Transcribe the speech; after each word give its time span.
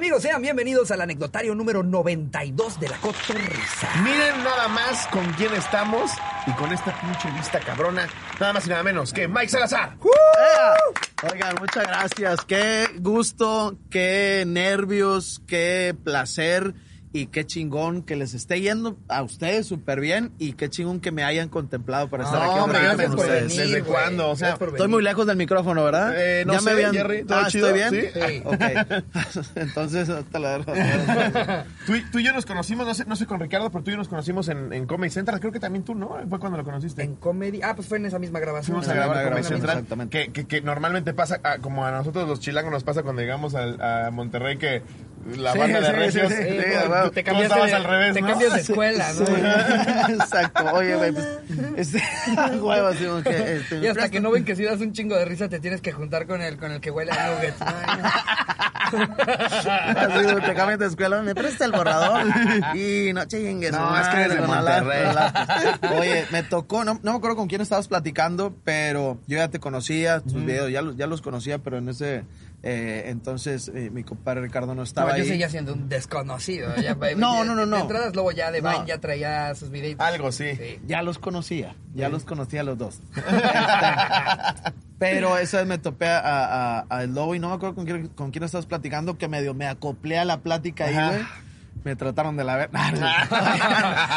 amigos? 0.00 0.22
Sean 0.22 0.40
bienvenidos 0.40 0.90
al 0.92 1.02
anecdotario 1.02 1.54
número 1.54 1.82
92 1.82 2.80
de 2.80 2.88
la 2.88 2.96
Cotorrisa. 3.00 3.86
Miren 4.02 4.42
nada 4.42 4.66
más 4.68 5.06
con 5.08 5.30
quién 5.34 5.52
estamos 5.52 6.10
y 6.46 6.52
con 6.52 6.72
esta 6.72 6.98
pinche 7.02 7.30
vista 7.32 7.60
cabrona, 7.60 8.08
nada 8.40 8.54
más 8.54 8.66
y 8.66 8.70
nada 8.70 8.82
menos 8.82 9.12
que 9.12 9.28
Mike 9.28 9.50
Salazar. 9.50 9.98
Oigan, 11.30 11.54
muchas 11.60 11.86
gracias. 11.86 12.40
Qué 12.46 12.86
gusto, 12.98 13.76
qué 13.90 14.44
nervios, 14.46 15.42
qué 15.46 15.94
placer 16.02 16.72
y 17.12 17.26
qué 17.26 17.44
chingón 17.44 18.02
que 18.02 18.14
les 18.16 18.34
esté 18.34 18.60
yendo 18.60 18.96
a 19.08 19.22
ustedes 19.22 19.66
súper 19.66 19.98
bien 20.00 20.32
y 20.38 20.52
qué 20.52 20.68
chingón 20.70 21.00
que 21.00 21.10
me 21.10 21.24
hayan 21.24 21.48
contemplado 21.48 22.08
para 22.08 22.24
estar 22.24 22.40
aquí. 22.42 22.58
hombre, 22.60 22.78
gracias 22.80 23.06
con 23.08 23.16
por 23.16 23.24
ustedes. 23.26 23.56
venir. 23.56 23.74
¿Desde 23.74 23.82
cuándo? 23.82 24.30
O 24.30 24.36
sea, 24.36 24.50
Estoy 24.60 24.88
muy 24.88 25.02
lejos 25.02 25.26
del 25.26 25.36
micrófono, 25.36 25.82
¿verdad? 25.84 26.14
Eh, 26.16 26.44
no 26.44 26.60
sé, 26.60 26.70
Jerry, 26.92 27.24
¿todo 27.24 27.38
Ah, 27.38 27.46
chido? 27.48 27.68
¿Estoy 27.74 28.00
bien? 28.00 28.12
Sí. 28.14 28.42
Ok. 28.44 28.60
Entonces, 29.56 30.08
te 30.30 30.38
la 30.38 30.58
dejo. 30.58 30.72
Tú, 31.86 31.94
y- 31.96 32.02
tú 32.10 32.18
y 32.18 32.24
yo 32.24 32.32
nos 32.32 32.46
conocimos, 32.46 32.86
no 32.86 32.94
sé, 32.94 33.04
no 33.06 33.16
sé 33.16 33.26
con 33.26 33.40
Ricardo, 33.40 33.70
pero 33.70 33.82
tú 33.82 33.90
y 33.90 33.94
yo 33.94 33.98
nos 33.98 34.08
conocimos 34.08 34.48
en, 34.48 34.72
en 34.72 34.86
Comedy 34.86 35.10
Central. 35.10 35.40
Creo 35.40 35.52
que 35.52 35.60
también 35.60 35.84
tú, 35.84 35.94
¿no? 35.94 36.16
Fue 36.28 36.38
cuando 36.38 36.58
lo 36.58 36.64
conociste. 36.64 37.02
En 37.02 37.16
comedy. 37.16 37.60
Ah, 37.62 37.74
pues 37.74 37.88
fue 37.88 37.98
en 37.98 38.06
esa 38.06 38.18
misma 38.18 38.38
grabación. 38.40 38.76
Fuimos 38.76 38.88
a 38.88 38.94
grabar 38.94 39.24
Comedy 39.24 39.42
Central. 39.44 39.76
exactamente. 39.78 40.26
Que, 40.26 40.32
que, 40.32 40.46
que 40.46 40.60
normalmente 40.60 41.12
pasa, 41.14 41.40
ah, 41.42 41.56
como 41.60 41.84
a 41.84 41.90
nosotros 41.90 42.28
los 42.28 42.40
chilangos 42.40 42.70
nos 42.72 42.84
pasa 42.84 43.02
cuando 43.02 43.22
llegamos 43.22 43.54
al- 43.54 43.80
a 43.80 44.10
Monterrey, 44.10 44.58
que 44.58 44.82
la 45.36 45.52
Sí, 45.52 45.58
banda 45.58 45.80
de 45.80 45.92
regios. 45.92 46.32
sí, 46.32 46.38
sí, 46.38 46.42
sí, 46.48 46.64
como 46.78 46.88
bueno, 46.88 47.10
te 47.10 47.22
tú 47.22 47.26
cambiaste 47.26 47.42
estabas 47.44 47.70
de, 47.70 47.76
al 47.76 47.84
revés, 47.84 48.14
te 48.14 48.20
¿no? 48.22 48.26
cambias 48.28 48.54
de 48.54 48.60
escuela, 48.60 49.12
¿no? 49.12 49.26
Exacto. 50.14 50.64
Oye, 50.74 50.94
güey, 50.96 51.12
pues, 51.12 51.26
este, 51.76 52.02
huevo, 52.60 52.86
así 52.88 53.04
como 53.04 53.22
que, 53.22 53.56
este, 53.56 53.78
Y 53.78 53.86
hasta 53.86 54.08
que 54.08 54.20
no 54.20 54.30
ven 54.30 54.44
que 54.44 54.56
si 54.56 54.64
das 54.64 54.80
un 54.80 54.92
chingo 54.92 55.16
de 55.16 55.24
risa, 55.26 55.48
te 55.48 55.60
tienes 55.60 55.80
que 55.82 55.92
juntar 55.92 56.26
con 56.26 56.40
el, 56.42 56.56
con 56.56 56.72
el 56.72 56.80
que 56.80 56.90
huele 56.90 57.12
a 57.12 57.30
nuggets. 57.34 57.60
Así, 58.90 60.22
güey, 60.24 60.44
te 60.44 60.54
cambias 60.54 60.78
de 60.78 60.86
escuela, 60.86 61.22
me 61.22 61.34
presta 61.34 61.64
el 61.64 61.72
borrador. 61.72 62.26
Y 62.74 63.12
no 63.12 63.24
chingues. 63.26 63.72
No, 63.72 63.98
es 64.00 64.08
que 64.08 64.20
eres 64.22 64.40
de 64.40 64.46
Monterrey. 64.46 65.06
Oye, 65.98 66.24
me 66.32 66.42
tocó, 66.42 66.84
no, 66.84 66.98
no 67.02 67.12
me 67.12 67.18
acuerdo 67.18 67.36
con 67.36 67.48
quién 67.48 67.60
estabas 67.60 67.88
platicando, 67.88 68.54
pero 68.64 69.18
yo 69.26 69.36
ya 69.38 69.48
te 69.48 69.60
conocía, 69.60 70.20
tus 70.20 70.34
videos, 70.44 70.70
ya 70.70 70.82
los, 70.82 70.96
ya 70.96 71.06
los 71.06 71.20
conocía, 71.22 71.58
pero 71.58 71.78
en 71.78 71.88
ese 71.88 72.24
eh, 72.62 73.04
entonces 73.06 73.70
eh, 73.74 73.90
mi 73.90 74.04
compadre 74.04 74.42
Ricardo 74.42 74.74
no 74.74 74.82
estaba 74.82 75.10
No, 75.12 75.16
yo 75.16 75.22
ahí. 75.22 75.28
seguía 75.28 75.48
siendo 75.48 75.72
un 75.72 75.88
desconocido. 75.88 76.74
Ya, 76.76 76.94
No, 77.16 77.36
ya- 77.38 77.44
no, 77.44 77.54
no, 77.54 77.66
no. 77.66 77.78
Entradas, 77.78 78.14
luego 78.14 78.32
ya 78.32 78.50
de 78.50 78.60
No. 78.62 78.70
Vine 78.70 78.84
ya 78.86 78.98
traía 78.98 79.54
sus 79.54 79.70
videitos. 79.70 80.06
Algo, 80.06 80.30
sí. 80.32 80.46
Ya 80.86 81.02
los 81.02 81.18
conocía, 81.18 81.74
ya 81.94 82.08
los 82.08 82.24
conocía 82.24 82.60
a 82.60 82.64
los 82.64 82.76
dos. 82.78 83.00
Este, 85.00 85.16
pero 85.16 85.38
esa 85.38 85.58
vez 85.58 85.66
me 85.66 85.78
topé 85.78 86.06
a, 86.08 86.18
a, 86.80 86.86
a 86.90 87.02
el 87.04 87.14
lobo 87.14 87.34
y 87.34 87.38
no 87.38 87.48
me 87.48 87.54
acuerdo 87.54 87.74
con 87.74 87.86
quién, 87.86 88.08
con 88.08 88.30
quién 88.32 88.44
estabas 88.44 88.66
platicando, 88.66 89.16
que 89.16 89.28
medio 89.28 89.54
me 89.54 89.66
acoplé 89.66 90.18
a 90.18 90.26
la 90.26 90.40
plática 90.40 90.84
ahí, 90.84 90.94
güey. 90.94 91.26
Me 91.84 91.96
trataron 91.96 92.36
de 92.36 92.44
la 92.44 92.56
ver. 92.56 92.70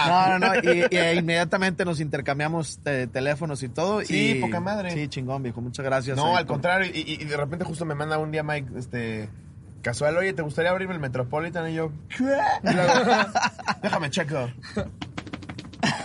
No, 0.08 0.30
no, 0.30 0.40
no. 0.48 0.56
Y, 0.56 0.80
y, 0.92 0.98
eh, 0.98 1.16
inmediatamente 1.16 1.86
nos 1.86 2.00
intercambiamos 2.00 2.80
eh, 2.86 3.08
teléfonos 3.12 3.64
y 3.64 3.70
todo. 3.70 4.02
Sí, 4.02 4.32
y, 4.38 4.42
poca 4.42 4.60
madre. 4.60 4.92
Sí, 4.92 5.08
chingón, 5.08 5.44
viejo. 5.44 5.62
Muchas 5.62 5.86
gracias. 5.86 6.18
No, 6.18 6.28
ahí 6.32 6.36
al 6.38 6.46
por- 6.46 6.56
contrario, 6.56 6.92
y, 6.94 7.24
de 7.24 7.38
repente 7.38 7.66
justo 7.66 7.86
me 7.86 7.96
manda 7.96 8.18
un 8.18 8.32
día 8.32 8.44
Mike, 8.44 8.72
este, 8.78 9.30
casual, 9.82 10.18
oye, 10.18 10.34
¿te 10.34 10.42
gustaría 10.42 10.72
abrirme 10.72 10.94
el 10.94 11.00
Metropolitan? 11.00 11.70
Y 11.70 11.76
yo, 11.76 11.92
¿qué? 12.10 12.24
Luego, 12.64 12.94
déjame 13.82 14.10
checo. 14.10 14.50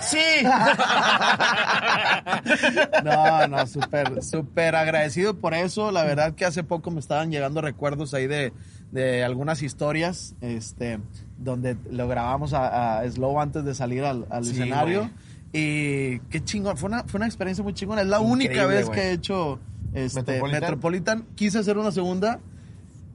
Sí. 0.01 0.19
No, 3.05 3.47
no, 3.49 3.67
súper, 3.67 4.23
súper 4.23 4.75
agradecido 4.77 5.35
por 5.35 5.55
eso. 5.55 5.91
La 5.93 6.05
verdad 6.05 6.35
que 6.35 6.45
hace 6.45 6.65
poco 6.65 6.91
me 6.91 7.01
estaban 7.01 7.31
llegando 7.31 7.61
recuerdos 7.61 8.15
ahí 8.15 8.27
de, 8.27 8.53
de 8.91 9.23
algunas 9.25 9.63
historias, 9.63 10.35
este, 10.41 10.99
donde 11.39 11.77
lo 11.91 12.09
grabamos 12.09 12.53
a, 12.53 13.01
a 13.01 13.11
Slow 13.11 13.41
antes 13.41 13.65
de 13.65 13.75
salir 13.75 14.05
al, 14.05 14.27
al 14.31 14.45
Sí, 14.45 14.53
escenario. 14.53 15.11
Y 15.53 16.19
qué 16.31 16.43
chingón, 16.45 16.77
fue 16.77 16.89
una, 16.89 17.05
fue 17.05 17.19
una 17.19 17.27
experiencia 17.27 17.65
muy 17.65 17.75
chingona. 17.75 18.03
Es 18.03 18.09
la 18.09 18.21
única 18.21 18.67
vez 18.67 18.89
que 18.91 19.01
he 19.01 19.13
hecho 19.13 19.59
este, 19.95 20.21
Metropolitan. 20.21 20.61
Metropolitan. 20.61 21.27
Quise 21.35 21.59
hacer 21.59 21.79
una 21.79 21.91
segunda. 21.91 22.41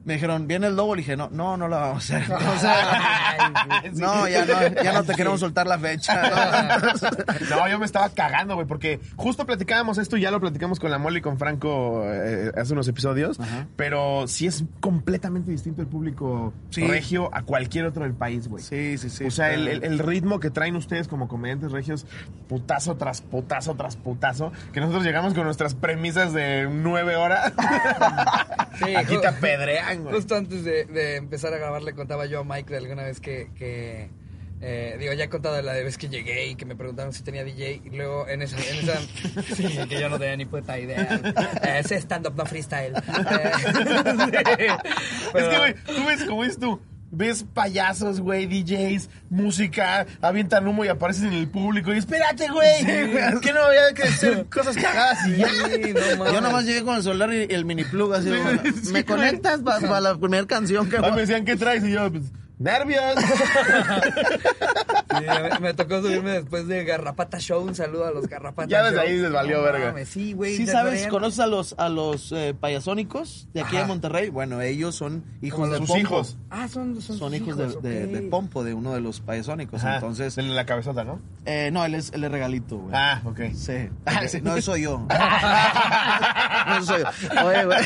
Me 0.04 0.14
dijeron, 0.14 0.46
viene 0.46 0.66
el 0.66 0.76
lobo. 0.76 0.94
Le 0.94 1.00
dije, 1.00 1.16
no, 1.16 1.30
no, 1.32 1.56
no 1.56 1.66
la 1.66 1.78
vamos 1.78 2.10
a 2.10 2.16
hacer. 2.18 2.32
O 2.54 2.58
sea, 2.58 3.52
no, 3.94 4.28
ya 4.28 4.44
no, 4.44 4.82
ya 4.82 4.92
no 4.92 5.04
te 5.04 5.14
queremos 5.14 5.40
soltar 5.40 5.66
la 5.66 5.78
fecha. 5.78 6.20
No, 7.50 7.68
yo 7.68 7.78
me 7.78 7.86
estaba 7.86 8.08
cagando, 8.10 8.54
güey, 8.54 8.66
porque 8.66 9.00
justo 9.16 9.44
platicábamos 9.46 9.98
esto, 9.98 10.16
ya 10.16 10.30
lo 10.30 10.40
platicamos 10.40 10.78
con 10.80 10.90
la 10.90 10.98
Molly 10.98 11.18
y 11.18 11.22
con 11.22 11.38
Franco 11.38 12.02
eh, 12.06 12.50
hace 12.56 12.72
unos 12.72 12.88
episodios, 12.88 13.38
Ajá. 13.40 13.66
pero 13.76 14.26
sí 14.26 14.46
es 14.46 14.64
completamente 14.80 15.50
distinto 15.50 15.82
el 15.82 15.88
público 15.88 16.52
Sí. 16.70 16.86
regio 16.86 17.30
a 17.32 17.42
cualquier 17.42 17.86
otro 17.86 18.02
del 18.04 18.14
país, 18.14 18.48
güey. 18.48 18.62
Sí, 18.62 18.98
sí, 18.98 19.10
sí. 19.10 19.24
o 19.24 19.30
sea, 19.30 19.52
el, 19.52 19.68
está- 19.68 19.86
el- 19.86 19.92
el 19.94 19.98
ritmo 20.00 20.40
que 20.40 20.50
traen 20.50 20.76
ustedes 20.76 21.08
como 21.08 21.28
comediantes 21.28 21.72
regios, 21.72 22.06
putazo 22.48 22.96
tras 22.96 23.20
putazo 23.20 23.74
tras 23.74 23.96
putazo, 23.96 24.52
que 24.72 24.80
nosotros 24.80 25.04
llegamos 25.04 25.34
con 25.34 25.44
nuestras 25.44 25.74
premisas 25.74 26.32
de 26.32 26.68
nueve 26.70 27.16
horas. 27.16 27.52
Sí, 28.84 28.94
Aquí 28.96 29.16
te 29.20 29.26
apedrean, 29.28 29.93
güey. 30.02 30.14
Justo 30.14 30.34
antes 30.34 30.64
de, 30.64 30.84
de 30.84 31.16
empezar 31.16 31.52
a 31.54 31.58
grabar 31.58 31.82
le 31.82 31.94
contaba 31.94 32.26
yo 32.26 32.40
a 32.40 32.44
Mike 32.44 32.70
de 32.70 32.78
alguna 32.78 33.04
vez 33.04 33.20
que, 33.20 33.50
que, 33.56 34.10
eh, 34.60 34.96
digo, 34.98 35.12
ya 35.12 35.24
he 35.24 35.28
contado 35.28 35.60
la 35.60 35.74
de 35.74 35.84
vez 35.84 35.98
que 35.98 36.08
llegué 36.08 36.46
y 36.46 36.54
que 36.54 36.64
me 36.64 36.74
preguntaron 36.74 37.12
si 37.12 37.22
tenía 37.22 37.44
DJ 37.44 37.82
y 37.84 37.90
luego 37.90 38.26
en 38.28 38.42
esa, 38.42 38.56
en 38.56 38.76
esa 38.76 38.98
sí, 39.54 39.88
que 39.88 40.00
yo 40.00 40.08
no 40.08 40.18
tenía 40.18 40.36
ni 40.36 40.46
puta 40.46 40.78
idea. 40.78 41.20
Eh, 41.64 41.80
Ese 41.80 41.96
stand-up, 41.96 42.34
no 42.36 42.46
freestyle. 42.46 42.94
Eh, 42.96 43.02
sí. 43.64 45.38
Es 45.38 45.44
que, 45.48 45.58
güey, 45.58 45.74
tú 45.74 46.06
ves 46.06 46.24
como 46.24 46.44
es 46.44 46.58
tú. 46.58 46.80
Ves 47.16 47.44
payasos, 47.54 48.20
güey, 48.20 48.46
DJs, 48.46 49.08
música, 49.30 50.06
avientan 50.20 50.66
humo 50.66 50.84
y 50.84 50.88
aparecen 50.88 51.28
en 51.28 51.34
el 51.34 51.48
público. 51.48 51.92
Y 51.94 51.98
espérate, 51.98 52.48
güey. 52.48 52.80
Es 52.80 53.40
que 53.40 53.52
no 53.52 53.60
había 53.62 53.92
que 53.94 54.02
hacer 54.04 54.46
cosas 54.52 54.76
cagadas 54.76 55.26
y 55.28 55.36
ya. 55.36 55.48
Sí, 55.48 55.94
no. 55.94 56.32
Yo 56.32 56.40
nomás 56.40 56.64
llegué 56.64 56.82
con 56.82 56.96
el 56.96 57.02
celular 57.02 57.32
y 57.32 57.46
el 57.52 57.64
mini 57.64 57.84
plug 57.84 58.14
así. 58.14 58.28
bueno, 58.28 58.62
Sí, 58.82 58.92
¿Me 58.92 59.04
conectas 59.04 59.60
para 59.60 60.00
la 60.00 60.16
primera 60.16 60.46
canción 60.46 60.88
que 60.88 60.98
me 60.98 61.10
decían, 61.12 61.44
¿qué 61.44 61.56
traes? 61.56 61.84
Y 61.84 61.92
yo, 61.92 62.10
pues, 62.10 62.24
nervios. 62.58 63.14
Sí, 65.16 65.24
me, 65.26 65.58
me 65.60 65.74
tocó 65.74 66.00
subirme 66.02 66.30
después 66.32 66.66
de 66.66 66.82
Garrapata 66.84 67.38
Show. 67.38 67.62
Un 67.62 67.74
saludo 67.76 68.04
a 68.06 68.10
los 68.10 68.26
Garrapata 68.26 68.68
Ya 68.68 68.82
desde 68.82 68.96
Show. 68.96 69.04
ahí 69.06 69.16
les 69.18 69.32
valió 69.32 69.58
No 69.58 69.62
verga. 69.62 69.86
mames, 69.88 70.08
Sí, 70.08 70.32
güey. 70.32 70.56
¿Sí 70.56 70.66
sabes? 70.66 71.06
¿Conoces 71.06 71.38
a 71.38 71.46
los, 71.46 71.74
a 71.78 71.88
los 71.88 72.32
eh, 72.32 72.52
payasónicos 72.58 73.46
de 73.54 73.60
aquí 73.60 73.76
Ajá. 73.76 73.82
de 73.84 73.88
Monterrey? 73.88 74.30
Bueno, 74.30 74.60
ellos 74.60 74.96
son 74.96 75.22
hijos 75.40 75.70
de 75.70 75.78
sus 75.78 75.86
Pompo. 75.86 76.00
hijos. 76.00 76.36
Ah, 76.50 76.66
son, 76.66 77.00
son, 77.00 77.16
Son 77.18 77.30
sus 77.30 77.40
hijos 77.40 77.56
de, 77.56 77.66
de- 77.66 78.04
ok. 78.06 78.10
de 78.12 78.22
Pompo, 78.22 78.64
de 78.64 78.74
uno 78.74 78.92
de 78.92 79.00
los 79.00 79.20
payasónicos. 79.20 79.84
Ajá, 79.84 79.94
Entonces, 79.96 80.34
de 80.34 80.42
la 80.42 80.66
cabezota, 80.66 81.04
¿no? 81.04 81.20
eh, 81.44 81.70
no, 81.72 81.84
él 81.84 81.94
es, 81.94 82.12
él 82.12 82.24
es 82.24 82.32
regalito, 82.32 82.78
güey. 82.78 82.92
Ah, 82.96 83.22
ok. 83.24 83.40
Sí. 83.54 83.88
No, 84.42 84.60
soy 84.60 84.82
yo. 84.82 84.98
no 86.68 86.84
soy 86.84 87.02
yo. 87.02 87.44
Oye, 87.46 87.64
güey. 87.66 87.78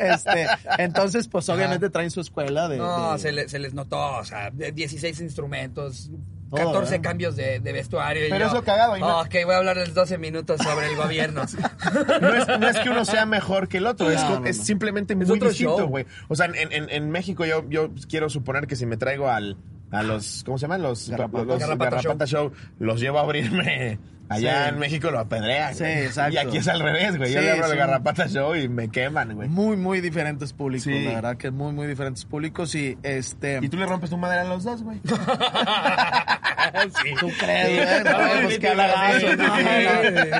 Este, 0.00 0.48
entonces, 0.78 1.28
pues 1.28 1.48
obviamente 1.48 1.90
traen 1.90 2.10
su 2.10 2.20
escuela 2.20 2.68
de. 2.68 2.78
No, 2.78 3.12
de- 3.12 3.18
se, 3.20 3.30
le- 3.32 3.48
se 3.48 3.58
les 3.60 3.72
notó, 3.74 4.11
o 4.18 4.24
sea, 4.24 4.50
de 4.50 4.72
16 4.72 5.20
instrumentos, 5.20 6.10
Todo, 6.50 6.66
14 6.72 6.96
¿eh? 6.96 7.00
cambios 7.00 7.34
de, 7.36 7.60
de 7.60 7.72
vestuario. 7.72 8.26
y 8.26 8.30
Pero 8.30 8.40
yo, 8.40 8.46
es 8.48 8.52
lo 8.52 8.62
cagado, 8.64 8.96
y 8.96 9.00
no- 9.00 9.20
Ok, 9.20 9.34
voy 9.44 9.54
a 9.54 9.58
hablarles 9.58 9.94
12 9.94 10.18
minutos 10.18 10.60
sobre 10.62 10.88
el 10.88 10.96
gobierno. 10.96 11.42
No 12.20 12.28
es, 12.34 12.46
no 12.60 12.68
es 12.68 12.78
que 12.80 12.90
uno 12.90 13.04
sea 13.04 13.26
mejor 13.26 13.68
que 13.68 13.78
el 13.78 13.86
otro, 13.86 14.10
es, 14.10 14.20
No, 14.22 14.28
co- 14.34 14.40
no, 14.40 14.46
es 14.46 14.58
no. 14.58 14.64
simplemente 14.64 15.14
Es 15.14 15.18
muy 15.28 15.36
otro 15.36 15.48
distinto, 15.48 15.86
güey. 15.88 16.06
O 16.28 16.36
sea, 16.36 16.46
en, 16.46 16.72
en- 16.72 16.90
en 16.90 17.10
México 17.10 17.44
yo, 17.44 17.68
yo 17.68 17.90
quiero 18.08 18.28
suponer 18.28 18.66
que 18.66 18.76
si 18.76 18.86
me 18.86 18.96
traigo 18.96 19.28
al, 19.28 19.56
a 19.90 20.02
los, 20.02 20.42
¿cómo 20.44 20.58
se 20.58 20.62
llaman? 20.62 20.82
Los 20.82 21.08
los 21.08 21.18
Garrapata 21.18 21.56
Garrapata 21.96 22.26
Show. 22.26 22.52
los 22.78 23.00
llevo 23.00 23.18
a 23.18 23.22
abrirme. 23.22 23.98
Allá 24.28 24.64
Sí. 24.64 24.68
en 24.70 24.78
México 24.78 25.10
lo 25.10 25.18
apedrean. 25.18 25.74
Sí, 25.74 25.80
güey. 25.84 26.04
exacto. 26.06 26.34
Y 26.34 26.38
aquí 26.38 26.56
es 26.58 26.68
al 26.68 26.80
revés, 26.80 27.16
güey. 27.18 27.32
Yo 27.32 27.40
Sí, 27.40 27.44
le 27.44 27.50
abro 27.52 27.64
el 27.64 27.70
son- 27.70 27.78
Garrapata 27.78 28.28
Show 28.28 28.54
y 28.56 28.68
me 28.68 28.88
queman, 28.90 29.34
güey. 29.34 29.48
Muy, 29.48 29.76
muy 29.76 30.00
diferentes 30.00 30.52
públicos, 30.52 30.84
Sí. 30.84 31.04
la 31.04 31.12
verdad 31.14 31.36
que 31.36 31.50
muy, 31.50 31.72
muy 31.72 31.86
diferentes 31.86 32.24
públicos 32.24 32.74
y 32.74 32.96
este... 33.02 33.58
Y 33.62 33.68
tú 33.68 33.76
le 33.76 33.86
rompes 33.86 34.10
tu 34.10 34.16
madera 34.16 34.42
a 34.42 34.44
los 34.44 34.64
dos, 34.64 34.82
güey. 34.82 35.00
sí. 37.02 37.10
¿Tú 37.20 37.28
crees, 37.38 38.02
güey? 38.04 38.04
No, 38.04 38.48
pues 38.48 38.64
halagazo, 38.64 39.36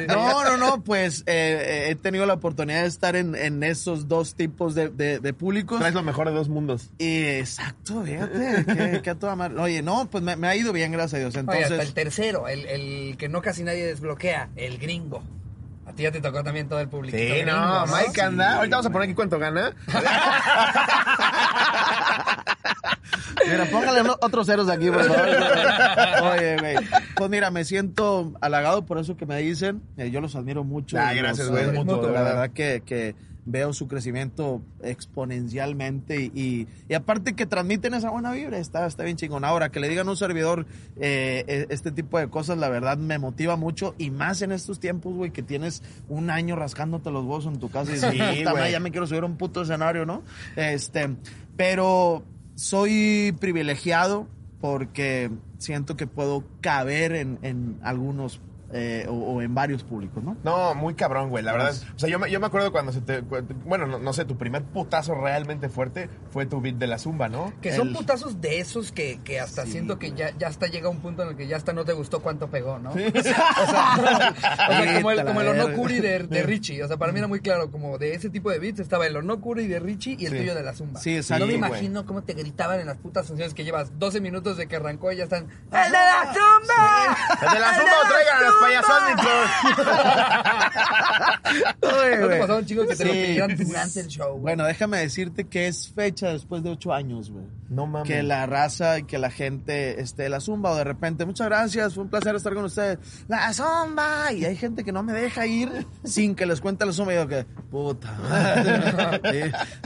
no, 0.09 0.45
no, 0.45 0.57
no, 0.57 0.83
pues 0.85 1.21
eh, 1.27 1.85
eh, 1.87 1.91
he 1.91 1.95
tenido 1.97 2.27
la 2.27 2.35
oportunidad 2.35 2.83
de 2.83 2.89
estar 2.89 3.17
en, 3.17 3.35
en 3.35 3.63
esos 3.63 4.09
dos 4.09 4.35
tipos 4.35 4.75
de, 4.75 4.89
de, 4.89 5.19
de 5.19 5.33
públicos. 5.33 5.79
Traes 5.79 5.95
lo 5.95 6.03
mejor 6.03 6.29
de 6.29 6.35
dos 6.35 6.49
mundos. 6.49 6.91
Y 6.99 7.25
exacto, 7.25 8.03
fíjate, 8.03 8.65
que, 8.67 9.03
que 9.03 9.11
a 9.11 9.15
toda 9.17 9.37
madre. 9.37 9.61
Oye, 9.61 9.83
no, 9.83 10.09
pues 10.11 10.23
me, 10.25 10.37
me 10.37 10.47
ha 10.49 10.57
ido 10.57 10.73
bien, 10.73 10.93
gracias 10.93 11.15
a 11.15 11.19
Dios. 11.19 11.35
Oye, 11.35 11.41
hasta 11.43 11.57
el 11.59 11.63
Entonces, 11.73 11.95
tercero, 11.95 12.49
el, 12.49 12.67
el 12.67 13.17
que 13.17 13.29
no 13.29 13.43
casi 13.43 13.63
nadie 13.65 13.72
desbloquea, 13.81 14.51
el 14.57 14.79
gringo. 14.79 15.23
A 15.87 15.93
ti 15.93 16.05
ya 16.05 16.13
te 16.13 16.21
tocó 16.21 16.45
también 16.45 16.69
todo 16.69 16.81
el 16.81 16.89
público. 16.89 17.17
Sí, 17.19 17.43
no, 17.45 17.85
Mike 17.87 18.21
anda. 18.23 18.57
Ahorita 18.57 18.77
vamos 18.77 18.87
a 18.87 18.91
poner 18.91 19.07
aquí 19.09 19.15
cuánto 19.15 19.39
gana. 19.39 19.75
mira, 23.47 23.65
póngale 23.67 24.03
otros 24.21 24.47
ceros 24.47 24.69
aquí, 24.69 24.91
por 24.91 25.05
favor. 25.05 25.27
Oye, 26.35 26.57
güey. 26.59 26.77
Pues 27.17 27.31
mira, 27.31 27.51
me 27.51 27.65
siento 27.65 28.33
halagado 28.41 28.85
por 28.87 28.99
eso 28.99 29.17
que 29.17 29.27
me 29.27 29.39
dicen. 29.39 29.83
Eh, 29.97 30.11
yo 30.11 30.21
los 30.21 30.37
admiro 30.37 30.65
mucho. 30.65 30.99
Ah, 30.99 31.13
gracias, 31.15 31.49
güey, 31.49 31.67
La 31.67 31.73
de 31.73 31.85
verdad. 31.85 32.13
verdad 32.25 32.51
que, 32.51 32.83
que 32.87 33.15
veo 33.45 33.73
su 33.73 33.89
crecimiento 33.89 34.63
exponencialmente 34.83 36.21
y, 36.23 36.31
y, 36.35 36.69
y 36.89 36.95
aparte 36.95 37.35
que 37.35 37.47
transmiten 37.47 37.95
esa 37.95 38.11
buena 38.11 38.33
vibra, 38.33 38.59
está, 38.59 38.87
está 38.87 39.05
bien 39.05 39.17
chingón. 39.17 39.45
Ahora, 39.45 39.71
que 39.71 39.81
le 39.81 39.89
digan 39.89 40.07
a 40.09 40.11
un 40.13 40.17
servidor 40.17 40.67
eh, 41.01 41.45
eh, 41.47 41.67
este 41.71 41.91
tipo 41.93 42.19
de 42.19 42.29
cosas, 42.29 42.59
la 42.59 42.69
verdad 42.69 42.97
me 42.99 43.19
motiva 43.19 43.57
mucho 43.57 43.95
y 43.99 44.11
más 44.11 44.43
en 44.43 44.53
estos 44.53 44.79
tiempos, 44.81 45.15
güey, 45.15 45.31
que 45.31 45.43
tienes 45.43 45.83
un 46.09 46.31
año 46.31 46.57
rascándote 46.57 47.11
los 47.11 47.23
huevos 47.25 47.47
en 47.47 47.59
tu 47.59 47.69
casa 47.71 47.91
y 47.91 47.95
dices, 47.95 48.11
Sí, 48.13 48.19
"Puta 48.19 48.51
madre, 48.51 48.61
güey. 48.63 48.73
ya 48.73 48.81
me 48.81 48.91
quiero 48.91 49.07
subir 49.07 49.23
a 49.23 49.27
un 49.27 49.37
puto 49.37 49.63
escenario, 49.63 50.07
¿no? 50.07 50.23
Este, 50.57 51.09
pero 51.57 52.23
soy 52.55 53.35
privilegiado 53.41 54.27
porque 54.61 55.31
siento 55.59 55.97
que 55.97 56.07
puedo 56.07 56.45
caber 56.61 57.13
en, 57.15 57.39
en 57.43 57.79
algunos 57.83 58.41
eh, 58.73 59.07
o, 59.09 59.13
o 59.13 59.43
en 59.43 59.55
varios 59.55 59.83
públicos, 59.85 60.23
¿no? 60.23 60.37
No, 60.45 60.75
muy 60.75 60.95
cabrón, 60.95 61.31
güey, 61.31 61.45
la 61.45 61.53
verdad. 61.53 61.75
O 61.95 61.99
sea, 61.99 62.09
yo 62.09 62.19
me, 62.19 62.31
yo 62.31 62.41
me 62.41 62.47
acuerdo 62.47 62.73
cuando 62.73 62.93
se 62.93 63.01
te... 63.01 63.21
Bueno, 63.21 63.87
no, 63.87 63.99
no 63.99 64.13
sé, 64.13 64.25
tu 64.25 64.37
primer 64.39 64.63
putazo 64.65 65.15
realmente 65.15 65.69
fuerte 65.69 66.09
fue 66.31 66.47
tu 66.47 66.61
beat 66.61 66.77
de 66.77 66.87
la 66.87 66.99
zumba, 66.99 67.29
¿no? 67.29 67.53
Que 67.61 67.73
son 67.75 67.89
El- 67.89 67.95
putazos 67.95 68.41
de 68.41 68.61
esos 68.61 68.93
que, 68.93 69.21
que 69.25 69.41
hasta 69.41 69.67
siento 69.67 69.99
que 69.99 70.13
ya, 70.13 70.31
ya 70.39 70.49
hasta 70.49 70.67
llega 70.69 70.89
un 70.89 71.01
punto 71.01 71.23
en 71.23 71.29
el 71.31 71.37
que 71.37 71.47
ya 71.47 71.57
hasta 71.57 71.73
no 71.73 71.85
te 71.85 71.93
gustó 71.93 72.21
cuánto 72.23 72.49
pegó, 72.49 72.79
¿no? 72.79 72.91
O 73.15 73.23
sea, 73.23 73.55
o 73.63 74.73
sea, 74.73 74.95
como 74.97 75.11
el, 75.11 75.25
como 75.25 75.41
el. 75.41 75.49
Onokuri 75.49 76.01
de, 76.01 76.21
de 76.21 76.43
Richie. 76.43 76.83
O 76.83 76.89
sea, 76.89 76.97
para 76.97 77.13
mí 77.13 77.19
era 77.19 77.29
muy 77.29 77.41
claro, 77.41 77.71
como 77.71 77.99
de 77.99 78.15
ese 78.15 78.31
tipo 78.31 78.51
de 78.51 78.59
beats 78.59 78.81
estaba 78.81 79.07
el 79.07 79.17
Onokuri 79.17 79.67
de 79.67 79.79
Richie 79.81 80.17
y 80.19 80.27
el 80.27 80.33
Sí. 80.33 80.39
tuyo 80.39 80.55
de 80.55 80.63
la 80.63 80.73
Zumba. 80.73 81.01
Sí, 81.01 81.17
exacto. 81.17 81.45
No 81.45 81.49
me 81.51 81.57
imagino 81.57 82.07
cómo 82.07 82.23
te 82.23 82.33
gritaban 82.35 82.81
en 82.81 82.87
las 82.87 82.97
putas 82.99 83.27
funciones 83.27 83.55
que 83.55 83.65
llevas 83.65 83.99
12 83.99 84.21
minutos 84.21 84.57
de 84.57 84.67
que 84.67 84.77
arrancó 84.77 85.13
y 85.13 85.17
ya 85.17 85.25
están. 85.25 85.45
¡El 85.45 85.71
de 85.71 85.99
la 85.99 86.33
Zumba! 86.33 87.17
¡El 87.43 87.55
de 87.55 87.61
la 87.61 87.75
zumba 87.75 87.93
o 88.05 88.09
traigan 88.09 88.37
a 88.37 88.41
los 88.47 88.55
payasónicos! 88.63 89.27
Oye, 91.83 92.17
¿No 92.17 92.21
te 92.21 92.27
güey. 92.27 92.41
pasaba 92.41 92.59
un 92.59 92.67
chingo 92.67 92.87
que 92.87 92.97
te 92.97 93.05
lo 93.05 93.13
Sí. 93.13 93.19
pidieran 93.21 93.57
durante 93.57 94.01
el 94.01 94.07
show? 94.09 94.29
güey? 94.31 94.41
Bueno, 94.41 94.65
déjame 94.65 94.99
decirte 94.99 95.45
que 95.49 95.69
es 95.69 95.91
fecha 95.93 96.29
después 96.29 96.63
de 96.63 96.71
ocho 96.71 96.93
años, 96.93 97.31
güey. 97.31 97.45
No 97.69 97.87
mames. 97.87 98.09
Que 98.09 98.23
la 98.23 98.47
raza 98.47 98.99
y 98.99 99.05
que 99.05 99.19
la 99.19 99.31
gente 99.31 100.01
esté 100.01 100.29
la 100.29 100.41
zumba 100.41 100.71
o 100.71 100.77
de 100.77 100.85
repente, 100.85 101.25
muchas 101.25 101.49
gracias, 101.49 101.95
fue 101.95 102.05
un 102.05 102.11
placer 102.11 102.35
estar 102.35 102.55
con 102.55 102.65
ustedes. 102.65 102.99
La 103.29 103.53
zumba. 103.53 104.33
Y 104.33 104.45
hay 104.45 104.57
gente 104.57 104.85
que 104.85 104.93
no 104.93 105.03
me 105.03 105.13
deja 105.13 105.47
ir 105.47 105.87
sin 106.05 106.35
que 106.35 106.47
les 106.47 106.61
cuente 106.61 106.85
la 106.87 106.93
zumba. 106.93 107.13
Y 107.13 107.17
yo 107.17 107.29
que, 107.29 107.45
puta 107.71 108.13
madre. 108.29 109.23
Sí. 109.33 109.41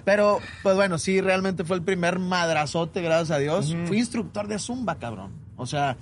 Pero, 0.05 0.41
pues 0.63 0.77
bueno, 0.77 0.99
sí, 0.99 1.21
realmente 1.21 1.65
fue 1.65 1.77
el 1.77 1.83
primer 1.83 2.19
madrazote, 2.19 3.03
gracias 3.03 3.31
a 3.31 3.39
Dios. 3.39 3.75
Fui 3.87 3.99
instructor 3.99 4.49
de 4.49 4.59
zumba, 4.59 4.97
cabrón. 4.97 5.33
O 5.57 5.67
sea, 5.67 5.97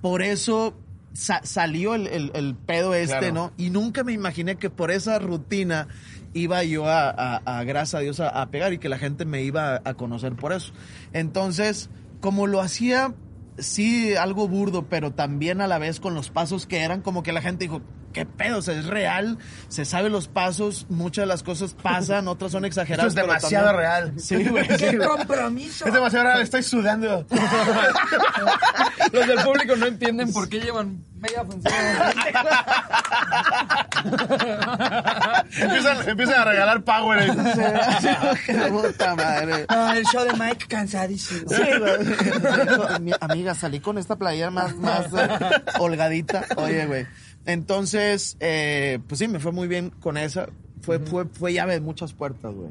por 0.00 0.22
eso 0.22 0.74
sa- 1.14 1.40
salió 1.44 1.94
el, 1.94 2.06
el- 2.08 2.30
el 2.34 2.54
pedo 2.54 2.94
este, 2.94 3.18
Claro. 3.18 3.34
¿no? 3.34 3.52
Y 3.56 3.70
nunca 3.70 4.04
me 4.04 4.12
imaginé 4.12 4.56
que 4.56 4.68
por 4.68 4.90
esa 4.90 5.18
rutina 5.18 5.88
iba 6.34 6.62
yo 6.64 6.86
a, 6.86 7.08
a- 7.08 7.36
a, 7.58 7.64
gracias 7.64 7.94
a 7.94 8.00
Dios, 8.00 8.20
a, 8.20 8.28
a 8.28 8.50
pegar 8.50 8.72
y 8.74 8.78
que 8.78 8.88
la 8.90 8.98
gente 8.98 9.24
me 9.24 9.42
iba 9.42 9.76
a, 9.76 9.80
a 9.84 9.94
conocer 9.94 10.34
por 10.34 10.52
eso. 10.52 10.72
Entonces, 11.14 11.88
como 12.20 12.46
lo 12.46 12.60
hacía, 12.60 13.14
sí, 13.58 14.14
algo 14.16 14.48
burdo, 14.48 14.88
pero 14.88 15.12
también 15.12 15.60
a 15.60 15.66
la 15.68 15.78
vez 15.78 16.00
con 16.00 16.14
los 16.14 16.30
pasos 16.30 16.66
que 16.66 16.80
eran, 16.80 17.00
como 17.02 17.22
que 17.22 17.32
la 17.32 17.40
gente 17.40 17.64
dijo, 17.64 17.80
¿qué 18.14 18.24
pedo? 18.24 18.58
O 18.58 18.62
sea, 18.62 18.74
es 18.78 18.86
real, 18.86 19.36
se 19.68 19.84
sabe 19.84 20.08
los 20.08 20.28
pasos, 20.28 20.86
muchas 20.88 21.24
de 21.24 21.26
las 21.26 21.42
cosas 21.42 21.74
pasan, 21.74 22.26
otras 22.28 22.52
son 22.52 22.64
Esto 22.64 22.80
exageradas. 22.80 23.08
es 23.12 23.14
pero 23.14 23.26
demasiado 23.26 23.66
también- 23.66 23.80
real. 23.90 24.12
Sí, 24.18 24.44
güey. 24.48 24.64
sí, 24.64 24.76
¡Qué 24.78 24.96
güey. 24.96 25.08
compromiso! 25.08 25.86
Es 25.86 25.92
demasiado 25.92 26.24
real, 26.24 26.40
estoy 26.40 26.62
sudando. 26.62 27.26
Los 29.12 29.26
del 29.26 29.38
público 29.40 29.76
no 29.76 29.84
entienden 29.86 30.32
por 30.32 30.48
qué 30.48 30.60
llevan 30.60 31.04
media 31.18 31.44
función. 31.44 31.74
empiezan, 35.60 36.08
empiezan 36.08 36.40
a 36.40 36.44
regalar 36.44 36.82
power. 36.82 37.30
Qué 38.46 38.52
puta 38.70 39.14
madre. 39.14 39.64
Ah, 39.68 39.94
el 39.96 40.04
show 40.04 40.24
de 40.24 40.32
Mike 40.34 40.66
cansadísimo. 40.68 41.48
Sí, 41.48 41.62
güey. 41.78 43.00
Mi 43.00 43.12
amiga, 43.20 43.54
salí 43.54 43.80
con 43.80 43.98
esta 43.98 44.16
playera 44.16 44.50
más, 44.50 44.74
más 44.76 45.06
eh, 45.16 45.28
holgadita. 45.78 46.44
Oye, 46.56 46.86
güey. 46.86 47.06
Entonces, 47.46 48.36
eh, 48.40 48.98
pues 49.08 49.18
sí, 49.18 49.28
me 49.28 49.38
fue 49.38 49.52
muy 49.52 49.68
bien 49.68 49.90
con 49.90 50.16
esa. 50.16 50.48
Fue, 50.82 50.98
fue, 50.98 51.24
fue 51.26 51.52
llave 51.54 51.74
de 51.74 51.80
muchas 51.80 52.12
puertas, 52.12 52.52
güey. 52.54 52.70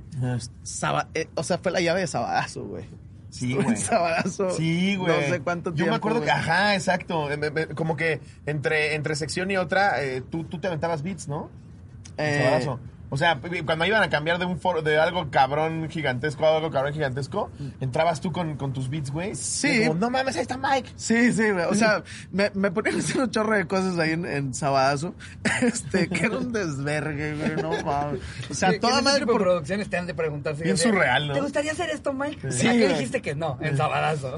Saba- 0.63 1.09
eh, 1.15 1.27
o 1.35 1.43
sea, 1.43 1.57
fue 1.57 1.71
la 1.71 1.81
llave 1.81 2.01
de 2.01 2.07
Sabadazo, 2.07 2.63
güey. 2.65 2.85
Sí, 3.31 3.53
güey. 3.55 3.75
Sabadazo. 3.75 4.51
Sí, 4.51 4.95
güey. 4.95 5.11
No 5.21 5.27
sé 5.33 5.39
cuánto 5.41 5.71
Yo 5.71 5.75
tiempo. 5.77 5.91
me 5.91 5.97
acuerdo 5.97 6.21
que, 6.21 6.29
ajá, 6.29 6.75
exacto. 6.75 7.31
Eh, 7.31 7.67
Como 7.73 7.95
que 7.97 8.21
entre, 8.45 8.93
entre 8.93 9.15
sección 9.15 9.49
y 9.49 9.57
otra, 9.57 10.03
eh, 10.03 10.21
tú, 10.21 10.43
tú 10.43 10.59
te 10.59 10.67
aventabas 10.67 11.01
beats, 11.01 11.27
¿no? 11.27 11.49
Eh, 12.17 12.41
Sabadazo. 12.43 12.79
O 13.09 13.17
sea, 13.17 13.39
cuando 13.65 13.85
iban 13.85 14.01
a 14.01 14.09
cambiar 14.09 14.39
de 14.39 14.45
un 14.45 14.59
foro, 14.59 14.81
de 14.81 14.97
algo 14.99 15.29
cabrón 15.29 15.87
gigantesco 15.89 16.45
a 16.45 16.55
algo 16.57 16.71
cabrón 16.71 16.93
gigantesco, 16.93 17.51
entrabas 17.79 18.21
tú 18.21 18.31
con, 18.31 18.57
con 18.57 18.73
tus 18.73 18.89
beats, 18.89 19.11
güey. 19.11 19.35
Sí. 19.35 19.85
Como, 19.87 19.99
no 19.99 20.09
mames, 20.09 20.35
ahí 20.35 20.41
está 20.41 20.57
Mike. 20.57 20.89
Sí, 20.95 21.31
sí, 21.31 21.51
güey. 21.51 21.65
O 21.65 21.75
sea, 21.75 22.03
me, 22.31 22.49
me 22.55 22.71
ponían 22.71 22.95
a 22.95 22.99
hacer 22.99 23.21
un 23.21 23.29
chorro 23.29 23.55
de 23.55 23.67
cosas 23.67 23.99
ahí 23.99 24.11
en, 24.11 24.25
en 24.25 24.53
Sabadazo. 24.53 25.13
Este, 25.61 26.09
que 26.09 26.25
era 26.25 26.37
un 26.39 26.51
desvergue, 26.51 27.35
güey. 27.35 27.55
No 27.61 27.69
mames. 27.83 28.19
O 28.49 28.53
sea, 28.53 28.71
Sí, 28.71 28.79
toda 28.79 28.95
ese 28.95 29.03
madre 29.03 29.19
tipo 29.19 29.31
de 29.33 29.37
por. 29.37 29.47
producciones 29.47 29.89
te 29.89 29.97
han 29.97 30.07
de 30.07 30.13
preguntarse. 30.13 30.63
Bien 30.63 30.75
de, 30.75 30.81
surreal, 30.81 31.27
¿no? 31.27 31.33
¿Te 31.35 31.41
gustaría 31.41 31.71
hacer 31.71 31.89
esto, 31.89 32.13
Mike? 32.13 32.51
Sí, 32.51 32.67
¿A 32.67 32.71
qué 32.71 32.87
dijiste 32.89 33.21
que 33.21 33.35
no? 33.35 33.57
En 33.61 33.77
Sabadazo. 33.77 34.35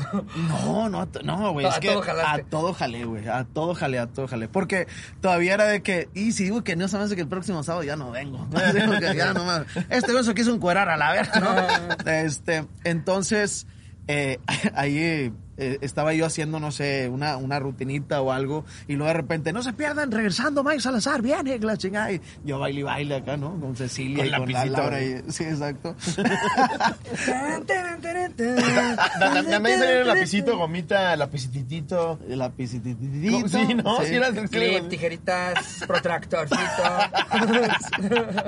No, 0.50 0.90
no, 0.90 1.08
no, 1.24 1.52
güey. 1.54 1.66
A 1.66 1.80
que 1.80 1.88
todo 1.90 2.02
jalaste. 2.02 2.42
a 2.42 2.46
todo 2.46 2.74
jalé, 2.74 3.06
güey. 3.06 3.28
A 3.28 3.46
todo 3.46 3.74
jalé, 3.74 4.00
a 4.00 4.08
todo 4.08 4.28
jalé. 4.28 4.48
Porque 4.48 4.88
todavía 5.22 5.54
era 5.54 5.66
de 5.66 5.82
que, 5.82 6.10
y 6.14 6.34
si 6.34 6.44
digo 6.44 6.64
que 6.64 6.76
no 6.76 6.86
hace 6.86 7.16
que 7.16 7.22
el 7.22 7.28
próximo 7.28 7.64
sábado 7.64 7.84
ya 7.84 7.96
no 7.96 8.12
vengo. 8.12 8.48
Digo 8.74 8.92
que 9.00 9.16
ya 9.16 9.34
no 9.34 9.46
mames. 9.46 9.68
Este 9.90 10.14
beso 10.14 10.34
quiso 10.34 10.54
encuerar 10.54 10.90
a 10.90 10.98
la 10.98 11.12
verga, 11.12 11.40
¿no? 11.40 12.12
Este, 12.12 12.66
entonces, 12.84 13.68
eh, 14.08 14.40
ahí 14.76 15.32
eh, 15.58 15.78
estaba 15.82 16.14
yo 16.14 16.26
haciendo, 16.26 16.60
no 16.60 16.72
sé, 16.72 17.10
una, 17.10 17.38
una 17.38 17.60
rutinita 17.60 18.22
o 18.22 18.32
algo, 18.32 18.66
y 18.88 18.94
luego 18.94 19.08
de 19.08 19.14
repente, 19.14 19.54
no 19.54 19.64
se 19.64 19.74
pierdan, 19.74 20.12
regresando 20.12 20.64
Mike 20.64 20.82
Salazar, 20.82 21.22
viene, 21.22 21.58
la 21.60 21.78
chingada. 21.78 22.12
Y 22.12 22.22
yo 22.44 22.60
baile 22.60 22.80
y 22.82 22.84
baile 22.84 23.16
acá, 23.16 23.38
¿no? 23.38 23.60
Con 23.60 23.76
Cecilia 23.76 24.24
Con 24.38 24.50
y 24.50 24.54
con 24.54 24.54
la 24.54 24.66
Laura. 24.66 25.02
Y, 25.02 25.24
sí, 25.30 25.44
exacto. 25.44 25.96
También 28.38 29.80
salieron 29.80 30.02
el 30.02 30.08
lapicito, 30.08 30.58
gomita, 30.58 31.16
lapicitito. 31.16 32.20
El 32.28 32.40
lapicititito. 32.40 33.48
Sí, 33.50 33.74
¿no? 33.76 34.02
Sí, 34.04 34.16
era- 34.16 34.32
sí, 34.32 34.48
Clip, 34.50 34.90
tijeritas, 34.90 35.84
protractorcito. 35.88 36.62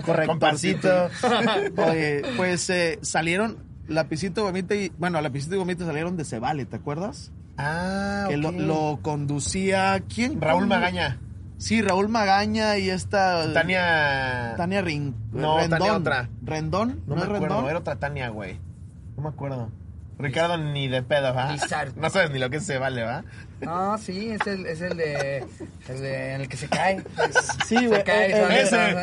Correcto. 0.05 0.31
Comparcito. 0.31 1.09
Oye, 1.77 2.21
pues 2.35 2.69
eh, 2.69 2.99
salieron 3.01 3.57
Lapicito 3.87 4.43
Gomita 4.43 4.75
y. 4.75 4.91
Bueno, 4.97 5.19
Lapicito 5.21 5.55
y 5.55 5.57
Gomita 5.59 5.85
salieron 5.85 6.17
de 6.17 6.25
Cebale, 6.25 6.65
¿te 6.65 6.75
acuerdas? 6.75 7.31
Ah, 7.57 8.25
Que 8.29 8.37
lo, 8.37 8.99
conducía. 9.01 10.01
¿Quién? 10.13 10.39
Raúl 10.41 10.63
condu- 10.65 10.67
Magaña. 10.67 11.19
Sí, 11.57 11.81
Raúl 11.81 12.07
Magaña 12.09 12.77
y 12.77 12.89
esta. 12.89 13.51
Tania. 13.53 14.53
Tania 14.57 14.81
Rin- 14.81 15.15
No, 15.31 15.57
Rendón. 15.57 15.79
Tania 15.79 15.93
otra. 15.97 16.29
¿Rendón? 16.43 17.01
No, 17.07 17.15
¿No, 17.15 17.15
me 17.15 17.21
es 17.21 17.27
acuerdo, 17.27 17.47
Rendón? 17.55 17.69
era 17.69 17.79
otra 17.79 17.95
Tania, 17.95 18.29
güey. 18.29 18.59
No 19.15 19.23
me 19.23 19.29
acuerdo. 19.29 19.71
Ricardo 20.19 20.57
ni 20.57 20.87
de 20.87 21.03
pedo, 21.03 21.33
¿va? 21.33 21.55
No 21.95 22.09
sabes 22.09 22.31
ni 22.31 22.39
lo 22.39 22.49
que 22.49 22.59
se 22.59 22.77
vale, 22.79 23.03
¿va? 23.03 23.23
Ah, 23.67 23.97
sí, 24.01 24.29
es 24.31 24.45
el, 24.47 24.65
es 24.65 24.81
el 24.81 24.97
de, 24.97 25.37
el 25.89 25.99
de 26.01 26.33
en 26.33 26.41
el 26.41 26.49
que 26.49 26.57
se 26.57 26.67
cae. 26.67 27.03
Sí, 27.67 27.75
Se 27.77 27.87
güey, 27.87 28.03
cae, 28.03 28.31
eh, 28.31 28.41
sale, 28.41 28.61
ese, 28.61 28.69
sí. 28.69 28.95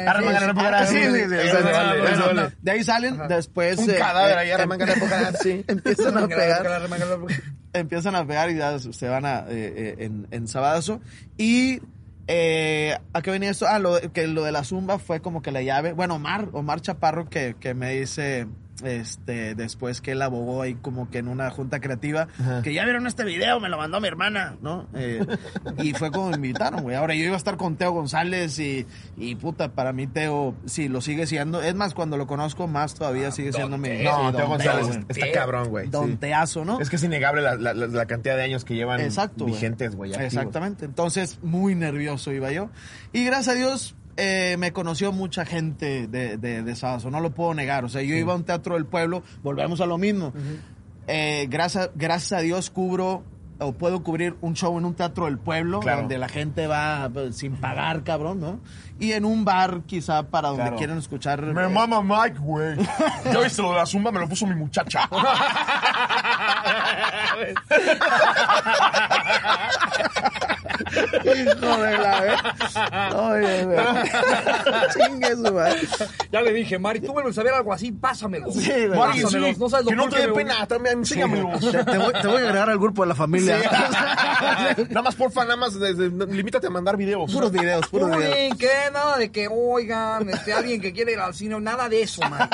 la 0.46 0.54
poca- 0.54 0.78
Ah, 0.78 0.86
sí, 0.86 0.96
sí, 0.96 1.22
sí. 1.24 2.54
De 2.62 2.70
ahí 2.70 2.84
salen, 2.84 3.18
después. 3.28 3.78
Un 3.78 3.90
eh, 3.90 3.94
cadáver 3.96 4.36
eh, 4.36 4.40
ahí 4.40 4.50
arremangar 4.50 4.88
la 4.88 4.94
poca- 4.94 5.32
Sí, 5.42 5.64
empiezan 5.68 6.18
a 6.18 6.26
pegar. 6.28 6.66
empiezan 7.72 8.14
a 8.16 8.26
pegar 8.26 8.50
y 8.50 8.56
ya 8.56 8.78
se 8.78 9.08
van 9.08 9.26
a, 9.26 9.40
eh, 9.40 9.44
eh, 9.50 9.94
en, 10.00 10.26
en 10.30 10.48
Sabadazo. 10.48 11.00
Y 11.36 11.80
eh, 12.26 12.96
¿a 13.12 13.22
qué 13.22 13.30
venía 13.30 13.50
esto? 13.50 13.66
Ah, 13.68 13.78
lo, 13.78 13.96
de- 14.00 14.10
que 14.10 14.26
lo 14.26 14.42
de 14.44 14.52
la 14.52 14.64
zumba 14.64 14.98
fue 14.98 15.20
como 15.20 15.42
que 15.42 15.50
la 15.52 15.62
llave. 15.62 15.92
Bueno, 15.92 16.14
Omar, 16.16 16.48
Omar 16.52 16.80
Chaparro 16.80 17.28
que, 17.28 17.54
que 17.58 17.74
me 17.74 17.90
dice 17.90 18.46
este 18.82 19.54
después 19.54 20.00
que 20.00 20.12
él 20.12 20.22
abogó 20.22 20.62
ahí 20.62 20.74
como 20.74 21.08
que 21.10 21.18
en 21.18 21.28
una 21.28 21.48
junta 21.50 21.80
creativa 21.80 22.28
Ajá. 22.40 22.62
que 22.62 22.74
ya 22.74 22.84
vieron 22.84 23.06
este 23.06 23.22
video 23.24 23.60
me 23.60 23.68
lo 23.68 23.76
mandó 23.78 24.00
mi 24.00 24.08
hermana 24.08 24.56
no 24.62 24.86
Eh, 24.94 25.24
y 25.82 25.92
fue 25.92 26.10
como 26.10 26.30
me 26.30 26.36
invitaron 26.36 26.82
güey 26.82 26.96
ahora 26.96 27.14
yo 27.14 27.24
iba 27.24 27.34
a 27.34 27.36
estar 27.38 27.56
con 27.56 27.76
Teo 27.76 27.92
González 27.92 28.58
y, 28.58 28.86
y 29.16 29.36
puta 29.36 29.72
para 29.72 29.92
mí 29.92 30.06
Teo 30.06 30.54
sí 30.66 30.88
lo 30.88 31.00
sigue 31.00 31.26
siendo 31.26 31.62
es 31.62 31.74
más 31.74 31.94
cuando 31.94 32.16
lo 32.16 32.26
conozco 32.26 32.66
más 32.66 32.94
todavía 32.94 33.30
sigue 33.30 33.52
siendo 33.52 33.78
mi 33.78 33.88
Teo. 33.88 34.04
No, 34.12 34.30
sí, 34.30 34.36
Teo 34.36 34.40
don 34.40 34.48
González 34.50 35.00
está 35.08 35.32
cabrón, 35.32 35.68
güey. 35.68 35.88
Don 35.88 36.10
sí. 36.12 36.16
Teazo, 36.16 36.64
¿no? 36.64 36.80
Es 36.80 36.90
que 36.90 36.96
es 36.96 37.02
innegable 37.04 37.42
la, 37.42 37.54
la- 37.56 37.74
la- 37.74 37.86
la 37.86 38.06
cantidad 38.06 38.36
de 38.36 38.42
años 38.42 38.64
que 38.64 38.74
llevan 38.74 39.00
Exacto, 39.00 39.44
vigentes, 39.44 39.94
güey. 39.94 40.12
Exactamente. 40.14 40.84
Entonces, 40.84 41.38
muy 41.42 41.74
nervioso 41.74 42.32
iba 42.32 42.50
yo. 42.52 42.70
Y 43.12 43.24
gracias 43.24 43.54
a 43.54 43.58
Dios, 43.58 43.94
eh, 44.16 44.56
me 44.58 44.72
conoció 44.72 45.12
mucha 45.12 45.44
gente 45.44 46.06
de, 46.06 46.36
de, 46.36 46.62
de 46.62 47.00
no 47.10 47.20
lo 47.20 47.30
puedo 47.30 47.54
negar. 47.54 47.84
O 47.84 47.88
sea, 47.88 48.02
yo 48.02 48.14
iba 48.14 48.32
a 48.32 48.36
un 48.36 48.44
teatro 48.44 48.74
del 48.74 48.86
pueblo, 48.86 49.22
volvemos 49.42 49.80
a 49.80 49.86
lo 49.86 49.98
mismo. 49.98 50.32
Eh, 51.06 51.46
gracias, 51.50 51.90
gracias 51.94 52.32
a 52.38 52.42
Dios 52.42 52.70
cubro 52.70 53.24
o 53.60 53.72
puedo 53.72 54.02
cubrir 54.02 54.34
un 54.40 54.54
show 54.54 54.76
en 54.78 54.84
un 54.84 54.94
teatro 54.94 55.26
del 55.26 55.38
pueblo, 55.38 55.80
Claro. 55.80 56.00
donde 56.00 56.18
la 56.18 56.28
gente 56.28 56.66
va 56.66 57.08
pues, 57.12 57.36
sin 57.36 57.56
pagar, 57.56 58.02
cabrón, 58.02 58.40
¿no? 58.40 58.60
Y 58.98 59.12
en 59.12 59.24
un 59.24 59.44
bar, 59.44 59.82
quizá, 59.86 60.24
para 60.24 60.48
donde 60.48 60.62
Claro. 60.64 60.76
quieran 60.76 60.98
escuchar. 60.98 61.40
Me 61.42 61.64
eh, 61.64 61.68
mama 61.68 62.02
Mike, 62.02 62.38
güey. 62.40 62.76
Yo 63.32 63.44
hice 63.46 63.62
lo 63.62 63.70
de 63.70 63.76
la 63.76 63.86
zumba, 63.86 64.10
me 64.10 64.18
lo 64.20 64.28
puso 64.28 64.46
mi 64.46 64.54
muchacha. 64.56 65.08
Hijo 71.24 71.76
de 71.82 71.98
la 71.98 72.20
vez. 72.20 72.40
Oye, 73.14 73.64
güey. 73.64 73.78
Chingue 74.92 75.30
su 75.36 75.54
madre. 75.54 75.80
Ya 76.32 76.40
le 76.42 76.52
dije, 76.52 76.78
Mari, 76.78 77.00
tú 77.00 77.12
vuelves 77.12 77.36
a 77.38 77.42
ver 77.42 77.54
algo 77.54 77.72
así, 77.72 77.92
pásamelo. 77.92 78.50
Sí, 78.52 78.68
güey. 78.70 78.88
Mari, 78.98 79.22
Pásamelos, 79.22 79.54
sí, 79.54 79.60
no 79.60 79.68
sabes 79.68 79.84
lo 79.86 79.90
que 79.90 79.96
no 79.96 80.08
te 80.08 80.20
dé 80.20 80.28
pena, 80.28 80.66
también, 80.66 80.98
enséñamelo. 80.98 81.50
Te, 81.58 81.84
te 81.84 81.98
voy, 81.98 82.12
te 82.20 82.26
voy 82.26 82.36
a 82.42 82.46
agregar 82.46 82.70
al 82.70 82.78
grupo 82.78 83.02
de 83.02 83.08
la 83.08 83.14
familia. 83.14 83.58
nada 84.88 85.02
más, 85.02 85.14
porfa, 85.14 85.44
nada 85.44 85.56
más, 85.56 85.78
desde- 85.78 86.10
limítate 86.26 86.66
a 86.66 86.70
mandar 86.70 86.96
videos. 86.96 87.32
puros 87.32 87.50
videos, 87.52 87.86
puros 87.88 88.10
videos. 88.16 88.52
Uy, 88.52 88.58
¿qué? 88.58 88.70
Nada 88.92 89.16
de 89.18 89.30
que, 89.30 89.48
oigan, 89.50 90.28
este, 90.28 90.52
alguien 90.52 90.80
que 90.80 90.92
quiere 90.92 91.12
ir 91.12 91.18
al 91.20 91.34
cine, 91.34 91.58
nada 91.60 91.88
de 91.88 92.02
eso, 92.02 92.22
man. 92.28 92.48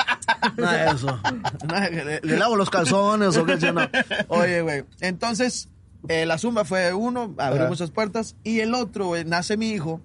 Nada 0.57 0.85
de 0.85 0.91
eso. 0.95 1.19
Nada 1.67 1.81
de 1.81 1.89
que 1.91 2.05
le, 2.05 2.19
le 2.23 2.37
lavo 2.37 2.55
los 2.55 2.69
calzones 2.69 3.35
o 3.37 3.45
qué 3.45 3.57
sé 3.59 3.67
yo, 3.67 3.73
no. 3.73 3.81
Oye, 4.29 4.61
güey. 4.61 4.70
Entonces, 5.01 5.69
eh, 6.07 6.25
la 6.25 6.37
zumba 6.37 6.65
fue 6.65 6.93
uno, 6.93 7.33
abrió 7.37 7.67
muchas 7.67 7.91
puertas. 7.91 8.35
Y 8.43 8.59
el 8.59 8.73
otro, 8.73 9.07
güey, 9.07 9.25
nace 9.25 9.57
mi 9.57 9.69
hijo. 9.69 10.01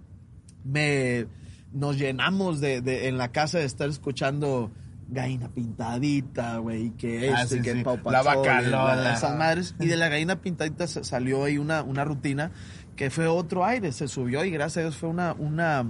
Me, 0.65 1.27
nos 1.73 1.97
llenamos 1.99 2.61
de, 2.61 2.81
de- 2.81 3.09
en 3.09 3.19
la 3.19 3.33
casa 3.33 3.59
de 3.59 3.65
estar 3.65 3.89
escuchando 3.89 4.71
gallina 5.09 5.49
pintadita, 5.49 6.57
güey, 6.59 6.91
que 6.91 7.31
Ah, 7.31 7.43
esto 7.43 7.55
y 7.55 7.59
sí, 7.59 7.65
que 7.65 7.73
sí. 7.75 7.85
Pau 7.85 7.99
La 8.11 8.23
Lola. 8.63 9.15
esas 9.15 9.39
madres. 9.39 9.75
Y 9.79 9.87
de 9.87 9.97
la 9.97 10.09
gallina 10.09 10.41
pintadita 10.41 10.87
sa- 10.89 11.05
salió 11.05 11.45
ahí 11.45 11.59
una, 11.59 11.83
una 11.83 12.05
rutina 12.05 12.51
que 12.97 13.11
fue 13.11 13.29
otro 13.29 13.65
aire, 13.65 13.93
se 13.93 14.09
subió 14.09 14.45
y 14.45 14.51
gracias 14.51 14.79
a 14.79 14.81
Dios 14.89 14.97
fue 14.97 15.09
una, 15.11 15.35
una 15.35 15.87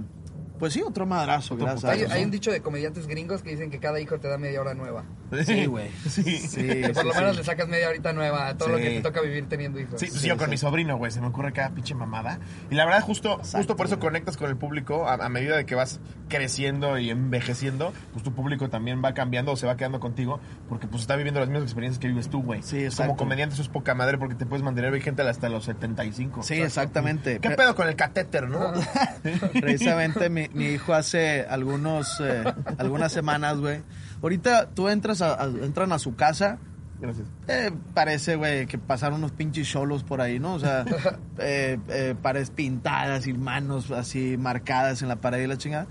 pues 0.59 0.73
sí, 0.73 0.81
otro 0.81 1.05
madrazo, 1.05 1.53
Otro 1.55 1.65
gracias 1.65 2.11
Hay, 2.11 2.23
un 2.23 2.31
dicho 2.31 2.51
de 2.51 2.61
comediantes 2.61 3.07
gringos 3.07 3.41
que 3.41 3.51
dicen 3.51 3.69
que 3.69 3.79
cada 3.79 3.99
hijo 3.99 4.19
te 4.19 4.27
da 4.27 4.37
media 4.37 4.61
hora 4.61 4.73
nueva. 4.73 5.03
Sí, 5.45 5.65
güey. 5.65 5.89
Sí. 6.09 6.23
Sí, 6.37 6.67
Que 6.67 6.89
por 6.93 7.03
sí, 7.03 7.07
lo 7.09 7.13
menos 7.15 7.31
sí. 7.31 7.37
le 7.37 7.43
sacas 7.43 7.67
media 7.67 7.89
horita 7.89 8.13
nueva 8.13 8.47
a 8.47 8.57
todo 8.57 8.69
lo 8.69 8.77
que 8.77 8.89
te 8.89 9.01
toca 9.01 9.21
vivir 9.21 9.47
teniendo 9.49 9.79
hijos. 9.79 9.99
Sí, 9.99 10.07
pues 10.07 10.21
yo 10.21 10.37
con 10.37 10.49
mi 10.49 10.57
sobrino, 10.57 10.97
güey, 10.97 11.11
se 11.11 11.21
me 11.21 11.27
ocurre 11.27 11.51
cada 11.53 11.69
pinche 11.71 11.93
mamada. 11.95 12.39
Y 12.69 12.75
la 12.75 12.85
verdad, 12.85 13.01
justo, 13.01 13.37
justo 13.39 13.75
por 13.75 13.85
eso 13.87 13.99
conectas 13.99 14.37
con 14.37 14.49
el 14.49 14.57
público. 14.57 15.07
A, 15.07 15.13
a 15.15 15.29
medida 15.29 15.57
de 15.57 15.65
que 15.65 15.75
vas 15.75 15.99
creciendo 16.29 16.97
y 16.97 17.09
envejeciendo, 17.09 17.93
pues 18.13 18.23
tu 18.23 18.33
público 18.33 18.69
también 18.69 19.01
va 19.03 19.13
cambiando 19.13 19.51
o 19.51 19.55
se 19.57 19.67
va 19.67 19.75
quedando 19.77 19.99
contigo. 19.99 20.39
Porque 20.69 20.87
pues 20.87 21.01
está 21.01 21.15
viviendo 21.15 21.39
las 21.39 21.49
mismas 21.49 21.63
experiencias 21.63 21.99
que 21.99 22.07
vives 22.07 22.29
tú, 22.29 22.41
güey. 22.41 22.63
Sí, 22.63 22.83
exacto. 22.83 23.11
Como 23.11 23.17
comediante 23.17 23.53
eso 23.53 23.61
es 23.61 23.69
poca 23.69 23.93
madre 23.95 24.17
porque 24.17 24.35
te 24.35 24.45
puedes 24.45 24.63
mantener 24.63 24.91
vigente 24.91 25.21
hasta 25.23 25.49
los 25.49 25.65
75. 25.65 26.43
Sí, 26.43 26.55
exactamente. 26.61 27.39
¿Qué 27.39 27.49
Pe- 27.49 27.55
pedo 27.57 27.75
con 27.75 27.87
el 27.87 27.95
catéter, 27.95 28.47
no? 28.49 28.71
Precisamente 29.59 30.29
mi, 30.29 30.46
mi 30.53 30.65
hijo 30.65 30.93
hace 30.93 31.41
algunos, 31.49 32.19
eh, 32.21 32.43
algunas 32.77 33.11
semanas, 33.11 33.57
güey. 33.57 33.81
Ahorita 34.21 34.69
tú 34.71 34.89
entras 34.89 35.21
a, 35.21 35.41
a- 35.41 35.45
entran 35.47 35.91
a 35.91 35.99
su 35.99 36.15
casa, 36.15 36.57
Gracias. 36.99 37.27
eh, 37.47 37.71
parece, 37.93 38.35
güey, 38.35 38.65
que 38.65 38.77
pasaron 38.77 39.19
unos 39.19 39.31
pinches 39.31 39.67
cholos 39.69 40.03
por 40.03 40.21
ahí, 40.21 40.39
¿no? 40.39 40.55
O 40.55 40.59
sea, 40.59 40.83
eh, 41.37 41.77
eh, 41.89 42.15
paredes 42.21 42.49
pintadas 42.51 43.27
y 43.27 43.33
manos 43.33 43.91
así 43.91 44.37
marcadas 44.37 45.01
en 45.01 45.07
la 45.09 45.17
pared 45.17 45.43
y 45.43 45.47
la 45.47 45.57
chingada. 45.57 45.87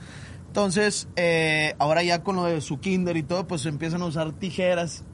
Entonces, 0.48 1.08
ahora 1.78 2.02
ya 2.02 2.22
con 2.22 2.36
lo 2.36 2.44
de 2.44 2.60
su 2.62 2.80
kinder 2.80 3.16
y 3.16 3.22
todo, 3.22 3.46
pues 3.46 3.66
empiezan 3.66 4.00
a 4.02 4.06
usar 4.06 4.32
tijeras 4.32 5.04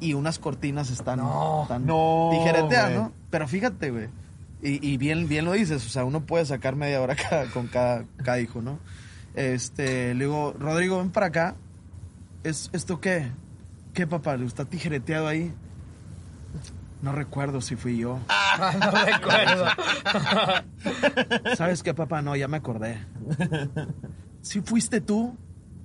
y 0.00 0.14
unas 0.14 0.38
cortinas 0.38 0.90
están, 0.90 1.18
No, 1.18 1.62
están 1.62 1.84
no, 1.84 2.28
tijereteadas, 2.32 2.90
güey. 2.92 3.02
¿no? 3.02 3.12
Pero 3.30 3.48
fíjate, 3.48 3.90
güey. 3.90 4.08
Y, 4.62 4.86
y 4.86 4.96
bien, 4.96 5.28
bien 5.28 5.44
lo 5.44 5.52
dices, 5.52 5.86
o 5.86 5.88
sea, 5.88 6.04
uno 6.04 6.22
puede 6.26 6.44
sacar 6.44 6.74
media 6.76 7.00
hora 7.00 7.14
cada- 7.30 7.46
con 7.46 7.66
cada, 7.68 8.04
cada 8.24 8.40
hijo, 8.40 8.60
¿no? 8.62 8.78
Este, 9.34 10.14
le 10.14 10.24
digo, 10.24 10.54
Rodrigo, 10.58 10.98
ven 10.98 11.10
para 11.10 11.26
acá. 11.26 11.56
¿Es, 12.44 12.70
¿Esto 12.72 13.00
qué? 13.00 13.30
¿Qué, 13.94 14.06
papá? 14.06 14.36
¿Le 14.36 14.46
está 14.46 14.64
tijereteado 14.64 15.28
ahí? 15.28 15.52
No 17.02 17.12
recuerdo 17.12 17.60
si 17.60 17.76
fui 17.76 17.98
yo. 17.98 18.18
no 18.80 18.90
recuerdo. 19.04 19.66
¿Sabes 21.56 21.82
qué, 21.82 21.94
papá? 21.94 22.22
No, 22.22 22.34
ya 22.34 22.48
me 22.48 22.56
acordé. 22.56 22.98
Si 24.42 24.60
fuiste 24.60 25.00
tú, 25.00 25.36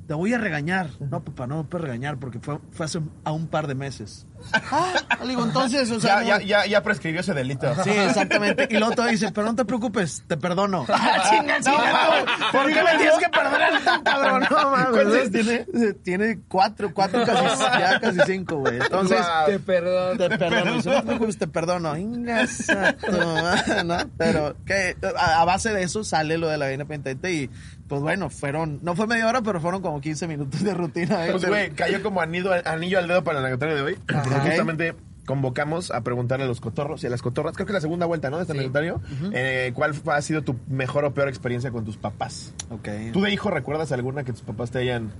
te 0.08 0.14
voy 0.14 0.34
a 0.34 0.38
regañar. 0.38 0.90
No, 1.00 1.24
papá, 1.24 1.48
no 1.48 1.58
me 1.58 1.64
puedes 1.64 1.86
regañar 1.86 2.18
porque 2.18 2.40
fue, 2.40 2.60
fue 2.72 2.86
hace 2.86 3.00
a 3.24 3.32
un 3.32 3.48
par 3.48 3.68
de 3.68 3.76
meses. 3.76 4.26
Ah, 4.52 4.92
le 5.22 5.30
digo, 5.30 5.46
entonces, 5.46 5.90
o 5.90 6.02
sea, 6.02 6.22
Ya, 6.22 6.34
no- 6.36 6.42
ya, 6.42 6.46
ya, 6.64 6.66
ya 6.70 6.84
prescribió 6.84 7.22
ese 7.22 7.34
delito. 7.34 7.74
Sí, 7.84 7.92
exactamente. 7.92 8.68
Y 8.70 8.78
luego 8.78 8.94
te 8.94 9.08
dice, 9.08 9.32
pero 9.32 9.48
no 9.48 9.56
te 9.56 9.64
preocupes, 9.64 10.24
te 10.28 10.36
perdono. 10.36 10.86
Ah, 10.90 11.30
chinga, 11.30 11.62
chinga. 11.62 12.26
¿Por 12.52 12.68
qué 12.74 12.84
me 12.84 12.98
tienes 12.98 13.18
que 13.20 13.30
perdonar 13.30 13.84
tan 13.86 14.04
cabrón? 14.04 14.44
No 14.52 14.72
mames. 14.72 14.88
¿Cuántos 14.90 15.16
años 15.16 15.32
tiene? 15.32 15.94
Tiene 16.04 16.40
cuatro, 16.50 16.94
cuatro 16.94 17.24
casi, 17.26 17.64
ya 17.80 18.00
casi 18.02 18.20
cinco, 18.26 18.58
güey. 18.58 18.76
Entonces. 18.82 19.26
Te 19.46 19.60
perdono. 19.60 20.18
te 20.18 20.38
perdono. 20.38 20.74
Dice, 20.74 20.90
no 20.90 20.96
te 21.00 21.06
preocupes, 21.08 21.38
te 21.38 21.48
perdono. 21.48 21.94
Madre, 21.96 23.84
¿no? 23.86 23.98
Pero 24.18 24.56
que 24.66 24.98
a, 25.18 25.42
a 25.42 25.46
base 25.46 25.74
de 25.74 25.84
eso 25.84 26.04
sale 26.04 26.38
lo 26.38 26.48
de 26.50 26.58
la 26.58 26.66
vaina 26.66 26.86
pentente 26.86 27.32
y 27.34 27.50
pues 27.94 28.02
bueno, 28.02 28.32
fueron, 28.32 28.80
no 28.82 28.96
fue 28.96 29.06
media 29.06 29.28
hora, 29.28 29.44
pero 29.44 29.62
fueron 29.62 29.84
como 29.84 30.02
15 30.02 30.28
minutos 30.28 30.64
de 30.64 30.74
rutina. 30.74 31.28
¿eh? 31.28 31.32
Pues, 31.32 31.46
güey, 31.46 31.70
cayó 31.74 32.02
como 32.02 32.22
anillo, 32.22 32.50
anillo 32.66 32.98
al 32.98 33.08
dedo 33.08 33.24
para 33.24 33.38
el 33.38 33.46
anecdotario 33.46 33.76
de 33.76 33.82
hoy. 33.84 34.00
Porque 34.08 34.40
justamente 34.50 34.96
convocamos 35.28 35.92
a 35.92 36.02
preguntarle 36.02 36.46
a 36.46 36.48
los 36.48 36.60
cotorros 36.60 37.04
y 37.04 37.08
a 37.08 37.12
las 37.12 37.22
cotorras, 37.22 37.54
creo 37.56 37.68
que 37.68 37.72
es 37.72 37.76
la 37.76 37.82
segunda 37.82 38.08
vuelta, 38.08 38.32
¿no? 38.32 38.38
De 38.38 38.42
este 38.44 38.54
Sí. 38.54 38.58
anecdotario. 38.60 39.00
Eh, 39.32 39.72
¿Cuál 39.76 39.94
ha 40.08 40.22
sido 40.24 40.42
tu 40.42 40.56
mejor 40.68 41.06
o 41.06 41.14
peor 41.14 41.28
experiencia 41.30 41.70
con 41.70 41.86
tus 41.86 41.98
papás? 41.98 42.52
Ok. 42.72 42.90
¿Tú 43.14 43.22
de 43.22 43.32
hijo 43.32 43.52
recuerdas 43.52 43.92
alguna 43.92 44.24
que 44.24 44.32
tus 44.34 44.42
papás 44.42 44.72
te 44.72 44.80
hayan... 44.80 45.12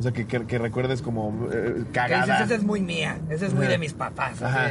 O 0.00 0.02
sea, 0.02 0.12
que, 0.12 0.26
que- 0.26 0.46
que 0.46 0.58
recuerdes 0.58 1.02
como 1.02 1.46
eh, 1.52 1.84
cagada? 1.92 2.42
esa 2.42 2.54
es 2.54 2.64
muy 2.64 2.80
mía, 2.80 3.18
esa 3.28 3.44
es 3.46 3.52
muy 3.54 3.66
de 3.66 3.76
mis 3.78 3.92
papás. 3.92 4.40
así 4.40 4.44
Ajá. 4.44 4.68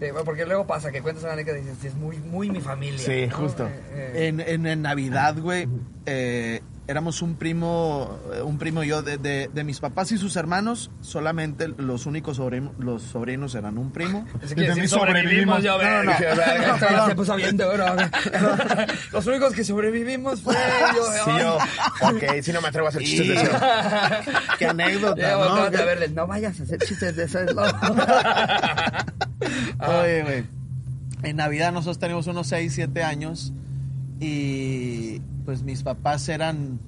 de- 0.00 0.12
de- 0.12 0.12
porque 0.24 0.46
luego 0.46 0.66
pasa 0.66 0.90
que 0.90 1.00
cuentas 1.02 1.22
una 1.22 1.34
anécdota 1.34 1.58
y 1.58 1.62
dices, 1.62 1.84
es 1.84 1.94
muy, 1.94 2.16
muy 2.18 2.50
mi 2.50 2.60
familia. 2.60 2.98
Sí, 2.98 3.26
¿no? 3.28 3.36
justo. 3.36 3.66
Eh, 3.68 3.70
eh, 3.92 4.26
En, 4.28 4.40
en, 4.40 4.66
en 4.66 4.82
Navidad, 4.82 5.36
güey, 5.38 5.68
eh, 6.06 6.62
éramos 6.86 7.22
un 7.22 7.36
primo, 7.36 8.18
eh, 8.34 8.42
un 8.42 8.58
primo 8.58 8.84
y 8.84 8.88
yo 8.88 9.02
de, 9.02 9.16
de, 9.16 9.48
de 9.52 9.64
mis 9.64 9.80
papás 9.80 10.12
y 10.12 10.18
sus 10.18 10.36
hermanos, 10.36 10.90
solamente 11.00 11.68
los 11.68 12.04
únicos 12.06 12.36
sobrinos, 12.36 12.72
los 12.78 13.02
sobrinos 13.02 13.54
eran 13.54 13.78
un 13.78 13.90
primo. 13.90 14.26
Ese 14.42 14.54
quiere 14.54 14.68
Entendí, 14.72 14.80
decir 14.82 14.88
sobrevivimos, 14.98 15.62
sobrevivimos. 15.62 15.62
ya 15.62 15.76
ves. 16.34 16.80
No, 16.80 16.90
no, 16.90 16.96
no. 16.98 17.06
Se 17.08 17.14
puso 17.14 17.36
bien 17.36 17.56
duro. 17.56 17.86
Los 19.12 19.26
únicos 19.26 19.52
que 19.54 19.64
sobrevivimos 19.64 20.42
fue 20.42 20.54
yo. 20.94 21.04
Sí, 21.24 21.30
yo. 21.40 21.56
Ok, 22.08 22.42
sí, 22.42 22.52
no 22.52 22.60
me 22.60 22.68
atrevo 22.68 22.86
a 22.88 22.90
hacer 22.90 23.02
chistes 23.02 23.28
de 23.28 23.34
Y- 23.34 23.38
eso. 23.38 23.52
Qué 24.58 24.66
anécdota, 24.66 25.20
Ya, 25.20 25.32
¿no? 25.32 25.48
volteate 25.48 25.78
a 25.78 25.84
verle, 25.86 26.08
no 26.08 26.26
vayas 26.26 26.60
a 26.60 26.64
hacer 26.64 26.78
chistes 26.80 27.16
de 27.16 27.24
eso. 27.24 27.38
es 27.40 27.54
lo- 27.54 27.62
Oye, 30.02 30.22
güey. 30.22 30.44
En 31.22 31.36
Navidad 31.36 31.72
nosotros 31.72 31.98
teníamos 31.98 32.26
unos 32.26 32.46
6, 32.48 32.72
7 32.74 33.02
años 33.02 33.52
y 34.20 35.22
pues 35.44 35.62
mis 35.62 35.82
papás 35.82 36.28
eran 36.28 36.78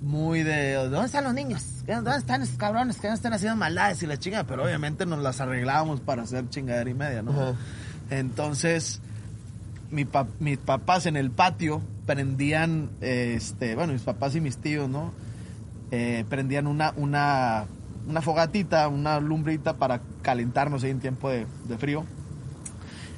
muy 0.00 0.42
de 0.42 0.74
¿dónde 0.74 1.06
están 1.06 1.24
los 1.24 1.34
niños? 1.34 1.64
¿Dónde 1.86 2.16
están 2.16 2.42
esos 2.42 2.56
cabrones 2.56 2.98
que 2.98 3.08
no 3.08 3.14
están 3.14 3.32
haciendo 3.32 3.56
maldades 3.56 4.02
y 4.02 4.06
la 4.06 4.16
chinga? 4.18 4.44
Pero 4.44 4.64
obviamente 4.64 5.06
nos 5.06 5.20
las 5.20 5.40
arreglábamos 5.40 6.00
para 6.00 6.22
hacer 6.22 6.48
chingadera 6.50 6.88
y 6.90 6.94
media, 6.94 7.22
¿no? 7.22 7.32
Entonces, 8.10 9.00
mi 9.90 10.04
pa- 10.04 10.26
mis 10.38 10.58
papás 10.58 11.06
en 11.06 11.16
el 11.16 11.30
patio 11.30 11.80
prendían, 12.06 12.90
este, 13.00 13.74
bueno, 13.74 13.92
mis 13.92 14.02
papás 14.02 14.34
y 14.36 14.40
mis 14.40 14.58
tíos, 14.58 14.88
¿no? 14.88 15.12
Eh, 15.90 16.24
prendían 16.28 16.66
una, 16.66 16.92
una, 16.96 17.64
una 18.06 18.20
fogatita, 18.22 18.86
una 18.88 19.18
lumbrita 19.20 19.76
para 19.76 20.00
calentarnos 20.22 20.84
ahí 20.84 20.90
en 20.90 21.00
tiempo 21.00 21.30
de, 21.30 21.46
de 21.68 21.78
frío. 21.78 22.04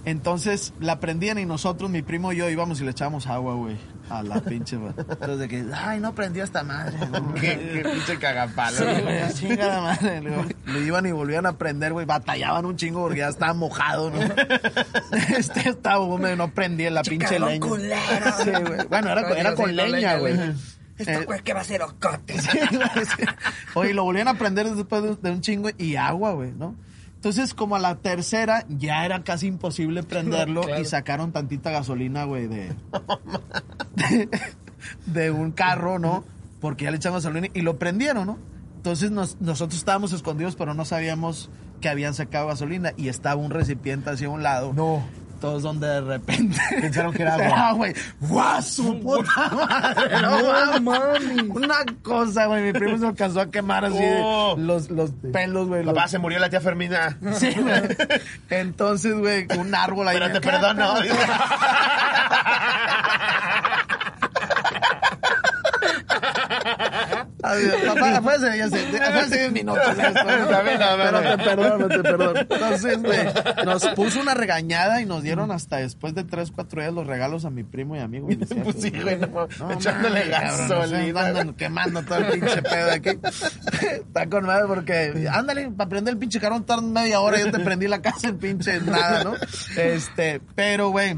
Entonces 0.05 0.73
la 0.81 1.01
prendían 1.01 1.39
y 1.39 1.45
nosotros, 1.45 1.91
mi 1.91 2.03
primo 2.03 2.33
y 2.33 2.37
yo, 2.37 2.49
íbamos 2.49 2.81
y 2.81 2.85
le 2.85 2.93
echábamos 2.93 3.27
agua, 3.27 3.55
güey, 3.55 3.77
a 4.11 4.23
la 4.23 4.41
pinche, 4.41 4.77
güey. 4.77 4.93
Entonces 4.97 5.39
de 5.39 5.49
que, 5.49 5.65
ay, 5.75 6.01
no 6.01 6.15
prendió 6.15 6.45
esta 6.45 6.63
madre. 6.63 6.97
Qué, 7.41 7.59
qué 7.83 7.89
pinche 7.93 8.19
cagapalo. 8.19 8.77
Sí, 8.77 8.85
güey, 8.85 9.35
chingada 9.35 9.81
madre. 9.81 10.21
Luego, 10.23 10.45
Lo 10.67 10.81
iban 10.81 11.07
y 11.07 11.13
volvían 11.13 11.47
a 11.47 11.57
prender, 11.59 11.93
güey. 11.93 12.07
Batallaban 12.07 12.65
un 12.65 12.77
chingo 12.77 13.03
porque 13.03 13.19
ya 13.21 13.29
estaba 13.29 13.55
mojado, 13.55 14.11
¿no? 14.11 14.19
Este 15.37 15.69
estaba 15.69 16.01
húmedo, 16.01 16.37
no 16.37 16.51
prendía 16.53 16.91
la 16.91 17.03
pinche 17.03 17.39
leña. 17.39 17.61
culero. 17.67 17.99
Sí, 18.43 18.51
güey. 18.51 18.87
Bueno, 18.89 19.11
era, 19.11 19.29
era 19.39 19.55
con 19.55 19.75
leña, 19.75 20.17
güey. 20.17 20.37
güey. 20.37 20.49
Eh, 20.51 20.55
Esto 20.99 21.27
pues 21.27 21.43
que 21.43 21.55
va 21.55 21.61
a 21.61 21.65
ser 21.65 21.83
ocote. 21.83 22.35
Sí, 22.41 22.59
güey, 22.73 23.07
sí. 23.07 23.25
Oye, 23.75 23.95
lo 23.95 24.05
volvían 24.05 24.29
a 24.29 24.35
prender 24.35 24.69
después 24.71 25.03
de, 25.03 25.15
de 25.17 25.31
un 25.31 25.41
chingo 25.41 25.69
y 25.79 25.97
agua, 25.97 26.33
güey, 26.33 26.53
¿no? 26.53 26.75
Entonces, 27.19 27.53
como 27.53 27.75
a 27.75 27.81
la 27.81 27.97
tercera, 27.97 28.65
ya 28.69 29.05
era 29.05 29.25
casi 29.25 29.49
imposible 29.49 30.05
prenderlo 30.05 30.61
Claro. 30.67 30.81
y 30.81 30.85
sacaron 30.85 31.33
tantita 31.33 31.71
gasolina, 31.73 32.23
güey, 32.25 32.47
de, 32.47 32.73
de, 33.97 34.29
de 35.07 35.31
un 35.31 35.51
carro, 35.51 35.99
¿no? 35.99 36.25
Porque 36.61 36.85
ya 36.85 36.91
le 36.93 36.97
echaron 36.99 37.19
gasolina 37.19 37.49
y 37.55 37.63
lo 37.63 37.79
prendieron, 37.79 38.27
¿no? 38.27 38.39
Entonces 38.77 39.11
nos- 39.11 39.41
nosotros 39.41 39.79
estábamos 39.79 40.13
escondidos, 40.13 40.55
pero 40.57 40.75
no 40.75 40.85
sabíamos 40.85 41.51
que 41.81 41.89
habían 41.89 42.15
sacado 42.15 42.47
gasolina 42.49 42.93
y 42.97 43.09
estaba 43.09 43.37
un 43.37 43.51
recipiente 43.51 44.11
hacia 44.11 44.29
un 44.29 44.43
lado. 44.43 44.73
No. 44.73 45.03
Todos 45.41 45.63
donde 45.63 45.87
de 45.87 46.01
repente. 46.01 46.59
Pensaron 46.81 47.13
que 47.13 47.23
era 47.23 47.35
agua. 47.37 47.47
Era, 47.47 47.73
güey. 47.73 47.95
¡Guau, 48.21 48.63
su 48.63 49.01
puta 49.01 49.49
madre! 49.51 50.19
No, 50.23 50.81
mami. 50.81 51.49
Una 51.51 51.77
cosa, 52.03 52.47
güey. 52.47 52.65
Mi 52.65 52.73
primo 52.73 52.99
se 52.99 53.07
alcanzó 53.07 53.41
a 53.41 53.51
quemar 53.51 53.85
así 53.85 53.99
Oh. 54.21 54.57
los, 54.59 54.91
los 54.91 55.11
pelos, 55.33 55.69
güey. 55.69 55.85
los- 55.85 55.95
Papá, 55.95 56.09
se 56.09 56.19
murió 56.19 56.39
la 56.39 56.51
tía 56.51 56.61
Fermina. 56.61 57.17
Sí, 57.35 57.51
güey. 57.61 57.83
Entonces, 58.51 59.15
güey, 59.17 59.47
un 59.59 59.75
árbol 59.75 60.09
ahí. 60.09 60.19
Pero 60.19 60.33
te 60.33 60.41
perdono. 60.41 60.95
Ay, 67.43 67.65
Papá, 67.87 68.21
fue 68.23 68.35
hace 68.35 68.51
10 68.51 69.53
minutos 69.53 69.83
esto, 69.89 70.25
¿no? 70.25 70.49
Pero 70.49 71.21
te 71.23 71.45
perdono, 71.45 71.89
te 71.89 71.99
perdono. 72.01 72.41
Entonces, 72.41 73.03
güey, 73.03 73.19
nos 73.65 73.87
puso 73.89 74.21
una 74.21 74.35
regañada 74.35 75.01
y 75.01 75.07
nos 75.07 75.23
dieron 75.23 75.51
hasta 75.51 75.77
después 75.77 76.15
de 76.15 76.25
3, 76.25 76.51
4 76.53 76.81
días 76.81 76.93
los 76.93 77.07
regalos 77.07 77.45
a 77.45 77.51
mi 77.51 77.65
primo 77.65 77.97
y 77.97 78.01
amigo. 78.01 78.29
Pues 78.29 78.77
sí, 78.81 78.91
güey, 78.91 79.19
no, 79.19 79.49
No, 79.59 79.73
echándole 79.73 80.29
gasolina. 80.29 81.27
andan 81.27 81.55
quemando 81.55 82.03
todo 82.03 82.19
el 82.19 82.27
pinche 82.41 82.63
pedo 82.63 82.87
de 82.87 82.93
aquí. 82.93 83.11
Está 83.83 84.27
con 84.29 84.47
madre 84.47 84.65
porque, 84.67 85.29
ándale, 85.31 85.71
para 85.71 85.89
prender 85.89 86.15
el 86.15 86.19
pinche 86.19 86.41
carón 86.41 86.65
tardan 86.65 86.93
media 86.93 87.21
hora 87.21 87.39
y 87.41 87.45
yo 87.45 87.51
te 87.51 87.61
prendí 87.61 87.87
la 87.89 88.03
casa 88.03 88.29
en 88.29 88.39
pinche 88.39 88.81
nada, 88.81 89.25
¿no? 89.25 89.35
Este, 89.77 90.41
pero, 90.55 90.91
güey, 90.91 91.17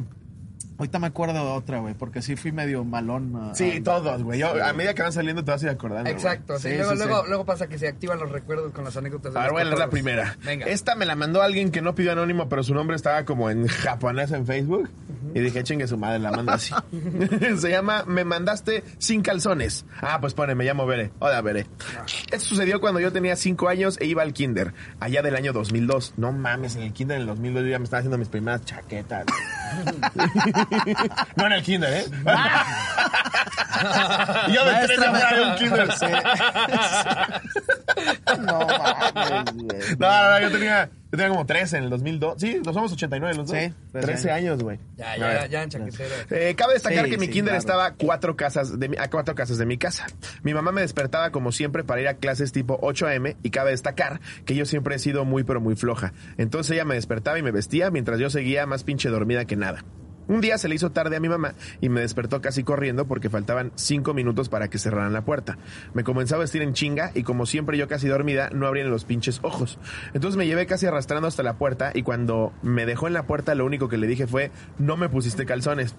ahorita 0.81 0.99
me 0.99 1.07
acuerdo 1.09 1.35
de 1.35 1.41
otra, 1.41 1.79
güey, 1.81 1.95
porque 1.95 2.23
sí 2.23 2.37
fui 2.37 2.53
medio 2.53 2.85
malón. 2.85 3.33
ah, 3.37 3.53
Sí, 3.55 3.75
ah, 3.77 3.81
todos, 3.85 4.23
güey. 4.23 4.43
A 4.43 4.73
medida 4.73 4.95
que 4.95 5.03
van 5.03 5.13
saliendo 5.13 5.45
te 5.45 5.51
vas 5.51 5.63
a 5.63 5.67
ir 5.67 5.71
acordando. 5.73 6.09
Exacto, 6.09 6.59
sí, 6.59 6.71
Sí, 6.71 6.77
luego, 6.77 6.93
sí, 6.93 6.97
luego, 6.99 7.23
sí. 7.23 7.29
luego 7.29 7.45
pasa 7.45 7.69
que 7.69 7.79
se 7.79 7.87
activan 7.89 8.19
los 8.19 8.31
recuerdos 8.33 8.73
con 8.73 8.85
las 8.85 8.97
anécdotas. 8.97 9.35
de 9.35 9.39
A 9.39 9.43
ver, 9.43 9.53
voy 9.53 9.61
a 9.61 9.65
leer 9.65 9.79
la 9.79 9.91
primera. 9.91 10.39
Venga. 10.43 10.67
Esta 10.67 10.95
me 10.95 11.05
la 11.05 11.17
mandó 11.17 11.43
alguien 11.43 11.71
que 11.71 11.83
no 11.83 11.95
pidió 11.95 12.13
anónimo, 12.13 12.49
pero 12.49 12.63
su 12.63 12.75
nombre 12.75 12.97
estaba 12.97 13.25
como 13.25 13.51
en 13.51 13.67
japonés 13.67 14.33
en 14.33 14.47
Facebook. 14.47 14.89
Y 15.35 15.41
dije, 15.41 15.63
chingue 15.63 15.87
su 15.87 15.99
madre, 15.99 16.19
la 16.19 16.33
mando 16.33 16.53
así. 16.53 16.75
Se 17.59 17.71
llama 17.71 18.05
Me 18.07 18.25
mandaste 18.25 18.83
sin 18.99 19.23
calzones. 19.23 19.85
Ah, 20.01 20.19
pues 20.21 20.35
pone, 20.35 20.55
me 20.55 20.65
llamo 20.65 20.87
Bere. 20.87 21.13
Hola, 21.19 21.41
Bere. 21.43 21.67
Esto 22.33 22.39
sucedió 22.49 22.81
cuando 22.81 23.01
yo 23.01 23.13
tenía 23.13 23.37
5 23.37 23.69
años 23.69 23.99
e 24.01 24.07
iba 24.07 24.23
al 24.23 24.33
kinder, 24.33 24.73
allá 24.99 25.21
del 25.23 25.37
año 25.37 25.53
2002. 25.53 26.15
No 26.17 26.33
mames, 26.33 26.77
en 26.77 26.83
el 26.83 26.93
kinder 26.93 27.17
en 27.17 27.23
el 27.23 27.27
2002 27.29 27.65
yo 27.65 27.69
ya 27.69 27.79
me 27.79 27.85
estaba 27.85 27.99
haciendo 27.99 28.17
mis 28.19 28.29
primeras 28.29 28.65
chaquetas. 28.65 29.27
no 31.37 31.47
en 31.47 31.53
el 31.53 31.63
kinder, 31.63 31.93
¿eh? 31.93 32.05
yo 34.53 34.65
me 34.65 34.81
entré 34.81 35.07
a 35.07 35.11
un 35.51 35.55
kinder. 35.57 35.93
Sí. 35.93 36.07
No 38.41 38.61
mames, 38.61 39.53
güey. 39.53 39.81
No, 39.99 40.09
no, 40.09 40.31
no, 40.31 40.41
yo 40.41 40.51
tenía, 40.51 40.89
yo 41.13 41.17
tenía 41.17 41.29
como 41.29 41.47
13 41.47 41.79
en 41.79 41.85
el 41.85 41.91
2002. 41.91 42.35
Sí, 42.39 42.61
nos 42.65 42.75
somos 42.75 42.93
89 42.93 43.35
los 43.37 43.49
dos. 43.49 43.57
Sí, 43.57 43.73
13 43.93 44.31
años, 44.31 44.63
güey. 44.63 44.79
Ya, 44.97 45.17
ya, 45.17 45.47
ya, 45.47 45.63
en 45.63 45.71
chaquetero. 45.71 46.15
Eh, 46.31 46.55
cabe 46.57 46.75
destacar 46.75 47.05
Sí, 47.05 47.11
que 47.11 47.19
mi 47.19 47.27
sí, 47.27 47.33
kinder 47.33 47.53
claro. 47.53 47.59
estaba 47.59 47.87
a 47.87 47.95
cuatro 47.95 48.37
casas 48.37 48.79
de 48.79 48.89
mi, 48.89 48.97
a 48.97 49.11
cuatro 49.11 49.35
casas 49.35 49.59
de 49.59 49.67
mi 49.67 49.77
casa. 49.77 50.07
Mi 50.43 50.55
mamá 50.55 50.73
me 50.73 50.83
despertaba 50.83 51.31
como 51.31 51.53
siempre 51.53 51.83
para 51.85 52.01
ir 52.01 52.09
a 52.09 52.15
clases 52.15 52.53
tipo 52.53 52.79
8 52.81 53.07
a.m. 53.09 53.37
y 53.43 53.51
cabe 53.51 53.71
destacar 53.73 54.21
que 54.45 54.55
yo 54.55 54.65
siempre 54.67 54.95
he 54.95 54.99
sido 54.99 55.25
muy 55.25 55.43
pero 55.45 55.61
muy 55.61 55.75
floja. 55.77 56.13
Entonces 56.39 56.73
ella 56.73 56.85
me 56.85 56.95
despertaba 56.95 57.39
y 57.39 57.43
me 57.43 57.51
vestía 57.51 57.91
mientras 57.91 58.21
yo 58.21 58.31
seguía 58.31 58.67
más 58.67 58.85
pinche 58.85 59.09
dormida 59.09 59.45
que 59.45 59.57
nada. 59.57 59.85
Un 60.31 60.41
día 60.41 60.59
se 60.59 60.69
le 60.69 60.77
hizo 60.77 60.93
tarde 60.93 61.17
a 61.17 61.21
mi 61.21 61.29
mamá 61.29 61.55
y 61.81 61.89
me 61.89 62.03
despertó 62.03 62.41
casi 62.41 62.63
corriendo 62.63 63.09
porque 63.09 63.29
faltaban 63.29 63.73
cinco 63.75 64.15
minutos 64.15 64.49
para 64.49 64.69
que 64.69 64.79
cerraran 64.79 65.13
la 65.13 65.25
puerta. 65.25 65.59
Me 65.93 66.05
comenzó 66.05 66.37
a 66.37 66.39
vestir 66.39 66.63
en 66.63 66.73
chinga 66.73 67.11
y 67.17 67.25
como 67.25 67.47
siempre 67.47 67.77
yo 67.77 67.89
casi 67.89 68.07
dormida 68.07 68.49
no 68.53 68.69
abría 68.69 68.85
ni 68.85 68.91
los 68.91 69.05
pinches 69.05 69.41
ojos. 69.43 69.81
Entonces 70.15 70.39
me 70.39 70.47
llevé 70.47 70.67
casi 70.67 70.87
arrastrando 70.87 71.27
hasta 71.27 71.43
la 71.43 71.55
puerta 71.55 71.91
y 71.95 72.05
cuando 72.05 72.53
me 72.63 72.87
dejó 72.87 73.09
en 73.09 73.15
la 73.15 73.25
puerta 73.27 73.57
lo 73.57 73.67
único 73.67 73.89
que 73.89 73.99
le 73.99 74.07
dije 74.07 74.29
fue 74.29 74.53
no 74.79 74.97
me 74.97 75.09
pusiste 75.09 75.47
calzones. 75.47 75.97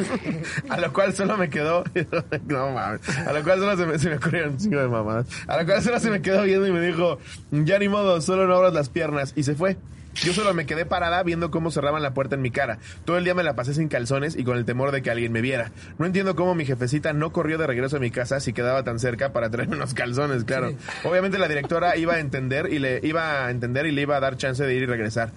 a 0.70 0.80
lo 0.80 0.90
cual 0.94 1.12
solo 1.12 1.36
me 1.36 1.50
quedó 1.50 1.84
no 2.46 2.70
mames. 2.70 3.06
A 3.18 3.34
lo 3.34 3.44
cual 3.44 3.58
solo 3.58 3.76
se 3.76 3.84
me, 3.84 3.98
se 3.98 4.08
me 4.08 4.16
ocurrieron 4.16 4.56
chingo 4.56 4.80
de 4.80 4.88
mamadas. 4.88 5.26
A 5.46 5.60
lo 5.60 5.66
cual 5.66 5.82
solo 5.82 6.00
se 6.00 6.08
me 6.08 6.22
quedó 6.22 6.42
viendo 6.44 6.66
y 6.66 6.72
me 6.72 6.80
dijo 6.80 7.18
ya 7.50 7.78
ni 7.78 7.90
modo, 7.90 8.22
solo 8.22 8.46
no 8.46 8.54
abras 8.54 8.72
las 8.72 8.88
piernas 8.88 9.34
y 9.36 9.42
se 9.42 9.54
fue. 9.54 9.76
Yo 10.22 10.34
solo 10.34 10.52
me 10.52 10.66
quedé 10.66 10.84
parada 10.84 11.22
viendo 11.22 11.50
cómo 11.50 11.70
cerraban 11.70 12.02
la 12.02 12.12
puerta 12.12 12.34
en 12.34 12.42
mi 12.42 12.50
cara. 12.50 12.78
Todo 13.04 13.18
el 13.18 13.24
día 13.24 13.34
me 13.34 13.42
la 13.42 13.54
pasé 13.54 13.74
sin 13.74 13.88
calzones 13.88 14.36
y 14.36 14.44
con 14.44 14.56
el 14.56 14.64
temor 14.64 14.90
de 14.90 15.02
que 15.02 15.10
alguien 15.10 15.32
me 15.32 15.40
viera. 15.40 15.70
No 15.98 16.06
entiendo 16.06 16.34
cómo 16.34 16.54
mi 16.54 16.64
jefecita 16.64 17.12
no 17.12 17.32
corrió 17.32 17.58
de 17.58 17.66
regreso 17.66 17.96
a 17.96 18.00
mi 18.00 18.10
casa 18.10 18.40
si 18.40 18.52
quedaba 18.52 18.82
tan 18.82 18.98
cerca 18.98 19.32
para 19.32 19.50
traerme 19.50 19.76
unos 19.76 19.94
calzones, 19.94 20.44
claro. 20.44 20.72
Obviamente 21.04 21.38
la 21.38 21.48
directora 21.48 21.96
iba 21.96 22.14
a 22.14 22.18
entender 22.18 22.72
y 22.72 22.78
le 22.78 23.00
iba 23.02 23.46
a 23.46 23.50
entender 23.50 23.86
y 23.86 23.92
le 23.92 24.02
iba 24.02 24.16
a 24.16 24.20
dar 24.20 24.36
chance 24.36 24.64
de 24.64 24.74
ir 24.74 24.82
y 24.82 24.86
regresar. 24.86 25.30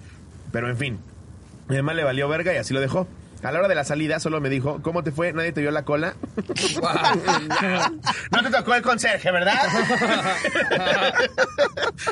Pero 0.50 0.68
en 0.68 0.76
fin, 0.76 0.98
mi 1.68 1.76
mamá 1.76 1.94
le 1.94 2.04
valió 2.04 2.28
verga 2.28 2.52
y 2.52 2.56
así 2.56 2.74
lo 2.74 2.80
dejó. 2.80 3.06
A 3.42 3.50
la 3.50 3.58
hora 3.58 3.68
de 3.68 3.74
la 3.74 3.84
salida 3.84 4.20
solo 4.20 4.40
me 4.40 4.48
dijo, 4.48 4.80
¿cómo 4.82 5.02
te 5.02 5.10
fue? 5.10 5.32
¿Nadie 5.32 5.52
te 5.52 5.60
vio 5.60 5.70
la 5.72 5.84
cola? 5.84 6.14
no 8.30 8.42
te 8.42 8.50
tocó 8.50 8.74
el 8.74 8.82
conserje, 8.82 9.30
¿verdad? 9.32 9.54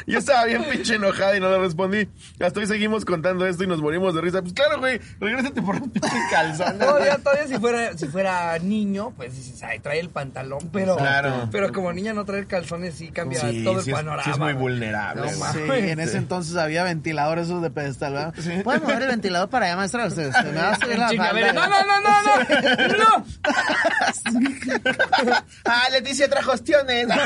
Yo 0.07 0.19
estaba 0.19 0.45
bien 0.45 0.64
pinche 0.64 0.95
enojada 0.97 1.37
y 1.37 1.40
no 1.40 1.51
le 1.51 1.59
respondí. 1.59 2.09
Hasta 2.40 2.61
hoy 2.61 2.66
seguimos 2.66 3.05
contando 3.05 3.47
esto 3.47 3.64
y 3.64 3.66
nos 3.66 3.81
morimos 3.81 4.14
de 4.14 4.21
risa. 4.21 4.40
Pues 4.43 4.53
claro, 4.55 4.79
güey, 4.81 5.01
regrésate 5.21 5.62
por 5.62 5.79
los 5.79 5.88
pinches 5.88 6.12
calzones. 6.31 6.79
Todavía, 6.79 7.19
todavía 7.19 7.47
si 7.47 7.59
fuera, 7.59 7.97
si 7.99 8.07
fuera 8.09 8.59
niño, 8.59 9.12
pues 9.16 9.35
dices, 9.37 9.62
ay, 9.62 9.79
trae 9.81 10.01
el 10.01 10.11
pantalón, 10.11 10.69
pero, 10.73 10.97
Claro. 10.97 11.49
pero 11.53 11.73
como 11.73 11.93
niña 11.93 12.12
no 12.12 12.25
traer 12.25 12.47
calzones 12.47 12.95
sí 12.95 13.09
cambia 13.11 13.40
Sí, 13.40 13.62
todo 13.64 13.81
el 13.81 13.88
es- 13.88 13.95
panorama. 13.95 14.25
sí 14.25 14.31
es 14.31 14.38
muy 14.38 14.53
vulnerable, 14.53 15.23
No. 15.23 15.53
Sí, 15.53 15.61
en 15.69 16.01
ese 16.01 16.16
entonces 16.19 16.57
había 16.57 16.83
ventiladores 16.85 17.47
esos 17.47 17.62
de 17.62 17.71
pedestal, 17.71 18.12
¿verdad? 18.14 18.35
¿Puedes 18.64 18.83
mover 18.83 19.03
el 19.03 19.09
ventilador 19.09 19.49
para 19.49 19.66
allá, 19.66 19.77
maestra? 19.77 20.09
Me 20.09 20.57
va 20.61 20.71
a 20.71 20.77
subir 20.81 20.99
la 20.99 21.09
No, 21.21 21.33
no, 21.53 21.69
no, 21.69 22.01
no, 22.01 22.23
no, 22.23 22.39
no. 22.99 23.25
ah, 25.67 25.89
Leticia 25.91 26.29
trajo 26.29 26.53
ostiones. 26.53 27.09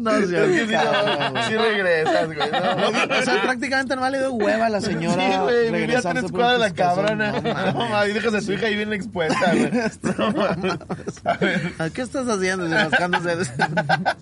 No, 0.00 0.10
sí, 0.18 0.26
sí, 0.28 0.34
no, 0.34 1.42
sí 1.46 1.56
regresas, 1.56 2.26
güey. 2.26 2.38
no. 2.38 2.90
O 3.20 3.22
sea, 3.22 3.42
prácticamente 3.42 3.96
no 3.96 4.08
le 4.08 4.18
dio 4.18 4.32
hueva 4.32 4.66
a 4.66 4.70
la 4.70 4.80
señora. 4.80 5.30
Sí, 5.30 5.38
güey, 5.38 5.70
vivía 5.70 6.00
tres 6.00 6.30
cuadras 6.32 6.58
la 6.58 6.70
cabrona. 6.72 7.32
No, 7.32 7.42
mames. 7.42 7.74
No, 7.74 7.88
mames, 7.88 8.10
y 8.10 8.12
dejas 8.14 8.34
a 8.34 8.40
tu 8.40 8.52
hija 8.52 8.66
ahí 8.66 8.76
bien 8.76 8.92
expuesta, 8.92 9.52
güey. 9.52 9.70
No, 10.18 10.32
mames. 10.32 10.78
A 11.24 11.36
ver. 11.36 11.72
¿A 11.78 11.90
¿Qué 11.90 12.02
estás 12.02 12.26
haciendo? 12.28 12.66
Si 12.66 12.72
rascándose. 12.72 13.36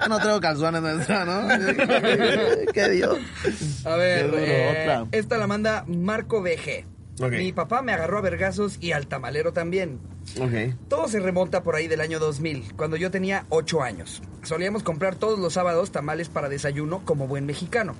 No 0.08 0.18
traigo 0.18 0.40
calzones, 0.40 0.82
maestra, 0.82 1.24
¿no? 1.24 1.48
¿Qué 2.72 2.88
dio? 2.90 3.16
A 3.84 3.96
ver, 3.96 4.30
eh, 4.34 4.80
otra. 4.82 5.06
esta 5.12 5.38
la 5.38 5.46
manda 5.46 5.84
Marco 5.86 6.42
BG. 6.42 6.97
Mi 7.38 7.52
papá 7.52 7.82
me 7.82 7.92
agarró 7.92 8.18
a 8.18 8.22
vergazos 8.22 8.78
y 8.80 8.92
al 8.92 9.06
tamalero 9.06 9.52
también. 9.52 9.98
Todo 10.88 11.08
se 11.08 11.20
remonta 11.20 11.62
por 11.62 11.74
ahí 11.74 11.88
del 11.88 12.00
año 12.00 12.18
2000, 12.18 12.74
cuando 12.76 12.96
yo 12.96 13.10
tenía 13.10 13.46
8 13.48 13.82
años. 13.82 14.22
Solíamos 14.42 14.82
comprar 14.82 15.16
todos 15.16 15.38
los 15.38 15.54
sábados 15.54 15.90
tamales 15.90 16.28
para 16.28 16.48
desayuno 16.48 17.02
como 17.04 17.26
buen 17.26 17.44
mexicano. 17.46 17.94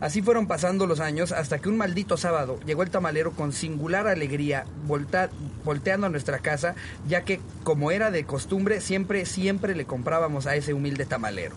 Así 0.00 0.22
fueron 0.22 0.46
pasando 0.46 0.86
los 0.86 1.00
años 1.00 1.30
hasta 1.32 1.58
que 1.58 1.68
un 1.68 1.76
maldito 1.76 2.16
sábado 2.16 2.58
llegó 2.66 2.82
el 2.82 2.90
tamalero 2.90 3.32
con 3.32 3.52
singular 3.52 4.06
alegría 4.08 4.64
volta- 4.86 5.30
volteando 5.64 6.06
a 6.06 6.10
nuestra 6.10 6.38
casa, 6.40 6.74
ya 7.06 7.22
que 7.24 7.40
como 7.62 7.90
era 7.90 8.10
de 8.10 8.24
costumbre 8.24 8.80
siempre, 8.80 9.24
siempre 9.26 9.74
le 9.76 9.84
comprábamos 9.84 10.46
a 10.46 10.56
ese 10.56 10.74
humilde 10.74 11.04
tamalero. 11.06 11.54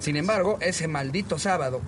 Sin 0.00 0.16
embargo, 0.16 0.58
ese 0.60 0.86
maldito 0.86 1.38
sábado 1.38 1.80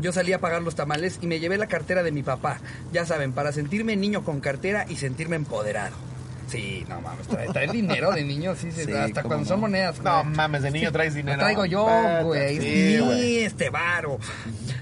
yo 0.00 0.12
salí 0.12 0.32
a 0.32 0.40
pagar 0.40 0.62
los 0.62 0.74
tamales 0.74 1.18
y 1.20 1.26
me 1.26 1.40
llevé 1.40 1.58
la 1.58 1.66
cartera 1.66 2.02
de 2.02 2.12
mi 2.12 2.22
papá. 2.22 2.60
Ya 2.92 3.04
saben, 3.04 3.32
para 3.32 3.52
sentirme 3.52 3.96
niño 3.96 4.24
con 4.24 4.40
cartera 4.40 4.86
y 4.88 4.96
sentirme 4.96 5.36
empoderado. 5.36 6.11
Sí, 6.52 6.84
no 6.86 7.00
mames, 7.00 7.26
trae, 7.28 7.48
trae 7.48 7.66
dinero 7.68 8.10
de 8.12 8.24
niño, 8.24 8.54
sí, 8.54 8.70
sí, 8.72 8.84
Sí, 8.86 8.92
hasta 8.92 9.22
cuando 9.22 9.44
no. 9.44 9.48
son 9.48 9.60
monedas. 9.60 10.00
No 10.02 10.22
mames, 10.24 10.62
de 10.62 10.70
niño 10.70 10.92
traes 10.92 11.14
Lo 11.14 11.16
dinero. 11.16 11.38
traigo 11.38 11.64
yo, 11.64 11.86
güey. 12.24 12.58
Sí, 12.60 12.96
Sí, 12.96 12.98
güey. 12.98 13.38
este 13.44 13.70
varo. 13.70 14.18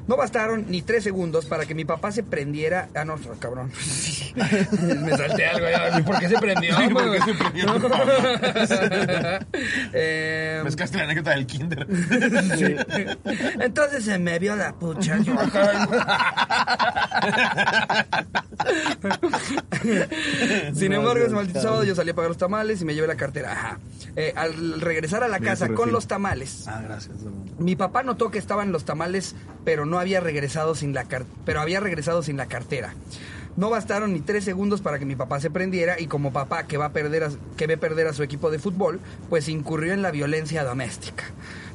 No 0.09 0.17
bastaron 0.17 0.65
ni 0.69 0.83
tres 0.83 1.05
segundos 1.05 1.47
para 1.47 1.67
que 1.67 1.75
mi 1.77 1.85
papá 1.85 2.11
se 2.11 2.25
prendiera. 2.25 2.89
Ah, 2.97 3.05
no, 3.05 3.15
cabrón. 3.39 3.71
Me 4.35 5.17
salté 5.17 5.47
algo. 5.47 5.67
ya. 5.71 6.05
¿Por 6.05 6.19
qué 6.19 6.29
se 6.29 6.39
prendió? 6.39 6.77
Sí, 6.81 6.89
¿por 6.89 7.13
qué 7.13 7.21
se 7.21 7.35
prendió? 7.35 7.67
Eh, 9.93 10.61
Mezclaste 10.65 10.99
la 10.99 11.05
anécdota 11.05 11.31
del 11.31 11.47
kinder. 11.47 11.87
Entonces 13.61 14.05
se 14.05 14.19
me 14.19 14.39
vio 14.41 14.57
la 14.57 14.73
pucha. 14.73 15.19
yo 15.19 15.35
Sin 20.75 20.93
embargo, 20.93 21.25
ese 21.25 21.35
maldito 21.35 21.60
sábado 21.61 21.85
yo 21.85 21.95
salí 21.95 22.11
a 22.11 22.15
pagar 22.15 22.31
los 22.31 22.39
tamales 22.39 22.81
y 22.81 22.85
me 22.85 22.95
llevé 22.95 23.07
la 23.07 23.17
cartera. 23.17 23.53
Ajá. 23.53 23.79
Eh, 24.17 24.33
al 24.37 24.81
regresar 24.81 25.23
a 25.23 25.29
la 25.29 25.39
casa 25.41 25.69
con 25.69 25.93
los 25.93 26.07
tamales, 26.09 26.67
Ah, 26.67 26.81
gracias. 26.85 27.17
mi 27.59 27.77
papá 27.77 28.03
notó 28.03 28.31
que 28.31 28.39
estaban 28.39 28.73
los 28.73 28.85
tamales, 28.85 29.35
pero 29.65 29.87
no 29.87 29.99
había 29.99 30.21
regresado 30.21 30.75
sin 30.75 30.93
la 30.95 31.05
car- 31.05 31.25
pero 31.45 31.61
había 31.61 31.81
regresado 31.81 32.23
sin 32.23 32.37
la 32.37 32.47
cartera. 32.47 32.95
No 33.57 33.69
bastaron 33.69 34.13
ni 34.13 34.21
tres 34.21 34.45
segundos 34.45 34.81
para 34.81 34.99
que 34.99 35.05
mi 35.05 35.17
papá 35.17 35.41
se 35.41 35.51
prendiera 35.51 35.99
y 36.01 36.07
como 36.07 36.33
papá 36.33 36.67
que 36.67 36.77
va 36.77 36.87
a 36.87 36.93
perder 36.93 37.25
a- 37.25 37.31
que 37.57 37.67
ve 37.67 37.77
perder 37.77 38.07
a 38.07 38.13
su 38.13 38.23
equipo 38.23 38.51
de 38.51 38.59
fútbol, 38.59 39.01
pues 39.29 39.49
incurrió 39.49 39.93
en 39.93 40.03
la 40.03 40.11
violencia 40.13 40.65
doméstica. 40.65 41.25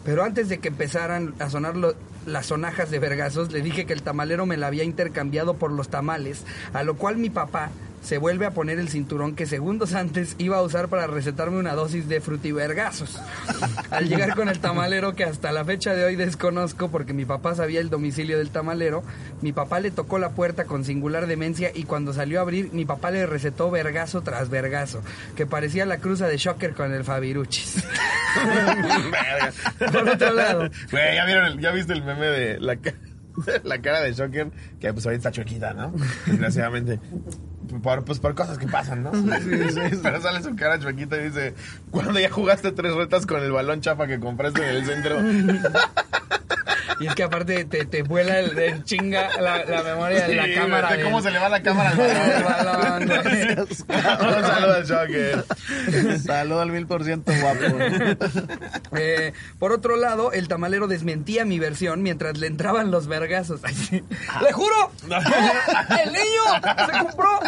Pero 0.03 0.23
antes 0.23 0.49
de 0.49 0.59
que 0.59 0.69
empezaran 0.69 1.33
a 1.39 1.49
sonar 1.49 1.75
los 1.75 1.95
las 2.25 2.47
sonajas 2.47 2.89
de 2.89 2.97
vergazos, 2.97 3.51
le 3.51 3.61
dije 3.61 3.85
que 3.85 3.93
el 3.93 4.01
tamalero 4.01 4.47
me 4.47 4.57
la 4.57 4.65
había 4.65 4.83
intercambiado 4.83 5.57
por 5.57 5.71
los 5.71 5.89
tamales, 5.89 6.41
a 6.73 6.81
lo 6.81 6.95
cual 6.95 7.17
mi 7.17 7.29
papá 7.29 7.69
se 8.05 8.17
vuelve 8.19 8.45
a 8.45 8.51
poner 8.51 8.79
el 8.79 8.87
cinturón 8.89 9.35
que 9.35 9.45
segundos 9.45 9.93
antes 9.95 10.35
iba 10.37 10.57
a 10.57 10.61
usar 10.61 10.87
para 10.87 11.07
recetarme 11.07 11.57
una 11.57 11.73
dosis 11.73 12.07
de 12.07 12.21
frutivergazos. 12.21 13.19
Al 13.91 14.07
llegar 14.07 14.35
con 14.35 14.47
el 14.47 14.59
tamalero 14.59 15.15
que 15.15 15.23
hasta 15.23 15.51
la 15.51 15.65
fecha 15.65 15.93
de 15.93 16.05
hoy 16.05 16.15
desconozco 16.15 16.89
porque 16.91 17.13
mi 17.13 17.25
papá 17.25 17.55
sabía 17.55 17.81
el 17.81 17.89
domicilio 17.89 18.37
del 18.37 18.49
tamalero, 18.51 19.03
mi 19.41 19.51
papá 19.53 19.79
le 19.79 19.91
tocó 19.91 20.19
la 20.19 20.29
puerta 20.29 20.65
con 20.65 20.85
singular 20.85 21.27
demencia 21.27 21.71
y 21.73 21.83
cuando 21.83 22.13
salió 22.13 22.39
a 22.39 22.43
abrir 22.43 22.71
mi 22.71 22.85
papá 22.85 23.11
le 23.11 23.25
recetó 23.25 23.71
vergazo 23.71 24.21
tras 24.21 24.49
vergazo, 24.49 25.01
que 25.35 25.45
parecía 25.45 25.85
la 25.85 25.97
cruza 25.97 26.27
de 26.27 26.37
Shocker 26.37 26.73
con 26.73 26.93
el 26.93 27.03
Fabiruchis. 27.03 27.83
Por 29.91 30.09
otro 30.09 30.33
lado, 30.33 30.69
Güey, 30.91 31.15
¿ya, 31.15 31.25
vieron 31.25 31.45
el- 31.45 31.59
¿ya 31.59 31.71
viste 31.71 31.93
el 31.93 32.03
meme 32.03 32.25
de 32.27 32.59
la, 32.59 32.77
la 33.63 33.81
cara 33.81 34.01
de 34.01 34.13
Shocker? 34.13 34.51
Que 34.79 34.93
pues 34.93 35.05
ahorita 35.05 35.29
está 35.29 35.31
chuequita, 35.31 35.73
¿no? 35.73 35.93
Desgraciadamente. 36.25 36.99
Por, 37.81 38.03
pues 38.03 38.19
por 38.19 38.35
cosas 38.35 38.57
que 38.57 38.67
pasan, 38.67 39.03
¿no? 39.03 39.11
Pero 40.03 40.21
sale 40.21 40.43
su 40.43 40.55
cara 40.55 40.79
chuequita 40.79 41.17
y 41.17 41.25
dice, 41.25 41.53
cuando 41.91 42.19
ya 42.19 42.29
jugaste 42.29 42.71
tres 42.71 42.93
retas 42.93 43.25
con 43.25 43.41
el 43.41 43.51
balón 43.51 43.81
chafa 43.81 44.07
que 44.07 44.19
compraste 44.19 44.61
en 44.61 44.75
el 44.75 44.85
centro. 44.85 45.17
y 46.99 47.07
es 47.07 47.15
que 47.15 47.23
aparte 47.23 47.65
te, 47.65 47.85
te 47.85 48.03
vuela 48.03 48.39
el, 48.39 48.57
el 48.57 48.83
chinga 48.83 49.29
la, 49.41 49.63
la 49.65 49.83
memoria 49.83 50.27
de 50.27 50.35
la 50.35 50.43
Sí, 50.45 50.53
cámara. 50.53 50.89
del- 50.91 51.03
¿Cómo 51.03 51.21
se 51.21 51.31
le 51.31 51.39
va 51.39 51.49
la 51.49 51.61
cámara 51.61 51.89
al 51.91 52.43
balón? 52.43 53.03
Un 53.11 54.43
saludo 54.43 54.73
al 54.75 54.85
Shocker. 54.85 55.45
Saludo 56.19 56.61
al 56.61 56.71
mil 56.71 56.87
por 56.87 57.03
ciento 57.03 57.31
guapo. 57.41 57.77
Eh, 58.97 59.33
por 59.59 59.71
otro 59.71 59.95
lado, 59.97 60.31
el 60.31 60.47
tamalero 60.47 60.87
desmentía 60.87 61.45
mi 61.45 61.59
versión 61.59 62.01
mientras 62.03 62.37
le 62.37 62.47
entraban 62.47 62.91
los 62.91 63.07
vergazos. 63.07 63.61
Ay, 63.63 63.73
sí. 63.75 64.03
¡Le 64.41 64.51
juro! 64.51 64.91
¡El 66.03 66.11
niño 66.13 66.85
se 66.91 66.99
compró! 66.99 67.39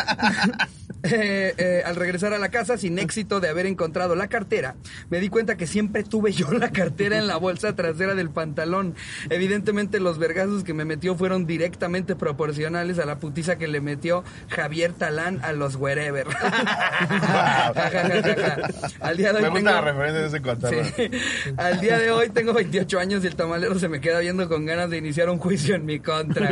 Eh, 1.04 1.54
eh, 1.58 1.84
al 1.86 1.95
regresar 1.95 2.34
a 2.34 2.38
la 2.39 2.50
casa 2.50 2.76
sin 2.78 2.97
éxito 3.00 3.39
de 3.39 3.47
haber 3.50 3.65
encontrado 3.67 4.15
la 4.15 4.28
cartera, 4.28 4.76
me 5.10 5.19
di 5.19 5.30
cuenta 5.30 5.56
que 5.56 5.67
siempre 5.67 6.04
tuve 6.04 6.32
yo 6.34 6.52
la 6.52 6.71
cartera 6.71 7.17
en 7.17 7.28
la 7.28 7.38
bolsa 7.38 7.76
trasera 7.76 8.15
del 8.15 8.30
pantalón. 8.32 8.95
Evidentemente 9.30 10.00
los 10.00 10.18
vergazos 10.20 10.63
que 10.63 10.74
me 10.74 10.86
metió 10.86 11.16
fueron 11.16 11.46
directamente 11.46 12.16
proporcionales 12.16 13.00
a 13.00 13.06
la 13.06 13.18
putiza 13.20 13.58
que 13.58 13.68
le 13.68 13.82
metió 13.82 14.24
Javier 14.50 14.94
Talán 14.94 15.40
a 15.44 15.52
los 15.54 15.76
wherever. 15.76 16.28
Ja, 16.28 17.72
ja, 17.74 17.90
ja, 17.90 17.90
ja, 17.92 18.36
ja. 18.36 18.58
Al 19.02 19.18
día 19.18 19.34
de 19.34 19.38
hoy 19.40 19.44
Me 19.44 19.50
gusta 19.50 19.70
tengo- 19.72 19.72
la 19.72 19.82
referencia 19.82 20.22
de 20.22 20.28
ese 20.28 20.42
cotarro. 20.42 20.84
Sí. 20.96 21.12
Al 21.58 21.80
día 21.80 21.98
de 22.00 22.12
hoy 22.12 22.30
tengo 22.30 22.54
28 22.58 23.00
años 23.00 23.24
y 23.24 23.28
el 23.28 23.36
tamalero 23.36 23.78
se 23.80 23.90
me 23.90 24.02
queda 24.02 24.20
viendo 24.20 24.48
con 24.48 24.66
ganas 24.66 24.90
de 24.90 24.98
iniciar 24.98 25.30
un 25.30 25.38
juicio 25.38 25.76
en 25.76 25.86
mi 25.86 26.00
contra. 26.00 26.50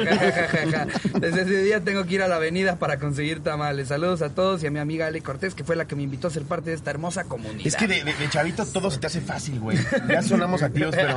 Desde 1.20 1.42
ese 1.42 1.62
día 1.64 1.82
tengo 1.82 2.06
que 2.06 2.16
ir 2.16 2.22
a 2.22 2.28
la 2.28 2.36
avenida 2.38 2.78
para 2.78 2.98
conseguir 2.98 3.42
tamales. 3.42 3.88
Saludos 3.90 4.22
a 4.22 4.30
todos 4.30 4.64
y 4.64 4.68
a 4.68 4.72
mi 4.72 4.80
amiga 4.80 5.08
Ale 5.08 5.22
Cortés, 5.22 5.56
que 5.56 5.64
fue 5.64 5.76
la 5.76 5.86
que 5.86 5.96
me 5.96 6.04
invitó 6.04 6.28
a 6.28 6.32
ser 6.32 6.44
parte 6.44 6.70
de 6.72 6.76
esta 6.76 6.92
hermosa 6.92 7.24
comunidad. 7.26 7.66
Es 7.68 7.76
que 7.76 7.88
de, 7.88 8.04
de- 8.04 8.14
de 8.14 8.30
chavito 8.30 8.66
todo 8.66 8.90
se 8.92 9.00
te 9.00 9.08
hace 9.08 9.22
fácil, 9.22 9.60
güey. 9.60 9.78
Ya 10.10 10.22
sonamos 10.22 10.64
a 10.64 10.70
tíos, 10.70 10.94
pero 10.96 11.16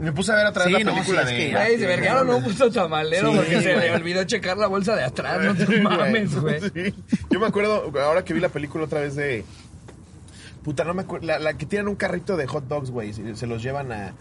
me 0.00 0.12
puse 0.12 0.32
a 0.32 0.36
ver 0.36 0.46
otra 0.46 0.64
vez 0.64 0.74
Sí, 0.76 0.82
la 0.84 0.90
no, 0.90 0.96
película 0.96 1.26
sí, 1.26 1.32
es 1.34 1.38
de... 1.38 1.46
que- 1.46 1.52
Güey, 1.52 1.78
se 1.78 1.86
vergaron 1.86 2.30
un 2.30 2.42
puto 2.42 2.70
tamalero 2.70 3.30
Sí, 3.30 3.36
porque 3.36 3.60
se 3.62 3.76
le 3.76 3.92
olvidó 3.92 4.24
checar 4.24 4.56
la 4.56 4.66
bolsa 4.66 4.96
de 4.96 5.04
atrás. 5.04 5.38
No 5.44 5.54
te 5.54 5.80
mames, 5.80 6.34
güey. 6.40 6.60
Sí. 6.74 6.94
Yo 7.30 7.38
me 7.40 7.46
acuerdo, 7.46 7.92
ahora 8.02 8.24
que 8.24 8.34
vi 8.34 8.40
la 8.40 8.48
película 8.48 8.84
otra 8.84 9.00
vez 9.00 9.14
de... 9.16 9.44
Puta, 10.64 10.84
no 10.84 10.94
me 10.94 11.02
acuerdo. 11.02 11.26
La, 11.26 11.38
la 11.38 11.54
que 11.54 11.66
tiran 11.66 11.88
un 11.88 11.96
carrito 11.96 12.36
de 12.36 12.46
hot 12.46 12.64
dogs, 12.68 12.90
güey. 12.90 13.12
Se, 13.12 13.34
se 13.36 13.46
los 13.46 13.62
llevan 13.62 13.90
a... 13.92 14.12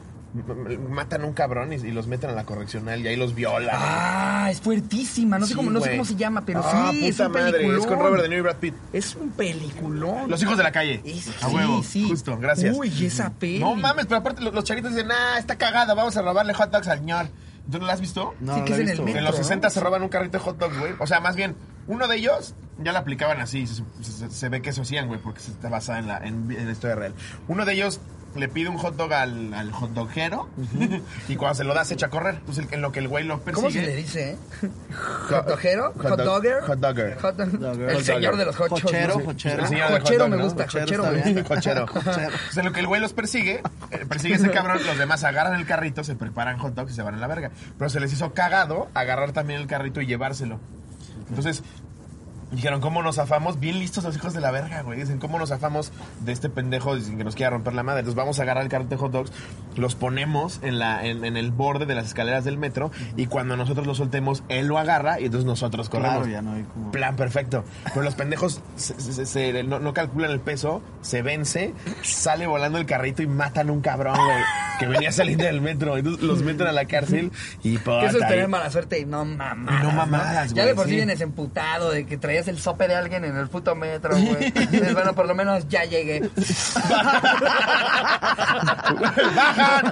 Matan 0.90 1.24
a 1.24 1.26
un 1.26 1.34
cabrón 1.34 1.74
y, 1.74 1.76
y 1.76 1.92
los 1.92 2.08
meten 2.08 2.30
a 2.30 2.34
la 2.34 2.46
correccional 2.46 3.02
y 3.02 3.08
ahí 3.08 3.16
los 3.18 3.36
violan. 3.36 3.76
Ah, 3.78 4.48
es 4.50 4.62
fuertísima. 4.62 5.38
No 5.38 5.46
sé, 5.46 5.56
cómo, 5.56 5.70
no 5.70 5.80
sé 5.82 5.88
güey. 5.88 5.98
cómo 5.98 6.06
se 6.06 6.16
llama, 6.16 6.44
pero 6.46 6.62
Ah, 6.64 6.90
sí, 6.92 7.06
es 7.08 7.16
puta 7.16 7.28
un 7.28 7.34
madre. 7.34 7.52
peliculón. 7.52 7.82
Es 7.82 7.88
con 7.88 8.00
Robert 8.00 8.24
De 8.24 8.30
Niro 8.30 8.40
y 8.40 8.44
Brad 8.44 8.56
Pitt. 8.58 8.74
Es 8.94 9.16
un 9.16 9.32
peliculón. 9.32 10.30
Los 10.30 10.42
hijos 10.42 10.58
de 10.58 10.64
la 10.64 10.72
calle. 10.72 11.02
Es- 11.04 11.28
a 11.44 11.50
sí, 11.50 11.56
huevo. 11.56 11.84
sí. 11.84 12.08
Justo, 12.08 12.38
gracias. 12.38 12.76
Uy, 12.78 13.06
esa 13.06 13.30
peli. 13.32 13.60
No 13.60 13.76
mames, 13.76 14.06
pero 14.06 14.20
aparte 14.20 14.42
los, 14.42 14.54
los 14.54 14.64
chavitos 14.64 14.92
dicen, 14.94 15.10
ah, 15.12 15.38
está 15.38 15.58
cagada, 15.58 15.94
vamos 15.94 16.16
a 16.16 16.22
robarle 16.22 16.54
hot 16.54 16.72
dogs 16.72 16.88
al 16.88 17.00
señor. 17.00 17.28
¿Tú 17.70 17.80
no 17.80 17.86
la 17.86 17.94
has 17.94 18.02
visto? 18.02 18.34
No, 18.40 18.54
Sí, 18.56 18.60
no 18.62 18.66
que 18.66 18.72
la 18.72 18.76
es 18.78 18.82
en 18.84 18.90
el 18.90 19.02
metro. 19.04 19.20
En 19.20 19.24
los 19.26 19.34
¿no? 19.38 19.44
60 19.44 19.70
se 19.70 19.80
roban 19.80 20.02
un 20.02 20.10
carrito 20.10 20.38
de 20.38 20.44
hot 20.44 20.58
dogs, 20.58 20.78
güey. 20.80 20.94
O 21.00 21.08
sea, 21.08 21.20
más 21.20 21.36
bien, 21.36 21.56
uno 21.88 22.08
de 22.08 22.18
ellos 22.18 22.56
ya 22.84 22.92
la 22.94 23.00
aplicaban 23.00 23.40
así. 23.40 23.68
Se, 23.68 23.84
se- 24.02 24.30
se 24.30 24.50
ve 24.50 24.62
que 24.62 24.72
eso 24.72 24.82
hacían, 24.82 25.08
güey, 25.08 25.20
porque 25.22 25.42
se 25.42 25.52
está 25.52 25.70
basada 25.70 26.00
en 26.00 26.08
la, 26.08 26.18
en, 26.20 26.52
en 26.52 26.66
la 26.66 26.72
historia 26.72 26.96
real. 26.96 27.14
Uno 27.48 27.64
de 27.66 27.74
ellos 27.74 28.00
le 28.36 28.48
pide 28.48 28.70
un 28.70 28.78
hot 28.78 28.96
dog 28.96 29.14
al, 29.14 29.54
al 29.54 29.72
hot 29.72 29.92
dogero 29.92 30.48
y 31.28 31.36
cuando 31.36 31.56
se 31.56 31.64
lo 31.64 31.74
da 31.74 31.84
se 31.86 31.96
echa 31.96 32.06
a 32.06 32.10
correr. 32.10 32.36
Entonces, 32.36 32.66
en 32.72 32.82
lo 32.82 32.92
que 32.92 33.00
el 33.00 33.08
güey 33.08 33.24
lo 33.26 33.40
persigue... 33.42 33.56
¿Cómo 33.56 33.70
se 33.72 33.82
le 33.82 33.96
dice, 33.96 34.32
eh? 34.32 34.38
¿Hot 35.30 35.48
dogero? 35.48 35.94
Hot 35.94 36.02
¿Hot 36.10 36.20
dog- 36.20 36.26
dogger? 36.26 36.62
hot 36.62 36.80
dogger. 36.80 37.18
Hot 37.20 37.38
dog- 37.38 37.52
Dogger. 37.60 37.90
El 37.90 37.96
Hot 37.96 38.04
señor 38.04 38.22
dogger. 38.22 38.38
de 38.38 38.46
los 38.46 38.56
hot 38.56 38.70
Jochero 38.70 39.14
dog, 39.14 39.18
me 39.18 39.18
¿no? 39.18 39.24
gusta, 39.24 39.44
está 39.44 40.28
me 40.30 40.44
gusta. 40.44 40.66
Cochero. 40.68 41.86
Cochero. 41.86 41.86
Entonces, 41.96 42.30
en 42.58 42.66
lo 42.66 42.72
que 42.72 42.80
el 42.80 42.88
güey 42.88 43.02
los 43.02 43.14
persigue, 43.14 43.62
eh, 43.92 44.06
persigue 44.08 44.36
ese 44.36 44.50
cabrón, 44.52 44.80
los 44.86 44.98
demás 44.98 45.24
agarran 45.24 45.60
el 45.60 45.66
carrito, 45.66 46.04
se 46.04 46.16
preparan 46.16 46.58
hot 46.60 46.74
dogs 46.74 46.92
y 46.92 46.96
se 46.96 47.02
van 47.04 47.16
a 47.16 47.18
la 47.18 47.28
verga. 47.28 47.52
Pero 47.78 47.90
se 47.90 48.00
les 48.00 48.12
hizo 48.14 48.34
cagado 48.34 48.90
agarrar 48.94 49.32
también 49.34 49.60
el 49.62 49.68
carrito 49.68 50.02
y 50.02 50.06
llevárselo. 50.06 50.60
Entonces, 51.30 51.64
dijeron, 52.52 52.82
¿cómo 52.82 53.02
nos 53.04 53.16
zafamos? 53.16 53.60
Bien 53.60 53.80
listos 53.80 54.04
los 54.04 54.16
hijos 54.16 54.34
de 54.34 54.42
la 54.42 54.52
verga, 54.52 54.82
güey. 54.82 55.00
Dicen, 55.00 55.20
¿cómo 55.20 55.40
nos 55.40 55.50
zafamos 55.50 55.92
de 56.22 56.32
este 56.32 56.50
pendejo 56.50 57.00
sin 57.00 57.18
que 57.18 57.24
nos 57.24 57.36
quiera 57.36 57.50
romper 57.52 57.74
la 57.74 57.84
madre? 57.84 58.00
Entonces 58.02 58.16
vamos 58.18 58.40
a 58.40 58.44
agarrar 58.44 58.64
el 58.64 58.70
carrito 58.70 58.90
de 58.92 58.98
hot 58.98 59.12
dogs, 59.12 59.32
los 59.76 59.96
ponemos 59.96 60.60
en, 60.64 60.80
la, 60.80 61.06
en, 61.06 61.24
en 61.26 61.38
el 61.38 61.52
borde 61.52 61.86
de 61.86 61.96
las 61.96 62.06
escaleras 62.08 62.44
del 62.44 62.58
metro 62.58 62.92
y 63.16 63.28
cuando 63.28 63.56
nosotros 63.58 63.88
lo 63.88 63.96
soltemos, 63.96 64.44
él 64.50 64.68
lo 64.68 64.78
agarra 64.78 65.20
y 65.20 65.26
entonces 65.26 65.46
nosotros 65.46 65.90
corremos. 65.90 66.18
Claro, 66.28 66.32
ya 66.32 66.42
no 66.42 66.54
hay 66.54 66.64
como... 66.64 66.92
Plan 66.92 67.16
perfecto. 67.16 67.64
Pero 67.86 68.02
los 68.04 68.16
pendejos 68.16 68.62
se- 68.76 69.00
se- 69.00 69.26
se- 69.26 69.64
no, 69.64 69.80
no 69.80 69.94
calculan 69.94 70.32
el 70.32 70.40
peso, 70.40 70.82
se 71.02 71.22
vence, 71.22 71.74
sale 72.04 72.48
volando 72.48 72.78
el 72.78 72.86
carrito 72.86 73.22
y 73.24 73.28
matan 73.28 73.70
a 73.70 73.72
un 73.72 73.82
cabrón, 73.82 74.16
güey, 74.16 74.38
que 74.80 74.88
venía 74.88 75.12
saliendo 75.12 75.46
del 75.46 75.62
metro. 75.62 75.98
Entonces 75.98 76.24
los 76.24 76.42
meten 76.44 76.68
a 76.68 76.72
la 76.72 76.86
cárcel 76.86 77.32
y 77.64 77.74
Que 77.74 77.80
puta, 77.80 78.06
eso 78.06 78.18
es 78.20 78.28
tener 78.28 78.46
ahí- 78.46 78.48
mala 78.52 78.70
suerte 78.72 79.00
y 79.00 79.06
no 79.06 79.24
mamadas. 79.26 79.82
Y 79.82 79.88
no 79.88 79.92
mamadas, 79.94 80.50
Ya 80.54 80.64
güey, 80.64 80.68
de 80.68 80.76
por 80.76 80.88
sí. 80.88 80.96
vienes 80.96 81.22
emputado 81.22 81.92
de 81.92 82.06
que 82.06 82.18
traías 82.18 82.41
el 82.48 82.60
sope 82.60 82.88
de 82.88 82.96
alguien 82.96 83.26
en 83.26 83.36
el 83.38 83.48
puto 83.48 83.76
metro, 83.76 84.16
güey. 84.18 84.52
Dices, 84.72 84.94
bueno, 84.94 85.14
por 85.14 85.28
lo 85.28 85.36
menos 85.36 85.68
ya 85.70 85.84
llegué. 85.86 86.22
¡Bajan! 89.36 89.92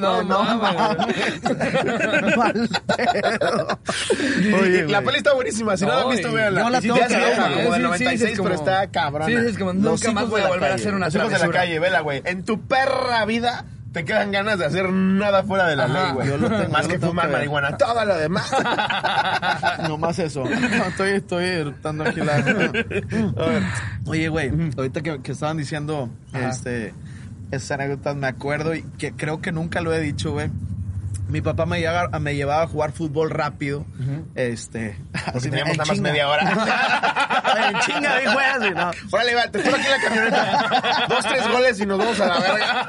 No, 0.00 0.22
no, 0.22 0.44
no. 0.44 0.96
Oye, 4.60 4.86
la 4.88 5.02
peli 5.02 5.18
está 5.18 5.34
buenísima. 5.34 5.76
Si 5.76 5.84
no, 5.84 5.90
la 5.92 5.96
han 5.98 6.02
No, 6.04 6.08
visto, 6.10 6.32
véanla. 6.32 6.62
yo 6.62 6.70
la 6.70 6.80
tengo 6.80 6.94
como 6.94 7.72
del 7.72 7.74
Sí, 7.74 7.76
sí, 7.76 7.82
96, 7.82 8.22
es 8.22 8.30
pero 8.30 8.42
como- 8.42 8.54
está 8.54 8.86
cabrona. 8.90 9.26
Sí, 9.26 9.34
es 9.48 9.58
como 9.58 9.72
nunca 9.72 10.12
más 10.12 10.28
voy 10.28 10.42
a 10.42 10.48
volver 10.48 10.72
a 10.72 10.74
hacer 10.74 10.94
una 10.94 11.08
de 11.08 11.18
la 11.18 11.24
travesura. 11.28 11.58
calle, 11.60 11.78
vela, 11.78 12.00
güey. 12.00 12.22
En 12.24 12.44
tu 12.44 12.60
perra 12.66 13.24
vida 13.24 13.64
te 13.92 14.04
quedan 14.04 14.30
ganas 14.30 14.58
de 14.58 14.66
hacer 14.66 14.90
nada 14.92 15.42
fuera 15.42 15.66
de 15.66 15.76
la 15.76 15.84
Ajá. 15.84 16.04
ley, 16.04 16.12
güey. 16.14 16.28
Yo 16.28 16.36
lo 16.36 16.48
tengo- 16.48 16.68
Más 16.70 16.82
yo 16.82 16.88
que 16.88 16.94
lo 16.94 17.00
tengo 17.00 17.06
fumar 17.12 17.26
que 17.26 17.32
marihuana. 17.32 17.76
Todo 17.76 18.04
lo 18.04 18.16
demás. 18.16 18.50
No 19.88 19.98
más 19.98 20.18
eso. 20.18 20.44
No, 20.44 20.84
estoy, 20.84 21.10
estoy 21.12 21.44
eructando 21.44 22.04
aquí 22.04 22.20
la. 22.20 22.36
Oye, 24.06 24.28
güey, 24.28 24.50
ahorita 24.76 25.00
que, 25.00 25.20
que 25.22 25.32
estaban 25.32 25.56
diciendo 25.56 26.08
Ajá. 26.32 26.50
este, 26.50 26.94
esas 27.50 27.72
anécdotas, 27.72 28.14
me 28.16 28.26
acuerdo 28.26 28.74
y 28.74 28.82
que 28.98 29.12
creo 29.12 29.40
que 29.40 29.52
nunca 29.52 29.80
lo 29.80 29.92
he 29.92 30.00
dicho, 30.00 30.32
güey. 30.32 30.50
Mi 31.30 31.40
papá 31.40 31.64
me 31.66 31.78
llevaba, 31.80 32.18
me 32.18 32.34
llevaba 32.34 32.62
a 32.62 32.66
jugar 32.66 32.90
fútbol 32.92 33.30
rápido. 33.30 33.84
Este. 34.34 34.98
Porque 35.12 35.38
así, 35.38 35.40
teníamos 35.50 35.72
en 35.72 35.78
nada 35.78 35.88
más 35.88 36.00
media 36.00 36.28
hora. 36.28 36.42
en 37.70 37.78
chinga, 37.80 38.16
ahí 38.16 38.26
juegas 38.26 38.66
y 38.66 38.70
no. 38.70 38.90
Órale, 39.10 39.34
va, 39.34 39.48
te 39.48 39.58
espero 39.58 39.76
aquí 39.76 39.86
en 39.86 39.90
la 39.90 40.00
camioneta. 40.00 41.06
Dos, 41.08 41.24
tres 41.24 41.48
goles 41.48 41.80
y 41.80 41.86
nos 41.86 41.98
vamos 41.98 42.20
a 42.20 42.26
la 42.26 42.38
verga. 42.40 42.86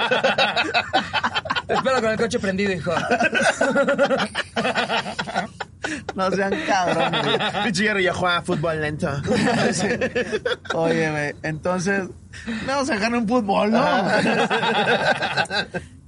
Te 1.68 1.74
espero 1.74 2.02
con 2.02 2.12
el 2.12 2.18
coche 2.18 2.40
prendido, 2.40 2.74
hijo. 2.74 2.92
No 6.16 6.32
sean 6.32 6.54
cabrones. 6.68 7.40
Pinche 7.64 7.84
Jerry 7.84 8.04
ya 8.04 8.14
juega 8.14 8.42
fútbol 8.42 8.82
lento. 8.82 9.10
Oye, 10.74 11.12
güey, 11.12 11.36
entonces, 11.44 12.08
vamos 12.66 12.90
a 12.90 12.94
dejar 12.94 13.14
un 13.14 13.28
fútbol, 13.28 13.72
¿no? 13.72 13.86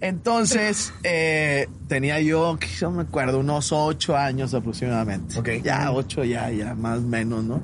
Entonces, 0.01 0.93
eh, 1.03 1.69
tenía 1.87 2.19
yo, 2.19 2.59
yo 2.77 2.91
me 2.91 3.03
acuerdo, 3.03 3.39
unos 3.39 3.71
ocho 3.71 4.17
años 4.17 4.53
aproximadamente. 4.53 5.39
Ok. 5.39 5.49
Ya, 5.63 5.93
ocho, 5.93 6.25
ya, 6.25 6.49
ya, 6.51 6.75
más 6.75 6.97
o 6.97 7.03
menos, 7.03 7.45
¿no? 7.45 7.61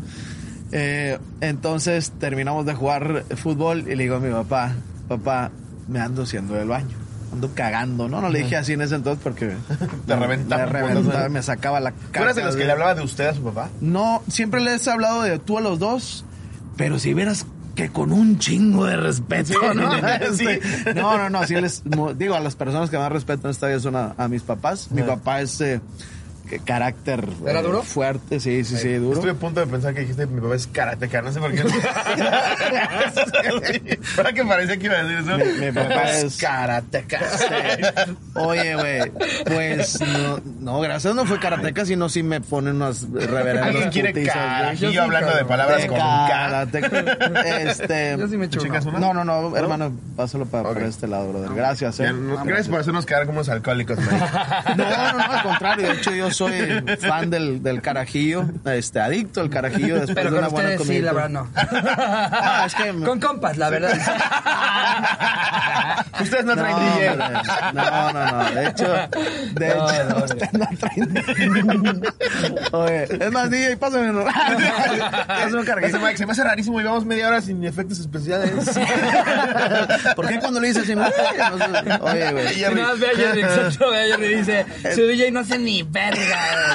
Eh, 0.71 1.19
entonces, 1.41 2.13
terminamos 2.17 2.65
de 2.65 2.75
jugar 2.75 3.25
fútbol 3.35 3.79
y 3.89 3.95
le 3.95 4.03
digo 4.03 4.15
a 4.15 4.19
mi 4.21 4.31
papá, 4.31 4.73
papá, 5.09 5.51
me 5.89 5.99
ando 5.99 6.23
haciendo 6.23 6.53
del 6.53 6.69
baño. 6.69 6.98
Ando 7.31 7.51
cagando, 7.53 8.07
¿no? 8.07 8.21
No 8.21 8.29
le 8.29 8.39
dije 8.39 8.57
así 8.57 8.73
en 8.73 8.81
ese 8.81 8.95
entonces 8.95 9.21
porque... 9.23 9.55
Te 10.07 10.15
reventaba. 10.15 10.65
Me 10.65 10.71
reventaba, 10.71 11.29
me 11.29 11.43
sacaba 11.43 11.79
la 11.79 11.91
¿Tú 11.91 12.21
eras 12.21 12.35
de 12.35 12.43
los 12.43 12.55
que 12.55 12.65
le 12.65 12.71
hablaba 12.71 12.95
de 12.95 13.01
usted 13.01 13.27
a 13.27 13.33
su 13.33 13.43
papá? 13.43 13.69
No, 13.81 14.23
siempre 14.27 14.61
les 14.61 14.85
he 14.87 14.91
hablado 14.91 15.21
de 15.21 15.39
tú 15.39 15.57
a 15.57 15.61
los 15.61 15.79
dos, 15.79 16.25
pero 16.77 16.97
si 16.99 17.13
vieras 17.13 17.45
que 17.75 17.89
con 17.89 18.11
un 18.11 18.39
chingo 18.39 18.85
de 18.85 18.97
respeto, 18.97 19.53
¿no? 19.73 19.91
Sí. 20.33 20.47
No, 20.95 21.17
no, 21.17 21.29
no, 21.29 21.45
sí 21.45 21.55
les, 21.55 21.83
digo, 22.17 22.35
a 22.35 22.39
las 22.39 22.55
personas 22.55 22.89
que 22.89 22.97
más 22.97 23.11
respeto 23.11 23.47
en 23.47 23.51
esta 23.51 23.67
vida 23.67 23.79
son 23.79 23.95
a, 23.95 24.15
a 24.17 24.27
mis 24.27 24.41
papás. 24.41 24.91
Mi 24.91 25.03
papá 25.03 25.41
es 25.41 25.61
eh, 25.61 25.79
que- 26.49 26.59
carácter 26.59 27.27
¿Era 27.45 27.59
eh, 27.59 27.63
duro? 27.63 27.83
fuerte, 27.83 28.39
sí, 28.39 28.63
sí, 28.63 28.77
sí, 28.77 28.93
duro. 28.95 29.13
Estuve 29.15 29.31
a 29.31 29.35
punto 29.35 29.59
de 29.59 29.67
pensar 29.67 29.93
que 29.93 30.01
dijiste 30.01 30.25
mi 30.25 30.41
papá 30.41 30.55
es 30.55 30.67
karateca, 30.67 31.21
no 31.21 31.31
sé 31.31 31.39
por 31.39 31.51
qué. 31.53 31.63
¿Para 34.15 34.33
que 34.33 34.43
parecía 34.45 34.77
que 34.77 34.85
iba 34.85 34.95
a 34.95 35.03
decir 35.03 35.29
eso? 35.29 35.37
Mi- 35.37 35.65
mi 35.65 35.71
papá 35.71 36.09
es- 36.11 36.37
karateca. 36.37 37.19
Oye, 38.35 38.75
güey, 38.75 39.11
pues 39.45 39.99
no, 40.01 40.39
no, 40.59 40.79
gracias, 40.81 41.13
no 41.15 41.25
fue 41.25 41.39
karateca, 41.39 41.85
sino 41.85 42.09
sí 42.09 42.23
me 42.23 42.41
ponen 42.41 42.75
unas 42.77 43.07
reverendas 43.11 43.67
¿Alguien 43.67 43.89
quiere 43.89 44.13
putizas. 44.13 44.79
Yo 44.79 44.91
sí, 44.91 44.97
hablando 44.97 45.35
de 45.35 45.45
palabras 45.45 45.81
De 45.81 45.87
con 45.87 45.97
karateca. 45.97 46.89
Este, 47.45 48.15
Yo 48.17 48.27
sí 48.27 48.37
me 48.37 48.45
echo 48.45 48.59
¿Chicas 48.59 48.85
uno. 48.85 48.97
una? 48.97 49.13
no, 49.13 49.23
no, 49.23 49.49
no, 49.49 49.57
hermano, 49.57 49.91
pásalo 50.15 50.45
para, 50.45 50.69
Ok. 50.69 50.75
para 50.75 50.87
este 50.87 51.07
lado, 51.07 51.29
brother. 51.29 51.53
Gracias, 51.53 51.99
eh. 51.99 52.11
Gracias 52.43 52.67
por 52.69 52.79
hacernos 52.79 53.05
quedar 53.05 53.25
como 53.25 53.39
unos 53.39 53.49
alcohólicos, 53.49 53.97
man. 53.99 54.19
No, 54.77 54.89
no, 54.89 55.13
no, 55.13 55.19
al 55.33 55.43
contrario. 55.43 55.87
De 55.87 55.93
hecho, 55.95 56.11
yo 56.11 56.31
soy 56.39 56.53
fan 57.01 57.29
del, 57.29 57.61
del 57.61 57.81
carajillo, 57.81 58.45
este, 58.65 58.99
adicto 59.01 59.41
al 59.41 59.49
carajillo 59.49 59.95
después 59.95 60.15
Pero 60.15 60.29
de 60.31 60.35
con 60.35 60.39
una 60.39 60.47
buena 60.47 60.69
ustedes 60.69 60.87
sí, 60.87 60.93
comida. 60.93 61.05
la 61.07 61.13
verdad 61.13 61.29
no. 61.29 61.49
Ah, 61.55 62.63
es 62.65 62.75
que- 62.75 62.93
Con 63.05 63.19
compas, 63.19 63.57
la 63.57 63.69
verdad. 63.69 63.91
Ustedes 66.21 66.45
no 66.45 66.55
No, 66.55 66.61
traen 66.61 66.75
hombre, 66.75 67.09
DJ. 67.09 67.15
no, 67.73 68.13
no, 68.13 68.31
no. 68.31 68.49
De 68.51 68.67
hecho, 68.67 68.87
de 69.53 69.67
No, 69.75 69.89
hecho, 69.89 70.03
no, 70.09 70.15
usted 70.25 70.49
no 70.51 70.67
trae. 70.77 70.95
Oye, 72.71 73.03
es 73.25 73.31
más, 73.31 73.49
DJ, 73.49 73.77
pásame 73.77 74.09
uno. 74.09 74.25
Pásame 74.25 75.53
un 75.53 75.59
Ese 75.59 75.65
carajillo. 75.65 75.99
Mike, 75.99 76.17
se 76.17 76.25
me 76.25 76.31
hace 76.33 76.43
rarísimo. 76.43 76.79
Llevamos 76.79 77.05
media 77.05 77.27
hora 77.29 77.41
sin 77.41 77.63
efectos 77.63 77.99
especiales. 77.99 78.51
¿Por 80.15 80.27
qué 80.27 80.39
cuando 80.39 80.59
le 80.59 80.67
dices 80.67 80.83
así? 80.83 80.93
Oye, 82.01 82.31
güey. 82.31 82.47
Si 82.53 82.61
nada 82.61 82.73
más 82.75 82.99
ve 82.99 83.07
a 83.07 83.15
Jerry, 83.15 83.41
exacto, 83.41 83.89
ve 83.91 84.01
a 84.01 84.05
Jerry 84.17 84.25
y 84.25 84.35
dice, 84.37 84.65
su 84.95 85.07
DJ 85.07 85.31
no 85.31 85.39
hace 85.41 85.57
ni 85.57 85.83
verga, 85.83 86.28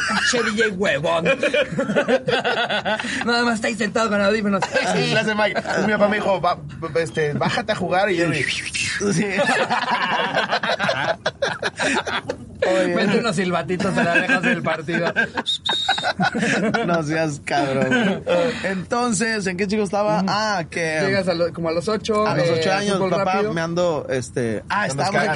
pinche 0.08 0.42
DJ 0.50 0.68
huevón. 0.70 1.24
Nada 3.24 3.44
más 3.44 3.54
está 3.56 3.68
ahí 3.68 3.74
sentado 3.74 4.08
con 4.08 4.20
audífonos. 4.20 4.62
Hace 4.62 5.34
Mike. 5.34 5.60
Mi 5.86 5.92
papá 5.92 6.08
me 6.08 6.16
dijo, 6.16 6.40
"Va- 6.40 6.58
este, 7.00 7.32
bájate 7.34 7.72
a 7.72 7.76
jugar 7.76 8.10
y 8.10 8.16
yo 8.16 8.28
me... 8.28 8.42
Sí. 8.42 9.26
Mete 12.94 13.18
unos 13.18 13.36
silbatitos 13.36 13.96
a 13.96 14.04
la 14.04 14.14
lejos 14.16 14.42
del 14.42 14.62
partido. 14.62 15.12
no 16.86 17.02
seas 17.02 17.40
cabrón. 17.44 18.22
Entonces, 18.64 19.46
¿en 19.46 19.56
qué 19.56 19.66
chico 19.66 19.82
estaba? 19.82 20.24
Ah, 20.26 20.64
que. 20.68 21.00
Llegas 21.04 21.28
a 21.28 21.34
lo- 21.34 21.52
como 21.52 21.68
a 21.68 21.72
los 21.72 21.88
ocho. 21.88 22.26
A 22.26 22.36
los 22.36 22.46
eh, 22.48 22.56
ocho 22.60 22.72
años, 22.72 22.96
fútbol 22.96 23.10
papá, 23.10 23.32
rápido. 23.34 23.52
me 23.52 23.60
ando, 23.60 24.06
este... 24.08 24.62
Ah, 24.68 24.86
estábamos 24.86 25.22
en 25.22 25.28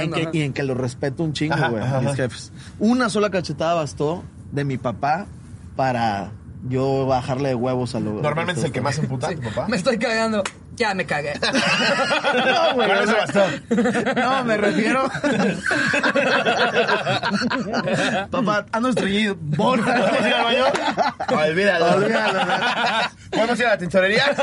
en 0.00 0.12
que- 0.12 0.28
y 0.38 0.42
en 0.42 0.52
que 0.52 0.62
lo 0.62 0.74
respeto 0.74 1.22
un 1.22 1.32
chingo, 1.32 1.56
güey, 1.70 1.82
mis 2.02 2.14
jefes. 2.14 2.52
Una 2.78 3.08
sola 3.08 3.30
cachetada 3.30 3.74
bastó 3.74 4.22
de 4.52 4.64
mi 4.64 4.78
papá 4.78 5.26
para 5.76 6.32
yo 6.68 7.06
bajarle 7.06 7.50
de 7.50 7.54
huevos 7.54 7.94
a 7.94 8.00
lo... 8.00 8.20
Normalmente 8.20 8.60
es 8.60 8.66
el 8.66 8.72
que 8.72 8.80
más 8.80 8.98
emputa, 8.98 9.32
tu 9.34 9.40
papá. 9.40 9.68
Me 9.68 9.76
estoy 9.76 9.98
cagando. 9.98 10.42
Ya 10.76 10.94
me 10.94 11.04
cagué. 11.04 11.34
No, 12.32 12.74
güey, 12.74 12.88
Con 12.88 12.98
eso 12.98 13.16
bastó. 13.16 13.44
No, 14.16 14.44
me 14.44 14.56
refiero... 14.56 15.10
papá, 18.30 18.66
ando 18.72 18.88
estreñido. 18.90 19.36
Borra. 19.38 19.84
¿Podemos 19.84 20.26
ir 20.26 20.34
al 20.34 20.44
baño? 20.44 20.64
Olvídalo. 21.28 21.96
Olvídalo. 21.96 22.40
¿Podemos 23.30 23.58
ir 23.58 23.66
a 23.66 23.70
la 23.70 23.78
tintorería? 23.78 24.24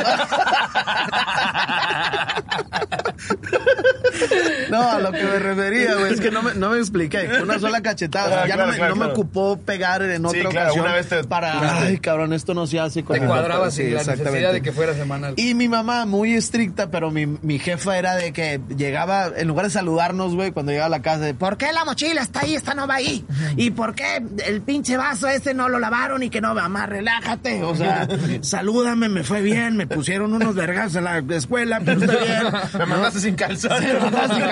No, 4.69 4.91
a 4.91 4.99
lo 4.99 5.11
que 5.11 5.23
me 5.23 5.39
refería, 5.39 5.95
güey, 5.95 6.13
es 6.13 6.21
que 6.21 6.31
no 6.31 6.41
me, 6.43 6.53
no 6.55 6.71
me 6.71 6.77
expliqué. 6.79 7.29
Una 7.41 7.59
sola 7.59 7.81
cachetada. 7.81 8.43
Ah, 8.43 8.47
ya 8.47 8.55
claro, 8.55 8.65
no, 8.67 8.71
me, 8.71 8.77
claro, 8.77 8.95
no 8.95 9.05
me 9.05 9.11
ocupó 9.11 9.57
pegar 9.59 10.01
en 10.03 10.25
otra 10.25 10.39
Sí, 10.41 10.45
claro, 10.47 10.65
ocasión. 10.71 10.85
una 10.85 10.95
vez 10.95 11.07
te 11.07 11.23
para. 11.23 11.79
Ay, 11.81 11.97
cabrón, 11.97 12.33
esto 12.33 12.53
no 12.53 12.67
se 12.67 12.79
hace 12.79 13.03
con 13.03 13.19
Te 13.19 13.25
cuadraba 13.25 13.71
Sí, 13.71 13.83
sin 13.83 13.93
la 13.95 14.03
necesidad 14.03 14.53
de 14.53 14.61
que 14.61 14.71
fuera 14.71 14.93
semanal. 14.93 15.33
Y 15.37 15.53
mi 15.53 15.67
mamá, 15.67 16.05
muy 16.05 16.33
estricta, 16.33 16.89
pero 16.91 17.11
mi, 17.11 17.25
mi 17.25 17.59
jefa 17.59 17.97
era 17.97 18.15
de 18.15 18.33
que 18.33 18.59
llegaba, 18.75 19.29
en 19.35 19.47
lugar 19.47 19.65
de 19.65 19.71
saludarnos, 19.71 20.35
güey, 20.35 20.51
cuando 20.51 20.71
llegaba 20.71 20.87
a 20.87 20.97
la 20.97 21.01
casa, 21.01 21.19
de, 21.25 21.33
¿por 21.33 21.57
qué 21.57 21.71
la 21.73 21.85
mochila 21.85 22.21
está 22.21 22.41
ahí, 22.41 22.55
esta 22.55 22.73
no 22.73 22.87
va 22.87 22.95
ahí? 22.95 23.25
¿Y 23.55 23.71
por 23.71 23.95
qué 23.95 24.21
el 24.45 24.61
pinche 24.61 24.97
vaso 24.97 25.27
ese 25.27 25.53
no 25.53 25.69
lo 25.69 25.79
lavaron 25.79 26.23
y 26.23 26.29
que 26.29 26.41
no, 26.41 26.53
mamá, 26.53 26.85
relájate? 26.85 27.63
O 27.63 27.75
sea, 27.75 28.07
salúdame, 28.41 29.09
me 29.09 29.23
fue 29.23 29.41
bien, 29.41 29.75
me 29.77 29.87
pusieron 29.87 30.33
unos 30.33 30.55
vergas 30.55 30.95
en 30.95 31.03
la 31.05 31.19
escuela, 31.29 31.81
pero 31.83 32.01
está 32.01 32.13
bien. 32.15 32.27
Me 32.77 32.85
mandaste 32.85 33.19
sin 33.19 33.35
calzones. 33.35 33.91
Sí, 33.91 33.97
mandaste 34.01 34.35
sin 34.35 34.43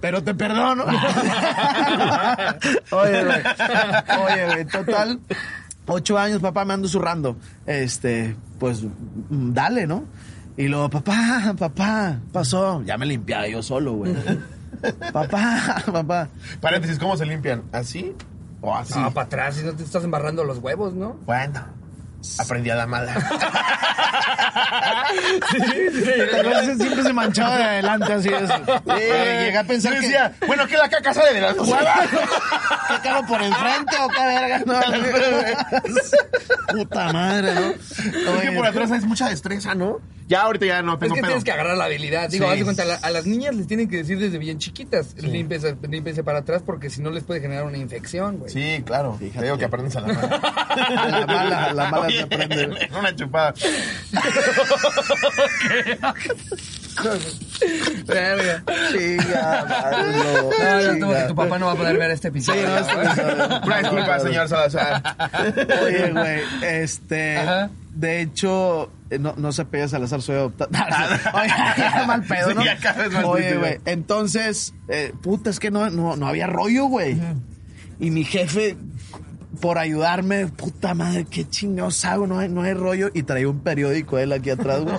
Pero 0.00 0.22
te 0.22 0.34
perdono. 0.34 0.84
Oye, 2.90 3.24
güey. 3.24 3.42
Oye, 4.24 4.46
güey, 4.46 4.64
total. 4.66 5.20
Ocho 5.86 6.18
años, 6.18 6.40
papá, 6.40 6.64
me 6.64 6.74
ando 6.74 6.88
zurrando. 6.88 7.36
Este, 7.66 8.36
pues, 8.58 8.82
mm, 8.82 9.52
dale, 9.52 9.86
¿no? 9.86 10.04
Y 10.56 10.68
luego, 10.68 10.90
papá, 10.90 11.54
papá, 11.58 12.18
pasó. 12.32 12.82
Ya 12.84 12.96
me 12.98 13.06
limpiaba 13.06 13.48
yo 13.48 13.62
solo, 13.62 13.94
güey. 13.94 14.14
Papá, 15.12 15.82
papá. 15.92 16.28
Paréntesis, 16.60 16.98
¿cómo 16.98 17.16
se 17.16 17.26
limpian? 17.26 17.62
¿Así 17.72 18.14
o 18.60 18.74
así? 18.74 18.98
No, 18.98 19.12
para 19.12 19.26
atrás, 19.26 19.56
si 19.56 19.64
no 19.64 19.72
te 19.72 19.82
estás 19.82 20.04
embarrando 20.04 20.44
los 20.44 20.58
huevos, 20.58 20.94
¿no? 20.94 21.16
Bueno, 21.26 21.60
aprendí 22.38 22.70
a 22.70 22.76
la 22.76 22.86
mala. 22.86 23.14
Entonces 25.54 26.78
siempre 26.78 27.02
se 27.02 27.12
manchaba 27.12 27.56
de 27.58 27.64
adelante, 27.64 28.12
así 28.12 28.28
es. 28.28 28.50
Eh, 28.98 29.42
llegué 29.46 29.58
a 29.58 29.64
pensar 29.64 29.92
que... 29.94 30.00
decía, 30.00 30.32
bueno, 30.46 30.66
¿qué 30.66 30.76
la 30.76 30.88
caca 30.88 31.12
sale 31.14 31.34
de 31.34 31.40
las 31.40 31.56
huevas? 31.58 32.08
¿Qué 32.88 33.08
cago 33.08 33.26
por 33.26 33.42
enfrente 33.42 33.96
o 34.02 34.08
qué 34.08 34.24
verga? 34.24 34.62
No, 34.66 34.80
Puta 36.72 37.12
madre, 37.12 37.54
¿no? 37.54 37.70
Es 37.70 38.40
que 38.42 38.52
por 38.52 38.66
atrás 38.66 38.90
es 38.92 39.04
mucha 39.04 39.28
destreza, 39.28 39.74
¿no? 39.74 39.98
Ya 40.28 40.42
ahorita 40.42 40.64
ya 40.64 40.82
no 40.82 40.94
Es 40.94 41.00
tengo 41.00 41.14
que 41.14 41.20
pedo. 41.20 41.28
tienes 41.30 41.44
que 41.44 41.52
agarrar 41.52 41.76
la 41.76 41.84
habilidad. 41.84 42.28
Digo, 42.30 42.46
Sí. 42.46 42.52
haz 42.52 42.58
de 42.58 42.64
cuenta, 42.64 42.82
a, 42.84 42.86
la- 42.86 42.94
a 43.02 43.10
las 43.10 43.26
niñas 43.26 43.54
les 43.54 43.66
tienen 43.66 43.88
que 43.88 43.98
decir 43.98 44.18
desde 44.18 44.38
bien 44.38 44.58
chiquitas, 44.58 45.14
límpiese, 45.16 45.76
límpiese 45.86 46.24
para 46.24 46.38
atrás 46.38 46.62
porque 46.64 46.88
si 46.88 47.02
no 47.02 47.10
les 47.10 47.24
puede 47.24 47.40
generar 47.40 47.64
una 47.64 47.76
infección, 47.76 48.38
güey. 48.38 48.50
Sí, 48.50 48.82
claro. 48.86 49.16
Fíjate. 49.18 49.38
Te 49.40 49.44
digo 49.44 49.58
que 49.58 49.64
aprendes 49.66 49.94
a 49.96 50.00
la 50.00 50.08
mala. 50.14 50.36
A 50.36 51.08
la 51.08 51.26
mala, 51.26 51.64
a 51.64 51.72
la 51.74 51.90
mala 51.90 52.06
Oye, 52.12 52.16
se 52.16 52.22
aprende. 52.22 52.90
Una 52.98 53.16
chupada. 53.16 53.54
Verga. 58.06 58.62
Chinga, 58.90 59.66
madre, 59.68 60.98
no, 60.98 61.06
chinga. 61.06 61.26
tu 61.28 61.34
papá 61.34 61.58
no 61.58 61.66
va 61.66 61.72
a 61.72 61.76
poder 61.76 61.98
ver 61.98 62.10
este 62.10 62.28
episodio. 62.28 62.62
Sí, 62.62 62.66
no, 62.66 62.94
güey. 62.94 63.62
Una 63.64 63.78
disculpa, 63.78 64.20
señor 64.20 64.48
Salazar. 64.48 65.02
Oye, 65.82 66.10
güey, 66.10 66.40
este... 66.62 67.38
Ajá. 67.38 67.70
De 67.94 68.22
hecho, 68.22 68.90
eh, 69.10 69.18
no, 69.18 69.34
no 69.36 69.52
se 69.52 69.66
pega 69.66 69.86
Salazar, 69.86 70.22
soy 70.22 70.36
adoptado. 70.36 70.70
Oye, 71.34 71.52
qué 71.76 72.06
mal 72.06 72.22
pedo, 72.24 72.54
¿no? 72.54 73.28
Oye, 73.28 73.56
güey. 73.56 73.78
entonces, 73.84 74.74
eh, 74.88 75.12
puta, 75.22 75.50
es 75.50 75.60
que 75.60 75.70
no, 75.70 75.90
no, 75.90 76.16
no 76.16 76.26
había 76.26 76.46
rollo, 76.46 76.86
güey. 76.86 77.20
Y 78.00 78.10
mi 78.10 78.24
jefe, 78.24 78.76
por 79.60 79.78
ayudarme, 79.78 80.46
puta 80.46 80.94
madre, 80.94 81.26
qué 81.30 81.48
chingados 81.48 82.04
hago, 82.04 82.26
no 82.26 82.38
hay, 82.38 82.48
no 82.48 82.62
hay 82.62 82.74
rollo. 82.74 83.10
Y 83.12 83.22
traía 83.22 83.48
un 83.48 83.60
periódico 83.60 84.18
él 84.18 84.32
aquí 84.32 84.50
atrás, 84.50 84.82
güey. 84.82 84.96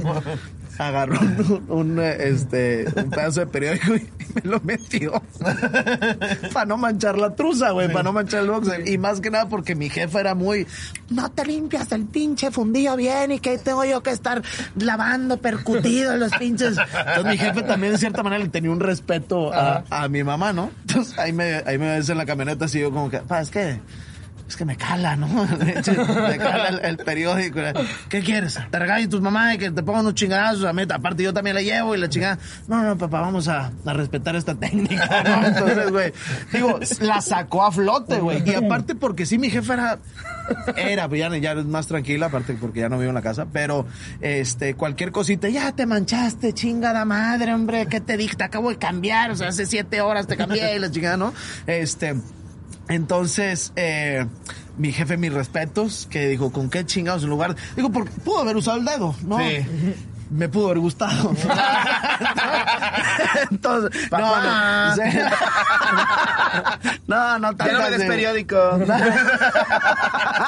Agarró 0.79 1.19
un, 1.19 1.65
un, 1.69 1.99
este, 1.99 2.85
un 2.95 3.11
pedazo 3.11 3.41
de 3.41 3.45
periódico 3.45 3.95
y 3.95 4.09
me 4.33 4.41
lo 4.49 4.59
metió. 4.61 5.21
para 6.51 6.65
no 6.65 6.77
manchar 6.77 7.19
la 7.19 7.35
truza, 7.35 7.69
güey, 7.71 7.89
para 7.89 8.03
no 8.03 8.11
manchar 8.11 8.41
el 8.41 8.49
boxer. 8.49 8.87
Y 8.87 8.97
más 8.97 9.21
que 9.21 9.29
nada 9.29 9.47
porque 9.47 9.75
mi 9.75 9.89
jefa 9.89 10.19
era 10.19 10.33
muy, 10.33 10.65
no 11.11 11.29
te 11.29 11.45
limpias 11.45 11.91
el 11.91 12.05
pinche 12.05 12.49
fundillo 12.49 12.95
bien 12.95 13.33
y 13.33 13.39
que 13.39 13.59
tengo 13.59 13.85
yo 13.85 14.01
que 14.01 14.09
estar 14.09 14.41
lavando 14.75 15.37
percutido 15.37 16.17
los 16.17 16.31
pinches. 16.37 16.75
Entonces 16.77 17.25
mi 17.25 17.37
jefe 17.37 17.61
también 17.61 17.93
de 17.93 17.99
cierta 17.99 18.23
manera 18.23 18.43
le 18.43 18.49
tenía 18.49 18.71
un 18.71 18.79
respeto 18.79 19.53
a, 19.53 19.83
a 19.91 20.07
mi 20.07 20.23
mamá, 20.23 20.53
¿no? 20.53 20.71
Entonces 20.87 21.19
ahí 21.19 21.33
me, 21.33 21.61
ahí 21.67 21.77
me 21.77 21.97
ves 21.97 22.09
en 22.09 22.17
la 22.17 22.25
camioneta 22.25 22.65
así 22.65 22.79
yo 22.79 22.91
como 22.91 23.11
que, 23.11 23.19
pa, 23.19 23.41
es 23.41 23.51
que 23.51 23.79
es 24.47 24.57
que 24.57 24.65
me 24.65 24.75
cala, 24.75 25.15
¿no? 25.15 25.27
me 25.57 26.37
cala 26.37 26.67
el, 26.69 26.79
el 26.83 26.97
periódico. 26.97 27.59
¿Qué 28.09 28.21
quieres? 28.21 28.59
¿Te 28.69 28.79
regañen 28.79 29.09
tus 29.09 29.21
mamás 29.21 29.55
y 29.55 29.57
que 29.57 29.71
te 29.71 29.83
pongan 29.83 30.01
unos 30.01 30.15
chingadazos? 30.15 30.65
A 30.65 30.73
mí, 30.73 30.83
aparte, 30.87 31.23
yo 31.23 31.33
también 31.33 31.55
la 31.55 31.61
llevo 31.61 31.95
y 31.95 31.97
la 31.97 32.09
chingada. 32.09 32.37
No, 32.67 32.83
no, 32.83 32.97
papá, 32.97 33.21
vamos 33.21 33.47
a, 33.47 33.71
a 33.85 33.93
respetar 33.93 34.35
esta 34.35 34.55
técnica, 34.55 35.23
¿no? 35.23 35.47
Entonces, 35.47 35.91
güey, 35.91 36.13
digo, 36.51 36.79
la 37.01 37.21
sacó 37.21 37.63
a 37.63 37.71
flote, 37.71 38.19
güey. 38.19 38.43
Y 38.45 38.53
aparte, 38.53 38.95
porque 38.95 39.25
sí, 39.25 39.37
mi 39.37 39.49
jefa 39.49 39.73
era. 39.73 39.99
Era, 40.75 41.07
pues 41.07 41.19
ya, 41.19 41.35
ya 41.37 41.53
es 41.53 41.65
más 41.65 41.87
tranquila, 41.87 42.25
aparte 42.25 42.57
porque 42.59 42.81
ya 42.81 42.89
no 42.89 42.97
vivo 42.97 43.09
en 43.09 43.15
la 43.15 43.21
casa, 43.21 43.47
pero 43.51 43.85
este, 44.19 44.75
cualquier 44.75 45.11
cosita, 45.11 45.47
ya 45.47 45.71
te 45.71 45.85
manchaste, 45.85 46.53
chingada 46.53 47.05
madre, 47.05 47.53
hombre, 47.53 47.85
¿qué 47.85 48.01
te 48.01 48.17
dije? 48.17 48.35
Te 48.35 48.43
acabo 48.43 48.69
de 48.69 48.77
cambiar, 48.77 49.31
o 49.31 49.35
sea, 49.35 49.47
hace 49.47 49.65
siete 49.65 50.01
horas 50.01 50.27
te 50.27 50.35
cambié 50.35 50.75
y 50.75 50.79
la 50.79 50.91
chingada, 50.91 51.15
¿no? 51.15 51.33
Este, 51.65 52.15
entonces, 52.87 53.73
eh, 53.75 54.25
mi 54.77 54.91
jefe, 54.91 55.17
mis 55.17 55.33
respetos, 55.33 56.07
que 56.09 56.27
dijo, 56.27 56.51
¿con 56.51 56.69
qué 56.69 56.85
chingados 56.85 57.23
en 57.23 57.29
lugar? 57.29 57.55
Digo, 57.75 57.91
porque 57.91 58.11
pudo 58.23 58.39
haber 58.39 58.57
usado 58.57 58.79
el 58.79 58.85
dedo, 58.85 59.15
¿no? 59.25 59.39
Sí. 59.39 59.65
Me 60.33 60.49
pudo 60.49 60.65
haber 60.67 60.79
gustado. 60.79 61.31
Entonces, 63.51 64.03
no, 64.03 64.09
Papá. 64.09 64.95
no, 67.07 67.39
no, 67.39 67.51
no 67.51 67.57
Ya 67.65 67.71
no 67.73 67.79
me 67.79 67.89
des 67.91 68.07
periódico. 68.07 68.57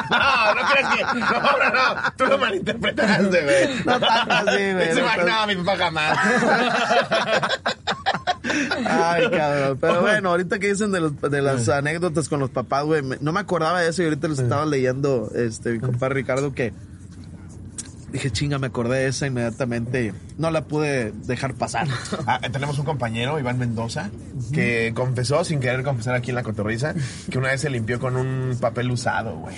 No, 0.10 0.54
no 0.56 0.62
crees 0.70 0.88
que. 0.90 1.04
No, 1.04 1.40
no, 1.40 1.70
no. 1.74 2.14
Tú 2.18 2.26
lo 2.26 2.38
malinterpretaste, 2.38 3.44
güey. 3.44 3.84
No 3.86 4.00
tanto 4.00 4.34
así, 4.34 4.74
güey, 4.74 4.96
no. 4.96 5.26
No, 5.26 5.48
mi 5.48 5.56
papá 5.56 5.78
jamás. 5.78 6.18
Ay, 8.88 9.30
cabrón. 9.30 9.78
Pero 9.82 10.02
bueno, 10.02 10.30
ahorita 10.30 10.60
que 10.60 10.68
dicen 10.70 10.92
de, 10.92 11.00
los- 11.02 11.20
de 11.22 11.42
las 11.42 11.68
anécdotas 11.70 12.30
con 12.30 12.40
los 12.40 12.50
papás, 12.50 12.84
güey, 12.86 13.02
no 13.20 13.32
me 13.32 13.40
acordaba 13.40 13.82
de 13.82 13.90
eso 13.90 14.02
y 14.04 14.06
ahorita 14.06 14.28
les 14.28 14.40
estaba 14.40 14.66
leyendo, 14.66 15.30
este, 15.36 15.72
mi 15.72 15.80
compadre 15.80 16.16
Ricardo, 16.16 16.54
que 16.54 16.74
dije, 18.16 18.32
chinga, 18.32 18.60
me 18.60 18.68
acordé 18.68 19.00
de 19.00 19.08
esa 19.08 19.28
inmediatamente. 19.28 20.14
No 20.38 20.52
la 20.52 20.66
pude 20.66 21.12
dejar 21.12 21.54
pasar. 21.54 21.88
Ah, 22.28 22.40
tenemos 22.52 22.80
un 22.80 22.86
compañero, 22.86 23.40
Iván 23.40 23.60
Mendoza, 23.60 24.10
que 24.52 24.94
confesó, 24.96 25.44
sin 25.44 25.60
querer 25.60 25.84
confesar 25.84 26.16
aquí 26.16 26.32
en 26.32 26.36
la 26.36 26.44
cotorriza, 26.44 26.96
que 27.30 27.38
una 27.38 27.50
vez 27.50 27.62
se 27.62 27.70
limpió 27.70 28.00
con 28.00 28.16
un 28.16 28.58
papel 28.60 28.90
usado, 28.90 29.38
güey. 29.38 29.56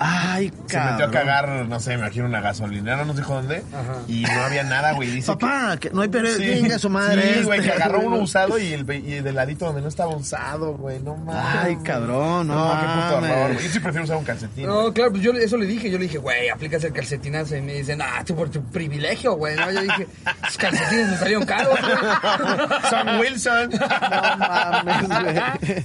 Ay, 0.00 0.52
Se 0.66 0.74
cabrón. 0.74 0.92
metió 0.92 1.06
a 1.06 1.10
cagar, 1.10 1.48
no 1.66 1.80
sé, 1.80 1.90
me 1.90 1.96
imagino 2.04 2.26
una 2.26 2.40
gasolinera, 2.40 3.04
no 3.04 3.12
sé 3.12 3.20
dijo 3.20 3.34
dónde, 3.34 3.62
y 4.06 4.22
no 4.22 4.42
había 4.44 4.62
nada, 4.62 4.92
güey. 4.92 5.10
Dice 5.10 5.32
Papá, 5.32 5.76
que 5.78 5.90
no 5.90 6.02
hay 6.02 6.08
periódico. 6.08 6.42
Sí, 6.52 6.60
Chinga 6.60 6.78
su 6.78 6.88
madre. 6.90 7.34
Sí, 7.38 7.42
güey, 7.44 7.58
este. 7.60 7.70
que 7.72 7.76
agarró 7.76 8.00
uno 8.00 8.16
usado 8.16 8.58
y, 8.58 8.72
el, 8.72 8.88
y 8.90 9.20
del 9.20 9.34
ladito 9.34 9.66
donde 9.66 9.80
no 9.82 9.88
estaba 9.88 10.14
usado, 10.14 10.74
güey. 10.76 11.00
No 11.00 11.16
mames. 11.16 11.42
Ay, 11.64 11.76
cabrón, 11.82 12.46
no 12.46 12.54
No, 12.54 12.80
qué 12.80 12.86
puto 12.86 13.16
horror. 13.18 13.52
güey. 13.54 13.64
Yo 13.66 13.70
sí 13.72 13.80
prefiero 13.80 14.04
usar 14.04 14.16
un 14.18 14.24
calcetín. 14.24 14.66
No, 14.66 14.92
claro, 14.92 15.10
pues 15.10 15.22
yo 15.22 15.32
eso 15.32 15.56
le 15.56 15.66
dije, 15.66 15.90
yo 15.90 15.98
le 15.98 16.04
dije, 16.04 16.18
güey, 16.18 16.48
aplicas 16.48 16.82
el 16.84 16.92
calcetinazo 16.92 17.56
y 17.56 17.62
me 17.62 17.74
dicen, 17.74 18.00
ah, 18.02 18.22
tú 18.24 18.36
por 18.36 18.48
tu 18.50 18.62
privilegio, 18.64 19.34
güey, 19.34 19.56
¿no? 19.56 19.70
Yo 19.70 19.82
dije, 19.82 20.06
esos 20.46 20.58
calcetines 20.58 21.08
me 21.10 21.16
salieron 21.16 21.44
caros, 21.46 21.78
güey. 21.80 21.92
Son 22.90 23.18
Wilson. 23.20 23.70
No 23.70 24.36
mames, 24.38 25.08
güey. 25.08 25.84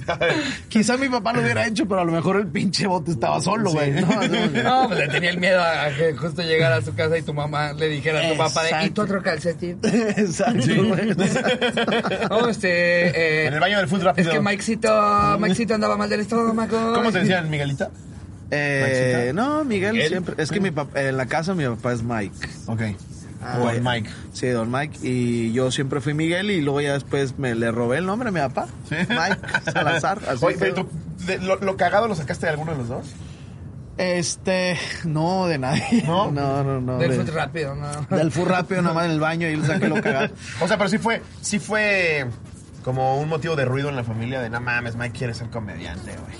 Quizá 0.68 0.96
mi 0.96 1.08
papá 1.08 1.32
lo 1.32 1.40
hubiera 1.42 1.66
hecho, 1.66 1.86
pero 1.86 2.00
a 2.02 2.04
lo 2.04 2.12
mejor 2.12 2.36
el 2.36 2.46
pinche 2.46 2.86
bote 2.86 3.10
estaba 3.12 3.40
solo, 3.40 3.70
güey. 3.72 4.03
No, 4.04 4.62
No, 4.62 4.88
pues 4.88 4.98
le 5.00 5.08
tenía 5.08 5.30
el 5.30 5.38
miedo 5.38 5.60
a 5.62 5.88
que 5.96 6.14
justo 6.16 6.42
llegara 6.42 6.76
a 6.76 6.82
su 6.82 6.94
casa 6.94 7.16
y 7.18 7.22
tu 7.22 7.32
mamá 7.34 7.72
le 7.72 7.88
dijera 7.88 8.20
a 8.26 8.30
tu 8.30 8.36
papá, 8.36 8.62
de, 8.64 8.86
¿y 8.86 8.90
tu 8.90 9.02
otro 9.02 9.22
calcetín? 9.22 9.78
Exacto. 9.82 10.64
No, 12.30 12.48
este... 12.48 13.08
eh, 13.08 13.46
En 13.46 13.54
el 13.54 13.60
baño 13.60 13.78
del 13.78 13.88
food 13.88 14.06
es 14.16 14.28
que 14.28 14.40
Mikecito, 14.40 15.36
Mikecito 15.38 15.74
andaba 15.74 15.96
mal 15.96 16.08
del 16.08 16.20
estómago. 16.20 16.92
¿Cómo 16.94 17.12
te 17.12 17.20
decían, 17.20 17.48
Miguelita? 17.50 17.90
Eh, 18.50 19.32
no, 19.34 19.64
Miguel 19.64 19.92
¿Miguel? 19.94 20.08
siempre. 20.08 20.34
Es 20.38 20.50
que 20.50 20.60
mi 20.60 20.70
papá, 20.70 21.00
en 21.00 21.16
la 21.16 21.26
casa 21.26 21.54
mi 21.54 21.64
papá 21.64 21.92
es 21.92 22.02
Mike. 22.02 22.34
Ok. 22.66 22.82
Ah, 23.42 23.58
el 23.74 23.82
Mike. 23.82 24.08
Sí, 24.32 24.46
don 24.48 24.70
Mike. 24.70 24.98
Y 25.02 25.52
yo 25.52 25.70
siempre 25.70 26.00
fui 26.00 26.14
Miguel 26.14 26.50
y 26.50 26.60
luego 26.62 26.80
ya 26.80 26.94
después 26.94 27.38
me 27.38 27.54
le 27.54 27.70
robé 27.72 27.98
el 27.98 28.06
nombre 28.06 28.28
a 28.30 28.32
mi 28.32 28.40
papá. 28.40 28.66
¿Sí? 28.88 28.94
Mike 29.08 29.70
Salazar. 29.72 30.20
Así 30.28 30.44
Oye, 30.44 30.56
pero 30.58 30.74
tú, 30.74 30.88
de- 31.26 31.38
lo, 31.38 31.56
lo 31.56 31.76
cagado 31.76 32.08
lo 32.08 32.14
sacaste 32.14 32.46
de 32.46 32.52
alguno 32.52 32.72
de 32.72 32.78
los 32.78 32.88
dos? 32.88 33.06
Este, 33.96 34.76
no, 35.04 35.46
de 35.46 35.58
nadie. 35.58 36.02
¿No? 36.06 36.30
no, 36.30 36.64
no. 36.64 36.80
no 36.80 36.98
Del 36.98 37.10
de- 37.12 37.16
food 37.16 37.30
rápido, 37.34 37.74
¿no? 37.74 37.90
Del 38.16 38.32
full 38.32 38.48
rápido, 38.48 38.82
nada 38.82 38.94
más 38.94 39.04
en 39.06 39.12
el 39.12 39.20
baño 39.20 39.48
y 39.48 39.56
le 39.56 39.66
saqué 39.66 39.88
lo 39.88 40.00
cagado. 40.02 40.34
O 40.60 40.66
sea, 40.68 40.76
pero 40.78 40.88
sí 40.90 40.98
fue, 40.98 41.22
sí 41.40 41.58
fue 41.58 42.26
como 42.82 43.18
un 43.18 43.28
motivo 43.28 43.56
de 43.56 43.64
ruido 43.64 43.88
en 43.88 43.96
la 43.96 44.04
familia 44.04 44.40
de 44.40 44.50
no 44.50 44.60
mames, 44.60 44.96
Mike 44.96 45.16
quiere 45.16 45.32
ser 45.34 45.48
comediante, 45.48 46.10
güey. 46.12 46.34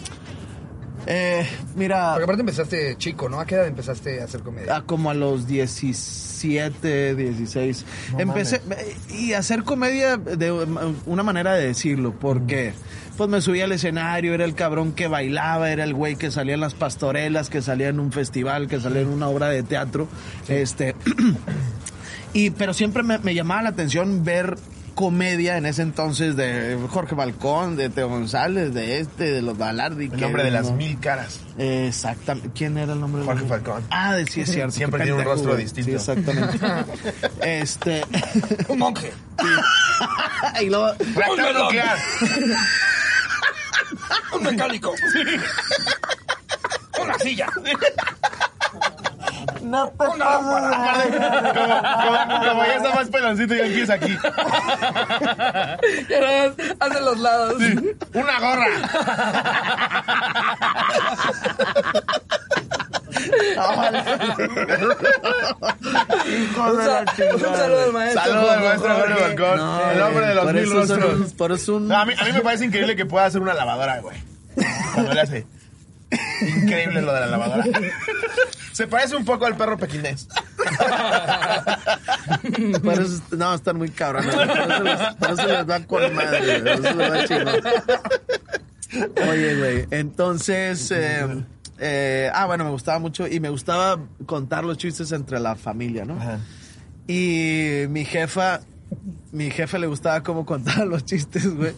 Eh, 1.07 1.47
mira, 1.77 2.13
Porque 2.13 2.25
aparte 2.25 2.41
empezaste 2.41 2.97
chico, 2.97 3.29
¿no? 3.29 3.39
¿A 3.39 3.45
qué 3.47 3.57
edad 3.57 3.67
empezaste 3.67 4.23
a 4.23 4.25
hacer 4.25 4.41
comedia? 4.41 4.75
a 4.77 4.83
como 4.83 5.11
a 5.11 5.15
los 5.15 5.47
17, 5.47 7.15
16. 7.15 7.85
No 8.13 8.21
Empecé 8.21 8.63
y 9.11 9.35
hacer 9.35 9.65
comedia 9.65 10.17
de 10.17 10.51
una 11.05 11.23
manera 11.23 11.55
de 11.55 11.67
decirlo, 11.67 12.15
porque 12.19 12.73
pues 13.17 13.31
me 13.31 13.41
subía 13.41 13.65
al 13.65 13.73
escenario, 13.73 14.35
era 14.35 14.45
el 14.45 14.55
cabrón 14.55 14.93
que 14.93 15.07
bailaba, 15.09 15.71
era 15.71 15.85
el 15.85 15.95
güey 15.95 16.17
que 16.17 16.31
salía 16.31 16.55
en 16.55 16.61
las 16.61 16.75
pastorelas, 16.75 17.49
que 17.51 17.63
salía 17.63 17.89
en 17.89 18.01
un 18.01 18.13
festival, 18.13 18.67
que 18.69 18.81
salía 18.81 19.03
en 19.03 19.09
una 19.09 19.29
obra 19.29 19.49
de 19.49 19.63
teatro, 19.63 20.09
este 20.49 20.95
y 22.33 22.51
pero 22.51 22.75
siempre 22.75 23.03
me, 23.03 23.19
me 23.19 23.35
llamaba 23.35 23.63
la 23.63 23.69
atención 23.71 24.25
ver 24.25 24.57
comedia 24.95 25.57
en 25.57 25.67
ese 25.67 25.83
entonces 25.83 26.37
de 26.37 26.79
Jorge 26.89 27.17
Balcón, 27.17 27.75
de 27.75 27.91
Teo 27.91 28.09
González, 28.09 28.73
de 28.75 29.01
este, 29.01 29.25
de 29.33 29.43
los 29.43 29.59
Balardi. 29.59 30.05
El 30.05 30.21
nombre 30.21 30.45
de 30.45 30.53
las 30.53 30.71
no- 30.71 30.77
mil 30.77 31.01
caras. 31.01 31.41
Exactamente. 31.59 32.51
¿Quién 32.55 32.79
era 32.79 32.93
el 32.93 33.01
nombre? 33.01 33.23
de- 33.23 33.27
Jorge 33.27 33.45
Falcón. 33.47 33.83
Ah, 33.91 34.15
de- 34.15 34.25
sí 34.27 34.43
es 34.43 34.53
cierto. 34.53 34.71
Siempre 34.77 35.03
tiene 35.03 35.19
un 35.19 35.25
rostro 35.25 35.57
distinto. 35.57 35.91
Sí, 35.91 35.97
exactamente. 35.97 36.59
este. 37.43 38.05
Un 38.69 38.79
monje. 38.79 39.13
y 40.63 40.67
luego. 40.67 40.87
Nuclear. 41.65 41.99
Un 44.35 44.43
mecánico. 44.43 44.95
Una 47.03 47.19
silla. 47.19 47.47
No 49.63 49.89
te 49.89 50.07
Una 50.07 50.27
como, 50.27 50.51
como, 51.55 52.45
como 52.45 52.67
ya 52.67 52.75
está 52.75 52.95
más 52.95 53.09
peloncito 53.09 53.55
y 53.55 53.61
el 53.61 53.83
es 53.83 53.91
aquí. 53.91 54.17
Y 56.09 56.15
ahora 56.15 56.53
hace 56.81 57.01
los 57.01 57.19
lados. 57.19 57.63
Una 58.13 58.41
gorra. 58.41 58.69
Hijo 66.29 66.71
Un, 66.71 66.79
de 66.79 66.87
la 66.87 67.05
sa- 67.05 67.17
chingada. 67.17 67.35
un 67.37 67.41
saludo 67.57 67.85
al 67.85 67.93
maestro. 67.93 68.23
Saludos 68.23 68.51
al 68.51 68.61
maestro 68.61 68.95
Jorge. 68.95 69.21
Balcón. 69.21 69.57
No, 69.59 69.91
el 69.91 70.03
hombre 70.03 70.27
de 70.27 70.35
los 70.35 70.45
por 70.45 70.55
mil 70.55 70.63
eso 70.65 70.87
son 70.87 71.01
rostros. 71.01 71.21
un- 71.31 71.37
por 71.37 71.53
eso 71.53 71.63
es 71.63 71.69
un. 71.69 71.89
No, 71.89 71.97
a, 71.99 72.05
mí, 72.05 72.15
a 72.19 72.25
mí 72.25 72.33
me 72.33 72.41
parece 72.41 72.65
increíble 72.65 72.97
que 72.97 73.07
pueda 73.07 73.27
hacer 73.27 73.41
una 73.41 73.55
lavadora, 73.55 74.01
güey. 74.01 74.17
Cuando 74.95 75.13
le 75.15 75.21
hace. 75.21 75.47
Increíble 76.57 77.03
lo 77.03 77.13
de 77.13 77.21
la 77.21 77.27
lavadora. 77.27 77.65
Se 78.73 78.87
parece 78.87 79.17
un 79.17 79.25
poco 79.25 79.47
al 79.47 79.57
perro 79.57 79.77
pequinés. 79.79 80.29
Por 82.83 82.93
eso, 82.95 83.21
no, 83.33 83.55
están 83.55 83.77
muy 83.79 83.91
cabrones. 83.91 84.35
Por 84.35 85.31
eso 85.31 85.47
les, 85.47 85.69
va 85.71 85.81
con 85.87 86.15
madre, 86.15 86.61
güey. 86.61 86.77
Por 86.77 86.87
eso 86.87 86.95
les 86.97 87.13
va 87.13 87.25
chingón. 87.25 87.55
Oye, 89.29 89.55
güey, 89.57 89.87
entonces... 89.91 90.89
eh, 90.93 91.27
eh, 91.79 92.31
ah, 92.35 92.47
bueno, 92.47 92.65
me 92.65 92.71
gustaba 92.71 92.99
mucho 92.99 93.27
y 93.27 93.41
me 93.41 93.49
gustaba 93.51 93.99
contar 94.27 94.65
los 94.65 94.79
chistes 94.79 95.13
entre 95.13 95.41
la 95.41 95.57
familia, 95.57 96.05
¿no? 96.05 96.15
Ajá. 96.15 96.39
Y 97.07 97.85
mi 97.91 98.05
jefa, 98.05 98.61
mi 99.33 99.51
jefe 99.51 99.79
le 99.79 99.87
gustaba 99.87 100.23
cómo 100.23 100.47
contaba 100.47 100.85
los 100.87 101.05
chistes, 101.05 101.55
güey. 101.55 101.73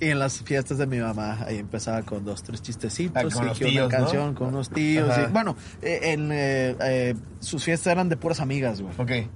Y 0.00 0.10
en 0.10 0.20
las 0.20 0.40
fiestas 0.42 0.78
de 0.78 0.86
mi 0.86 0.98
mamá, 0.98 1.38
ahí 1.44 1.58
empezaba 1.58 2.02
con 2.02 2.24
dos, 2.24 2.44
tres 2.44 2.62
chistecitos, 2.62 3.16
Ah, 3.16 3.28
con 3.34 3.44
y 3.44 3.48
los 3.48 3.58
que 3.58 3.64
tíos, 3.66 3.86
una 3.88 3.98
¿no? 3.98 4.04
canción 4.04 4.34
con 4.34 4.48
unos 4.48 4.70
tíos. 4.70 5.12
Y- 5.18 5.32
bueno, 5.32 5.56
eh, 5.82 6.00
en, 6.12 6.30
eh, 6.32 6.76
eh, 6.80 7.14
sus 7.40 7.64
fiestas 7.64 7.92
eran 7.92 8.08
de 8.08 8.16
puras 8.16 8.38
amigas, 8.40 8.80
güey. 8.80 8.94
Ok. 8.96 9.28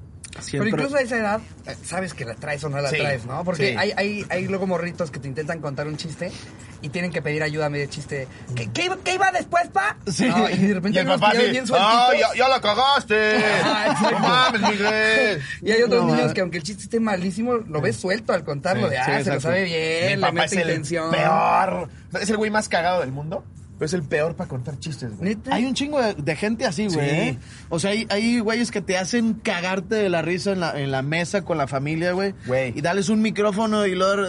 Pero 0.51 0.67
incluso 0.67 0.97
a 0.97 1.01
esa 1.01 1.17
edad, 1.19 1.41
eh, 1.67 1.77
sabes 1.85 2.15
que 2.15 2.25
la 2.25 2.35
traes 2.35 2.65
o 2.65 2.69
no 2.71 2.81
la 2.81 2.89
Sí, 2.91 2.97
traes, 2.99 3.27
¿no? 3.27 3.45
Porque 3.45 3.71
sí. 3.71 3.77
hay, 3.79 3.93
hay, 3.97 4.27
hay 4.31 4.47
luego 4.47 4.67
morritos 4.67 5.11
que 5.11 5.21
te 5.21 5.29
intentan 5.29 5.61
contar 5.61 5.87
un 5.87 5.97
chiste 5.97 6.33
y 6.81 6.89
tienen 6.89 7.11
que 7.13 7.21
pedir 7.23 7.43
ayuda 7.43 7.67
a 7.67 7.69
medio 7.71 7.87
chiste. 7.87 8.27
¿Qué, 8.57 8.71
qué, 8.73 8.87
iba- 8.87 8.99
qué 9.05 9.15
iba 9.15 9.31
después, 9.31 9.69
pa? 9.69 9.97
Sí. 10.11 10.27
No, 10.27 10.49
y 10.49 10.57
de 10.57 10.75
repente 10.75 10.99
Y 10.99 11.03
el 11.03 11.07
papá 11.07 11.33
bien 11.35 11.65
¡ah, 11.75 12.07
sueltitos. 12.09 12.19
ya, 12.35 12.35
ya 12.39 12.49
la 12.49 12.61
cagaste! 12.61 13.37
Ah. 13.63 14.09
¡No 14.11 14.19
mames, 14.19 14.61
Miguel! 14.71 15.43
Y 15.63 15.71
hay 15.71 15.83
otros 15.83 16.05
No, 16.07 16.15
niños 16.15 16.33
que 16.33 16.41
aunque 16.41 16.57
el 16.59 16.65
chiste 16.65 16.85
esté 16.85 16.99
malísimo, 16.99 17.55
lo 17.55 17.81
ves 17.81 17.97
suelto 17.97 18.33
al 18.33 18.43
contarlo. 18.43 18.89
De, 18.89 18.99
ah, 18.99 19.23
se 19.23 19.35
lo 19.35 19.41
sabe 19.41 19.65
bien, 19.65 20.19
Mi 20.21 20.27
es 20.27 20.33
mete 20.33 20.55
intención. 20.57 21.11
peor. 21.11 21.89
Es 22.21 22.29
el 22.31 22.37
güey 22.37 22.51
más 22.51 22.69
cagado 22.69 23.01
del 23.01 23.13
mundo, 23.13 23.45
pero 23.83 23.87
es 23.89 23.95
el 23.95 24.05
peor 24.05 24.37
para 24.37 24.49
contar 24.49 24.79
chistes, 24.79 25.17
güey. 25.17 25.31
¿Neta? 25.31 25.53
Hay 25.53 25.65
un 25.65 25.75
chingo 25.75 26.01
de, 26.01 26.15
de 26.15 26.37
gente 26.37 26.67
así, 26.67 26.87
güey. 26.87 27.11
Sí. 27.11 27.17
¿eh? 27.17 27.39
O 27.69 27.81
sea, 27.81 27.91
hay, 27.91 28.07
hay 28.11 28.39
güeyes 28.39 28.71
que 28.71 28.81
te 28.81 28.97
hacen 28.97 29.35
cagarte 29.35 29.97
de 29.97 30.09
la 30.09 30.23
risa 30.23 30.53
en 30.53 30.61
la, 30.61 30.81
en 30.81 30.93
la 30.93 31.03
mesa 31.03 31.43
con 31.43 31.59
la 31.59 31.67
familia, 31.67 32.13
güey. 32.13 32.33
Güey. 32.47 32.79
Y 32.79 32.81
darles 32.81 33.09
un 33.09 33.23
micrófono 33.23 33.85
y 33.85 33.97
luego... 33.97 34.23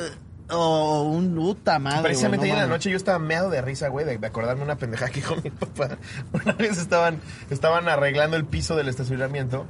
O 0.50 1.04
un 1.04 1.36
puta 1.36 1.78
madre, 1.78 2.02
Precisamente 2.02 2.48
no 2.48 2.54
ayer 2.54 2.64
en 2.64 2.70
la 2.70 2.76
noche 2.76 2.90
yo 2.90 2.98
estaba 2.98 3.20
meado 3.20 3.52
de 3.52 3.62
risa, 3.62 3.90
güey, 3.90 4.08
de, 4.08 4.18
de 4.18 4.26
acordarme 4.26 4.64
una 4.64 4.76
pendejada 4.76 5.12
que 5.12 5.20
dijo 5.20 5.36
mi 5.44 5.52
papá. 5.52 6.00
Una 6.34 6.54
vez 6.54 6.80
estaban, 6.80 7.22
estaban 7.52 7.88
arreglando 7.88 8.36
el 8.36 8.46
piso 8.46 8.76
del 8.76 8.88
estacionamiento. 8.90 9.68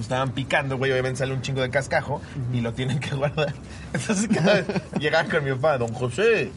Estaban 0.00 0.32
picando, 0.32 0.76
güey, 0.76 0.90
obviamente 0.92 1.18
sale 1.18 1.32
un 1.32 1.42
chingo 1.42 1.60
de 1.62 1.70
cascajo 1.70 2.20
y 2.52 2.60
lo 2.60 2.72
tienen 2.72 2.98
que 3.00 3.14
guardar. 3.14 3.54
Entonces 3.92 4.28
cada 4.32 4.54
vez 4.54 4.66
llegaban 4.98 5.28
con 5.30 5.44
mi 5.44 5.52
papá, 5.52 5.78
don 5.78 5.92
José, 5.94 6.50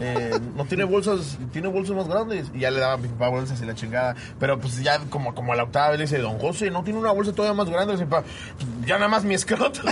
eh, 0.00 0.38
no 0.56 0.64
tiene 0.64 0.84
bolsas, 0.84 1.38
tiene 1.52 1.68
bolsas 1.68 1.96
más 1.96 2.08
grandes. 2.08 2.46
Y 2.54 2.60
ya 2.60 2.70
le 2.70 2.80
daba 2.80 2.94
a 2.94 2.96
mi 2.96 3.08
papá 3.08 3.28
bolsas 3.28 3.60
y 3.60 3.66
la 3.66 3.74
chingada. 3.74 4.14
Pero 4.38 4.58
pues 4.60 4.82
ya 4.82 4.98
como, 5.10 5.34
como 5.34 5.52
a 5.52 5.56
la 5.56 5.64
octava 5.64 5.90
vez 5.90 5.98
le 5.98 6.04
dice, 6.04 6.18
don 6.18 6.38
José, 6.38 6.70
no 6.70 6.82
tiene 6.84 6.98
una 7.00 7.10
bolsa 7.12 7.32
todavía 7.32 7.56
más 7.56 7.68
grande. 7.70 7.94
Y 7.94 7.96
dice, 7.96 8.06
"Pa, 8.06 8.22
ya 8.86 8.94
nada 8.96 9.08
más 9.08 9.24
mi 9.24 9.34
escroto. 9.34 9.80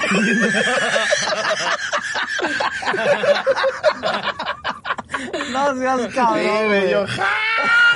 No 5.53 5.79
seas 5.79 6.01
Sí, 6.13 6.19
güey, 6.67 6.91
yo, 6.91 7.07
¡ja! 7.07 7.29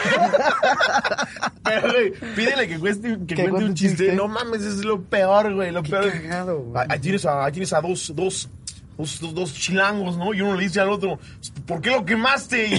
Pero, 1.65 1.93
güey, 1.93 2.13
pídele 2.35 2.69
que, 2.69 2.79
cueste, 2.79 3.19
que, 3.27 3.35
cuente 3.35 3.65
un 3.65 3.75
chiste. 3.75 4.13
No 4.15 4.29
mames, 4.29 4.63
es 4.63 4.85
lo 4.85 5.03
peor, 5.03 5.53
güey. 5.55 5.71
Lo 5.73 5.83
peor. 5.83 6.11
cagado, 6.13 6.59
güey. 6.59 6.87
Ahí 6.89 6.99
tienes 7.01 7.25
a, 7.27 7.45
ahí 7.45 7.53
tienes 7.53 7.73
a 7.73 7.81
dos, 7.81 8.13
dos, 8.15 8.49
dos, 8.97 9.21
dos- 9.21 9.35
dos 9.35 9.53
chilangos, 9.55 10.17
¿no? 10.17 10.33
Y 10.33 10.41
uno 10.43 10.55
le 10.55 10.63
dice 10.65 10.81
al 10.81 10.91
otro, 10.91 11.19
¿por 11.67 11.81
qué 11.81 11.91
lo 11.91 12.05
quemaste? 12.05 12.67
Y, 12.69 12.75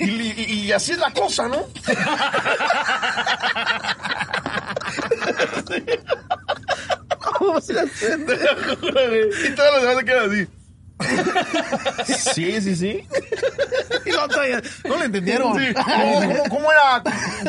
y, 0.00 0.06
y- 0.36 0.52
y 0.66 0.72
así 0.72 0.92
es 0.92 0.98
la 0.98 1.10
cosa, 1.12 1.48
¿no? 1.48 1.64
¿Cómo 7.38 7.60
se 7.60 7.78
hace? 7.78 8.06
y 8.16 9.54
todos 9.54 9.72
los 9.72 9.82
demás 9.82 9.98
se 9.98 10.04
quedan 10.04 10.30
así. 10.30 10.48
Sí, 12.34 12.60
sí, 12.60 12.76
sí. 12.76 13.04
Y 14.06 14.10
la 14.12 14.24
otra 14.24 14.48
ya- 14.48 14.62
no 14.88 14.96
lo 14.96 15.04
entendieron. 15.04 15.58
Sí. 15.58 15.72
¿Cómo, 15.74 16.20
cómo, 16.20 16.44
cómo 16.48 16.68
era? 16.72 17.02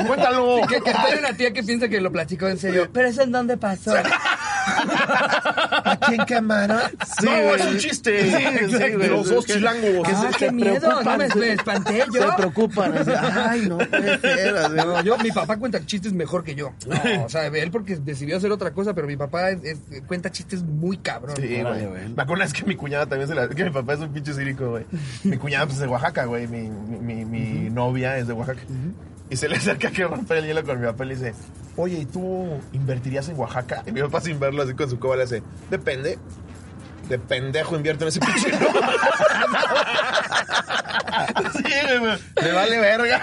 Cuéntalo. 0.08 0.62
Que, 0.68 0.82
que 0.82 0.90
hay 0.92 1.20
una 1.20 1.34
tía 1.34 1.52
que 1.54 1.64
piensa 1.64 1.88
que 1.88 2.00
lo 2.02 2.12
platicó 2.12 2.48
en 2.48 2.58
serio. 2.58 2.90
Pero 2.94 3.08
eso 3.08 3.22
en 3.24 3.32
dónde 3.32 3.58
pasó. 3.58 3.94
¿Aquí 5.86 6.16
en 6.16 6.26
cámara? 6.26 6.92
Sí, 7.20 7.26
no, 7.26 7.32
güey. 7.32 7.56
es 7.62 7.66
un 7.68 7.78
chiste. 7.78 8.24
Sí, 8.32 8.68
sí, 8.68 8.78
de 8.78 9.08
los 9.08 9.30
dos 9.30 9.46
Que- 9.46 9.54
chilangos. 9.54 10.08
que 10.08 10.12
ah, 10.14 10.30
se- 10.32 10.38
qué 10.38 10.46
se 10.48 10.52
miedo. 10.52 10.74
No 10.74 10.80
preocupan, 11.00 11.18
me, 11.18 11.30
se- 11.30 11.40
me 11.40 11.52
espanté 11.54 12.06
Se 12.12 12.20
yo. 12.20 12.36
preocupan. 12.36 12.98
así, 12.98 13.12
Ay, 13.34 13.62
no 13.68 13.78
puede 13.78 14.20
ser. 14.22 14.58
así, 14.58 14.76
¿no? 14.76 15.04
Yo, 15.04 15.18
mi 15.20 15.32
papá 15.32 15.58
cuenta 15.58 15.86
chistes 15.86 16.14
mejor 16.14 16.44
que 16.44 16.56
yo. 16.56 16.74
No, 16.88 17.26
o 17.26 17.30
sea, 17.30 17.48
él 17.48 17.72
porque 17.72 17.96
decidió 17.98 18.38
hacer 18.38 18.52
otra 18.52 18.72
cosa, 18.72 18.94
pero 18.94 19.08
mi 19.08 19.18
papá 19.18 19.52
es- 19.52 19.64
es- 19.64 20.02
cuenta 20.08 20.32
chistes 20.32 20.64
muy 20.64 20.98
cabrón. 20.98 21.36
Sí, 21.38 21.48
güey. 21.62 21.86
güey. 21.86 22.10
Me 22.10 22.24
acuerdo 22.24 22.44
es 22.44 22.54
que 22.54 22.64
mi 22.66 22.76
cuñada 22.76 23.06
también 23.06 23.28
se 23.28 23.36
la... 23.42 23.50
Que 23.50 23.64
mi 23.64 23.70
papá 23.70 23.94
es 23.94 24.00
un 24.00 24.12
pinche 24.14 24.34
círico, 24.34 24.70
güey. 24.70 24.86
Mi 25.24 25.38
cuñada 25.38 25.66
pues, 25.66 25.78
es 25.78 25.82
de 25.82 25.88
Oaxaca, 25.88 26.26
güey. 26.26 26.48
Mi, 26.48 26.70
mi, 26.70 27.70
novia 27.70 28.18
es 28.18 28.28
de 28.28 28.34
Oaxaca. 28.34 28.62
Y 29.30 29.38
se 29.38 29.48
le 29.48 29.56
acerca 29.58 29.92
que 29.92 30.06
romper 30.06 30.38
el 30.38 30.46
hielo 30.46 30.64
con 30.64 30.80
mi 30.80 30.86
papá 30.86 31.06
y 31.06 31.10
le 31.10 31.16
dice, 31.16 31.34
oye, 31.78 32.00
¿y 32.00 32.06
tú 32.06 32.60
invertirías 32.74 33.30
en 33.30 33.40
Oaxaca? 33.40 33.84
Y 33.86 33.92
mi 33.92 34.02
papá 34.02 34.22
sin 34.22 34.40
verlo 34.40 34.64
así 34.64 34.74
con 34.74 34.90
su 34.90 35.00
coba 35.00 35.16
le 35.16 35.24
hace, 35.24 35.42
depende. 35.70 36.20
De 37.08 37.18
pendejo 37.20 37.76
invierto 37.76 38.04
en 38.06 38.10
ese 38.10 38.20
pinche 38.20 38.52
Sí, 41.54 41.64
güey. 42.00 42.18
Me 42.42 42.52
vale 42.52 42.80
verga. 42.80 43.22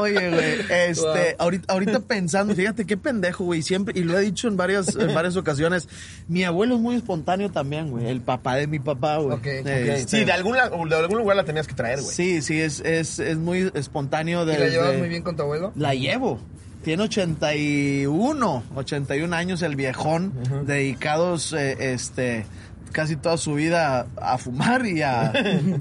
Oye, 0.00 0.30
güey, 0.30 0.54
este, 0.88 1.36
ahorita, 1.38 1.72
ahorita 1.72 2.00
pensando, 2.00 2.54
fíjate 2.54 2.84
qué 2.86 2.96
pendejo, 2.96 3.44
güey, 3.44 3.62
siempre, 3.62 3.98
y 3.98 4.04
lo 4.04 4.18
he 4.18 4.22
dicho 4.22 4.48
en 4.48 4.56
varias, 4.56 4.94
en 4.96 5.14
varias 5.14 5.36
ocasiones, 5.36 5.88
mi 6.28 6.44
abuelo 6.44 6.76
es 6.76 6.80
muy 6.80 6.96
espontáneo 6.96 7.50
también, 7.50 7.90
güey, 7.90 8.06
el 8.08 8.20
papá 8.20 8.56
de 8.56 8.66
mi 8.66 8.78
papá, 8.78 9.16
güey. 9.18 9.36
Ok, 9.36 9.46
ok. 9.60 9.66
Este, 9.66 10.18
Sí, 10.18 10.24
de 10.24 10.32
algún, 10.32 10.54
de 10.54 10.94
algún 10.96 11.18
lugar 11.18 11.36
la 11.36 11.44
tenías 11.44 11.66
que 11.66 11.74
traer, 11.74 12.00
güey. 12.00 12.14
sí, 12.14 12.42
sí, 12.42 12.60
es, 12.60 12.80
es, 12.80 13.18
es 13.18 13.36
muy 13.36 13.70
espontáneo 13.74 14.42
¿Y 14.44 14.46
desde... 14.46 14.60
la 14.60 14.68
llevas 14.70 14.98
muy 14.98 15.08
bien 15.08 15.22
con 15.22 15.36
tu 15.36 15.42
abuelo? 15.42 15.72
La 15.76 15.94
llevo. 15.94 16.40
Tiene 16.82 17.04
81, 17.04 18.62
81 18.74 19.36
años 19.36 19.62
el 19.62 19.76
viejón, 19.76 20.32
dedicados, 20.66 21.52
eh, 21.52 21.76
este, 21.92 22.44
casi 22.92 23.16
toda 23.16 23.36
su 23.36 23.54
vida 23.54 24.06
a, 24.16 24.38
fumar 24.38 24.86
y 24.86 25.02
a, 25.02 25.32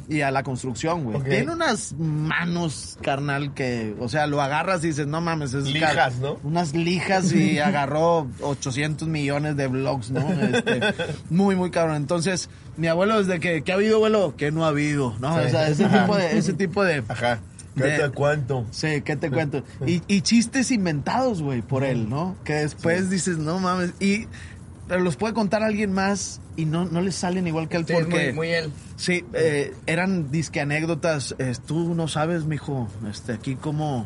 y 0.10 0.22
a 0.22 0.32
la 0.32 0.44
construcción, 0.44 1.04
güey. 1.04 1.22
Tiene 1.24 1.52
unas 1.52 1.94
manos, 1.94 2.98
carnal, 3.02 3.54
que, 3.54 3.96
o 4.00 4.10
sea, 4.10 4.28
lo 4.28 4.42
agarras 4.42 4.84
y 4.84 4.88
dices, 4.88 5.08
no 5.08 5.22
mames, 5.22 5.54
es 5.54 5.66
Lijas, 5.66 6.18
¿no? 6.20 6.40
Unas 6.44 6.74
lijas 6.74 7.32
y 7.34 7.60
agarró 7.60 8.28
800 8.42 9.08
millones 9.08 9.56
de 9.58 9.68
blogs, 9.68 10.12
¿no? 10.12 10.28
Este, 10.32 10.82
muy, 11.30 11.56
muy 11.56 11.70
cabrón. 11.70 11.98
Entonces, 11.98 12.50
mi 12.78 12.88
abuelo, 12.88 13.18
desde 13.24 13.40
que, 13.40 13.64
¿qué 13.64 13.72
ha 13.72 13.76
habido, 13.76 13.98
abuelo? 13.98 14.36
Que 14.36 14.52
no 14.52 14.66
ha 14.66 14.70
habido, 14.70 15.16
¿no? 15.20 15.38
Sí. 15.40 15.46
O 15.46 15.50
sea, 15.50 15.68
ese 15.68 15.88
tipo 15.88 16.16
de, 16.16 16.38
ese 16.38 16.54
tipo 16.54 16.84
de, 16.84 17.04
Ajá. 17.08 17.40
De- 17.76 17.84
¿Qué 17.84 17.90
te 18.04 18.10
cuánto? 18.10 18.66
Sí, 18.72 19.02
¿qué 19.02 19.16
te 19.16 19.30
cuento? 19.30 19.64
Y, 19.86 20.02
y 20.08 20.22
chistes 20.22 20.72
inventados, 20.72 21.42
güey, 21.42 21.62
por 21.62 21.84
él, 21.84 22.10
¿no? 22.10 22.36
Que 22.44 22.54
después 22.54 23.10
dices, 23.10 23.38
no 23.38 23.60
mames, 23.60 23.94
y 24.00 24.28
pero 24.92 25.04
los 25.06 25.16
puede 25.16 25.34
contar 25.34 25.64
alguien 25.64 25.94
más 25.94 26.42
y 26.58 26.66
no, 26.66 26.84
no 26.84 27.00
les 27.00 27.16
salen 27.16 27.48
igual 27.48 27.70
que 27.70 27.78
él 27.78 27.86
Sí, 27.88 27.94
porque... 27.94 28.10
muy, 28.10 28.34
muy 28.34 28.50
él. 28.50 28.74
Sí, 28.98 29.24
eh, 29.32 29.74
eran 29.86 30.32
disque 30.32 30.60
anécdotas. 30.60 31.34
eh, 31.40 31.56
tú 31.66 31.96
no 31.96 32.10
sabes, 32.10 32.44
mijo, 32.44 32.90
este, 33.10 33.32
aquí 33.32 33.56
cómo, 33.56 34.06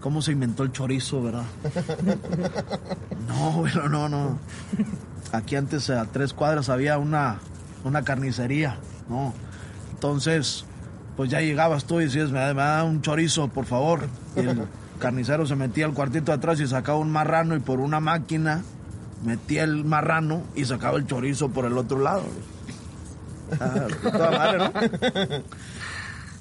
cómo 0.00 0.20
se 0.20 0.32
inventó 0.32 0.64
el 0.64 0.72
chorizo, 0.72 1.22
¿verdad? 1.22 1.44
no, 3.26 3.62
pero 3.64 3.88
no, 3.88 4.10
no. 4.10 4.38
Aquí 5.32 5.56
antes 5.56 5.88
a 5.88 6.04
tres 6.04 6.34
cuadras 6.34 6.68
había 6.68 6.98
una, 6.98 7.38
una 7.84 8.02
carnicería, 8.04 8.76
¿no? 9.08 9.32
Entonces, 9.94 10.66
pues 11.16 11.30
ya 11.30 11.40
llegabas 11.40 11.86
tú 11.86 12.02
y 12.02 12.04
decías, 12.04 12.30
me 12.32 12.40
da, 12.40 12.52
me 12.52 12.60
da 12.60 12.84
un 12.84 13.00
chorizo, 13.00 13.48
por 13.48 13.64
favor. 13.64 14.06
Y 14.36 14.40
el 14.40 14.64
carnicero 14.98 15.46
se 15.46 15.56
metía 15.56 15.86
al 15.86 15.94
cuartito 15.94 16.32
de 16.32 16.36
atrás 16.36 16.60
y 16.60 16.66
sacaba 16.66 16.98
un 16.98 17.10
marrano 17.10 17.56
y 17.56 17.60
por 17.60 17.80
una 17.80 17.98
máquina 18.00 18.62
metía 19.24 19.64
el 19.64 19.84
marrano 19.84 20.42
y 20.54 20.64
sacaba 20.64 20.98
el 20.98 21.06
chorizo 21.06 21.48
por 21.50 21.64
el 21.64 21.76
otro 21.76 21.98
lado. 21.98 22.24
Ah, 23.60 23.86
toda 24.02 24.30
madre, 24.30 24.58
¿no? 24.58 25.44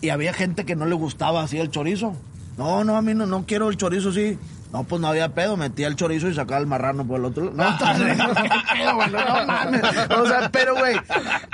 Y 0.02 0.10
había 0.10 0.34
gente 0.34 0.66
que 0.66 0.76
no 0.76 0.86
le 0.86 0.96
gustaba 0.96 1.42
así 1.42 1.58
el 1.58 1.72
chorizo. 1.72 2.14
No, 2.58 2.84
no, 2.84 2.98
a 2.98 3.02
mí 3.02 3.14
no, 3.14 3.26
no 3.26 3.46
quiero 3.46 3.70
el 3.70 3.78
chorizo 3.78 4.10
así. 4.10 4.38
No, 4.78 4.84
pues 4.84 5.02
no 5.02 5.08
había 5.08 5.34
pedo, 5.34 5.58
metía 5.58 5.88
el 5.88 5.96
chorizo 5.96 6.28
y 6.30 6.36
sacaba 6.36 6.60
el 6.62 6.68
marrano 6.68 7.06
por 7.08 7.20
el 7.20 7.26
otro 7.26 7.52
lado. 7.52 7.56
No, 7.56 7.92
entonces, 7.92 8.18
¿qué 8.44 8.78
pedo, 8.78 8.96
güey? 8.96 9.10
no 9.12 9.46
mames. 9.48 9.82
O 10.20 10.26
sea, 10.28 10.50
pero 10.52 10.76
güey, 10.76 10.96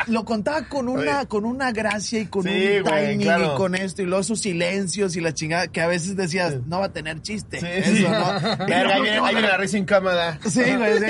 lo 0.08 0.26
contaba 0.26 0.64
con 0.68 0.90
una, 0.90 1.26
con 1.26 1.46
una 1.46 1.72
gracia 1.72 2.20
y 2.20 2.26
con 2.26 2.46
un 2.48 2.54
timing 2.84 3.22
y 3.22 3.56
con 3.56 3.76
esto 3.76 4.02
y 4.02 4.06
luego 4.06 4.22
esos 4.22 4.40
silencios 4.42 5.16
y 5.16 5.22
la 5.22 5.34
chingada 5.34 5.68
que 5.68 5.82
a 5.82 5.88
veces 5.88 6.16
decías, 6.18 6.56
no 6.68 6.80
va 6.80 6.88
a 6.88 6.92
tener 6.94 7.22
chiste. 7.22 7.60
Sí, 7.60 7.66
eso. 7.70 8.10
¿no? 8.10 8.66
Verga, 8.66 8.96
ahí 8.96 9.02
viene, 9.02 9.18
ahí 9.20 9.34
viene 9.36 9.48
la 9.48 9.58
risa 9.58 9.78
incómoda. 9.78 10.40
Sí, 10.46 10.64
güey, 10.76 11.00
sí. 11.00 11.06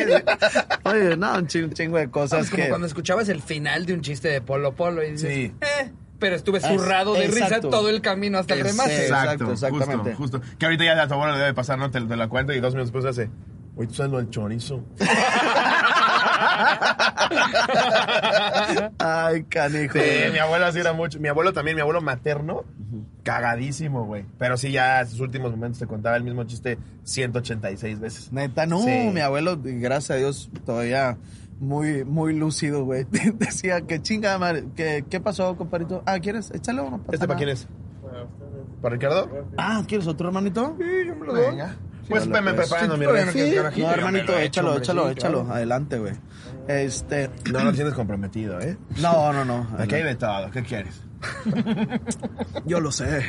Oye, 0.84 1.18
no, 1.18 1.38
un 1.38 1.48
chingo, 1.48 1.68
un 1.68 1.74
chingo 1.74 1.98
de 1.98 2.10
cosas 2.12 2.46
Es 2.46 2.50
como 2.52 2.64
que... 2.64 2.70
cuando 2.70 2.88
escuchabas 2.88 3.28
el 3.30 3.42
final 3.42 3.86
de 3.86 3.94
un 3.94 4.02
chiste 4.02 4.28
de 4.28 4.42
Polo 4.42 4.74
Polo 4.76 5.04
y 5.04 5.12
dices, 5.12 5.34
Sí. 5.34 5.52
eh, 5.62 5.92
pero 6.20 6.36
estuve 6.36 6.60
Es- 6.60 6.66
zurrado 6.66 7.14
de 7.14 7.28
risa 7.28 7.46
exacto. 7.46 7.70
todo 7.70 7.90
el 7.90 8.02
camino 8.02 8.38
hasta 8.38 8.54
el 8.54 8.62
remate. 8.62 9.04
Exacto, 9.04 9.52
exactamente. 9.52 10.14
Justo, 10.16 10.40
justo. 10.40 10.58
Que 10.58 10.66
ahorita 10.66 10.84
ya 10.86 11.02
a 11.02 11.08
tu 11.08 11.14
abuelo 11.16 11.34
le 11.34 11.40
debe 11.40 11.54
pasar, 11.54 11.78
¿no? 11.78 11.92
Te, 11.92 12.00
te 12.02 12.16
la 12.16 12.28
cuenta 12.30 12.54
y 12.54 12.60
dos 12.60 12.74
minutos 12.74 12.94
después 12.94 13.06
hace, 13.06 13.30
oye, 13.76 13.88
tú 13.88 13.94
sabes 13.96 14.12
lo 14.12 14.18
del 14.20 14.30
chorizo. 14.30 14.84
Ay, 19.00 19.44
canijo. 19.44 19.94
Sí, 19.98 20.32
mi 20.32 20.40
abuelo 20.40 20.66
así 20.66 20.80
era 20.80 20.94
mucho. 20.94 21.20
Mi 21.20 21.28
abuelo 21.28 21.54
también, 21.54 21.76
mi 21.76 21.82
abuelo 21.82 22.02
materno, 22.02 22.64
cagadísimo, 23.24 24.06
güey. 24.06 24.26
Pero 24.38 24.58
sí, 24.58 24.72
ya 24.72 25.02
en 25.02 25.10
sus 25.10 25.20
últimos 25.20 25.52
momentos 25.52 25.80
te 25.80 25.88
contaba 25.88 26.16
el 26.18 26.24
mismo 26.24 26.44
chiste 26.46 26.78
186 27.04 28.00
veces. 28.00 28.32
Neta, 28.32 28.66
no, 28.66 28.82
Sí. 28.84 29.10
mi 29.14 29.22
abuelo, 29.22 29.60
gracias 29.62 30.12
a 30.12 30.16
Dios, 30.16 30.50
todavía 30.66 31.18
muy, 31.64 32.04
muy 32.04 32.36
lúcido, 32.36 32.86
güey. 32.86 33.06
Decía 33.36 33.82
que 33.82 34.02
chinga 34.02 34.38
madre, 34.38 34.66
que, 34.76 35.06
¿qué 35.10 35.20
pasó, 35.20 35.56
compadrito? 35.56 36.04
Ah, 36.06 36.20
¿quieres? 36.20 36.52
Échale 36.52 36.82
uno. 36.82 37.00
pasa 37.00 37.14
¿Este 37.14 37.28
para 37.28 37.38
quién 37.38 37.50
es? 37.50 37.68
¿Para 38.82 38.96
Ricardo? 38.96 39.48
Ah, 39.58 39.84
¿quieres 39.88 40.08
otro 40.08 40.28
hermanito? 40.28 40.76
Sí, 40.78 40.86
yo 41.08 41.16
me 41.16 41.26
lo 41.26 41.34
doy. 41.34 41.46
Venga. 41.48 41.76
Pues 42.10 42.28
me 42.28 42.42
pues. 42.42 42.56
preparando, 42.56 42.98
mi 42.98 43.06
rey. 43.06 43.26
no 43.26 43.32
Sí, 43.72 43.82
hermanito, 43.82 44.38
échalo, 44.38 44.78
échalo, 44.78 45.10
échalo. 45.10 45.48
Adelante, 45.50 46.00
güey. 46.00 46.14
Este. 46.68 47.30
No 47.52 47.64
lo 47.64 47.74
tienes 47.74 47.94
comprometido, 47.94 48.60
¿eh? 48.60 48.78
No, 49.02 49.32
no, 49.32 49.46
no. 49.46 49.68
Aquí 49.78 49.96
hay 49.96 50.04
de 50.04 50.16
todo. 50.16 50.52
¿Qué 50.52 50.64
quieres? 50.64 51.02
Yo 52.66 52.82
lo 52.82 52.92
sé. 52.92 53.24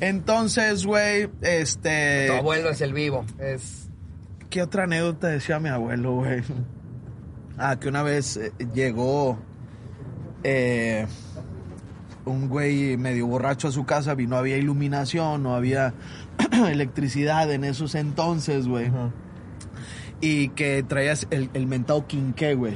Entonces, 0.00 0.86
güey, 0.86 1.28
este. 1.42 2.28
Tu 2.28 2.34
abuelo 2.34 2.70
es 2.70 2.80
el 2.80 2.92
vivo. 2.92 3.24
Es. 3.38 3.88
¿Qué 4.50 4.62
otra 4.62 4.84
anécdota 4.84 5.28
decía 5.28 5.58
mi 5.58 5.68
abuelo, 5.68 6.12
güey? 6.14 6.42
Ah, 7.58 7.76
que 7.78 7.88
una 7.88 8.02
vez 8.02 8.36
eh, 8.36 8.52
llegó 8.74 9.38
eh, 10.42 11.06
un 12.24 12.48
güey 12.48 12.96
medio 12.96 13.26
borracho 13.26 13.68
a 13.68 13.72
su 13.72 13.84
casa 13.84 14.14
no 14.26 14.36
había 14.36 14.56
iluminación, 14.56 15.42
no 15.42 15.54
había 15.54 15.94
electricidad 16.68 17.50
en 17.52 17.64
esos 17.64 17.94
entonces, 17.94 18.66
güey. 18.66 18.90
Y 20.20 20.48
que 20.50 20.82
traías 20.82 21.26
el, 21.30 21.50
el 21.54 21.66
mentado 21.66 22.06
quinqué, 22.06 22.54
güey. 22.54 22.74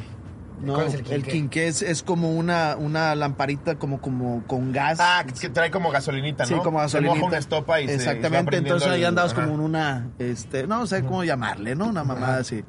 No, 0.60 0.74
¿Cuál 0.74 0.88
es 0.88 0.94
el 0.94 1.02
quinqué? 1.04 1.30
quinqué 1.30 1.68
es, 1.68 1.82
es 1.82 2.02
como 2.02 2.32
una, 2.32 2.74
una 2.76 3.14
lamparita 3.14 3.76
como, 3.76 4.00
como 4.00 4.42
con 4.46 4.72
gas. 4.72 4.98
Ah, 5.00 5.24
que 5.40 5.48
trae 5.50 5.70
como 5.70 5.90
gasolinita, 5.90 6.44
¿no? 6.44 6.48
Sí, 6.48 6.54
como 6.64 6.78
Se 6.80 6.82
gasolinita. 6.84 7.14
moja 7.14 7.26
una 7.28 7.38
estopa 7.38 7.80
y 7.80 7.86
se- 7.86 7.98
se 8.00 8.06
va 8.06 8.12
Exactamente, 8.12 8.50
prendiendo 8.50 8.74
entonces 8.76 8.88
ahí 8.96 9.02
el- 9.02 9.06
andabas 9.08 9.34
como 9.34 9.54
en 9.54 9.60
una, 9.60 10.08
este, 10.18 10.66
no 10.66 10.84
sé 10.88 11.02
cómo 11.04 11.22
llamarle, 11.24 11.74
¿no? 11.76 11.86
Una 11.86 12.02
mamada 12.04 12.38
así. 12.38 12.64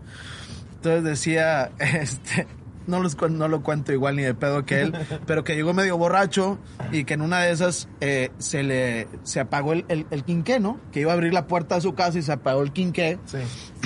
Entonces 0.80 1.04
decía, 1.04 1.72
este, 1.80 2.48
no, 2.88 3.02
los, 3.02 3.18
no 3.30 3.48
lo 3.50 3.62
cuento 3.62 3.92
igual 3.92 4.16
ni 4.16 4.24
de 4.24 4.34
pedo 4.34 4.66
que 4.66 4.82
él, 4.82 4.94
pero 5.28 5.44
que 5.44 5.56
llegó 5.56 5.74
medio 5.74 5.98
borracho 5.98 6.58
y 6.94 7.04
que 7.04 7.16
en 7.16 7.22
una 7.22 7.40
de 7.40 7.52
esas 7.52 7.90
eh, 8.00 8.32
se 8.38 8.64
le, 8.64 9.10
se 9.24 9.42
apagó 9.42 9.74
el, 9.74 9.86
el, 9.90 10.06
el 10.10 10.24
quinqué, 10.24 10.62
¿no? 10.62 10.80
Que 10.94 11.02
iba 11.02 11.12
a 11.12 11.16
abrir 11.16 11.34
la 11.34 11.48
puerta 11.48 11.76
de 11.76 11.82
su 11.82 11.96
casa 11.96 12.18
y 12.18 12.22
se 12.22 12.32
apagó 12.32 12.62
el 12.62 12.72
quinqué. 12.72 13.20
Sí. 13.26 13.40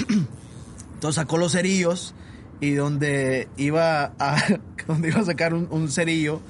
Entonces 0.94 1.16
sacó 1.16 1.38
los 1.38 1.54
cerillos 1.54 2.14
y 2.60 2.74
donde 2.74 3.48
iba 3.58 4.14
a, 4.20 4.38
donde 4.88 5.08
iba 5.08 5.20
a 5.20 5.26
sacar 5.26 5.56
un, 5.56 5.68
un 5.72 5.90
cerillo, 5.90 6.42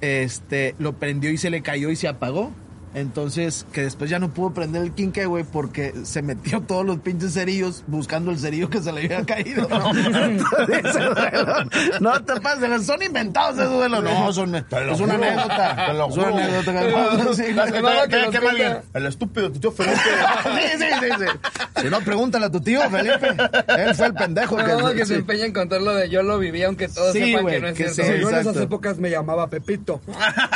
este, 0.00 0.76
lo 0.78 0.92
prendió 0.94 1.30
y 1.30 1.38
se 1.38 1.50
le 1.50 1.60
cayó 1.60 1.90
y 1.90 1.96
se 1.96 2.06
apagó. 2.06 2.52
Entonces, 2.94 3.66
que 3.72 3.82
después 3.82 4.10
ya 4.10 4.18
no 4.18 4.30
pudo 4.30 4.52
prender 4.52 4.82
el 4.82 4.92
quinque, 4.92 5.24
güey, 5.26 5.44
porque 5.44 5.94
se 6.04 6.22
metió 6.22 6.60
todos 6.66 6.84
los 6.84 6.98
pinches 6.98 7.34
cerillos 7.34 7.84
buscando 7.86 8.30
el 8.30 8.38
cerillo 8.38 8.68
que 8.68 8.80
se 8.82 8.92
le 8.92 9.04
había 9.04 9.24
caído, 9.24 9.66
¿no? 9.68 9.90
Entonces, 9.96 10.82
duelo, 11.14 11.56
no 12.00 12.22
te 12.24 12.40
pases, 12.40 12.86
son 12.86 13.02
inventados 13.02 13.58
esos 13.58 13.72
duelos. 13.72 14.04
No, 14.04 14.32
son, 14.32 14.54
es 14.54 15.00
una 15.00 15.14
anécdota. 15.14 15.86
te 15.86 15.92
lo 15.94 16.08
Es 16.08 16.16
una 16.16 16.28
anécdota. 16.28 17.34
Sí, 17.34 17.42
que. 17.42 18.80
El 18.94 19.06
estúpido 19.06 19.50
tío 19.50 19.72
Felipe. 19.72 19.96
Sí, 20.42 20.78
sí, 20.78 20.86
sí, 21.00 21.08
sí. 21.18 21.80
Si 21.82 21.88
no, 21.88 22.00
pregúntale 22.00 22.46
a 22.46 22.50
tu 22.50 22.60
tío, 22.60 22.80
Felipe. 22.90 23.34
Él 23.68 23.94
fue 23.94 24.06
el 24.06 24.14
pendejo 24.14 24.56
mamá 24.56 24.92
que... 24.94 25.06
se 25.06 25.16
empeña 25.16 25.46
en 25.46 25.52
contar 25.52 25.80
lo 25.80 25.94
de 25.94 26.08
yo 26.08 26.22
lo 26.22 26.38
viví, 26.38 26.62
aunque 26.62 26.88
todos 26.88 27.12
Sí, 27.12 27.32
sepan 27.32 27.46
que 27.46 27.60
no 27.60 27.68
es 27.68 27.74
que 27.76 27.88
cierto. 27.88 28.12
sí, 28.12 28.20
yo 28.20 28.30
en 28.30 28.36
esas 28.36 28.56
épocas 28.56 28.98
me 28.98 29.10
llamaba 29.10 29.48
Pepito. 29.48 30.00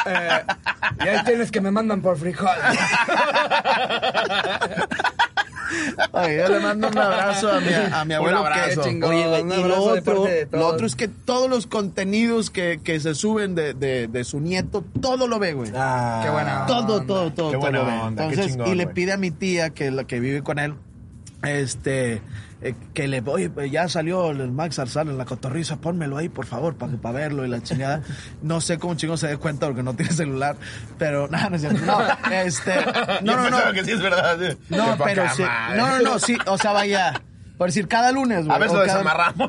Eh, 0.07 0.43
y 1.05 1.09
ahí 1.09 1.25
tienes 1.25 1.51
que 1.51 1.61
me 1.61 1.71
mandan 1.71 2.01
por 2.03 2.19
frijol. 2.33 2.57
Oye, 6.13 6.37
yo 6.39 6.49
le 6.49 6.61
mando 6.61 6.89
un 6.89 6.99
abrazo 6.99 7.51
a 7.53 7.61
mi, 7.61 7.69
a 7.73 8.05
mi 8.05 8.15
abuelo. 8.15 8.41
Un 8.41 8.47
abrazo. 8.47 8.83
que- 8.83 8.89
Chingón, 8.89 9.11
Oye, 9.15 9.43
un 9.43 9.53
y 9.53 9.55
lo 9.57 9.63
abrazo 9.65 9.93
de 9.95 10.01
otro, 10.01 10.25
de 10.25 10.49
lo 10.53 10.67
otro 10.67 10.87
es 10.87 10.97
que 10.97 11.09
todos 11.09 11.51
los 11.51 11.67
contenidos 11.67 12.51
que, 12.51 12.81
que 12.83 13.01
se 13.01 13.15
suben 13.15 13.55
de, 13.55 13.75
de, 13.75 14.09
de 14.09 14.25
su 14.25 14.41
nieto, 14.41 14.85
todo 15.01 15.27
lo 15.27 15.39
ve, 15.39 15.53
güey. 15.53 15.71
Ah, 15.75 16.21
Qué 16.25 16.31
buena 16.31 16.67
todo, 16.67 16.79
onda. 16.97 17.07
todo, 17.07 17.33
todo, 17.33 17.51
Qué 17.51 17.57
todo 17.57 17.61
buena 17.61 17.79
lo 17.81 17.87
ve. 17.87 17.93
onda, 17.93 18.23
qué 18.23 18.29
Entonces, 18.35 18.53
chingón, 18.53 18.69
y 18.69 18.75
le 18.75 18.87
pide 18.87 19.13
a 19.13 19.17
mi 19.17 19.31
tía, 19.31 19.71
que 19.71 19.91
la 19.91 20.05
que 20.05 20.21
vive 20.21 20.43
con 20.43 20.59
él, 20.59 20.75
este, 21.43 22.23
eh, 22.63 22.75
que 22.95 23.07
le, 23.07 23.23
oye, 23.27 23.51
pues 23.51 23.71
ya 23.71 23.89
salió 23.89 24.31
el 24.31 24.51
Max 24.51 24.79
Arzal 24.79 25.09
en 25.09 25.19
la 25.19 25.25
cotorriza, 25.27 25.77
pónmelo 25.77 26.17
ahí, 26.17 26.29
por 26.29 26.47
favor, 26.47 26.75
para 26.77 27.13
verlo 27.13 27.45
y 27.45 27.49
la 27.49 27.63
chingada. 27.63 28.03
No 28.43 28.61
sé 28.61 28.79
cómo 28.79 28.95
chingo 28.95 29.17
se 29.17 29.29
dé 29.29 29.37
cuenta 29.37 29.67
porque 29.67 29.83
no 29.83 29.95
tiene 29.95 30.13
celular, 30.13 30.57
pero 30.99 31.29
nada, 31.31 31.51
no 31.51 31.57
es 31.57 31.63
cierto. 31.63 31.85
No, 31.85 32.01
este, 32.33 32.75
no, 33.23 33.37
no, 33.37 33.51
no. 33.51 33.73
que 33.73 33.85
sí 33.85 33.93
es 33.93 34.01
verdad. 34.03 34.39
sí. 34.41 34.57
No, 34.71 34.97
pero 35.03 35.25
sí. 35.35 35.43
No, 35.77 35.87
no, 35.87 36.01
no, 36.01 36.19
sí. 36.19 36.37
O 36.47 36.57
sea, 36.59 36.73
vaya. 36.73 37.21
Por 37.59 37.69
decir, 37.69 37.89
cada 37.89 38.13
lunes, 38.13 38.45
güey. 38.45 38.55
A 38.55 38.59
ver, 38.59 38.69
o 38.69 38.75
lo 38.75 38.81
cada- 38.85 38.99
desamarramos. 38.99 39.49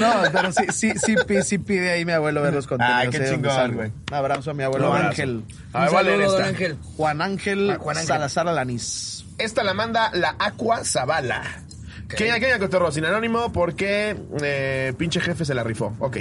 No, 0.00 0.14
pero 0.32 0.52
sí, 0.52 0.64
sí, 0.72 0.92
sí, 0.96 1.14
sí 1.44 1.58
pide 1.58 1.90
ahí 1.92 2.04
mi 2.04 2.12
abuelo 2.12 2.42
ver 2.42 2.54
los 2.54 2.66
contenidos. 2.68 3.00
Ay, 3.00 3.08
qué 3.10 3.24
chingón, 3.30 3.74
güey. 3.74 3.92
Un 4.10 4.14
abrazo 4.14 4.50
a 4.50 4.54
mi 4.54 4.62
abuelo 4.62 4.90
Un. 4.92 4.96
Ángel. 4.98 5.44
A 5.72 5.88
ver, 5.88 6.20
Un. 6.28 6.42
Ángel. 6.42 6.76
Juan 6.96 7.20
Ángel, 7.22 7.70
Ah, 7.72 7.76
Juan 7.80 7.96
Ángel. 7.96 8.08
Salazar 8.08 8.48
Alanís. 8.48 9.19
Esta 9.40 9.62
la 9.64 9.74
manda 9.74 10.10
la 10.14 10.36
Aqua 10.38 10.84
Zavala. 10.84 11.42
Kenia, 12.08 12.40
Kenia 12.40 12.58
Cotorro, 12.58 12.90
sin 12.90 13.04
anónimo, 13.04 13.52
porque 13.52 14.16
eh, 14.42 14.92
pinche 14.98 15.20
jefe 15.20 15.44
se 15.44 15.54
la 15.54 15.62
rifó. 15.62 15.94
Ok. 16.00 16.18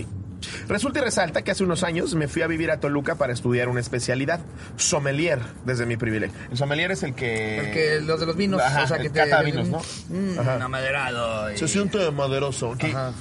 Resulta 0.67 0.99
y 0.99 1.01
resalta 1.01 1.41
que 1.41 1.51
hace 1.51 1.63
unos 1.63 1.83
años 1.83 2.15
me 2.15 2.27
fui 2.27 2.43
a 2.43 2.47
vivir 2.47 2.71
a 2.71 2.79
Toluca 2.79 3.15
para 3.15 3.33
estudiar 3.33 3.67
una 3.67 3.81
especialidad, 3.81 4.39
sommelier, 4.77 5.39
desde 5.65 5.85
mi 5.85 5.97
privilegio. 5.97 6.37
El 6.49 6.57
sommelier 6.57 6.91
es 6.91 7.03
el 7.03 7.13
que... 7.13 7.59
Porque 7.65 7.99
los 8.01 8.19
de 8.19 8.25
los 8.25 8.37
vinos, 8.37 8.61
Ajá, 8.61 8.83
o 8.83 8.87
sea, 8.87 8.97
que 8.99 9.07
el 9.07 9.11
te... 9.13 9.19
cata 9.19 9.41
vinos, 9.41 9.67
¿no? 9.67 9.81
Mm, 10.09 10.39
Ajá. 10.39 10.63
amaderado. 10.63 11.51
y- 11.51 11.57
Se 11.57 11.67
siente 11.67 12.09
maderoso. 12.11 12.75
que 12.77 12.87
Ajá. 12.87 13.11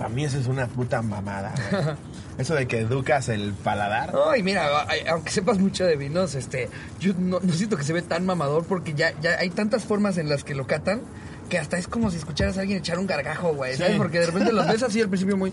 Para 0.00 0.08
mí 0.08 0.24
eso 0.24 0.38
es 0.38 0.46
una 0.46 0.66
puta 0.66 1.02
mamada. 1.02 1.52
güey. 1.70 1.84
Eso 2.38 2.54
de 2.54 2.66
que 2.66 2.78
educas 2.78 3.28
el 3.28 3.52
paladar. 3.52 4.14
Ay, 4.32 4.42
mira, 4.42 4.66
aunque 5.10 5.30
sepas 5.30 5.58
mucho 5.58 5.84
de 5.84 5.96
vinos, 5.96 6.34
este, 6.34 6.70
yo 6.98 7.12
no, 7.18 7.38
no 7.38 7.52
siento 7.52 7.76
que 7.76 7.84
se 7.84 7.92
ve 7.92 8.00
tan 8.00 8.24
mamador 8.24 8.64
porque 8.64 8.94
ya, 8.94 9.12
ya 9.20 9.32
hay 9.38 9.50
tantas 9.50 9.84
formas 9.84 10.16
en 10.16 10.30
las 10.30 10.42
que 10.42 10.54
lo 10.54 10.66
catan 10.66 11.02
que 11.50 11.58
hasta 11.58 11.76
es 11.76 11.86
como 11.86 12.10
si 12.10 12.16
escucharas 12.16 12.56
a 12.56 12.62
alguien 12.62 12.78
echar 12.78 12.98
un 12.98 13.06
gargajo, 13.06 13.52
güey, 13.54 13.76
¿sabes? 13.76 13.98
Porque 13.98 14.20
de 14.20 14.26
repente 14.26 14.52
los 14.52 14.66
ves 14.66 14.82
así 14.82 15.02
al 15.02 15.08
principio 15.08 15.36
muy... 15.36 15.52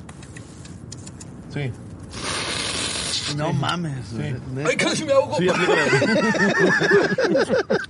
Sí. 1.53 1.73
No 3.35 3.51
mames. 3.53 4.13
güey. 4.13 4.35
¡Ay, 4.65 4.77
casi 4.77 5.03
me 5.03 5.13
ahogo! 5.13 5.37
Sí, 5.37 5.47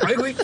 ¡Ay, 0.05 0.15
güey! 0.15 0.35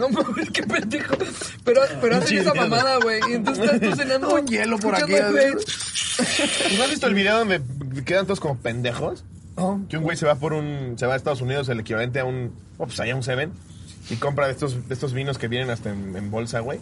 No 0.00 0.08
mames, 0.10 0.50
qué 0.50 0.62
pendejo. 0.62 1.16
Pero, 1.64 1.80
pero 2.00 2.16
hacen 2.16 2.38
esa 2.38 2.54
mamada, 2.54 2.96
güey. 3.02 3.20
Y 3.30 3.34
entonces 3.34 3.64
estás 3.72 3.90
tú 3.90 3.96
cenando 3.96 4.34
Un 4.34 4.46
hielo 4.46 4.78
por 4.78 4.94
aquí. 4.94 5.12
¿No 5.12 6.84
has 6.84 6.90
visto 6.90 7.06
el 7.06 7.14
video 7.14 7.38
donde 7.38 7.60
quedan 8.04 8.26
todos 8.26 8.40
como 8.40 8.56
pendejos? 8.58 9.24
Oh, 9.56 9.80
Que 9.88 9.96
un 9.96 10.02
güey 10.04 10.16
se 10.16 10.26
va 10.26 10.34
por 10.36 10.52
un. 10.52 10.94
Se 10.98 11.06
va 11.06 11.14
a 11.14 11.16
Estados 11.16 11.40
Unidos, 11.40 11.68
el 11.68 11.80
equivalente 11.80 12.20
a 12.20 12.24
un. 12.24 12.52
Oh, 12.78 12.86
pues 12.86 13.00
allá 13.00 13.14
un 13.16 13.22
Seven. 13.22 13.52
Y 14.10 14.16
compra 14.16 14.46
de 14.46 14.52
estos, 14.52 14.86
de 14.88 14.94
estos 14.94 15.12
vinos 15.14 15.38
que 15.38 15.48
vienen 15.48 15.70
hasta 15.70 15.90
en, 15.90 16.14
en 16.16 16.30
bolsa, 16.30 16.60
güey. 16.60 16.78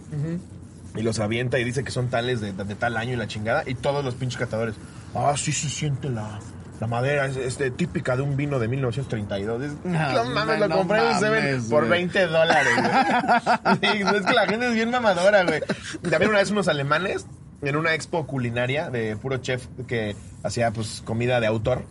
Y 0.97 1.03
los 1.03 1.19
avienta 1.21 1.59
y 1.59 1.65
dice 1.65 1.83
que 1.83 1.91
son 1.91 2.09
tales 2.09 2.41
de, 2.41 2.53
de 2.53 2.75
tal 2.75 2.97
año 2.97 3.15
y 3.15 3.17
la 3.17 3.27
chingada. 3.27 3.63
Y 3.67 3.75
todos 3.75 4.05
los 4.05 4.15
pinches 4.15 4.39
catadores. 4.39 4.75
Ah, 5.15 5.35
sí 5.37 5.53
se 5.53 5.69
siente 5.69 6.09
la. 6.09 6.39
La 6.81 6.89
madera 6.89 7.27
es 7.27 7.37
este, 7.37 7.71
típica 7.71 8.17
de 8.17 8.23
un 8.23 8.37
vino 8.37 8.59
de 8.59 8.67
1932. 8.67 9.63
Es, 9.63 9.73
No, 9.85 10.25
mames, 10.31 10.59
lo 10.59 10.69
no 10.69 10.77
compré 10.79 11.09
en 11.09 11.19
Seven 11.21 11.69
por 11.71 11.87
güey. 11.87 12.01
20 12.01 12.27
dólares. 12.27 12.73
Sí, 13.81 13.89
es 14.03 14.27
que 14.27 14.33
la 14.33 14.47
gente 14.47 14.69
es 14.69 14.75
bien 14.75 14.91
mamadora, 14.91 15.45
güey. 15.45 15.61
También 16.03 16.31
una 16.31 16.39
vez 16.41 16.51
unos 16.51 16.67
alemanes 16.69 17.27
en 17.63 17.77
una 17.77 17.95
expo 17.95 18.27
culinaria 18.27 18.91
de 18.91 19.17
puro 19.17 19.39
chef 19.39 19.67
que 19.87 20.17
hacía 20.43 20.73
pues 20.73 21.01
comida 21.05 21.39
de 21.41 21.47
autor. 21.47 21.85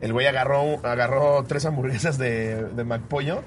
El 0.00 0.12
güey 0.12 0.26
agarró, 0.26 0.84
agarró 0.84 1.44
tres 1.48 1.64
hamburguesas 1.64 2.18
de, 2.18 2.64
de 2.64 2.84
McPollo, 2.84 3.42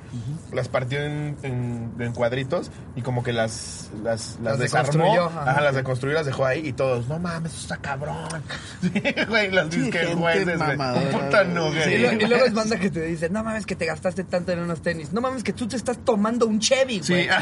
las 0.52 0.68
partió 0.70 1.00
en, 1.04 1.38
en- 1.44 1.92
en 2.00 2.14
cuadritos 2.14 2.72
y 2.96 3.02
como 3.04 3.22
que 3.24 3.32
las, 3.34 3.92
las, 4.04 4.38
las 4.42 4.54
Las 4.54 4.60
desarmó. 4.60 5.14
ajá. 5.28 5.52
Ajá, 5.52 5.62
las 5.62 5.76
deconstruyó, 5.76 6.16
las 6.16 6.26
dejó 6.26 6.46
ahí 6.46 6.66
y 6.68 6.74
todos, 6.74 7.08
no 7.08 7.20
mames, 7.20 7.52
eso 7.54 7.62
está 7.62 7.78
cabrón. 7.78 8.18
Sí, 8.82 8.92
güey, 9.28 9.52
las 9.52 9.72
Sí, 9.74 9.82
disque 9.82 10.06
jueces, 10.16 10.58
güey. 10.58 10.78
Un 10.80 11.10
puta 11.12 11.44
nugget. 11.44 11.88
Y, 11.92 11.98
lo- 12.00 12.14
y 12.14 12.26
luego 12.28 12.46
es 12.46 12.54
banda 12.56 12.78
que 12.80 12.90
te 12.90 13.02
dice, 13.02 13.30
no 13.30 13.44
mames 13.44 13.66
que 13.66 13.76
te 13.76 13.86
gastaste 13.86 14.24
tanto 14.24 14.52
en 14.52 14.60
unos 14.60 14.82
tenis. 14.82 15.12
No 15.14 15.22
mames 15.22 15.44
que 15.44 15.54
tú 15.54 15.68
te 15.68 15.76
estás 15.76 15.98
tomando 16.04 16.48
un 16.48 16.60
Chevy, 16.60 17.04
Sí, 17.04 17.14
güey. 17.14 17.28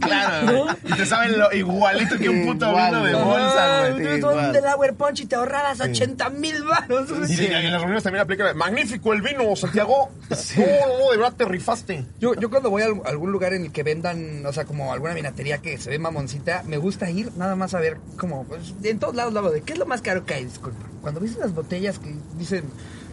claro, 0.00 0.64
güey. 0.64 0.76
Y 0.84 0.92
te 0.94 1.06
saben 1.06 1.38
lo 1.38 1.52
igualito 1.52 2.16
que 2.18 2.28
un 2.28 2.46
puto 2.46 2.74
vino 2.74 3.04
de 3.04 3.14
bolsa, 3.14 3.88
güey. 3.90 4.02
tú 4.02 4.28
Igual. 4.28 4.46
un 4.46 4.52
Delaware 4.52 4.94
Punch 4.94 5.20
y 5.20 5.26
te 5.26 5.36
ahorrabas 5.36 5.80
80 5.80 6.30
mil 6.30 6.62
baros. 6.64 6.95
Y, 7.28 7.32
y 7.42 7.44
en 7.46 7.52
las 7.72 7.80
reuniones 7.80 8.02
también 8.02 8.22
aplica 8.22 8.52
magnífico 8.54 9.12
el 9.12 9.22
vino, 9.22 9.54
Santiago. 9.56 10.10
No, 10.56 10.98
no, 10.98 11.10
de 11.12 11.16
verdad 11.18 11.34
te 11.36 11.44
rifaste. 11.44 12.04
Yo, 12.20 12.34
yo 12.34 12.50
cuando 12.50 12.70
voy 12.70 12.82
a 12.82 12.86
algún- 12.86 13.30
lugar 13.32 13.52
en 13.54 13.64
el 13.66 13.72
que 13.72 13.82
vendan, 13.82 14.44
o 14.46 14.52
sea, 14.52 14.64
como 14.64 14.92
alguna 14.92 15.14
vinatería 15.14 15.58
que 15.58 15.78
se 15.78 15.90
ve 15.90 15.98
mamoncita, 15.98 16.62
me 16.66 16.76
gusta 16.78 17.10
ir 17.10 17.30
nada 17.36 17.56
más 17.56 17.74
a 17.74 17.80
ver 17.80 17.98
como, 18.18 18.44
pues, 18.44 18.74
en 18.82 18.98
todos 18.98 19.14
lados 19.14 19.32
lado 19.32 19.50
de 19.50 19.62
qué 19.62 19.72
es 19.74 19.78
lo 19.78 19.86
más 19.86 20.00
caro 20.02 20.24
que 20.24 20.34
hay, 20.34 20.44
disculpa. 20.44 20.84
Cuando 21.02 21.20
ves 21.20 21.36
las 21.36 21.54
botellas 21.54 21.98
que 21.98 22.14
dicen 22.38 22.64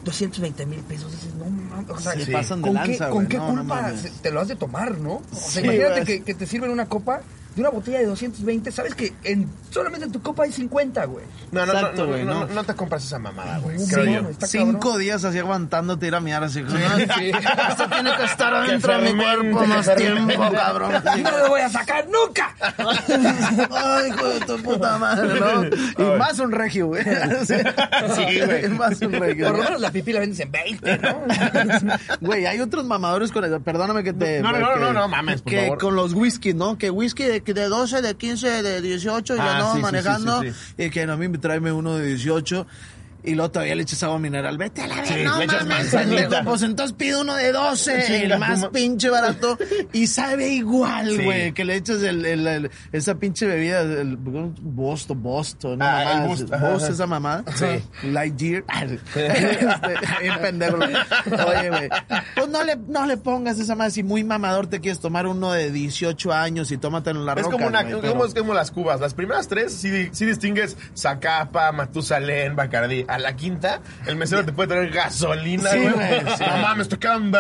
220 0.06 0.66
mil 0.66 0.80
pesos, 0.82 1.12
dices, 1.12 1.34
no 1.36 1.46
mames, 1.46 1.90
o 1.90 2.00
sea, 2.00 2.12
Se 2.14 2.26
Sí. 2.26 2.32
pasan 2.32 2.62
de 2.62 2.68
¿con 2.68 2.76
lanza, 2.76 3.06
qué. 3.06 3.12
¿con 3.12 3.28
qué 3.28 3.38
No, 3.38 3.48
culpa 3.48 3.92
te 4.22 4.32
lo 4.32 4.42
has 4.42 4.48
de 4.48 4.56
tomar, 4.56 4.98
no? 5.00 5.14
O 5.16 5.24
sea, 5.36 5.62
Sí, 5.62 5.68
imagínate 5.68 6.24
que 6.24 6.34
te 6.34 6.46
sirven 6.46 6.72
una 6.72 6.86
copa 6.88 7.22
de 7.56 7.62
una 7.62 7.70
botella 7.70 7.99
de 7.99 8.06
220, 8.08 8.72
sabes 8.72 8.95
que 8.95 9.14
en, 9.24 9.47
solamente 9.70 10.06
en 10.08 10.12
tu 10.12 10.22
copa 10.22 10.43
hay 10.43 10.51
50, 10.51 11.06
güey. 11.06 11.24
No, 11.51 11.66
no, 11.66 11.74
Exacto, 11.74 11.97
no, 11.97 12.04
no, 12.04 12.08
güey, 12.12 12.26
no, 12.26 12.34
no. 12.47 12.47
no 12.47 12.64
te 12.64 12.74
compras 12.74 13.04
esa 13.06 13.20
mamada, 13.20 13.60
güey. 13.60 13.78
Sí, 13.80 13.93
creo 13.93 14.06
no, 14.06 14.22
yo. 14.24 14.30
está 14.30 14.47
Cinco 14.47 14.80
cabrón. 14.80 14.99
días 15.01 15.24
así 15.24 15.38
aguantándote 15.39 16.08
ir 16.08 16.16
a 16.16 16.20
miar 16.20 16.43
así. 16.43 16.64
Sí. 16.68 17.32
Esto 17.70 17.89
tiene 17.89 18.16
que 18.18 18.24
estar 18.24 18.54
adentro 18.54 18.97
de 19.01 19.14
mi 19.14 19.24
cuerpo 19.24 19.66
más 19.68 19.95
tiempo, 19.95 20.51
cabrón. 20.51 20.93
No 21.24 21.38
lo 21.38 21.47
voy 21.49 21.62
a 21.62 21.70
sacar 21.70 22.08
nunca. 22.10 22.56
Ay, 23.72 24.10
hijo 24.10 24.28
de 24.30 24.39
tu 24.41 24.58
puta 24.64 24.97
madre, 24.97 25.39
¿no? 25.39 25.64
Y 26.16 26.18
más 26.18 26.39
un 26.39 26.51
regio, 26.51 26.88
güey. 26.88 27.04
Sí, 27.04 27.54
Sí, 28.16 28.41
güey. 28.45 28.68
Más 28.70 29.01
un 29.01 29.14
regio. 29.14 29.47
Por 29.47 29.58
lo 29.58 29.64
menos 29.64 29.82
la 29.82 29.91
pipí 29.91 30.12
la 30.14 30.20
vendes 30.22 30.39
en 30.39 30.51
20, 30.51 30.97
¿no? 30.99 31.22
Güey, 32.22 32.45
hay 32.45 32.60
otros 32.62 32.86
mamadores 32.86 33.32
con 33.32 33.43
el, 33.43 33.62
perdóname 33.62 34.04
que 34.04 34.14
te... 34.14 34.41
No, 34.41 34.51
no, 34.51 34.60
no, 34.60 34.74
que- 34.74 34.80
no, 34.80 34.93
no, 34.93 35.08
mames, 35.08 35.41
por 35.41 35.51
Que 35.51 35.62
favor. 35.64 35.78
con 35.80 35.95
los 35.95 36.14
whisky, 36.14 36.54
¿no? 36.54 36.78
Que 36.78 36.89
whisky 36.89 37.24
de, 37.24 37.43
de 37.44 37.68
12, 37.68 38.02
de 38.02 38.16
15, 38.16 38.64
de 38.64 38.82
18, 38.82 39.36
y 39.36 39.39
Ah, 39.39 39.46
ya 39.46 39.58
no 39.60 39.74
sí, 39.76 39.80
manejando. 39.82 40.41
sí, 40.41 40.52
sí. 40.52 40.84
Y 40.84 40.89
que 40.89 41.02
a 41.04 41.16
mí 41.18 41.28
me 41.28 41.38
tráeme 41.38 41.72
uno 41.72 41.98
de 41.98 42.06
18. 42.08 42.66
Y 43.26 43.36
luego 43.36 43.52
todavía 43.52 43.76
le 43.76 43.84
echas 43.84 44.04
agua 44.04 44.20
mineral. 44.20 44.58
Vete 44.58 44.82
a 44.82 44.88
la 44.88 44.96
vez, 44.98 45.08
Sí, 45.08 45.24
no 45.24 45.38
le 45.38 45.46
echas 45.46 45.66
mames. 45.66 45.94
manzanita. 45.94 46.44
Pues 46.44 46.62
entonces 46.64 46.96
pide 46.98 47.16
uno 47.22 47.36
de 47.36 47.52
12, 47.54 48.04
Chinga 48.06 48.34
el 48.36 48.40
más 48.40 48.66
pinche 48.68 49.10
barato. 49.10 49.58
Y 49.94 50.08
sabe 50.08 50.50
igual, 50.50 51.10
Sí. 51.10 51.24
güey. 51.24 51.54
Que 51.54 51.64
le 51.64 51.76
echas 51.78 52.02
el, 52.04 52.26
el- 52.26 52.46
el- 52.48 52.72
esa 52.92 53.16
pinche 53.16 53.46
bebida, 53.46 53.82
el 53.82 54.18
Bosto, 54.18 55.16
Bosto, 55.16 55.78
¿no? 55.78 55.86
Ah, 55.86 56.02
el 56.02 56.08
mamá, 56.08 56.28
Boost, 56.28 56.54
ajá, 56.54 56.70
Bost, 56.70 56.84
ajá. 56.86 56.94
esa 56.94 57.08
mamá. 57.08 57.44
Sí. 57.56 58.08
Lightyear. 58.10 58.64
este, 58.76 59.28
bien 60.22 60.40
pendejo. 60.42 60.78
Oye, 60.78 61.70
güey. 61.70 61.90
Pues 62.36 62.50
no 62.50 62.64
le, 62.64 62.76
no 62.76 63.06
le 63.06 63.18
pongas 63.18 63.60
esa 63.60 63.76
madre. 63.76 63.92
Si 63.92 64.04
muy 64.04 64.24
mamador 64.24 64.68
te 64.68 64.82
quieres 64.82 65.00
tomar 65.00 65.28
uno 65.28 65.52
de 65.54 65.72
18 65.72 66.34
años 66.34 66.72
y 66.72 66.78
tómatelo 66.78 67.20
en 67.22 67.26
la 67.26 67.34
Es 67.34 67.44
roca, 67.44 67.52
como, 67.54 67.68
una, 67.68 67.84
como, 67.86 68.02
pero- 68.02 68.26
es 68.26 68.34
como 68.34 68.54
las 68.54 68.72
cubas. 68.72 69.00
Las 69.00 69.14
primeras 69.14 69.48
tres 69.48 69.72
sí, 69.74 70.10
sí 70.12 70.26
distingues 70.26 70.76
Zacapa, 70.98 71.72
Matusalén, 71.72 72.56
Bacardí. 72.56 73.06
A 73.14 73.20
la 73.20 73.36
quinta, 73.36 73.80
el 74.05 74.16
mesero 74.16 74.43
te 74.45 74.51
puede 74.53 74.70
traer 74.70 74.89
gasolina, 74.91 75.70
Sí, 75.72 75.80
güey. 75.80 75.91
güey, 75.93 76.20
sí. 76.38 76.43
No 76.47 76.57
mames, 76.57 76.89
te 76.89 76.97
quedan. 76.97 77.32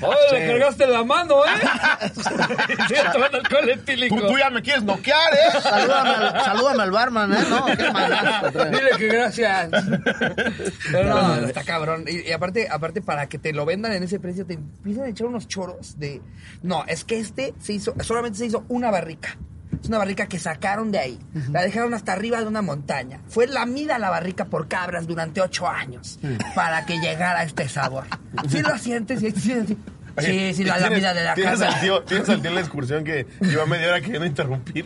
¡Oh, 0.00 0.14
le 0.32 0.46
cargaste 0.46 0.86
la 0.86 1.04
mano, 1.04 1.44
eh! 1.44 1.48
Sí, 2.88 2.94
tomando 3.12 3.38
alcohol 3.38 3.68
etílico. 3.68 4.16
Tú, 4.20 4.26
tú 4.28 4.38
ya 4.38 4.50
me 4.50 4.62
quieres 4.62 4.82
noquear, 4.84 5.32
¿eh? 5.34 5.60
Salúdame 5.62 6.10
al, 6.10 6.44
salúdame 6.44 6.82
al 6.82 6.90
barman, 6.90 7.32
¿eh? 7.32 7.38
No, 7.48 7.66
qué 7.66 7.90
madrazo. 7.90 8.64
Dile 8.66 8.90
que 8.98 9.06
gracias. 9.08 9.68
Pero 10.92 11.08
no, 11.14 11.34
está 11.46 11.64
cabrón. 11.64 12.04
Y, 12.08 12.28
y 12.28 12.32
aparte, 12.32 12.68
aparte, 12.70 13.02
para 13.02 13.28
que 13.28 13.38
te 13.38 13.52
lo 13.52 13.64
vendan 13.64 13.92
en 13.92 14.02
ese 14.02 14.18
precio, 14.20 14.46
te 14.46 14.54
empiezan 14.54 15.04
a 15.04 15.08
echar 15.08 15.26
unos 15.26 15.48
choros 15.48 15.98
de. 15.98 16.20
No, 16.62 16.84
es 16.86 17.04
que 17.04 17.18
este 17.18 17.54
se 17.60 17.74
hizo, 17.74 17.94
solamente 18.02 18.38
se 18.38 18.46
hizo 18.46 18.64
una 18.68 18.90
barrica. 18.90 19.36
Es 19.82 19.88
una 19.88 19.98
barrica 19.98 20.26
que 20.26 20.38
sacaron 20.38 20.92
de 20.92 20.98
ahí. 21.00 21.18
La 21.50 21.62
dejaron 21.62 21.92
hasta 21.94 22.12
arriba 22.12 22.38
de 22.40 22.46
una 22.46 22.62
montaña. 22.62 23.20
Fue 23.28 23.46
lamida 23.48 23.98
la 23.98 24.10
barrica 24.10 24.44
por 24.44 24.68
cabras 24.68 25.06
durante 25.08 25.40
ocho 25.40 25.68
años 25.68 26.18
para 26.54 26.86
que 26.86 26.98
llegara 27.00 27.40
a 27.40 27.42
este 27.42 27.68
sabor. 27.68 28.04
Sí 28.48 28.62
lo 28.62 28.78
sientes, 28.78 29.20
sí, 29.20 29.32
sí, 29.32 29.40
sí. 29.66 29.78
Sí, 30.18 30.52
sí, 30.54 30.64
la 30.64 30.74
¿Tienes- 30.76 30.90
lamida 30.90 31.14
de 31.14 31.24
la 31.24 31.34
¿tienes 31.34 31.58
cabra. 31.58 31.74
al 31.74 31.80
tío, 31.80 32.02
tienes 32.02 32.28
al 32.28 32.40
tío 32.42 32.50
en 32.50 32.54
la 32.56 32.60
excursión 32.60 33.02
que 33.02 33.26
lleva 33.40 33.64
media 33.64 33.88
hora 33.88 34.00
queriendo 34.02 34.26
interrumpir. 34.26 34.84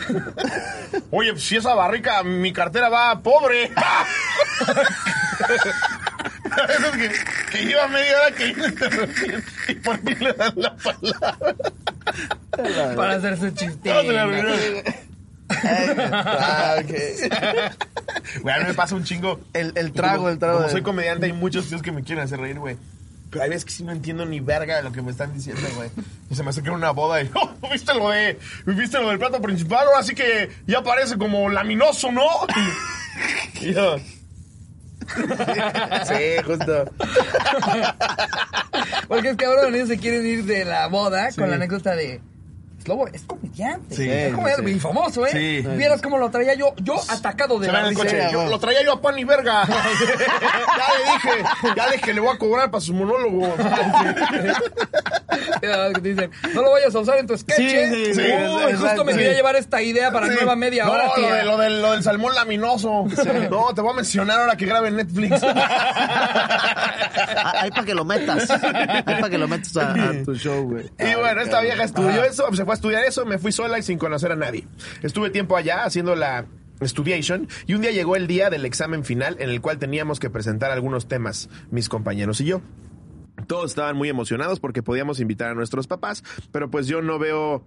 Oye, 1.11 1.36
si 1.36 1.57
esa 1.57 1.74
barrica, 1.74 2.22
mi 2.22 2.53
cartera 2.53 2.88
va 2.88 3.20
pobre. 3.20 3.72
Eso 6.47 6.86
es 6.86 6.97
que, 6.97 7.11
que 7.59 7.64
lleva 7.64 7.88
media 7.88 8.20
hora 8.20 8.36
queriendo 8.36 8.66
interrumpir. 8.68 9.44
¿Y 9.68 9.74
por 9.76 10.01
qué 10.01 10.14
le 10.16 10.32
dan 10.32 10.53
la 10.57 10.76
palabra? 10.76 11.55
Para 12.97 13.14
hacer 13.14 13.36
su 13.38 13.51
chiste. 13.51 13.88
No, 13.92 14.01
se 14.03 14.09
me 14.09 14.20
olvidó. 14.22 14.55
Ah, 15.49 16.76
ok. 16.80 16.90
Güey, 18.42 18.55
a 18.55 18.59
mí 18.59 18.64
me 18.68 18.74
pasa 18.74 18.94
un 18.94 19.05
chingo. 19.05 19.40
El, 19.53 19.72
el 19.76 19.92
trago, 19.92 20.16
Como- 20.18 20.28
el 20.30 20.38
trago. 20.38 20.55
Como 20.57 20.66
de- 20.66 20.72
soy 20.72 20.82
comediante, 20.82 21.26
hay 21.26 21.32
muchos 21.32 21.68
tíos 21.68 21.82
que 21.82 21.92
me 21.92 22.03
quieren 22.03 22.24
hacer 22.24 22.40
reír, 22.40 22.59
güey. 22.59 22.76
Pero 23.30 23.42
hay 23.42 23.51
veces 23.51 23.64
que 23.64 23.72
sí 23.72 23.82
no 23.82 23.92
entiendo 23.92 24.24
ni 24.24 24.38
verga 24.40 24.76
de 24.76 24.82
lo 24.84 24.92
que 24.92 25.03
me 25.03 25.11
están 25.11 25.34
diciendo, 25.34 25.62
güey. 25.74 25.90
Y 26.30 26.34
se 26.36 26.42
me 26.42 26.51
acerca 26.51 26.70
en 26.70 26.76
una 26.76 26.90
boda 26.92 27.20
y, 27.22 27.30
oh, 27.34 27.68
¿viste 27.70 27.92
lo 27.94 28.09
de, 28.11 28.38
viste 28.66 28.99
lo 29.01 29.09
del 29.11 29.18
plato 29.18 29.40
principal? 29.42 29.86
Ahora 29.88 30.03
sí 30.03 30.14
que 30.14 30.51
ya 30.66 30.82
parece 30.82 31.18
como 31.18 31.49
laminoso, 31.49 32.11
¿no? 32.12 32.22
Y 33.62 33.72
yo, 33.72 33.97
Sí, 36.07 36.43
justo. 36.45 36.85
Porque 39.09 39.31
es 39.31 39.37
que 39.37 39.45
ahora 39.45 39.63
los 39.63 39.73
niños 39.73 39.89
se 39.89 39.99
quieren 39.99 40.27
ir 40.27 40.45
de 40.45 40.65
la 40.65 40.87
boda 40.89 41.29
con 41.37 41.49
la 41.49 41.57
anécdota 41.57 41.95
de. 41.95 42.21
Slobo 42.87 43.09
es 43.09 43.22
comediante. 43.22 43.97
Sí, 43.97 44.09
es 44.09 44.32
comediante 44.32 44.70
sí. 44.70 44.76
y 44.76 44.80
famoso, 44.80 45.26
¿eh? 45.26 45.30
Sí. 45.32 45.61
Vieras 45.76 46.01
cómo 46.01 46.18
lo 46.18 46.30
traía 46.30 46.55
yo, 46.55 46.72
yo 46.76 46.95
atacado 47.09 47.59
de 47.59 47.66
se 47.66 47.72
la 47.72 47.89
el 47.89 47.95
coche. 47.95 48.28
Yo 48.30 48.47
lo 48.47 48.61
traía 48.61 48.84
yo 48.84 48.93
a 48.93 49.03
pan 49.03 49.18
y 49.18 49.24
verga. 49.24 49.66
ya 49.66 49.74
le 49.74 51.12
dije, 51.12 51.30
ya 51.76 51.87
le 51.89 51.97
dije 51.97 52.14
le 52.14 52.20
voy 52.20 52.32
a 52.32 52.39
cobrar 52.39 52.70
para 52.70 52.80
su 52.80 52.95
monólogo. 52.95 53.53
Dicen, 56.01 56.30
no 56.55 56.62
lo 56.62 56.70
vayas 56.70 56.95
a 56.95 57.01
usar 57.01 57.18
en 57.18 57.26
tu 57.26 57.37
sketch. 57.37 57.57
Sí, 57.57 57.66
¿eh? 57.66 57.91
sí, 57.93 58.14
sí, 58.14 58.20
Uy, 58.20 58.62
exacto. 58.62 58.87
justo 58.87 59.05
me 59.05 59.12
quería 59.14 59.32
llevar 59.32 59.57
esta 59.57 59.82
idea 59.82 60.12
para 60.12 60.28
nueva 60.28 60.55
media 60.55 60.84
no, 60.84 60.93
hora, 60.93 61.09
lo, 61.16 61.34
de- 61.34 61.45
lo 61.45 61.57
del, 61.59 61.82
lo 61.82 61.91
del 61.93 62.03
salmón 62.05 62.34
laminoso. 62.34 63.05
No, 63.51 63.74
te 63.74 63.80
voy 63.80 63.93
a 63.93 63.97
mencionar 63.97 64.39
ahora 64.41 64.57
que 64.57 64.66
grabe 64.66 64.89
en 64.89 64.97
Netflix. 64.97 65.41
Ah, 65.43 67.57
Ahí 67.62 67.70
para 67.70 67.84
que 67.84 67.95
lo 67.95 68.05
metas. 68.05 68.51
Ahí 68.51 69.03
para 69.05 69.30
que 69.30 69.39
lo 69.39 69.49
metas 69.49 69.76
a, 69.76 69.93
a 69.93 70.22
tu 70.24 70.34
show, 70.34 70.64
güey. 70.64 70.84
Y 70.99 71.14
bueno, 71.16 71.41
esta 71.41 71.61
vieja 71.61 71.84
estudió 71.84 72.24
eso, 72.24 72.53
se 72.55 72.64
fue 72.64 72.74
a 72.74 72.76
estudiar 72.77 73.05
eso, 73.05 73.24
me 73.27 73.39
fui 73.39 73.53
sola 73.53 73.79
y 73.79 73.83
sin 73.83 73.99
conocer 73.99 74.33
a 74.33 74.37
nadie. 74.37 74.66
Estuve 75.03 75.31
tiempo 75.31 75.57
allá 75.57 75.85
haciendo 75.85 76.14
la 76.14 76.47
Studiation 76.83 77.49
y 77.66 77.74
un 77.74 77.81
día 77.81 77.91
llegó 77.91 78.16
el 78.16 78.27
día 78.27 78.51
del 78.51 78.64
examen 78.64 79.05
final 79.05 79.37
en 79.41 79.51
el 79.51 79.61
cual 79.61 79.79
teníamos 79.79 80.20
que 80.20 80.31
presentar 80.31 80.70
algunos 80.70 81.09
temas, 81.09 81.49
mis 81.70 81.89
compañeros 81.89 82.41
y 82.41 82.47
yo. 82.47 82.61
Todos 83.47 83.70
estaban 83.70 83.97
muy 83.97 84.09
emocionados 84.09 84.61
porque 84.61 84.83
podíamos 84.83 85.20
invitar 85.20 85.51
a 85.51 85.55
nuestros 85.55 85.87
papás, 85.87 86.24
pero 86.53 86.70
pues 86.70 86.87
yo 86.87 87.03
no 87.03 87.18
veo... 87.18 87.64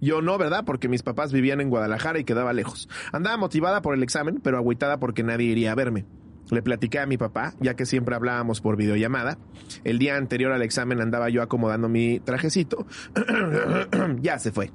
Yo 0.00 0.20
no, 0.20 0.36
¿verdad? 0.36 0.64
Porque 0.64 0.88
mis 0.88 1.04
papás 1.04 1.32
vivían 1.32 1.60
en 1.60 1.70
Guadalajara 1.70 2.18
y 2.18 2.24
quedaba 2.24 2.52
lejos. 2.52 2.88
Andaba 3.12 3.36
motivada 3.36 3.82
por 3.82 3.94
el 3.94 4.02
examen, 4.02 4.40
pero 4.42 4.58
agüitada 4.58 4.98
porque 4.98 5.22
nadie 5.22 5.46
iría 5.46 5.70
a 5.70 5.76
verme. 5.76 6.04
Le 6.50 6.62
platiqué 6.62 7.00
a 7.00 7.06
mi 7.06 7.18
papá, 7.18 7.54
ya 7.60 7.74
que 7.74 7.86
siempre 7.86 8.14
hablábamos 8.14 8.60
por 8.60 8.76
videollamada. 8.76 9.38
El 9.84 9.98
día 9.98 10.16
anterior 10.16 10.52
al 10.52 10.62
examen 10.62 11.00
andaba 11.00 11.28
yo 11.28 11.42
acomodando 11.42 11.88
mi 11.88 12.20
trajecito. 12.20 12.86
ya 14.20 14.38
se 14.38 14.52
fue. 14.52 14.70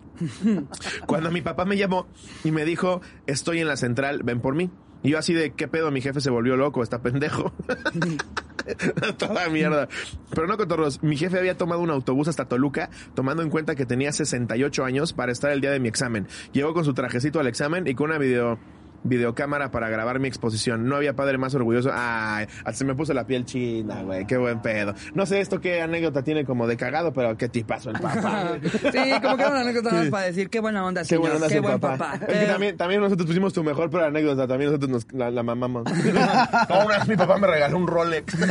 Cuando 1.05 1.31
mi 1.31 1.41
papá 1.41 1.65
me 1.65 1.77
llamó 1.77 2.07
y 2.43 2.51
me 2.51 2.65
dijo, 2.65 3.01
estoy 3.25 3.59
en 3.59 3.67
la 3.67 3.77
central, 3.77 4.21
ven 4.23 4.41
por 4.41 4.55
mí. 4.55 4.69
Y 5.03 5.11
yo 5.11 5.17
así 5.17 5.33
de, 5.33 5.51
¿qué 5.51 5.67
pedo? 5.67 5.89
Mi 5.91 6.01
jefe 6.01 6.21
se 6.21 6.29
volvió 6.29 6.55
loco, 6.55 6.83
está 6.83 7.01
pendejo. 7.01 7.53
Toda 9.17 9.49
mierda. 9.49 9.87
Pero 10.29 10.47
no, 10.47 10.57
cotorros. 10.57 11.01
Mi 11.01 11.17
jefe 11.17 11.39
había 11.39 11.57
tomado 11.57 11.81
un 11.81 11.89
autobús 11.89 12.27
hasta 12.27 12.45
Toluca, 12.45 12.89
tomando 13.15 13.41
en 13.41 13.49
cuenta 13.49 13.75
que 13.75 13.85
tenía 13.85 14.11
68 14.11 14.83
años 14.85 15.13
para 15.13 15.31
estar 15.31 15.51
el 15.51 15.61
día 15.61 15.71
de 15.71 15.79
mi 15.79 15.87
examen. 15.87 16.27
Llegó 16.51 16.73
con 16.73 16.85
su 16.85 16.93
trajecito 16.93 17.39
al 17.39 17.47
examen 17.47 17.87
y 17.87 17.95
con 17.95 18.09
una 18.09 18.19
video 18.19 18.59
videocámara 19.03 19.71
para 19.71 19.89
grabar 19.89 20.19
mi 20.19 20.27
exposición. 20.27 20.87
No 20.87 20.95
había 20.95 21.15
padre 21.15 21.37
más 21.37 21.53
orgulloso. 21.55 21.89
Ay, 21.93 22.47
hasta 22.59 22.73
se 22.73 22.85
me 22.85 22.95
puso 22.95 23.13
la 23.13 23.25
piel 23.25 23.45
china, 23.45 24.01
güey. 24.03 24.25
Qué 24.25 24.37
buen 24.37 24.61
pedo. 24.61 24.93
No 25.13 25.25
sé 25.25 25.39
esto 25.41 25.59
qué 25.61 25.81
anécdota 25.81 26.23
tiene 26.23 26.45
como 26.45 26.67
de 26.67 26.77
cagado, 26.77 27.13
pero 27.13 27.37
qué 27.37 27.49
tipazo 27.49 27.89
el 27.91 27.99
papá. 27.99 28.53
Sí, 28.91 29.11
como 29.21 29.37
que 29.37 29.43
era 29.43 29.51
una 29.51 29.61
anécdota 29.61 29.91
más 29.93 30.07
para 30.09 30.25
decir 30.25 30.49
qué 30.49 30.59
buena 30.59 30.85
onda, 30.85 31.01
Qué 31.01 31.07
señor. 31.07 31.21
buena 31.21 31.35
onda 31.37 31.47
qué 31.49 31.59
buen 31.59 31.79
papá. 31.79 31.97
papá. 31.97 32.25
Es 32.27 32.39
que 32.39 32.45
también, 32.45 32.77
también 32.77 33.01
nosotros 33.01 33.27
pusimos 33.27 33.53
tu 33.53 33.63
mejor, 33.63 33.89
pero 33.89 34.05
anécdota 34.05 34.47
también 34.47 34.71
nosotros 34.71 34.89
nos 34.91 35.13
la, 35.13 35.29
la 35.31 35.43
mamamos. 35.43 35.83
No, 35.85 35.91
una 36.85 36.97
vez 36.99 37.07
mi 37.07 37.15
papá 37.15 37.37
me 37.37 37.47
regaló 37.47 37.77
un 37.77 37.87
Rolex. 37.87 38.35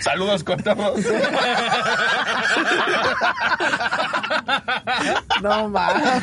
Saludos, 0.00 0.44
cotorros. 0.44 1.00
No 5.42 5.68
mames. 5.68 6.22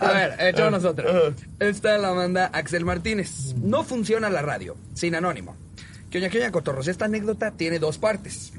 A 0.00 0.12
ver, 0.12 0.36
hecho 0.40 0.70
nosotros. 0.70 1.34
Esta 1.58 1.98
la 1.98 2.12
manda 2.12 2.46
Axel 2.52 2.84
Martínez. 2.84 3.54
No 3.56 3.84
funciona 3.84 4.30
la 4.30 4.42
radio, 4.42 4.76
sin 4.94 5.14
anónimo. 5.14 5.56
Que 6.10 6.18
oña, 6.18 6.28
que 6.28 6.38
oña, 6.38 6.50
cotorros. 6.52 6.88
Esta 6.88 7.04
anécdota 7.06 7.52
tiene 7.52 7.78
dos 7.78 7.98
partes. 7.98 8.52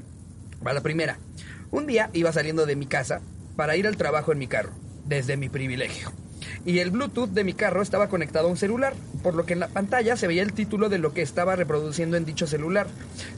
Va 0.66 0.72
la 0.72 0.80
primera. 0.80 1.18
Un 1.70 1.86
día 1.86 2.10
iba 2.12 2.32
saliendo 2.32 2.66
de 2.66 2.76
mi 2.76 2.86
casa 2.86 3.20
para 3.56 3.76
ir 3.76 3.86
al 3.86 3.96
trabajo 3.96 4.32
en 4.32 4.38
mi 4.38 4.46
carro, 4.46 4.72
desde 5.04 5.36
mi 5.36 5.48
privilegio. 5.48 6.12
Y 6.64 6.78
el 6.80 6.90
Bluetooth 6.90 7.30
de 7.30 7.44
mi 7.44 7.54
carro 7.54 7.82
estaba 7.82 8.08
conectado 8.08 8.48
a 8.48 8.50
un 8.50 8.56
celular, 8.56 8.94
por 9.22 9.34
lo 9.34 9.46
que 9.46 9.54
en 9.54 9.60
la 9.60 9.68
pantalla 9.68 10.16
se 10.16 10.26
veía 10.26 10.42
el 10.42 10.52
título 10.52 10.88
de 10.88 10.98
lo 10.98 11.12
que 11.12 11.22
estaba 11.22 11.56
reproduciendo 11.56 12.16
en 12.16 12.24
dicho 12.24 12.46
celular. 12.46 12.86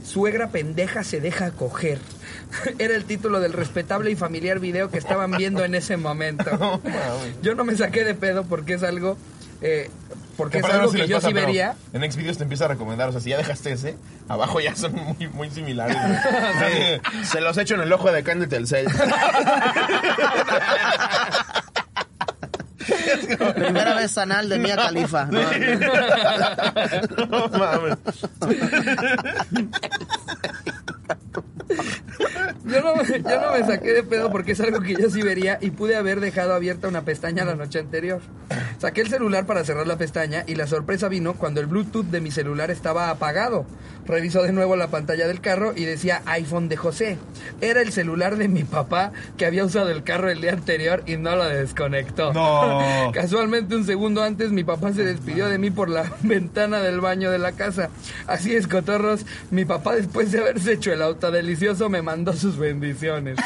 Suegra 0.03 0.49
pendeja 0.49 1.03
se 1.03 1.21
deja 1.21 1.51
coger. 1.51 1.99
Era 2.79 2.95
el 2.95 3.05
título 3.05 3.39
del 3.39 3.53
respetable 3.53 4.11
y 4.11 4.15
familiar 4.15 4.59
video 4.59 4.89
que 4.89 4.97
estaban 4.97 5.31
viendo 5.31 5.63
en 5.63 5.75
ese 5.75 5.97
momento. 5.97 6.81
Yo 7.41 7.55
no 7.55 7.63
me 7.63 7.75
saqué 7.75 8.03
de 8.03 8.15
pedo 8.15 8.43
porque 8.45 8.73
es 8.73 8.83
algo, 8.83 9.17
eh, 9.61 9.89
porque 10.37 10.59
es 10.59 10.67
no 10.67 10.73
algo 10.73 10.91
sé 10.91 10.99
que 10.99 11.07
yo 11.07 11.17
pasa, 11.17 11.27
sí 11.27 11.33
vería. 11.33 11.75
En 11.93 12.09
Xvideos 12.11 12.37
te 12.37 12.43
empieza 12.43 12.65
a 12.65 12.69
recomendar, 12.69 13.09
o 13.09 13.11
sea, 13.11 13.21
si 13.21 13.29
ya 13.29 13.37
dejaste 13.37 13.73
ese, 13.73 13.95
abajo 14.27 14.59
ya 14.59 14.75
son 14.75 14.93
muy, 14.93 15.27
muy 15.27 15.49
similares. 15.49 15.97
Sí, 16.61 17.25
se 17.25 17.41
los 17.41 17.57
echo 17.57 17.75
en 17.75 17.81
el 17.81 17.93
ojo 17.93 18.11
de 18.11 18.19
el 18.19 18.47
Telcel. 18.49 18.87
Primera 23.55 23.95
vez 23.95 24.17
anal 24.17 24.49
de 24.49 24.59
Mía 24.59 24.75
Califa. 24.75 25.25
¿no? 25.25 25.39
No 27.29 27.47
mames. 27.47 27.97
Yo 32.65 32.81
no, 32.81 32.95
me- 32.95 33.21
yo 33.21 33.41
no 33.41 33.51
me 33.53 33.65
saqué 33.65 33.93
de 33.93 34.03
pedo 34.03 34.31
porque 34.31 34.51
es 34.51 34.59
algo 34.59 34.79
que 34.81 34.93
yo 34.95 35.09
sí 35.09 35.21
vería 35.21 35.57
y 35.61 35.71
pude 35.71 35.95
haber 35.95 36.19
dejado 36.19 36.53
abierta 36.53 36.87
una 36.87 37.01
pestaña 37.03 37.43
la 37.45 37.55
noche 37.55 37.79
anterior. 37.79 38.21
Saqué 38.79 39.01
el 39.01 39.09
celular 39.09 39.45
para 39.45 39.63
cerrar 39.63 39.87
la 39.87 39.97
pestaña 39.97 40.43
y 40.47 40.55
la 40.55 40.67
sorpresa 40.67 41.07
vino 41.07 41.33
cuando 41.33 41.59
el 41.61 41.67
Bluetooth 41.67 42.05
de 42.05 42.21
mi 42.21 42.31
celular 42.31 42.69
estaba 42.71 43.09
apagado. 43.09 43.65
Revisó 44.05 44.41
de 44.41 44.51
nuevo 44.51 44.75
la 44.75 44.87
pantalla 44.87 45.27
del 45.27 45.41
carro 45.41 45.73
y 45.75 45.85
decía 45.85 46.21
iPhone 46.25 46.67
de 46.69 46.75
José. 46.77 47.17
Era 47.61 47.81
el 47.81 47.91
celular 47.91 48.35
de 48.35 48.47
mi 48.47 48.63
papá 48.63 49.11
que 49.37 49.45
había 49.45 49.63
usado 49.63 49.89
el 49.89 50.03
carro 50.03 50.29
el 50.29 50.41
día 50.41 50.53
anterior 50.53 51.03
y 51.05 51.17
no 51.17 51.35
lo 51.35 51.45
desconectó. 51.45 52.33
No. 52.33 53.11
Casualmente 53.13 53.75
un 53.75 53.85
segundo 53.85 54.23
antes 54.23 54.51
mi 54.51 54.63
papá 54.63 54.91
se 54.93 55.03
despidió 55.03 55.47
de 55.49 55.57
mí 55.59 55.69
por 55.71 55.89
la 55.89 56.11
ventana 56.23 56.79
del 56.81 56.99
baño 56.99 57.29
de 57.31 57.39
la 57.39 57.51
casa. 57.53 57.89
Así 58.27 58.55
es, 58.55 58.67
cotorros, 58.67 59.25
mi 59.51 59.65
papá 59.65 59.95
después 59.95 60.31
de 60.31 60.39
haberse 60.39 60.73
hecho 60.73 60.91
el 60.91 61.01
auto 61.01 61.31
delicioso 61.31 61.87
me 61.89 62.01
mandó 62.01 62.33
sus 62.33 62.50
bendiciones. 62.57 63.37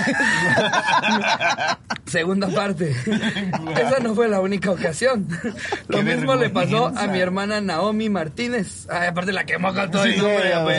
Segunda 2.06 2.48
parte. 2.50 2.92
Esa 2.92 4.00
no 4.02 4.14
fue 4.14 4.28
la 4.28 4.40
única 4.40 4.72
ocasión. 4.72 5.28
Lo 5.88 6.04
mismo 6.04 6.36
le 6.36 6.50
pasó 6.50 6.92
a 6.96 7.08
mi 7.08 7.20
hermana 7.20 7.62
Naomi 7.62 8.10
Martínez. 8.10 8.88
Ay, 8.90 9.08
aparte 9.08 9.32
la 9.32 9.46
quemó 9.46 9.74
con 9.74 9.90
todo 9.90 10.04
el 10.04 10.18
nombre, 10.18 10.62
güey. 10.62 10.78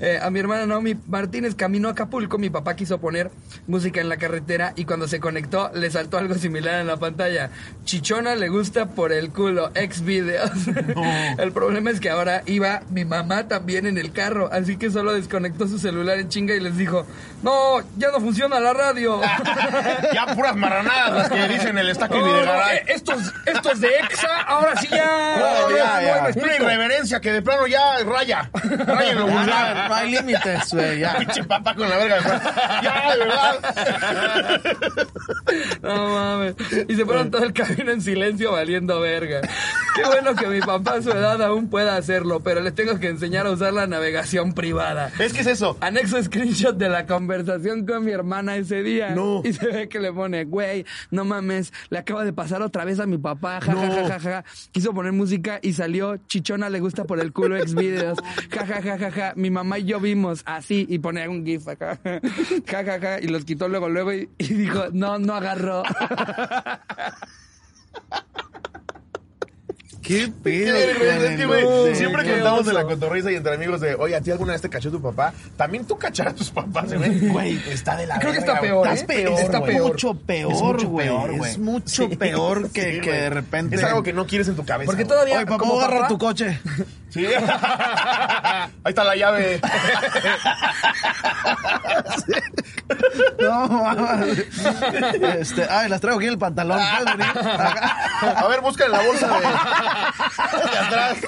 Eh, 0.00 0.18
a 0.20 0.30
mi 0.30 0.40
hermana 0.40 0.66
Naomi 0.66 0.96
Martínez 1.06 1.54
camino 1.54 1.88
a 1.88 1.92
Acapulco. 1.92 2.38
Mi 2.38 2.50
papá 2.50 2.76
quiso 2.76 2.98
poner 2.98 3.30
música 3.66 4.00
en 4.00 4.08
la 4.08 4.16
carretera 4.16 4.72
y 4.76 4.84
cuando 4.84 5.06
se 5.06 5.20
conectó 5.20 5.70
le 5.74 5.90
saltó 5.90 6.18
algo 6.18 6.34
similar 6.34 6.80
en 6.80 6.86
la 6.86 6.96
pantalla. 6.96 7.50
Chichona 7.84 8.34
le 8.34 8.48
gusta 8.48 8.90
por 8.90 9.12
el 9.12 9.30
culo. 9.30 9.70
Ex 9.74 10.02
videos. 10.02 10.50
El 11.38 11.52
problema 11.52 11.90
es 11.90 12.00
que 12.00 12.10
ahora 12.10 12.42
iba 12.46 12.82
mi 12.90 13.04
mamá 13.04 13.48
también 13.48 13.86
en 13.86 13.98
el 13.98 14.12
carro, 14.12 14.48
así 14.52 14.76
que 14.76 14.90
solo 14.90 15.12
desconectó 15.12 15.68
su 15.68 15.78
celular 15.78 16.18
en 16.18 16.28
chinga 16.28 16.54
y 16.54 16.60
les 16.60 16.76
dijo, 16.76 17.06
no, 17.42 17.53
ya 17.96 18.10
no 18.10 18.20
funciona 18.20 18.60
la 18.60 18.72
radio. 18.72 19.20
ya 20.12 20.26
puras 20.34 20.56
marranadas 20.56 21.12
las 21.14 21.28
que 21.30 21.48
dicen 21.48 21.78
el 21.78 21.88
estaque 21.88 22.18
no, 22.18 22.24
Videgaray. 22.24 22.76
eh, 22.78 22.84
estos, 22.88 23.32
estos 23.46 23.80
de 23.80 23.88
EXA, 23.98 24.40
ahora 24.42 24.76
sí 24.80 24.88
ya. 24.90 25.36
No, 25.38 25.70
ya, 25.70 25.76
ya, 25.76 26.22
no, 26.22 26.28
ya. 26.30 26.34
me 26.36 26.42
Una 26.42 26.56
irreverencia 26.56 27.20
que 27.20 27.32
de 27.32 27.42
plano 27.42 27.66
ya 27.66 27.98
raya. 28.04 28.50
Raya 28.52 29.10
en 29.12 29.18
lo 29.18 29.26
Ya, 29.28 29.32
vulgar. 29.34 29.88
no, 29.88 29.94
hay 29.94 30.10
límites, 30.10 30.72
güey, 30.72 30.98
ya. 31.00 31.14
Pinche 31.18 31.44
papá 31.44 31.74
con 31.74 31.88
la 31.88 31.96
verga. 31.96 32.42
Ya, 32.82 33.12
de 33.12 33.18
verdad. 33.18 34.64
No 35.82 36.08
mames. 36.08 36.54
Y 36.88 36.96
se 36.96 37.04
fueron 37.04 37.30
todo 37.30 37.44
el 37.44 37.52
camino 37.52 37.92
en 37.92 38.00
silencio 38.00 38.52
valiendo 38.52 39.00
verga. 39.00 39.40
Qué 39.94 40.04
bueno 40.04 40.34
que 40.34 40.46
mi 40.46 40.60
papá 40.60 40.94
a 40.94 41.02
su 41.02 41.10
edad 41.10 41.40
aún 41.42 41.68
pueda 41.68 41.96
hacerlo, 41.96 42.40
pero 42.40 42.60
les 42.60 42.74
tengo 42.74 42.98
que 42.98 43.08
enseñar 43.08 43.46
a 43.46 43.50
usar 43.50 43.72
la 43.72 43.86
navegación 43.86 44.52
privada. 44.54 45.10
Es 45.18 45.32
que 45.32 45.40
es 45.42 45.46
eso. 45.46 45.76
Anexo 45.80 46.22
screenshot 46.22 46.76
de 46.76 46.88
la 46.88 47.06
conversación 47.06 47.43
con 47.86 48.04
mi 48.04 48.12
hermana 48.12 48.56
ese 48.56 48.82
día. 48.82 49.10
No. 49.10 49.42
Y 49.44 49.52
se 49.52 49.66
ve 49.66 49.88
que 49.88 50.00
le 50.00 50.12
pone, 50.12 50.44
güey, 50.44 50.84
no 51.10 51.24
mames, 51.24 51.72
le 51.90 51.98
acaba 51.98 52.24
de 52.24 52.32
pasar 52.32 52.62
otra 52.62 52.84
vez 52.84 53.00
a 53.00 53.06
mi 53.06 53.18
papá, 53.18 53.60
ja, 53.60 53.72
ja, 53.74 53.90
ja, 53.90 54.08
ja, 54.08 54.20
ja. 54.20 54.44
Quiso 54.72 54.92
poner 54.92 55.12
música 55.12 55.58
y 55.62 55.72
salió, 55.72 56.16
chichona 56.26 56.70
le 56.70 56.80
gusta 56.80 57.04
por 57.04 57.20
el 57.20 57.32
culo 57.32 57.56
ex 57.56 57.74
videos, 57.74 58.18
ja, 58.50 58.66
ja, 58.66 58.82
ja, 58.82 58.98
ja, 58.98 59.10
ja. 59.10 59.32
Mi 59.36 59.50
mamá 59.50 59.78
y 59.78 59.84
yo 59.84 60.00
vimos 60.00 60.42
así 60.44 60.86
y 60.88 60.98
pone 60.98 61.28
un 61.28 61.44
gif 61.44 61.68
acá, 61.68 61.98
ja, 62.04 62.84
ja, 62.84 63.00
ja, 63.00 63.20
y 63.20 63.28
los 63.28 63.44
quitó 63.44 63.68
luego, 63.68 63.88
luego 63.88 64.12
y, 64.12 64.28
y 64.38 64.54
dijo, 64.54 64.84
no, 64.92 65.18
no 65.18 65.34
agarró. 65.34 65.82
¿Qué 70.04 70.30
pedo? 70.42 70.76
es 70.76 71.36
que, 71.36 71.46
güey, 71.46 71.94
siempre 71.94 72.30
contamos 72.30 72.66
de 72.66 72.74
la 72.74 72.84
cotorriza 72.84 73.32
y 73.32 73.36
entre 73.36 73.54
amigos 73.54 73.80
de, 73.80 73.94
oye, 73.94 74.14
¿a 74.14 74.20
ti 74.20 74.30
alguna 74.30 74.52
vez 74.52 74.60
te 74.60 74.68
cachó 74.68 74.90
tu 74.90 75.00
papá? 75.00 75.32
También 75.56 75.86
tú 75.86 75.96
cachar 75.96 76.28
a 76.28 76.34
tus 76.34 76.50
papás, 76.50 76.92
¿eh, 76.92 76.96
güey. 76.98 77.28
Güey, 77.28 77.62
está 77.70 77.96
de 77.96 78.06
la 78.06 78.18
Creo 78.18 78.32
que 78.32 78.38
está 78.38 78.58
güey. 78.58 78.70
peor, 78.70 78.86
¿eh? 78.86 78.92
Estás 78.92 79.06
peor, 79.06 79.40
Está 79.40 79.64
peor. 79.64 79.88
mucho 79.92 80.10
Es 80.10 80.16
peor, 80.26 80.52
mucho 80.52 80.88
güey. 80.88 81.06
peor, 81.08 81.36
güey. 81.38 81.50
Es 81.50 81.58
mucho 81.58 82.10
peor 82.10 82.70
que, 82.70 83.00
que 83.00 83.12
de 83.12 83.30
repente. 83.30 83.76
Es 83.76 83.84
algo 83.84 84.02
que 84.02 84.12
no 84.12 84.26
quieres 84.26 84.46
en 84.48 84.56
tu 84.56 84.64
cabeza. 84.66 84.86
Porque 84.86 85.06
todavía, 85.06 85.36
Oye, 85.38 85.46
papá, 85.46 85.64
voy 85.64 85.80
a 85.82 85.86
agarrar 85.86 86.08
tu 86.08 86.18
coche. 86.18 86.60
Sí. 87.14 87.24
Ahí 87.32 88.72
está 88.86 89.04
la 89.04 89.14
llave. 89.14 89.60
No, 93.40 93.68
mames. 93.68 94.38
Este, 95.38 95.64
ay, 95.70 95.88
las 95.88 96.00
traigo 96.00 96.18
aquí 96.18 96.26
en 96.26 96.32
el 96.32 96.38
pantalón. 96.38 96.80
A 96.80 98.46
ver, 98.48 98.60
busca 98.60 98.86
en 98.86 98.92
la 98.92 99.02
bolsa 99.02 99.28
de, 99.28 99.34
de 100.72 100.78
atrás. 100.78 101.18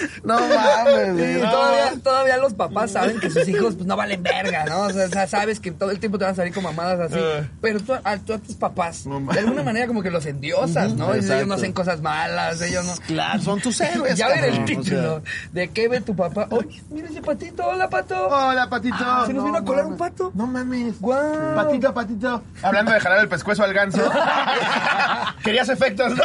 No 0.24 0.34
mames, 0.38 1.16
Sí, 1.16 1.40
todavía, 1.40 1.92
todavía 2.02 2.36
los 2.38 2.54
papás 2.54 2.92
saben 2.92 3.18
que 3.20 3.30
sus 3.30 3.46
hijos 3.48 3.74
pues, 3.74 3.86
no 3.86 3.96
valen 3.96 4.22
verga, 4.22 4.64
¿no? 4.64 4.82
O 4.82 4.90
sea, 4.90 5.26
sabes 5.26 5.60
que 5.60 5.70
todo 5.70 5.90
el 5.90 5.98
tiempo 5.98 6.18
te 6.18 6.24
van 6.24 6.32
a 6.32 6.36
salir 6.36 6.52
con 6.52 6.62
mamadas 6.62 7.00
así. 7.00 7.18
Eh. 7.18 7.48
Pero 7.60 7.80
tú 7.80 7.92
a, 7.94 8.16
tú 8.18 8.34
a 8.34 8.38
tus 8.38 8.54
papás, 8.56 9.06
No 9.06 9.20
de 9.20 9.38
alguna 9.38 9.62
manera 9.62 9.86
como 9.86 10.02
que 10.02 10.10
los 10.10 10.26
endiosas, 10.26 10.94
¿no? 10.94 11.12
Ellos 11.12 11.24
exacto. 11.24 11.46
no 11.46 11.54
hacen 11.54 11.72
cosas 11.72 12.00
malas, 12.00 12.60
ellos 12.62 12.84
no... 12.84 12.94
Claro, 13.06 13.40
son 13.42 13.60
tus 13.60 13.80
héroes. 13.80 14.14
ya 14.16 14.28
ver 14.28 14.44
el 14.44 14.62
o 14.62 14.64
título. 14.64 15.22
sea. 15.22 15.50
¿De 15.52 15.68
qué 15.68 15.88
ve 15.88 16.00
tu 16.00 16.14
papá? 16.14 16.46
Oye, 16.50 16.82
mira 16.90 17.08
ese 17.08 17.20
patito, 17.22 17.66
hola 17.66 17.88
pato. 17.88 18.28
Hola, 18.28 18.68
patito. 18.68 18.96
Ah, 19.00 19.24
¿Se 19.26 19.32
nos 19.32 19.42
no 19.42 19.46
vino 19.46 19.58
a 19.58 19.64
colar 19.64 19.84
mames. 19.84 19.92
un 19.92 19.98
pato? 19.98 20.30
No 20.34 20.46
mames. 20.46 21.00
Guau. 21.00 21.54
Patito, 21.54 21.94
patito. 21.94 22.42
Hablando 22.62 22.92
de 22.92 23.00
jalar 23.00 23.20
el 23.20 23.28
pescuezo 23.28 23.62
al 23.64 23.72
ganso. 23.72 24.00
Querías 25.44 25.68
efectos, 25.68 26.14
¿no? 26.16 26.22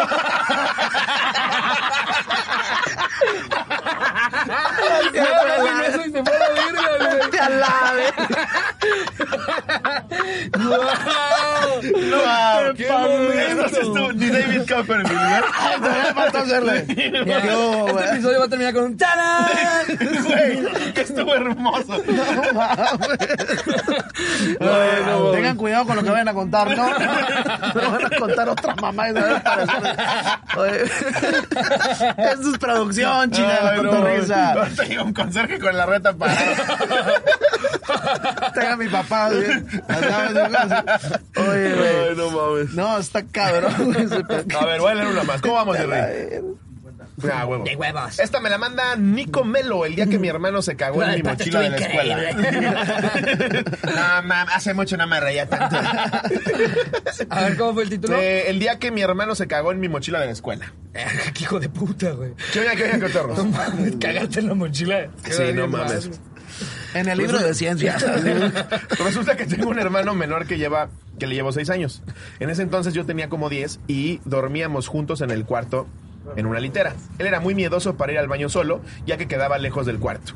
Ya, 5.14 5.24
no, 5.58 5.82
eso 5.82 6.01
y 6.06 6.12
se 6.12 6.24
fue 6.24 6.36
a 6.36 6.39
la 6.39 6.49
verga, 6.53 6.89
güey. 6.97 7.20
Te 7.20 7.24
alabe. 7.39 8.03
No, 10.57 10.77
estuvo- 13.65 14.13
Ni 14.13 14.29
David 14.29 14.61
Copper 14.67 14.97
en 14.97 15.03
mi 15.03 15.09
lugar. 15.09 15.43
Todavía 15.79 16.13
falta 16.13 16.39
hacerle. 16.41 16.86
Ya, 17.25 17.41
¿Qué 17.41 17.49
hubo, 17.55 17.99
este 17.99 18.13
episodio 18.13 18.39
va 18.39 18.45
a 18.45 18.49
terminar 18.49 18.73
con 18.73 18.83
un 18.86 18.97
¡Tarán! 18.97 19.45
Güey, 20.23 20.93
que 20.93 21.01
estuvo 21.01 21.33
hermoso. 21.33 22.01
Bueno, 24.59 25.31
Tengan 25.31 25.57
cuidado 25.57 25.86
con 25.86 25.95
lo 25.97 26.03
que 26.03 26.09
vayan 26.09 26.27
a 26.29 26.33
contar, 26.33 26.75
¿no? 26.75 26.88
No 26.89 27.91
van 27.91 28.05
a 28.05 28.09
contar 28.17 28.49
otra 28.49 28.75
mamá 28.75 29.09
y. 29.09 29.13
Oye, 30.57 30.83
Esto 30.83 32.51
es 32.51 32.57
producción, 32.59 33.31
Ay, 33.33 33.81
no, 33.81 33.89
cotorriza. 33.91 34.53
Ahorita 34.53 34.83
llega 34.83 35.03
un 35.03 35.13
conserje 35.13 35.59
con 35.59 35.75
la 35.77 35.86
reta 35.86 36.13
para. 36.13 36.33
Tenga 38.53 38.78
mi 38.78 38.88
papá, 38.88 39.30
bien. 39.30 39.65
Oye, 41.36 41.76
güey. 41.76 42.09
Ay, 42.09 42.15
no 42.15 42.32
mames. 42.32 42.73
No, 42.73 42.97
está 42.97 43.23
cabrón, 43.23 43.93
güey. 43.93 44.05
A 44.59 44.65
ver, 44.65 44.80
voy 44.80 44.91
a 44.91 44.95
leer 44.95 45.07
una 45.07 45.23
más. 45.23 45.41
¿Cómo 45.41 45.55
vamos, 45.55 45.78
Jerry? 45.78 46.55
Ah, 47.32 47.45
huevo. 47.45 47.63
De 47.63 47.76
huevos. 47.76 48.19
Esta 48.19 48.41
me 48.41 48.49
la 48.49 48.57
manda 48.57 48.95
Nico 48.97 49.45
Melo 49.45 49.86
el 49.86 49.95
día 49.95 50.05
que 50.05 50.19
mi 50.19 50.28
hermano 50.28 50.61
se 50.61 50.76
cagó 50.76 51.01
en 51.01 51.09
Ay, 51.11 51.23
mi 51.23 51.30
mochila 51.30 51.61
de 51.61 51.69
la 51.69 51.78
escuela. 51.78 52.32
no, 54.21 54.28
mam, 54.28 54.47
hace 54.49 54.73
mucho 54.73 54.97
no 54.97 55.07
me 55.07 55.19
reía 55.19 55.47
tanto. 55.47 55.78
A 57.30 57.41
ver, 57.41 57.57
¿cómo 57.57 57.73
fue 57.73 57.84
el 57.84 57.89
título? 57.89 58.17
Eh, 58.17 58.49
el 58.49 58.59
día 58.59 58.80
que 58.80 58.91
mi 58.91 59.01
hermano 59.01 59.34
se 59.34 59.47
cagó 59.47 59.71
en 59.71 59.80
mi 59.80 59.88
mochila 59.88 60.19
de 60.19 60.26
la 60.26 60.32
escuela. 60.34 60.73
Eh, 60.93 61.05
qué 61.34 61.43
hijo 61.43 61.59
de 61.59 61.69
puta, 61.69 62.11
güey. 62.11 62.34
¿Qué 62.51 62.59
oña, 62.59 62.76
qué 62.76 62.84
oña, 62.84 62.99
cotorros? 62.99 63.38
No 63.38 63.45
mames, 63.45 63.95
cagarte 63.95 64.41
en 64.41 64.47
la 64.49 64.55
mochila. 64.55 65.07
Sí, 65.30 65.53
no 65.53 65.67
mames. 65.67 66.09
En 66.93 67.08
el 67.08 67.18
libro 67.18 67.39
de 67.39 67.53
ciencias. 67.53 68.03
Resulta 69.03 69.36
que 69.36 69.45
tengo 69.45 69.70
un 69.70 69.80
hermano 69.80 70.14
menor 70.14 70.45
que 70.45 70.58
lleva 70.58 70.89
que 71.20 71.28
le 71.28 71.36
llevo 71.36 71.51
seis 71.51 71.70
años. 71.70 72.01
En 72.39 72.49
ese 72.49 72.62
entonces 72.62 72.93
yo 72.93 73.06
tenía 73.06 73.30
como 73.30 73.49
10 73.49 73.80
y 73.88 74.20
dormíamos 74.26 74.88
juntos 74.88 75.22
en 75.22 75.32
el 75.32 75.45
cuarto 75.45 75.88
en 76.36 76.45
una 76.45 76.60
litera. 76.60 76.93
Él 77.20 77.28
era 77.28 77.39
muy 77.39 77.56
miedoso 77.56 77.95
para 77.95 78.12
ir 78.12 78.20
al 78.20 78.28
baño 78.28 78.49
solo, 78.49 78.82
ya 79.06 79.18
que 79.18 79.28
quedaba 79.28 79.58
lejos 79.58 79.86
del 79.86 79.99
cuarto. 79.99 80.34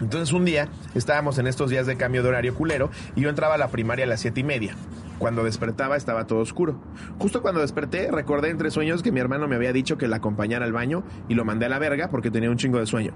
Entonces 0.00 0.32
un 0.32 0.44
día 0.46 0.68
estábamos 0.94 1.38
en 1.38 1.46
estos 1.46 1.68
días 1.68 1.86
de 1.86 1.96
cambio 1.96 2.22
de 2.22 2.30
horario 2.30 2.54
culero 2.54 2.90
y 3.16 3.22
yo 3.22 3.28
entraba 3.28 3.54
a 3.54 3.58
la 3.58 3.68
primaria 3.68 4.06
a 4.06 4.08
las 4.08 4.20
siete 4.20 4.40
y 4.40 4.44
media. 4.44 4.74
Cuando 5.18 5.44
despertaba 5.44 5.96
estaba 5.96 6.26
todo 6.26 6.38
oscuro. 6.38 6.80
Justo 7.18 7.42
cuando 7.42 7.60
desperté 7.60 8.10
recordé 8.10 8.48
entre 8.48 8.70
sueños 8.70 9.02
que 9.02 9.12
mi 9.12 9.20
hermano 9.20 9.46
me 9.46 9.56
había 9.56 9.74
dicho 9.74 9.98
que 9.98 10.08
la 10.08 10.16
acompañara 10.16 10.64
al 10.64 10.72
baño 10.72 11.04
y 11.28 11.34
lo 11.34 11.44
mandé 11.44 11.66
a 11.66 11.68
la 11.68 11.78
verga 11.78 12.08
porque 12.08 12.30
tenía 12.30 12.50
un 12.50 12.56
chingo 12.56 12.78
de 12.78 12.86
sueño. 12.86 13.12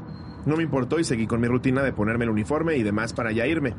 No 0.46 0.56
me 0.56 0.62
importó 0.62 0.98
y 0.98 1.04
seguí 1.04 1.26
con 1.26 1.40
mi 1.40 1.48
rutina 1.48 1.82
de 1.82 1.92
ponerme 1.92 2.24
el 2.24 2.30
uniforme 2.30 2.76
y 2.76 2.82
demás 2.82 3.12
para 3.12 3.32
ya 3.32 3.46
irme. 3.46 3.74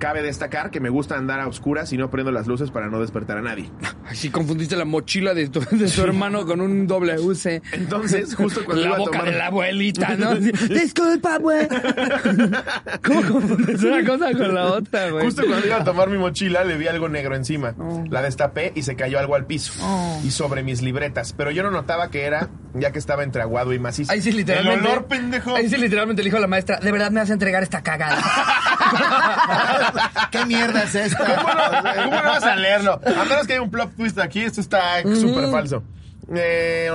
Cabe 0.00 0.22
destacar 0.22 0.70
que 0.72 0.80
me 0.80 0.88
gusta 0.88 1.16
andar 1.16 1.38
a 1.40 1.46
oscuras 1.46 1.92
y 1.92 1.96
no 1.98 2.10
prendo 2.10 2.32
las 2.32 2.46
luces 2.48 2.70
para 2.72 2.88
no 2.88 2.98
despertar 3.00 3.36
a 3.38 3.42
nadie. 3.42 3.70
Sí, 4.12 4.28
confundiste 4.28 4.74
la 4.74 4.84
mochila 4.84 5.34
de 5.34 5.48
tu, 5.48 5.60
de 5.60 6.02
hermano 6.02 6.44
con 6.44 6.60
un 6.60 6.88
WC. 6.88 7.62
Entonces, 7.70 8.34
justo 8.34 8.64
cuando 8.64 8.80
la 8.82 8.88
iba 8.88 8.96
a 8.96 8.98
boca 8.98 9.18
tomar- 9.20 9.30
de 9.30 9.38
la 9.38 9.46
abuelita, 9.46 10.16
¿no? 10.16 10.34
Disculpa, 10.68 11.38
güey. 11.38 11.68
¿Cómo 13.04 13.22
confundes 13.22 13.82
una 13.84 14.04
cosa 14.04 14.32
con 14.32 14.52
la 14.52 14.64
otra, 14.72 15.10
güey? 15.10 15.24
Justo 15.24 15.42
cuando 15.46 15.64
iba 15.64 15.76
a 15.76 15.84
tomar 15.84 16.08
mi 16.10 16.18
mochila 16.18 16.64
le 16.64 16.76
vi 16.76 16.88
algo 16.88 17.08
negro 17.08 17.36
encima. 17.36 17.74
La 18.10 18.20
destapé 18.22 18.72
y 18.74 18.82
se 18.82 18.96
cayó 18.96 19.20
algo 19.20 19.36
al 19.36 19.46
piso. 19.46 19.72
Y 20.24 20.32
sobre 20.32 20.64
mis 20.64 20.82
libretas. 20.82 21.32
Pero 21.32 21.52
yo 21.52 21.62
no 21.62 21.70
notaba 21.70 22.10
que 22.10 22.22
era, 22.24 22.48
ya 22.74 22.90
que 22.90 22.98
estaba 22.98 23.22
entre 23.22 23.42
aguado 23.42 23.72
y 23.72 23.78
macizo. 23.78 24.10
Ahí 24.10 24.20
sí, 24.22 24.32
literalmente. 24.32 24.80
El 24.80 24.90
olor, 24.90 25.06
pendejo. 25.06 25.54
Ahí 25.54 25.68
sí, 25.68 25.76
literalmente 25.76 26.22
le 26.22 26.26
dijo 26.26 26.36
a 26.38 26.40
la 26.40 26.48
maestra: 26.48 26.80
De 26.80 26.90
verdad 26.90 27.12
me 27.12 27.20
vas 27.20 27.30
a 27.30 27.34
entregar 27.34 27.62
esta 27.62 27.82
cagada. 27.84 28.20
¿Qué 30.30 30.46
mierda 30.46 30.82
es 30.84 30.94
esta? 30.94 31.24
¿Cómo 31.24 31.48
no, 31.54 32.04
cómo 32.04 32.16
no 32.22 32.28
vas 32.30 32.42
a 32.44 32.56
leerlo? 32.56 33.00
A 33.04 33.24
menos 33.24 33.46
que 33.46 33.54
haya 33.54 33.62
un 33.62 33.70
plot 33.70 33.96
twist 33.96 34.18
aquí, 34.18 34.40
esto 34.40 34.60
está 34.60 35.02
súper 35.02 35.50
falso. 35.50 35.82
Eh, 36.34 36.88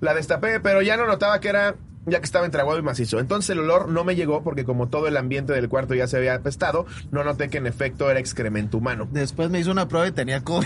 la 0.00 0.14
destapé, 0.14 0.60
pero 0.60 0.80
ya 0.82 0.96
no 0.96 1.06
notaba 1.06 1.38
que 1.38 1.48
era, 1.50 1.74
ya 2.06 2.18
que 2.20 2.24
estaba 2.24 2.46
entre 2.46 2.60
aguado 2.62 2.78
y 2.78 2.82
macizo. 2.82 3.18
Entonces 3.18 3.50
el 3.50 3.58
olor 3.60 3.88
no 3.88 4.04
me 4.04 4.16
llegó 4.16 4.42
porque 4.42 4.64
como 4.64 4.88
todo 4.88 5.06
el 5.06 5.16
ambiente 5.18 5.52
del 5.52 5.68
cuarto 5.68 5.94
ya 5.94 6.06
se 6.06 6.16
había 6.16 6.34
apestado, 6.34 6.86
no 7.10 7.24
noté 7.24 7.50
que 7.50 7.58
en 7.58 7.66
efecto 7.66 8.10
era 8.10 8.20
excremento 8.20 8.78
humano. 8.78 9.06
Después 9.10 9.50
me 9.50 9.58
hizo 9.60 9.70
una 9.70 9.86
prueba 9.88 10.06
y 10.06 10.12
tenía 10.12 10.42
COVID. 10.42 10.64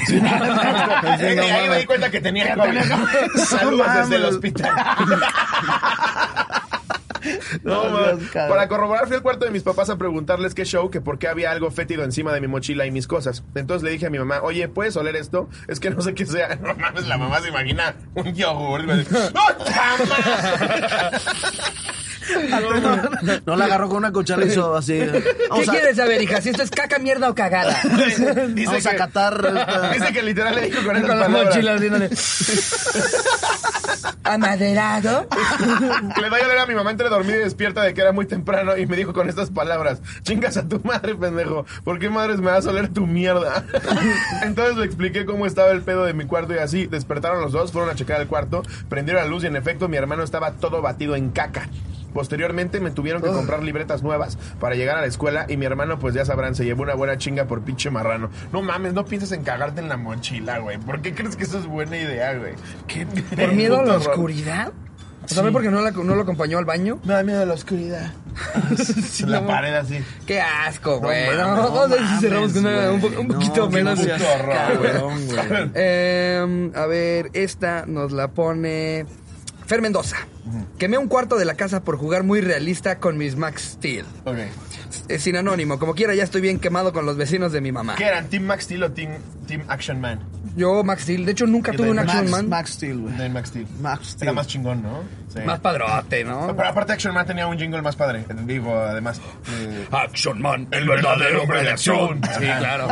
Eh, 1.21 1.41
ahí 1.41 1.69
me 1.69 1.79
di 1.79 1.87
cuenta 1.87 2.11
que 2.11 2.21
tenía 2.21 2.55
COVID. 2.55 2.79
Saludos 3.45 3.87
No 3.87 3.99
desde 4.01 4.17
el 4.17 4.25
hospital. 4.27 4.71
No, 7.63 7.85
man. 7.91 8.19
Dios. 8.19 8.31
Para 8.33 8.69
corroborar 8.69 9.07
fui 9.07 9.17
al 9.17 9.23
cuarto 9.23 9.45
de 9.45 9.51
mis 9.51 9.63
papás 9.63 9.91
a 9.91 9.97
preguntarles 9.97 10.55
qué 10.55 10.65
show, 10.65 10.91
que 10.91 11.01
por 11.01 11.19
qué 11.19 11.29
había 11.29 11.51
algo 11.51 11.71
fétido 11.71 12.05
encima 12.05 12.33
de 12.33 12.41
mi 12.41 12.47
mochila 12.49 12.87
y 12.87 12.91
mis 12.91 13.07
cosas. 13.07 13.43
Entonces 13.55 13.83
le 13.83 13.91
dije 13.91 14.07
a 14.07 14.11
mi 14.11 14.19
mamá, 14.19 14.41
oye, 14.43 14.69
¿puedes 14.69 14.97
oler 14.97 15.17
esto? 15.17 15.49
Es 15.69 15.81
que 15.81 15.91
no 15.91 16.01
sé 16.03 16.15
qué 16.15 16.27
sea. 16.27 16.59
No 16.69 16.75
mames, 16.75 17.07
la 17.07 17.17
mamá 17.19 17.41
se 17.41 17.49
imagina 17.49 17.95
un 18.15 18.35
yogur. 18.35 18.81
Y 18.83 18.87
me 18.87 18.97
dice, 18.99 19.17
¡Oh, 19.35 19.49
No, 22.51 23.41
no 23.47 23.57
la 23.57 23.65
agarró 23.65 23.89
con 23.89 23.97
una 23.99 24.13
cuchara 24.13 24.45
y 24.45 24.49
hizo 24.49 24.77
así. 24.77 24.99
¿Qué 24.99 25.25
a, 25.51 25.71
quieres 25.73 25.97
saber, 25.97 26.21
hija? 26.23 26.43
Si 26.43 26.51
esto 26.51 26.63
es 26.63 26.71
caca, 26.71 26.99
mierda 26.99 27.31
o 27.31 27.35
cagada. 27.35 27.75
Dice 28.49 28.67
vamos 28.67 28.87
a 28.87 28.91
que- 28.91 28.97
catar. 28.97 29.45
esta- 29.47 29.91
Dice 29.93 30.13
que 30.13 30.23
literal 30.23 30.55
le 30.57 30.63
dijo 30.67 30.83
con 30.85 30.93
Con 31.01 31.03
la 31.09 31.09
palabras. 31.27 31.45
mochila 31.47 31.75
haciéndole. 31.75 32.11
Amaderado. 34.25 35.27
Le 36.21 36.29
doy 36.29 36.41
a 36.41 36.47
leer 36.47 36.59
a 36.59 36.67
mi 36.67 36.75
mamá 36.75 36.91
entre 36.91 37.09
dormida 37.09 37.37
y 37.37 37.41
despierta 37.41 37.83
de 37.83 37.95
que 37.95 38.01
era 38.01 38.13
muy 38.13 38.27
temprano 38.27 38.77
y 38.77 38.87
me 38.87 38.97
dijo 38.97 39.13
con 39.13 39.29
estas 39.29 39.51
palabras, 39.51 40.01
chingas 40.23 40.57
a 40.57 40.69
tu 40.69 40.81
madre, 40.85 41.15
pendejo, 41.15 41.65
¿por 41.85 41.99
qué 41.99 42.11
madres 42.11 42.41
me 42.41 42.51
vas 42.51 42.67
a 42.67 42.71
oler 42.71 42.89
tu 42.89 43.07
mierda? 43.07 43.65
Entonces 44.43 44.77
le 44.77 44.85
expliqué 44.85 45.25
cómo 45.25 45.47
estaba 45.47 45.71
el 45.71 45.83
pedo 45.83 46.05
de 46.05 46.15
mi 46.15 46.27
cuarto 46.27 46.55
y 46.55 46.59
así, 46.59 46.87
despertaron 46.87 47.41
los 47.41 47.53
dos, 47.53 47.73
fueron 47.73 47.91
a 47.91 47.95
checar 47.95 48.21
el 48.21 48.29
cuarto, 48.29 48.63
prendieron 48.89 49.23
la 49.23 49.29
luz 49.29 49.45
y 49.45 49.47
en 49.47 49.57
efecto 49.57 49.89
mi 49.89 49.97
hermano 49.97 50.23
estaba 50.23 50.53
todo 50.53 50.83
batido 50.83 51.17
en 51.17 51.31
caca. 51.31 51.69
Posteriormente 52.15 52.81
me 52.81 52.91
tuvieron 52.91 53.23
que 53.23 53.29
comprar 53.29 53.63
libretas 53.63 54.03
nuevas 54.03 54.39
para 54.59 54.75
llegar 54.75 54.97
a 54.97 55.01
la 55.03 55.07
escuela 55.07 55.47
y 55.49 55.57
mi 55.57 55.67
hermano, 55.67 55.99
pues 55.99 56.15
ya 56.15 56.25
sabrán, 56.25 56.55
se 56.55 56.65
llevó 56.65 56.83
una 56.83 56.95
buena 56.95 57.19
chinga 57.19 57.45
por 57.47 57.63
pinche 57.63 57.91
marrano. 57.91 58.31
No 58.53 58.63
mames, 58.63 58.95
no 58.95 59.05
pienses 59.05 59.33
en 59.33 59.45
cagarte 59.45 59.81
en 59.81 59.89
la 59.89 59.97
mochila, 59.97 60.59
güey. 60.59 60.79
¿Por 60.79 61.01
qué 61.03 61.15
crees 61.15 61.37
que 61.37 61.45
eso 61.45 61.59
es 61.59 61.67
buena 61.67 61.97
idea, 61.97 62.35
güey? 62.35 62.55
¿Qué 62.87 63.07
¿Por 63.07 63.53
miedo 63.53 63.81
a 63.81 63.85
la 63.85 63.97
oscuridad? 63.97 64.73
¿Sabes 65.27 65.53
por 65.53 65.61
qué 65.61 65.71
no, 65.71 65.83
la- 65.83 65.91
no 65.91 66.15
lo 66.15 66.23
acompañó 66.23 66.57
al 66.57 66.65
baño? 66.65 66.99
Me 67.05 67.13
da 67.13 67.23
miedo 67.23 67.45
la 67.45 67.53
oscuridad. 67.53 68.13
la 69.27 69.41
no. 69.43 69.47
pared 69.47 69.75
así. 69.75 69.99
Qué 70.27 70.41
asco, 70.41 71.01
güey. 71.01 71.27
mames, 71.27 71.39
No, 71.39 71.57
no 71.71 71.81
a 71.83 71.87
ver 71.87 71.99
si 72.07 72.21
cerramos 72.21 72.53
con 72.55 72.65
una- 72.67 72.77
mames, 72.77 72.91
un, 72.95 73.01
po- 73.01 73.21
un 73.21 73.29
No, 73.29 73.35
poquito 73.35 73.69
qué 73.69 73.77
menos. 73.77 74.01
puto 74.01 74.13
horror, 74.15 74.55
Cabrón. 74.55 75.73
Eh, 75.75 76.71
a 76.75 76.87
ver, 76.87 77.31
esta 77.35 77.85
nos 77.87 78.13
la 78.13 78.29
pone 78.29 79.05
Fer 79.69 79.83
Mendoza. 79.83 80.17
Quemé 80.79 80.97
un 80.97 81.09
cuarto 81.09 81.37
de 81.37 81.45
la 81.45 81.55
casa 81.55 81.85
por 81.85 81.99
jugar 81.99 82.23
muy 82.23 82.41
realista 82.41 83.01
con 83.01 83.19
mis 83.19 83.37
Max 83.37 83.73
Steel. 83.75 84.07
Ok. 84.25 84.39
Es 85.09 85.23
sin 85.23 85.37
anónimo. 85.37 85.79
Como 85.79 85.95
quiera, 85.95 86.15
ya 86.15 86.25
estoy 86.25 86.41
bien 86.41 86.59
quemado 86.59 86.93
con 86.93 87.07
los 87.07 87.17
vecinos 87.17 87.53
de 87.53 87.61
mi 87.61 87.73
mamá. 87.73 87.95
¿Qué 87.97 88.05
eran? 88.07 88.27
¿Team 88.29 88.45
Max 88.45 88.65
Steel 88.65 88.83
o 88.83 88.91
Team, 88.93 89.11
team 89.47 89.63
Action 89.69 90.01
Man? 90.01 90.21
Yo, 90.57 90.83
Max 90.83 91.03
Steel. 91.03 91.25
De 91.25 91.33
hecho, 91.33 91.47
nunca 91.47 91.71
tuve 91.73 91.91
un 91.91 91.97
Max- 91.97 92.09
Action 92.09 92.25
Max, 92.31 92.43
Man. 92.43 92.49
Max 92.49 92.71
Steel, 92.73 92.99
güey. 92.99 93.15
De 93.17 93.29
Max 93.29 93.49
Steel. 93.51 93.67
Max 93.81 94.07
Steel. 94.09 94.23
Era 94.25 94.33
más 94.33 94.47
chingón, 94.49 94.83
¿no? 94.83 95.03
Sí. 95.33 95.41
Más 95.45 95.61
padrote, 95.61 96.25
¿no? 96.25 96.55
Pero 96.57 96.69
aparte 96.69 96.93
Action 96.95 97.15
Man 97.15 97.27
tenía 97.27 97.47
un 97.47 97.57
jingle 97.59 97.81
más 97.83 97.95
padre. 97.95 98.25
Digo, 98.45 98.77
además. 98.77 99.21
eh, 99.53 99.87
Action 99.93 100.41
Man, 100.41 100.67
el 100.73 100.89
verdadero 100.89 101.43
hombre 101.43 101.63
de 101.63 101.71
acción. 101.71 102.21
Sí, 102.39 102.41
claro. 102.41 102.89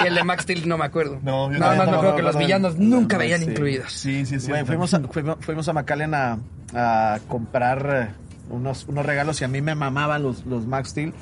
Y, 0.00 0.04
y 0.04 0.06
el 0.08 0.14
de 0.14 0.22
Max 0.24 0.42
Steel 0.42 0.68
no 0.68 0.78
me 0.78 0.84
acuerdo. 0.84 1.18
No, 1.22 1.50
yo 1.52 1.58
Nada 1.58 1.76
más 1.76 1.86
tampoco, 1.86 1.90
me 1.90 1.96
acuerdo 1.96 2.10
no, 2.10 2.16
que 2.16 2.22
no, 2.22 2.26
los 2.28 2.34
no. 2.34 2.40
villanos 2.40 2.76
nunca 2.78 3.16
No, 3.16 3.20
veían 3.20 3.40
sí. 3.40 3.46
incluidos. 3.50 3.92
sí, 3.92 4.26
sí, 4.26 4.38
sí. 4.38 4.52
Fuimos 4.66 4.94
a, 4.94 5.00
fuimos, 5.00 5.36
fuimos 5.40 5.68
a 5.68 5.72
McAllen 5.72 6.14
a, 6.14 6.38
a 6.74 7.18
comprar 7.26 8.10
eh, 8.12 8.23
unos, 8.50 8.86
unos 8.88 9.06
regalos 9.06 9.40
y 9.40 9.44
a 9.44 9.48
mí 9.48 9.62
me 9.62 9.74
mamaban 9.74 10.22
los, 10.22 10.44
los 10.46 10.66
Max 10.66 10.90
Steel, 10.90 11.12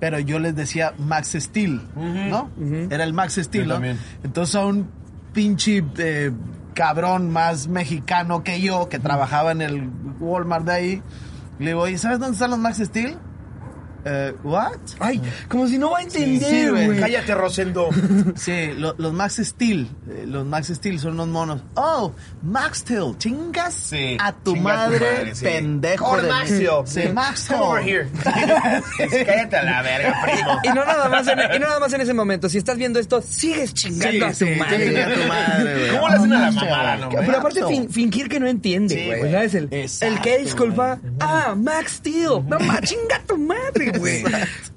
pero 0.00 0.18
yo 0.18 0.38
les 0.38 0.54
decía 0.54 0.94
Max 0.98 1.36
Steel, 1.38 1.82
¿no? 1.96 2.50
Era 2.90 3.04
el 3.04 3.12
Max 3.12 3.38
Steel, 3.42 3.68
¿no? 3.68 3.74
también. 3.74 3.98
Entonces 4.22 4.54
a 4.54 4.64
un 4.64 4.88
pinche 5.32 5.84
eh, 5.98 6.32
cabrón 6.74 7.30
más 7.30 7.68
mexicano 7.68 8.42
que 8.42 8.60
yo, 8.60 8.88
que 8.88 8.98
trabajaba 8.98 9.52
en 9.52 9.62
el 9.62 9.90
Walmart 10.20 10.64
de 10.64 10.72
ahí, 10.72 11.02
le 11.58 11.66
digo, 11.70 11.88
¿y 11.88 11.98
sabes 11.98 12.18
dónde 12.18 12.34
están 12.34 12.50
los 12.50 12.58
Max 12.58 12.78
Steel? 12.78 13.18
Eh, 14.04 14.32
¿What? 14.44 14.78
Ay, 15.00 15.20
como 15.48 15.66
si 15.68 15.76
no 15.78 15.90
va 15.90 15.98
a 15.98 16.02
sí, 16.02 16.22
entender, 16.22 16.70
güey. 16.70 16.86
güey. 16.86 17.00
Cállate, 17.00 17.34
Rosendo. 17.34 17.88
Sí, 18.36 18.68
lo- 18.76 18.94
los 18.98 19.12
Max 19.12 19.40
Steel. 19.42 19.88
eh, 20.08 20.24
los 20.26 20.46
Max 20.46 20.68
Steel 20.68 20.98
son 21.00 21.14
unos 21.14 21.28
monos. 21.28 21.62
Oh, 21.74 22.12
Max 22.42 22.78
Steel. 22.78 23.16
Chingas 23.18 23.74
Sí, 23.74 24.16
a 24.20 24.32
tu 24.32 24.54
chinga 24.54 24.84
a 24.84 24.86
tu 24.86 24.92
madre, 24.92 25.00
madre, 25.12 25.34
sí. 25.34 25.44
pendejo. 25.44 26.06
Or 26.08 26.22
de 26.22 26.28
Max. 26.28 26.48
Steel. 26.50 26.70
Sí, 26.86 27.02
Max 27.12 27.40
Steel. 27.40 27.58
Come 27.58 27.70
over 27.70 27.82
here. 27.82 28.08
Cállate 29.26 29.56
a 29.56 29.62
la 29.64 29.82
verga, 29.82 30.20
primo. 30.24 30.58
Y 30.64 30.68
no 30.68 30.84
nada 30.84 31.08
más 31.08 31.26
en, 31.28 31.38
y 31.54 31.58
no 31.58 31.66
nada 31.66 31.80
más 31.80 31.92
en 31.92 32.00
ese 32.00 32.14
momento. 32.14 32.48
Si 32.48 32.58
estás 32.58 32.76
viendo 32.78 32.98
esto, 32.98 33.20
sigues 33.22 33.74
chingando 33.74 34.26
a 34.26 34.30
tu 34.30 34.34
sí, 34.36 34.44
madre. 34.58 35.02
a 35.02 35.14
tu 35.14 35.28
madre. 35.28 35.88
¿Cómo 35.92 36.08
le 36.08 36.14
hacen 36.14 36.32
a 36.32 36.38
la 36.40 36.50
mamada, 36.52 36.96
no? 36.96 37.08
Pero 37.10 37.38
aparte 37.38 37.66
fin- 37.66 37.88
fingir 37.90 38.28
que 38.28 38.40
no 38.40 38.46
entiende, 38.46 38.94
Sí, 38.94 39.06
güey. 39.18 39.32
¿Sabes? 39.32 39.54
El, 39.54 39.68
Exacto, 39.72 40.14
el 40.14 40.20
que 40.22 40.38
disculpa. 40.38 40.98
Ah, 41.20 41.54
Max 41.56 41.92
Steel. 41.98 42.44
No 42.46 42.58
chinga 42.82 43.20
tu 43.26 43.36
madre, 43.38 43.87
güey. 43.98 44.24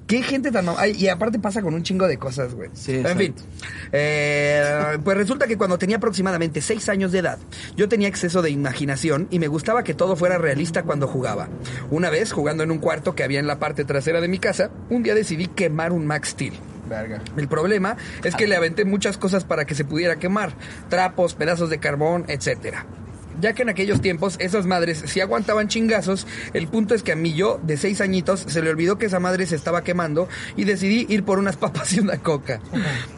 Qué 0.06 0.22
gente 0.22 0.50
tan 0.50 0.66
Y 0.94 1.08
aparte 1.08 1.38
pasa 1.38 1.62
con 1.62 1.74
un 1.74 1.82
chingo 1.82 2.06
de 2.06 2.18
cosas, 2.18 2.54
güey. 2.54 2.70
Sí, 2.74 3.02
en 3.04 3.18
fin. 3.18 3.34
Eh, 3.92 4.98
pues 5.02 5.16
resulta 5.16 5.46
que 5.46 5.56
cuando 5.56 5.78
tenía 5.78 5.96
aproximadamente 5.96 6.60
6 6.60 6.88
años 6.88 7.12
de 7.12 7.20
edad, 7.20 7.38
yo 7.76 7.88
tenía 7.88 8.08
exceso 8.08 8.42
de 8.42 8.50
imaginación 8.50 9.28
y 9.30 9.38
me 9.38 9.48
gustaba 9.48 9.84
que 9.84 9.94
todo 9.94 10.16
fuera 10.16 10.38
realista 10.38 10.82
cuando 10.82 11.06
jugaba. 11.08 11.48
Una 11.90 12.10
vez, 12.10 12.32
jugando 12.32 12.62
en 12.62 12.70
un 12.70 12.78
cuarto 12.78 13.14
que 13.14 13.22
había 13.22 13.40
en 13.40 13.46
la 13.46 13.58
parte 13.58 13.84
trasera 13.84 14.20
de 14.20 14.28
mi 14.28 14.38
casa, 14.38 14.70
un 14.90 15.02
día 15.02 15.14
decidí 15.14 15.46
quemar 15.46 15.92
un 15.92 16.06
Max 16.06 16.30
Steel. 16.30 16.54
Verga. 16.88 17.22
El 17.36 17.48
problema 17.48 17.96
es 18.24 18.34
que 18.34 18.46
le 18.46 18.56
aventé 18.56 18.84
muchas 18.84 19.16
cosas 19.16 19.44
para 19.44 19.64
que 19.64 19.74
se 19.74 19.84
pudiera 19.84 20.16
quemar, 20.16 20.52
trapos, 20.88 21.34
pedazos 21.34 21.70
de 21.70 21.78
carbón, 21.78 22.24
etcétera. 22.28 22.86
Ya 23.40 23.52
que 23.52 23.62
en 23.62 23.68
aquellos 23.68 24.00
tiempos 24.00 24.36
esas 24.38 24.66
madres 24.66 25.02
sí 25.06 25.20
aguantaban 25.20 25.68
chingazos, 25.68 26.26
el 26.52 26.68
punto 26.68 26.94
es 26.94 27.02
que 27.02 27.12
a 27.12 27.16
mí 27.16 27.34
yo, 27.34 27.60
de 27.62 27.76
seis 27.76 28.00
añitos, 28.00 28.44
se 28.46 28.62
le 28.62 28.70
olvidó 28.70 28.98
que 28.98 29.06
esa 29.06 29.20
madre 29.20 29.46
se 29.46 29.56
estaba 29.56 29.82
quemando 29.82 30.28
y 30.56 30.64
decidí 30.64 31.06
ir 31.08 31.24
por 31.24 31.38
unas 31.38 31.56
papas 31.62 31.92
y 31.92 32.00
una 32.00 32.18
coca. 32.18 32.60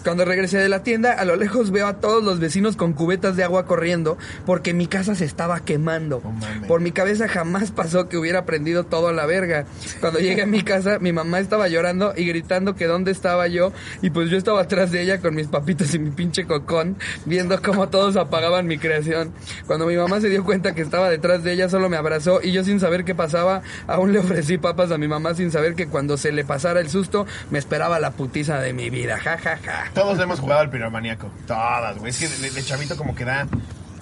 Cuando 0.02 0.24
regresé 0.24 0.58
de 0.58 0.68
la 0.68 0.82
tienda, 0.82 1.12
a 1.12 1.24
lo 1.24 1.36
lejos 1.36 1.70
veo 1.70 1.86
a 1.86 2.00
todos 2.00 2.22
los 2.22 2.40
vecinos 2.40 2.76
con 2.76 2.92
cubetas 2.92 3.36
de 3.36 3.44
agua 3.44 3.66
corriendo 3.66 4.18
porque 4.46 4.74
mi 4.74 4.86
casa 4.86 5.14
se 5.14 5.24
estaba 5.24 5.60
quemando. 5.60 6.22
Por 6.68 6.80
mi 6.80 6.92
cabeza 6.92 7.28
jamás 7.28 7.70
pasó 7.70 8.08
que 8.08 8.16
hubiera 8.16 8.44
prendido 8.44 8.84
todo 8.84 9.08
a 9.08 9.12
la 9.12 9.26
verga. 9.26 9.66
Cuando 10.00 10.20
llegué 10.20 10.42
a 10.42 10.46
mi 10.46 10.62
casa, 10.62 10.98
mi 10.98 11.12
mamá 11.12 11.40
estaba 11.40 11.68
llorando 11.68 12.14
y 12.16 12.26
gritando 12.26 12.74
que 12.74 12.86
dónde 12.86 13.10
estaba 13.10 13.48
yo. 13.48 13.72
Y 14.02 14.10
pues 14.10 14.30
yo 14.30 14.36
estaba 14.36 14.62
atrás 14.62 14.90
de 14.90 15.02
ella 15.02 15.20
con 15.20 15.34
mis 15.34 15.48
papitas 15.48 15.94
y 15.94 15.98
mi 15.98 16.10
pinche 16.10 16.46
cocón, 16.46 16.96
viendo 17.24 17.60
cómo 17.62 17.88
todos 17.88 18.16
apagaban 18.16 18.66
mi 18.66 18.78
creación. 18.78 19.32
Cuando 19.66 19.86
mi 19.86 19.96
mamá 19.96 20.03
se 20.20 20.28
dio 20.28 20.44
cuenta 20.44 20.74
que 20.74 20.82
estaba 20.82 21.10
detrás 21.10 21.42
de 21.42 21.52
ella, 21.52 21.68
solo 21.68 21.88
me 21.88 21.96
abrazó 21.96 22.40
y 22.42 22.52
yo 22.52 22.64
sin 22.64 22.80
saber 22.80 23.04
qué 23.04 23.14
pasaba, 23.14 23.62
aún 23.86 24.12
le 24.12 24.18
ofrecí 24.18 24.58
papas 24.58 24.90
a 24.90 24.98
mi 24.98 25.08
mamá 25.08 25.34
sin 25.34 25.50
saber 25.50 25.74
que 25.74 25.88
cuando 25.88 26.16
se 26.16 26.32
le 26.32 26.44
pasara 26.44 26.80
el 26.80 26.88
susto, 26.88 27.26
me 27.50 27.58
esperaba 27.58 27.98
la 27.98 28.12
putiza 28.12 28.60
de 28.60 28.72
mi 28.72 28.90
vida. 28.90 29.18
Ja, 29.18 29.38
ja, 29.38 29.56
ja. 29.56 29.90
Todos 29.94 30.18
hemos 30.20 30.40
jugado 30.40 30.60
al 30.60 30.70
piromaníaco. 30.70 31.30
Todas, 31.46 31.98
güey. 31.98 32.10
Es 32.10 32.18
que 32.18 32.28
de, 32.28 32.50
de 32.50 32.62
chavito 32.62 32.96
como 32.96 33.14
que 33.14 33.24
da 33.24 33.46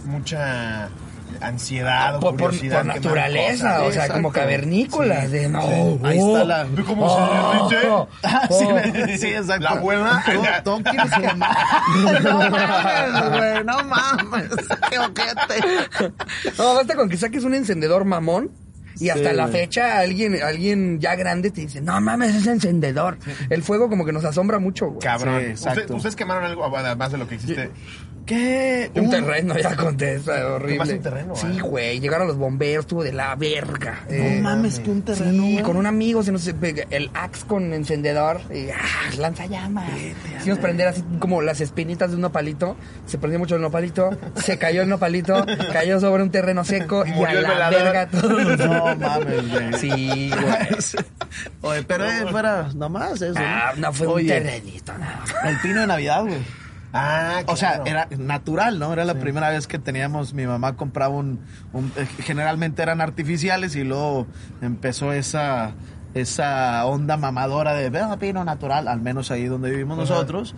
mucha 0.05 0.88
ansiedad 1.41 2.16
o 2.16 2.20
Por, 2.20 2.30
por- 2.37 2.41
curiosidad. 2.51 2.78
por 2.78 2.87
quemar 2.87 2.97
naturaleza, 2.97 3.68
cosas. 3.76 3.80
o 3.80 3.93
sea, 3.93 4.03
Exacto. 4.03 4.12
como 4.14 4.33
cavernícolas. 4.33 5.30
De, 5.30 5.49
no, 5.49 5.61
Ahí 5.61 6.18
oh, 6.20 6.33
está 6.37 6.45
la... 6.45 6.64
¿Ve 6.64 6.83
cómo 6.85 7.09
se 7.09 7.74
derrite? 7.74 7.89
Ah, 8.24 8.49
sí, 8.49 8.64
Oh. 8.68 9.16
sí, 9.18 9.26
exacto. 9.28 9.62
La 9.64 9.70
abuela. 9.70 10.22
No, 10.64 10.78
no 10.78 10.85
quieres 10.91 11.12
quemar. 11.12 11.57
No 12.22 12.51
mames, 12.51 13.30
güey, 13.30 13.64
no 13.64 13.85
mames. 13.85 14.49
Qué 14.91 14.99
ojete. 14.99 16.12
No, 16.59 16.74
basta 16.74 16.95
con 16.95 17.09
que 17.09 17.16
saques 17.16 17.45
un 17.45 17.55
encendedor 17.55 18.05
mamón. 18.05 18.51
Y 19.01 19.09
hasta 19.09 19.30
Sí, 19.30 19.37
la 19.37 19.49
fecha 19.49 19.99
alguien, 19.99 20.39
alguien 20.43 21.01
ya 21.01 21.16
grande 21.16 21.51
te 21.51 21.62
dice, 21.62 21.80
no 21.80 21.99
mames, 22.01 22.35
es 22.37 22.47
encendedor. 22.47 23.16
El 23.49 23.62
fuego 23.62 23.89
como 23.89 24.05
que 24.05 24.12
nos 24.12 24.24
asombra 24.24 24.59
mucho, 24.59 24.89
güey. 24.89 25.01
Cabrón. 25.01 25.41
Sí, 25.41 25.47
exacto. 25.47 25.80
¿Usted- 25.80 25.95
¿Ustedes 25.97 26.16
quemaron 26.16 26.45
algo 26.45 26.76
además 26.76 27.11
de 27.11 27.18
lo 27.18 27.26
que 27.26 27.37
hiciste? 27.37 27.70
¿Qué? 28.27 28.91
Un 28.95 29.11
terreno, 29.11 29.59
ya 29.59 29.75
contesta, 29.75 30.47
horrible. 30.47 30.73
¿Quemaste 30.75 30.95
un 30.95 31.03
terreno, 31.03 31.37
Sí, 31.37 31.47
ah? 31.59 31.62
güey, 31.62 32.01
llegaron 32.01 32.29
los 32.29 32.37
bomberos, 32.37 32.85
estuvo 32.85 33.03
de 33.03 33.12
la 33.12 33.35
verga. 33.35 34.05
Eh, 34.09 34.37
No 34.41 34.43
mames, 34.49 34.79
que 34.79 34.91
un 34.91 35.03
terreno. 35.03 35.43
Sí, 35.43 35.59
con 35.62 35.77
un 35.77 35.87
amigo 35.87 36.23
se 36.23 36.31
nos 36.33 36.47
el 36.47 37.11
axe 37.14 37.45
con 37.47 37.73
encendedor 37.73 38.41
y 38.55 38.70
ah, 38.70 38.77
lanza 39.18 39.47
llamas. 39.47 39.91
Hicimos 40.41 40.59
prender 40.59 40.89
así 40.89 41.03
como 41.18 41.43
las 41.43 41.61
espinitas 41.61 42.11
de 42.11 42.16
un 42.16 42.23
nopalito. 42.23 42.77
Se 43.07 43.18
prendió 43.18 43.39
mucho 43.39 43.57
el 43.57 43.62
nopalito, 43.62 44.16
se 44.37 44.59
cayó 44.59 44.83
el 44.83 44.89
nopalito, 44.89 45.45
cayó 45.73 45.99
sobre 46.01 46.23
un 46.23 46.31
terreno 46.31 46.64
seco 46.64 47.05
y 47.07 47.11
Murió 47.11 47.39
a 47.41 47.55
la 47.59 47.70
verga 47.70 48.07
todos 48.09 48.45
los 48.45 48.59
No 48.59 48.97
mames, 48.97 49.51
güey. 49.51 49.73
Sí, 49.79 50.31
güey. 50.31 50.68
Oye, 51.62 51.83
pero 51.85 52.05
eh, 52.07 52.27
fuera 52.31 52.68
nomás 52.75 53.20
eso. 53.20 53.35
Ah, 53.39 53.73
no 53.77 53.93
fue 53.93 54.07
un 54.07 54.12
Oye, 54.14 54.29
terrenito, 54.29 54.93
no. 54.99 55.49
El 55.49 55.59
pino 55.59 55.81
de 55.81 55.87
Navidad, 55.87 56.23
güey. 56.23 56.61
Ah, 56.93 57.43
O 57.47 57.57
sea, 57.57 57.80
era 57.86 58.07
natural, 58.18 58.78
¿no? 58.78 58.93
Era 58.93 59.05
la 59.05 59.14
primera 59.14 59.49
vez 59.51 59.66
que 59.66 59.78
teníamos, 59.78 60.34
mi 60.34 60.47
mamá 60.47 60.76
compraba 60.76 61.14
un, 61.14 61.40
un- 61.72 61.90
eh, 61.97 62.07
generalmente 62.20 62.82
eran 62.82 63.01
artificiales 63.01 63.74
y 63.76 63.84
luego 63.84 64.26
empezó 64.61 65.12
esa, 65.12 65.72
esa 66.14 66.84
onda 66.84 67.16
mamadora 67.16 67.72
de, 67.74 67.88
vea, 67.90 68.16
pino 68.18 68.45
natural, 68.45 68.88
al 68.88 69.01
menos 69.01 69.30
ahí 69.30 69.47
donde 69.47 69.70
vivimos 69.70 69.97
nosotros. 69.97 70.55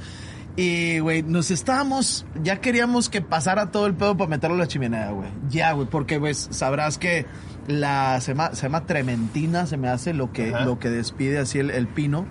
Y, 0.56 1.00
güey, 1.00 1.22
nos 1.24 1.50
estábamos, 1.50 2.26
ya 2.42 2.60
queríamos 2.60 3.08
que 3.08 3.20
pasara 3.20 3.70
todo 3.72 3.86
el 3.86 3.94
pedo 3.94 4.16
para 4.16 4.30
meterlo 4.30 4.54
a 4.56 4.58
la 4.60 4.66
chimenea, 4.68 5.10
güey. 5.10 5.28
Ya, 5.48 5.72
güey, 5.72 5.88
porque, 5.88 6.20
pues, 6.20 6.48
sabrás 6.52 6.96
que 6.96 7.26
la, 7.66 8.20
se 8.20 8.32
llama, 8.32 8.54
se 8.54 8.62
llama 8.62 8.86
trementina, 8.86 9.66
se 9.66 9.76
me 9.76 9.88
hace 9.88 10.14
lo 10.14 10.30
que, 10.32 10.54
Ajá. 10.54 10.64
lo 10.64 10.78
que 10.78 10.90
despide 10.90 11.38
así 11.40 11.58
el, 11.58 11.70
el 11.70 11.88
pino. 11.88 12.26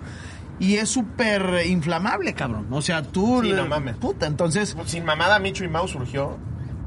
Y 0.60 0.76
es 0.76 0.88
súper 0.88 1.62
inflamable, 1.66 2.32
cabrón. 2.34 2.66
O 2.70 2.80
sea, 2.80 3.02
tú... 3.02 3.40
Sí, 3.42 3.52
no 3.52 3.66
mames. 3.66 3.96
Puta, 3.96 4.26
entonces... 4.26 4.76
Sin 4.86 5.04
mamada, 5.04 5.38
Micho 5.38 5.64
y 5.64 5.68
Mau 5.68 5.88
surgió 5.88 6.38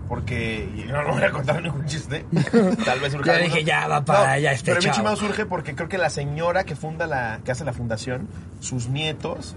porque. 0.08 0.70
y 0.74 0.90
no, 0.90 1.04
no 1.04 1.14
voy 1.14 1.24
a 1.24 1.32
contar 1.32 1.62
ningún 1.62 1.86
chiste. 1.86 2.26
Tal 2.86 3.00
vez 3.02 3.12
surja 3.12 3.26
Ya 3.26 3.34
alguno. 3.34 3.54
dije, 3.54 3.64
ya 3.66 3.88
va 3.88 4.06
para 4.06 4.32
allá 4.32 4.54
este 4.54 4.72
Pero 4.74 4.82
Micho 4.88 5.02
y. 5.02 5.04
Mau 5.04 5.16
surge 5.18 5.46
porque 5.46 5.76
creo 5.76 5.90
que 5.90 5.98
la 5.98 6.10
señora 6.10 6.64
que 6.64 6.76
funda 6.76 7.08
la. 7.08 7.42
que 7.44 7.52
hace 7.52 7.66
la 7.66 7.74
fundación, 7.74 8.30
sus 8.62 8.88
nietos. 8.88 9.56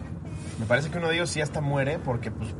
Me 0.58 0.66
parece 0.66 0.90
que 0.90 0.98
uno 0.98 1.08
de 1.08 1.14
ellos 1.14 1.30
sí 1.30 1.40
hasta 1.40 1.60
muere 1.60 1.98
porque, 1.98 2.30
pues. 2.32 2.50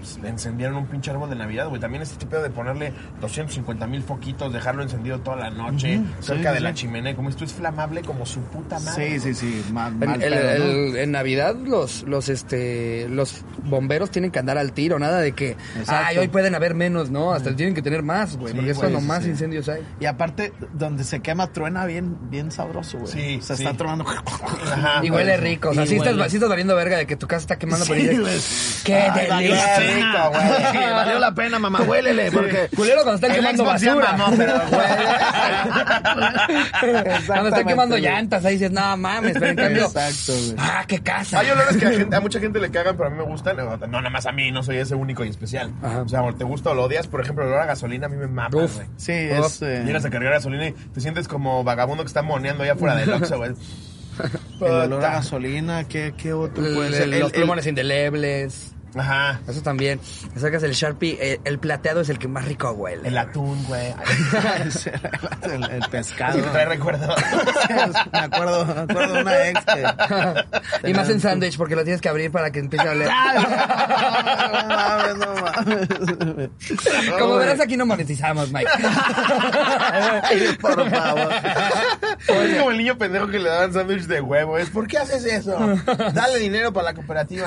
Pues, 0.00 0.18
le 0.22 0.28
encendieron 0.28 0.76
un 0.76 0.86
pinche 0.86 1.10
árbol 1.10 1.30
de 1.30 1.36
Navidad, 1.36 1.68
güey. 1.68 1.80
También 1.80 2.02
este 2.02 2.16
tipo 2.16 2.36
de 2.36 2.50
ponerle 2.50 2.92
250 3.20 3.86
mil 3.86 4.02
foquitos, 4.02 4.52
dejarlo 4.52 4.82
encendido 4.82 5.20
toda 5.20 5.36
la 5.36 5.50
noche, 5.50 6.00
cerca 6.20 6.48
sí, 6.50 6.54
de 6.54 6.56
sí. 6.58 6.62
la 6.62 6.74
chimenea. 6.74 7.14
Como 7.14 7.28
esto 7.28 7.44
es 7.44 7.52
flamable 7.52 8.02
como 8.02 8.26
su 8.26 8.40
puta 8.40 8.78
madre. 8.80 9.20
Sí, 9.20 9.34
sí, 9.34 9.34
sí. 9.34 9.64
En, 9.68 9.74
mal 9.74 9.92
el- 10.02 10.20
pedo, 10.20 10.30
¿no? 10.30 10.64
el- 10.64 10.96
en 10.96 11.10
Navidad 11.12 11.54
los, 11.54 12.02
los, 12.04 12.28
este, 12.28 13.08
los 13.08 13.42
bomberos 13.64 14.10
tienen 14.10 14.30
que 14.30 14.38
andar 14.38 14.58
al 14.58 14.72
tiro, 14.72 14.98
nada 14.98 15.20
de 15.20 15.32
que, 15.32 15.50
Exacto. 15.78 16.06
ay, 16.08 16.18
hoy 16.18 16.28
pueden 16.28 16.54
haber 16.54 16.74
menos, 16.74 17.10
¿no? 17.10 17.32
Hasta 17.32 17.54
tienen 17.54 17.74
que 17.74 17.82
tener 17.82 18.02
más, 18.02 18.36
güey, 18.36 18.52
Sí, 18.52 18.56
porque 18.56 18.70
es 18.72 18.76
güey, 18.78 18.90
cuando 18.90 19.06
más 19.06 19.22
sí. 19.24 19.30
incendios 19.30 19.68
hay. 19.68 19.82
Y 20.00 20.06
aparte, 20.06 20.52
donde 20.72 21.04
se 21.04 21.20
quema, 21.20 21.48
truena 21.52 21.84
bien, 21.86 22.16
bien 22.30 22.50
sabroso, 22.50 22.98
güey. 22.98 23.12
Sí, 23.12 23.40
Se 23.42 23.56
sí. 23.56 23.64
está 23.64 23.76
tronando. 23.76 24.04
Ajá, 24.08 25.00
Y 25.04 25.08
por 25.08 25.18
huele 25.18 25.34
eso. 25.34 25.42
rico, 25.42 25.68
o 25.70 25.74
sea, 25.74 25.86
sí 25.86 25.96
estás, 25.96 26.32
estás 26.32 26.48
valiendo 26.48 26.74
verga 26.74 26.96
de 26.96 27.06
que 27.06 27.16
tu 27.16 27.26
casa 27.26 27.40
está 27.42 27.58
quemando, 27.58 27.84
dices, 27.94 28.20
güey. 28.20 28.38
¡qué 28.84 29.10
delicia! 29.28 29.76
Pena, 29.94 30.28
güey. 30.28 30.40
Valió 30.92 31.18
la 31.18 31.34
pena, 31.34 31.58
mamá. 31.58 31.82
Huélele, 31.82 32.30
porque... 32.32 32.68
Culero 32.74 33.02
cuando 33.02 33.14
están 33.16 33.32
quemando 33.32 33.64
basura. 33.64 34.12
mamó, 34.16 34.36
pero, 34.36 34.54
cuando 37.26 37.48
están 37.48 37.66
quemando 37.66 37.96
llantas, 37.98 38.44
ahí 38.44 38.54
dices, 38.54 38.70
no 38.70 38.96
mames, 38.96 39.32
pero 39.34 39.46
en 39.46 39.56
cambio, 39.56 39.84
Exacto, 39.86 40.32
güey. 40.32 40.54
¡ah, 40.58 40.84
qué 40.86 41.00
casa! 41.00 41.40
Hay 41.40 41.50
olores 41.50 41.76
que 41.76 41.86
a, 41.86 41.90
gente- 41.92 42.16
a 42.16 42.20
mucha 42.20 42.40
gente 42.40 42.58
le 42.60 42.70
cagan, 42.70 42.96
pero 42.96 43.08
a 43.08 43.10
mí 43.10 43.16
me 43.18 43.24
gustan. 43.24 43.56
No, 43.56 43.76
no, 43.76 43.86
nada 43.86 44.10
más 44.10 44.26
a 44.26 44.32
mí, 44.32 44.50
no 44.50 44.62
soy 44.62 44.78
ese 44.78 44.94
único 44.94 45.24
y 45.24 45.28
especial. 45.28 45.72
Ajá. 45.82 46.02
O 46.02 46.08
sea, 46.08 46.22
te 46.36 46.44
gusta 46.44 46.70
o 46.70 46.74
lo 46.74 46.84
odias. 46.84 47.06
Por 47.06 47.20
ejemplo, 47.20 47.44
el 47.44 47.50
olor 47.50 47.62
a 47.62 47.66
gasolina 47.66 48.06
a 48.06 48.08
mí 48.08 48.16
me 48.16 48.26
mata, 48.26 48.56
güey. 48.56 48.68
Sí, 48.96 49.12
es... 49.12 49.62
eh, 49.62 49.82
Llegas 49.84 50.04
a 50.04 50.10
cargar 50.10 50.32
gasolina 50.34 50.68
y 50.68 50.72
te 50.72 51.00
sientes 51.00 51.28
como 51.28 51.64
vagabundo 51.64 52.02
que 52.04 52.08
está 52.08 52.22
moneando 52.22 52.62
allá 52.62 52.72
afuera 52.74 52.96
del 52.96 53.12
Oxxo, 53.12 53.38
güey. 53.38 53.50
el 54.60 54.66
olor 54.66 55.04
a 55.04 55.12
gasolina, 55.12 55.84
¿qué, 55.84 56.14
qué 56.16 56.32
otro 56.32 56.64
El- 56.66 56.74
puede 56.74 56.92
ser? 56.92 57.02
el- 57.02 57.20
los 57.20 57.32
el- 57.32 57.38
plumones 57.38 57.66
indelebles. 57.66 58.72
Ajá. 58.94 59.40
Eso 59.46 59.62
también. 59.62 60.00
Sacas 60.36 60.62
el 60.62 60.72
Sharpie, 60.72 61.18
eh, 61.20 61.40
el, 61.44 61.58
plateado 61.58 62.00
es 62.00 62.08
el 62.08 62.18
que 62.18 62.28
más 62.28 62.44
rico 62.44 62.70
huele. 62.72 63.08
El 63.08 63.18
atún, 63.18 63.62
güey. 63.64 63.94
el, 65.42 65.70
el 65.70 65.82
pescado. 65.90 66.36
Sí, 66.36 66.42
te 66.42 66.48
trae 66.48 66.66
recuerdo. 66.66 67.08
me 68.12 68.18
acuerdo, 68.18 68.66
me 68.66 68.80
acuerdo 68.80 69.14
de 69.14 69.20
una 69.20 69.48
ex 69.48 69.60
que... 69.64 70.88
y 70.90 70.94
más 70.94 71.08
en 71.08 71.20
sándwich 71.20 71.56
porque 71.56 71.76
lo 71.76 71.84
tienes 71.84 72.00
que 72.00 72.08
abrir 72.08 72.30
para 72.30 72.50
que 72.50 72.58
empiece 72.58 72.88
a 72.88 72.92
oler. 72.92 73.08
no 73.08 74.68
mames, 74.68 75.16
no 75.16 75.34
mames. 75.34 76.48
Como 77.18 77.36
verás 77.36 77.60
aquí 77.60 77.76
no 77.76 77.86
monetizamos, 77.86 78.50
Mike. 78.52 78.70
Por 80.60 80.90
favor. 80.90 81.32
Es 82.28 82.58
como 82.58 82.70
el 82.70 82.78
niño 82.78 82.98
pendejo 82.98 83.28
que 83.28 83.38
le 83.38 83.48
daban 83.48 83.72
sándwich 83.72 84.04
de 84.04 84.20
huevo. 84.20 84.58
Es, 84.58 84.70
¿por 84.70 84.86
qué 84.86 84.98
haces 84.98 85.24
eso? 85.24 85.56
Dale 86.12 86.38
dinero 86.38 86.72
para 86.72 86.86
la 86.86 86.94
cooperativa. 86.94 87.46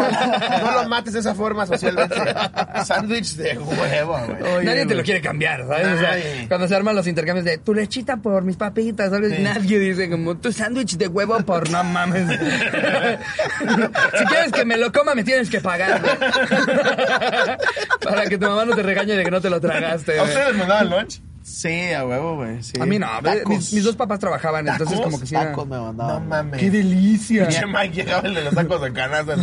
No 0.61 0.71
lo 0.71 0.89
mates 0.89 1.15
esa 1.15 1.32
forma 1.33 1.65
socialmente. 1.65 2.15
Sándwich 2.85 3.35
de 3.35 3.57
huevo, 3.57 4.19
güey. 4.41 4.65
Nadie 4.65 4.85
te 4.85 4.95
lo 4.95 5.03
quiere 5.03 5.21
cambiar, 5.21 5.65
¿sabes? 5.67 5.87
O 5.87 5.99
sea, 5.99 6.17
cuando 6.47 6.67
se 6.67 6.75
arman 6.75 6.95
los 6.95 7.07
intercambios 7.07 7.45
de 7.45 7.57
tu 7.57 7.73
lechita 7.73 8.17
por 8.17 8.43
mis 8.43 8.57
papitas, 8.57 9.09
¿sabes? 9.09 9.35
Sí. 9.35 9.41
Nadie 9.41 9.79
dice 9.79 10.09
como 10.09 10.37
tu 10.37 10.51
sándwich 10.51 10.97
de 10.97 11.07
huevo 11.07 11.39
por 11.41 11.69
no 11.69 11.83
mames. 11.83 12.27
si 14.17 14.25
quieres 14.25 14.51
que 14.51 14.65
me 14.65 14.77
lo 14.77 14.91
coma, 14.91 15.15
me 15.15 15.23
tienes 15.23 15.49
que 15.49 15.61
pagar. 15.61 16.01
güey. 16.01 16.13
Para 18.03 18.25
que 18.27 18.37
tu 18.37 18.45
mamá 18.45 18.65
no 18.65 18.75
te 18.75 18.83
regañe 18.83 19.15
de 19.15 19.23
que 19.23 19.31
no 19.31 19.41
te 19.41 19.49
lo 19.49 19.59
tragaste. 19.59 20.19
¿A 20.19 20.23
ustedes 20.23 20.55
mandaban 20.55 20.89
lunch? 20.89 21.21
Sí, 21.43 21.91
a 21.91 22.05
huevo, 22.05 22.37
güey. 22.37 22.63
sí. 22.63 22.71
A 22.79 22.85
mí 22.85 22.97
no, 22.97 23.05
Tacos. 23.21 23.45
mis, 23.49 23.73
mis 23.73 23.83
dos 23.83 23.95
papás 23.97 24.17
trabajaban, 24.19 24.65
entonces 24.67 24.87
¿Tacos? 24.97 25.03
como 25.03 25.19
que 25.19 25.25
sí. 25.27 25.35
era- 25.35 25.49
Tacos 25.51 25.67
me 25.67 25.77
mandaban. 25.77 26.23
No 26.23 26.29
mames. 26.29 26.59
¡Qué 26.59 26.71
delicia! 26.71 27.47
Pinche 27.47 27.65
Mike 27.67 27.89
llegaba 27.93 28.27
el 28.27 28.33
de 28.33 28.43
los 28.45 28.55
tacos 28.55 28.81
de 28.81 28.93
canasta 28.93 29.33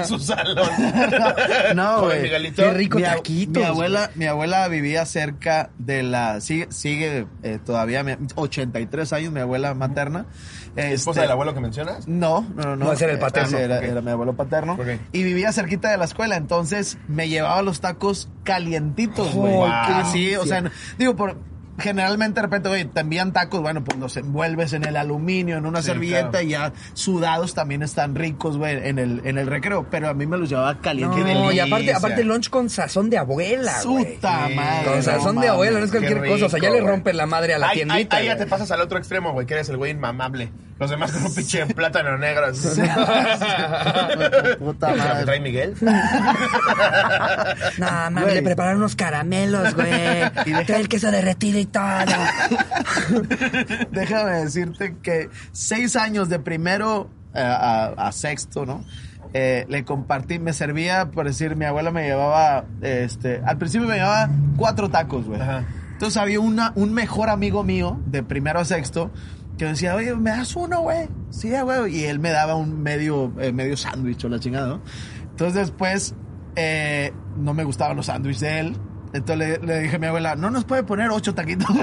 a 0.00 0.04
su 0.04 0.18
salón. 0.18 0.68
No, 1.74 2.02
güey. 2.02 2.28
Qué 2.54 2.70
rico 2.72 2.98
mi, 2.98 3.04
taquitos, 3.04 3.62
mi 3.62 3.68
abuela, 3.68 4.10
mi 4.16 4.26
abuela 4.26 4.66
vivía 4.68 5.06
cerca 5.06 5.70
de 5.78 6.02
la, 6.02 6.40
sigue, 6.40 6.66
sigue 6.70 7.26
eh, 7.42 7.58
todavía, 7.64 8.02
mi- 8.02 8.16
83 8.34 9.12
años, 9.12 9.32
mi 9.32 9.40
abuela 9.40 9.74
materna. 9.74 10.26
¿Esposa 10.62 10.63
Este, 10.76 11.20
del 11.20 11.30
abuelo 11.30 11.54
que 11.54 11.60
mencionas? 11.60 12.06
No, 12.08 12.42
no, 12.54 12.76
no. 12.76 12.76
No, 12.76 12.92
ese 12.92 13.04
era 13.04 13.12
el 13.14 13.18
paterno, 13.18 13.56
ese 13.58 13.64
Era, 13.64 14.00
mi 14.00 14.10
abuelo 14.10 14.34
paterno. 14.34 14.74
Ok. 14.74 14.86
Y 15.12 15.22
vivía 15.22 15.52
cerquita 15.52 15.90
de 15.90 15.96
la 15.98 16.04
escuela, 16.04 16.36
entonces 16.36 16.98
me 17.08 17.28
llevaba 17.28 17.62
los 17.62 17.80
tacos 17.80 18.28
calientitos, 18.42 19.30
Oh, 19.34 19.40
güey. 19.40 19.70
qué 19.86 20.04
Sí, 20.12 20.36
o 20.36 20.44
sea, 20.46 20.64
digo, 20.98 21.14
por, 21.16 21.36
generalmente 21.78 22.40
de 22.40 22.42
repente, 22.46 22.68
oye, 22.68 22.84
te 22.84 23.00
envían 23.00 23.32
tacos, 23.32 23.60
bueno, 23.60 23.82
pues 23.84 23.98
los 23.98 24.16
envuelves 24.16 24.72
en 24.72 24.84
el 24.84 24.96
aluminio, 24.96 25.56
en 25.58 25.66
una 25.66 25.80
Sí, 25.82 25.86
servilleta 25.88 26.30
claro. 26.30 26.44
y 26.46 26.48
ya 26.48 26.72
sudados 26.92 27.54
también 27.54 27.82
están 27.82 28.14
ricos, 28.14 28.56
güey, 28.56 28.88
en 28.88 28.98
el, 28.98 29.20
en 29.24 29.38
el 29.38 29.46
recreo. 29.46 29.86
Pero 29.90 30.08
a 30.08 30.14
mí 30.14 30.26
me 30.26 30.36
los 30.38 30.48
llevaba 30.48 30.78
calientes. 30.80 31.24
No, 31.24 31.50
y 31.52 31.58
aparte, 31.60 31.92
aparte 31.92 32.24
lunch 32.24 32.48
con 32.50 32.70
sazón 32.70 33.10
de 33.10 33.18
abuela, 33.18 33.74
güey. 33.84 34.04
Sí, 34.04 34.18
madre. 34.22 34.84
Con 34.84 34.96
no 34.96 35.02
sazón 35.02 35.40
de 35.40 35.48
abuela, 35.48 35.78
no 35.78 35.84
es 35.84 35.90
cualquier 35.90 36.26
cosa. 36.26 36.46
O 36.46 36.48
sea, 36.48 36.60
ya 36.60 36.70
le 36.70 36.80
güey. 36.80 36.90
rompen 36.92 37.16
la 37.16 37.26
madre 37.26 37.54
a 37.54 37.58
la 37.58 37.66
Ahí- 37.68 37.80
ahí- 37.80 37.84
tiendita. 37.86 38.16
Ahí 38.16 38.26
ya 38.26 38.36
te 38.36 38.46
pasas 38.46 38.70
al 38.70 38.80
otro 38.80 38.98
extremo, 38.98 39.32
güey, 39.32 39.46
que 39.46 39.54
eres 39.54 39.68
el 39.68 39.76
güey 39.76 39.92
inmamable. 39.92 40.52
Los 40.78 40.90
demás 40.90 41.12
con 41.12 41.22
un 41.24 41.32
pinche 41.34 41.64
plátano 41.66 42.18
negro. 42.18 42.46
Puta 44.58 44.90
¿Se 44.90 44.96
lo 44.96 45.04
madre. 45.04 45.24
trae 45.24 45.40
Miguel? 45.40 45.74
No, 47.78 47.86
mami, 48.10 48.32
le 48.32 48.42
prepararon 48.42 48.78
unos 48.78 48.96
caramelos, 48.96 49.74
güey. 49.74 50.22
Y 50.46 50.64
trae 50.64 50.80
el 50.80 50.88
queso 50.88 51.10
derretido 51.10 51.58
y 51.58 51.63
Déjame 53.90 54.32
decirte 54.32 54.96
que 55.02 55.30
seis 55.52 55.96
años 55.96 56.28
de 56.28 56.38
primero 56.38 57.08
eh, 57.34 57.40
a, 57.40 57.86
a 57.96 58.12
sexto, 58.12 58.66
¿no? 58.66 58.84
Eh, 59.36 59.66
le 59.68 59.84
compartí, 59.84 60.38
me 60.38 60.52
servía, 60.52 61.10
por 61.10 61.26
decir, 61.26 61.56
mi 61.56 61.64
abuela 61.64 61.90
me 61.90 62.04
llevaba, 62.04 62.66
este, 62.82 63.42
al 63.44 63.58
principio 63.58 63.88
me 63.88 63.96
llevaba 63.96 64.30
cuatro 64.56 64.90
tacos, 64.90 65.26
güey. 65.26 65.40
Entonces 65.92 66.16
había 66.16 66.38
una, 66.38 66.72
un 66.76 66.92
mejor 66.92 67.30
amigo 67.30 67.64
mío, 67.64 67.98
de 68.06 68.22
primero 68.22 68.60
a 68.60 68.64
sexto, 68.64 69.10
que 69.58 69.64
decía, 69.64 69.96
oye, 69.96 70.14
¿me 70.14 70.30
das 70.30 70.54
uno, 70.54 70.82
güey? 70.82 71.08
Sí, 71.30 71.50
güey. 71.50 71.96
Y 71.96 72.04
él 72.04 72.20
me 72.20 72.30
daba 72.30 72.54
un 72.54 72.80
medio, 72.80 73.32
eh, 73.40 73.52
medio 73.52 73.76
sándwich 73.76 74.24
o 74.24 74.28
la 74.28 74.38
chingada, 74.38 74.68
¿no? 74.68 74.82
Entonces 75.30 75.54
después, 75.54 76.14
eh, 76.54 77.12
no 77.36 77.54
me 77.54 77.64
gustaban 77.64 77.96
los 77.96 78.06
sándwiches 78.06 78.40
de 78.40 78.60
él. 78.60 78.76
Entonces 79.14 79.60
le, 79.62 79.66
le 79.66 79.80
dije 79.84 79.96
a 79.96 79.98
mi 79.98 80.06
abuela, 80.08 80.36
no 80.36 80.50
nos 80.50 80.64
puede 80.64 80.82
poner 80.82 81.08
ocho 81.10 81.32
taquitos. 81.34 81.70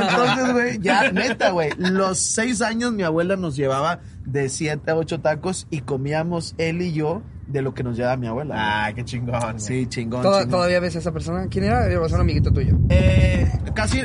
Entonces, 0.00 0.52
güey, 0.52 0.78
ya, 0.80 1.12
neta, 1.12 1.50
güey. 1.50 1.70
Los 1.78 2.18
seis 2.18 2.62
años 2.62 2.92
mi 2.92 3.02
abuela 3.02 3.36
nos 3.36 3.54
llevaba 3.56 4.00
de 4.24 4.48
siete 4.48 4.90
a 4.90 4.96
ocho 4.96 5.20
tacos 5.20 5.66
y 5.70 5.80
comíamos 5.82 6.54
él 6.58 6.82
y 6.82 6.92
yo 6.92 7.22
de 7.46 7.60
lo 7.62 7.74
que 7.74 7.82
nos 7.82 7.96
llevaba 7.96 8.16
mi 8.16 8.26
abuela. 8.26 8.84
Ay, 8.86 8.94
qué 8.94 9.04
chingón. 9.04 9.38
güey. 9.40 9.60
sí, 9.60 9.86
chingón. 9.86 10.22
¿Toda- 10.22 10.38
chingón. 10.44 10.50
¿Todavía 10.52 10.80
ves 10.80 10.96
a 10.96 10.98
esa 11.00 11.12
persona? 11.12 11.46
¿Quién 11.50 11.64
era? 11.64 11.86
Era 11.86 12.00
un 12.00 12.14
amiguito 12.20 12.50
tuyo. 12.50 12.76
Eh, 12.88 13.46
casi, 13.74 14.02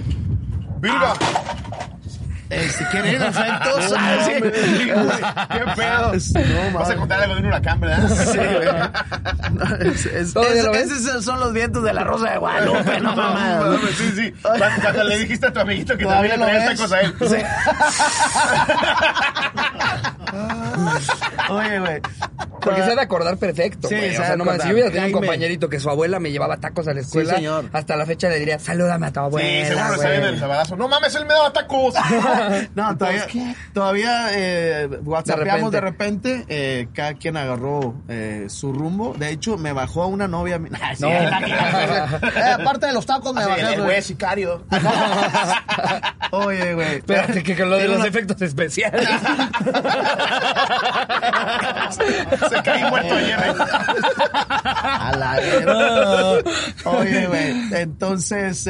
¡Virgo! 0.81 1.05
Eh, 2.49 2.69
si 2.69 2.83
quieren 2.85 3.21
sí. 3.33 3.39
¿Qué 5.51 5.63
pedo? 5.75 6.13
No, 6.71 6.79
Vas 6.79 6.89
a 6.89 6.95
contar 6.95 7.19
algo 7.21 7.35
de 7.35 7.41
un 7.41 7.47
huracán, 7.47 7.79
¿verdad? 7.79 8.09
Sí, 8.09 8.37
güey. 8.37 8.67
No, 9.53 9.75
es- 9.91 10.05
es- 10.05 10.91
esos 10.91 11.25
son 11.25 11.39
los 11.39 11.53
vientos 11.53 11.83
de 11.83 11.93
la 11.93 12.03
Rosa 12.03 12.31
de 12.31 12.37
Guadalupe, 12.37 12.99
no 13.01 13.15
mamá. 13.15 13.55
No, 13.63 13.77
sí, 13.89 14.11
sí. 14.15 14.33
Cuando, 14.41 14.65
cuando 14.81 15.03
le 15.03 15.19
dijiste 15.19 15.47
a 15.47 15.53
tu 15.53 15.59
amiguito 15.59 15.97
que 15.97 16.03
¿Todavía 16.05 16.37
también 16.37 16.53
le 16.59 16.69
ves? 16.69 16.77
tacos 16.79 16.91
a 16.91 17.01
él. 17.01 17.13
Oye, 21.49 21.79
güey. 21.79 22.01
Porque 22.61 22.83
se 22.83 22.91
ha 22.91 22.95
de 22.95 23.01
acordar 23.01 23.37
perfecto, 23.37 23.87
Sí, 23.87 23.95
güey. 23.95 24.09
o 24.13 24.17
sea, 24.17 24.31
de 24.31 24.37
no 24.37 24.43
mames, 24.45 24.61
acordar. 24.61 24.61
si 24.61 24.67
yo 24.67 24.73
hubiera 24.73 24.89
tenido 24.91 25.05
un 25.07 25.13
compañerito 25.13 25.69
que 25.69 25.79
su 25.79 25.89
abuela 25.89 26.19
me 26.19 26.29
llevaba 26.31 26.57
tacos 26.57 26.87
a 26.89 26.93
la 26.93 26.99
escuela, 27.01 27.35
señor. 27.35 27.69
hasta 27.71 27.95
la 27.95 28.05
fecha 28.05 28.27
le 28.29 28.37
diría, 28.37 28.59
salúdame 28.59 29.07
a 29.07 29.11
tu 29.11 29.19
abuela, 29.21 29.47
Sí, 29.47 29.73
seguro 29.73 29.95
güey". 29.95 30.09
viendo 30.11 30.27
el 30.29 30.39
sabadazo. 30.39 30.75
No 30.75 30.87
mames, 30.89 31.15
él 31.15 31.25
me 31.25 31.33
daba 31.33 31.53
tacos. 31.53 31.93
No, 32.75 32.97
todavía, 32.97 33.25
todavía 33.73 34.27
eh, 34.31 34.87
whatsappeamos 35.03 35.71
de 35.71 35.81
repente. 35.81 36.29
repente, 36.39 36.45
eh, 36.49 36.87
cada 36.93 37.13
quien 37.15 37.37
agarró 37.37 37.95
eh, 38.07 38.45
su 38.49 38.71
rumbo. 38.73 39.13
De 39.17 39.29
hecho, 39.31 39.57
me 39.57 39.73
bajó 39.73 40.03
a 40.03 40.07
una 40.07 40.27
novia. 40.27 40.59
mi- 40.59 40.69
Nah, 40.69 40.77
sí, 40.95 41.03
No. 41.03 41.09
eh, 41.09 42.55
aparte 42.59 42.85
de 42.87 42.93
los 42.93 43.05
tacos, 43.05 43.33
me 43.33 43.41
Así, 43.41 43.49
bajé. 43.49 43.73
el 43.75 43.81
güey. 43.83 44.01
sicario. 44.01 44.65
Oye, 46.31 46.73
güey. 46.75 46.95
Espérate, 46.97 47.43
que 47.43 47.55
con 47.57 47.69
lo 47.69 47.77
de 47.77 47.87
los 47.87 47.97
una- 47.97 48.07
efectos 48.07 48.41
especiales. 48.41 49.07
Se 52.49 52.61
caí 52.63 52.83
muerto 52.89 53.15
ayer. 53.15 53.39
A 54.73 55.11
la 55.17 55.35
verga. 55.35 56.51
Oye, 56.85 57.27
güey. 57.27 57.73
Entonces, 57.73 58.69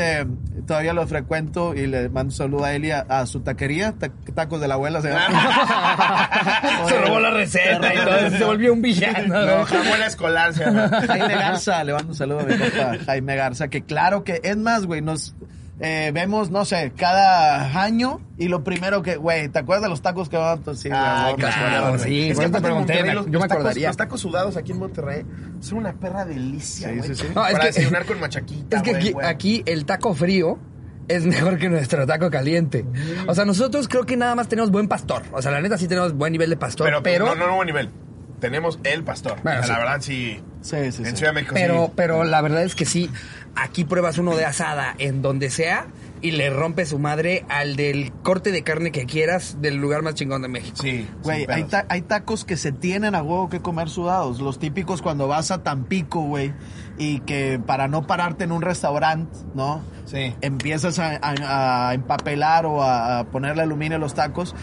todavía 0.65 0.93
lo 0.93 1.05
frecuento 1.07 1.74
y 1.74 1.88
le 1.88 2.09
mando 2.09 2.30
un 2.32 2.36
saludo 2.38 2.63
a 2.65 2.74
Eli 2.74 2.91
a, 2.91 2.99
a 3.09 3.26
su 3.26 3.41
taquería, 3.41 3.59
ta- 3.93 4.10
tacos 4.34 4.62
de 4.62 4.68
la 4.68 4.76
abuela. 4.76 5.01
Se. 5.01 5.10
Se 6.88 6.97
robó 7.01 7.20
la 7.20 7.32
receta 7.32 7.93
y 7.93 7.97
todo, 7.97 8.30
se 8.38 8.43
volvió 8.43 8.74
un 8.74 8.82
villano. 8.82 9.45
No, 9.45 9.66
jamón 9.66 10.01
escolar 10.05 10.53
se 10.53 10.66
llama. 10.66 10.89
Jaime 11.07 11.36
Garza, 11.36 11.84
le 11.84 11.93
mando 11.93 12.10
un 12.10 12.16
saludo 12.16 12.39
a 12.39 12.43
mi 12.43 12.57
compa 12.57 12.97
Jaime 13.05 13.36
Garza, 13.36 13.68
que 13.68 13.82
claro 13.84 14.24
que 14.24 14.39
es 14.43 14.57
más, 14.57 14.86
güey, 14.86 15.01
nos 15.01 15.36
eh, 15.82 16.12
vemos, 16.14 16.49
no 16.51 16.66
sé, 16.66 16.91
cada 16.95 17.82
año 17.82 18.20
y 18.38 18.47
lo 18.49 18.64
primero 18.64 19.01
que, 19.01 19.16
güey, 19.16 19.47
¿te 19.49 19.60
acuerdas 19.60 19.84
de 19.84 19.89
los 19.89 20.01
tacos 20.01 20.28
que 20.30 20.36
van 20.38 20.62
a 20.68 20.74
sí, 20.76 20.89
Ah, 20.91 21.32
claro, 21.38 21.86
acuerdo, 21.88 22.03
sí. 22.03 22.28
por 22.34 22.38
que 22.38 22.43
eso 22.45 22.51
te 22.51 22.62
pregunté, 22.62 23.03
me- 23.03 23.14
los, 23.14 23.26
yo 23.28 23.32
me 23.32 23.39
tacos, 23.47 23.51
acordaría. 23.53 23.88
los 23.88 23.97
tacos 23.97 24.20
sudados 24.22 24.57
aquí 24.57 24.72
en 24.74 24.80
Monterrey 24.80 25.26
son 25.62 25.78
una 25.80 25.93
perra 25.93 26.26
delicia, 26.26 26.89
Sí, 26.89 26.97
güey. 26.97 27.07
sí, 27.10 27.16
sí. 27.16 27.28
No, 27.34 27.45
es 27.45 27.51
Para 27.53 27.60
que- 27.66 27.68
desayunar 27.72 28.05
con 28.05 28.20
machaquita, 28.20 28.78
Es 28.78 28.84
que 28.84 29.14
aquí 29.24 29.64
el 29.66 29.86
taco 29.86 30.14
frío 30.14 30.60
es 31.10 31.26
mejor 31.26 31.57
que 31.57 31.68
nuestro 31.70 32.05
taco 32.07 32.30
caliente. 32.30 32.86
O 33.28 33.36
sea, 33.36 33.43
nosotros 33.43 33.88
creo 33.88 34.05
que 34.05 34.16
nada 34.16 34.36
más 34.36 34.47
tenemos 34.47 34.72
buen 34.72 34.88
pastor. 34.88 35.24
O 35.34 35.41
sea, 35.41 35.51
la 35.51 35.60
neta 35.60 35.78
sí 35.78 35.88
tenemos 35.88 36.14
buen 36.14 36.32
nivel 36.32 36.49
de 36.49 36.57
pastor, 36.57 36.86
Pero, 36.88 37.03
pero... 37.03 37.26
no, 37.26 37.36
no, 37.36 37.47
no, 37.47 37.55
buen 37.55 37.66
nivel. 37.66 37.89
Tenemos 38.40 38.80
el 38.84 39.04
pastor. 39.04 39.38
Bueno, 39.44 39.62
O 39.62 39.64
sea, 39.64 39.76
sí. 39.76 39.80
La 39.80 39.80
verdad, 39.86 40.02
sí. 40.02 40.42
Sí, 40.62 40.92
sí, 40.92 41.04
En 41.04 41.12
sí. 41.12 41.16
Ciudad 41.18 41.32
de 41.32 41.36
México, 41.36 41.54
Pero, 41.56 41.86
sí. 41.88 41.92
pero 41.96 42.24
la 42.24 42.42
verdad 42.42 42.64
es 42.64 42.76
que 42.76 42.86
sí, 42.86 43.10
aquí 43.56 43.86
pruebas 43.86 44.18
uno 44.18 44.36
de 44.36 44.46
asada 44.46 44.94
en 44.98 45.22
donde 45.22 45.50
sea 45.50 45.88
y 46.22 46.32
le 46.32 46.50
rompe 46.50 46.86
su 46.86 47.00
madre 47.00 47.46
al 47.48 47.78
del 47.78 48.12
corte 48.24 48.52
de 48.52 48.62
carne 48.62 48.92
que 48.92 49.06
quieras 49.06 49.62
del 49.62 49.78
lugar 49.78 50.02
más 50.02 50.16
chingón 50.16 50.42
de 50.42 50.50
México. 50.50 50.76
Sí, 50.82 51.08
Güey, 51.24 51.46
hay, 51.50 51.64
ta- 51.64 51.86
hay 51.88 52.02
tacos 52.02 52.44
que 52.44 52.58
se 52.58 52.74
tienen 52.74 53.16
a 53.16 53.24
huevo 53.24 53.48
que 53.50 53.62
comer 53.62 53.88
sudados. 53.90 54.42
Los 54.42 54.60
típicos 54.60 55.02
cuando 55.02 55.30
vas 55.30 55.50
a 55.52 55.64
Tampico, 55.64 56.20
güey, 56.24 56.54
y 56.98 57.22
que 57.22 57.58
para 57.66 57.88
no 57.88 58.06
pararte 58.06 58.44
en 58.44 58.52
un 58.52 58.62
restaurante, 58.62 59.38
¿no? 59.56 59.82
Sí. 60.06 60.36
Empiezas 60.42 61.00
a, 61.00 61.18
a- 61.22 61.90
a 61.90 61.94
empapelar 61.94 62.66
o 62.66 62.84
a, 62.84 63.20
a 63.20 63.24
ponerle 63.30 63.62
aluminio 63.62 63.96
a 63.96 64.00
los 64.00 64.14
tacos 64.14 64.54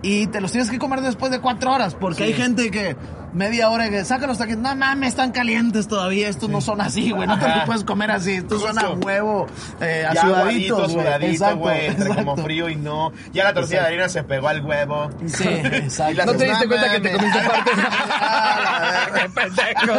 y 0.00 0.28
te 0.28 0.40
los 0.40 0.50
tienes 0.50 0.70
que 0.70 0.78
comer 0.78 1.02
después 1.02 1.30
de 1.30 1.40
cuatro 1.40 1.72
horas, 1.72 1.94
porque 1.94 2.24
hay 2.24 2.32
gente 2.32 2.70
que 2.70 2.96
media 3.32 3.70
hora 3.70 3.88
que 3.90 4.04
saca 4.04 4.26
los 4.26 4.38
tacos, 4.38 4.56
no 4.56 4.74
mames, 4.76 5.10
están 5.10 5.32
calientes 5.32 5.88
todavía, 5.88 6.28
estos 6.28 6.48
no 6.50 6.60
son 6.60 6.80
así, 6.80 7.10
güey, 7.10 7.26
no 7.26 7.38
te 7.38 7.48
los 7.48 7.64
puedes 7.64 7.84
comer 7.84 8.10
así, 8.10 8.32
estos 8.32 8.60
son 8.62 8.78
a 8.78 8.90
huevo, 8.90 9.46
eh, 9.80 10.06
a 10.08 10.14
Ya 10.14 10.20
sudaditos, 10.22 10.92
güey. 10.92 11.04
sudadito, 11.06 11.32
Exacto, 11.32 11.56
güey. 11.58 11.86
Entre 11.86 12.08
como 12.08 12.20
exacto. 12.20 12.42
frío 12.42 12.68
y 12.68 12.76
no. 12.76 13.12
Ya 13.32 13.44
la 13.44 13.54
tortilla 13.54 13.80
de 13.82 13.86
harina 13.88 14.08
se 14.08 14.22
pegó 14.24 14.48
al 14.48 14.64
huevo. 14.64 15.10
Sí, 15.26 15.44
exacto. 15.48 16.22
Y 16.22 16.26
¿No 16.26 16.34
te 16.36 16.44
diste 16.44 16.66
cuenta 16.68 16.90
que 16.92 17.00
te 17.00 17.12
comiste 17.12 17.38
parte? 17.40 17.70
¡Qué 19.14 19.28
pendejo! 19.30 19.94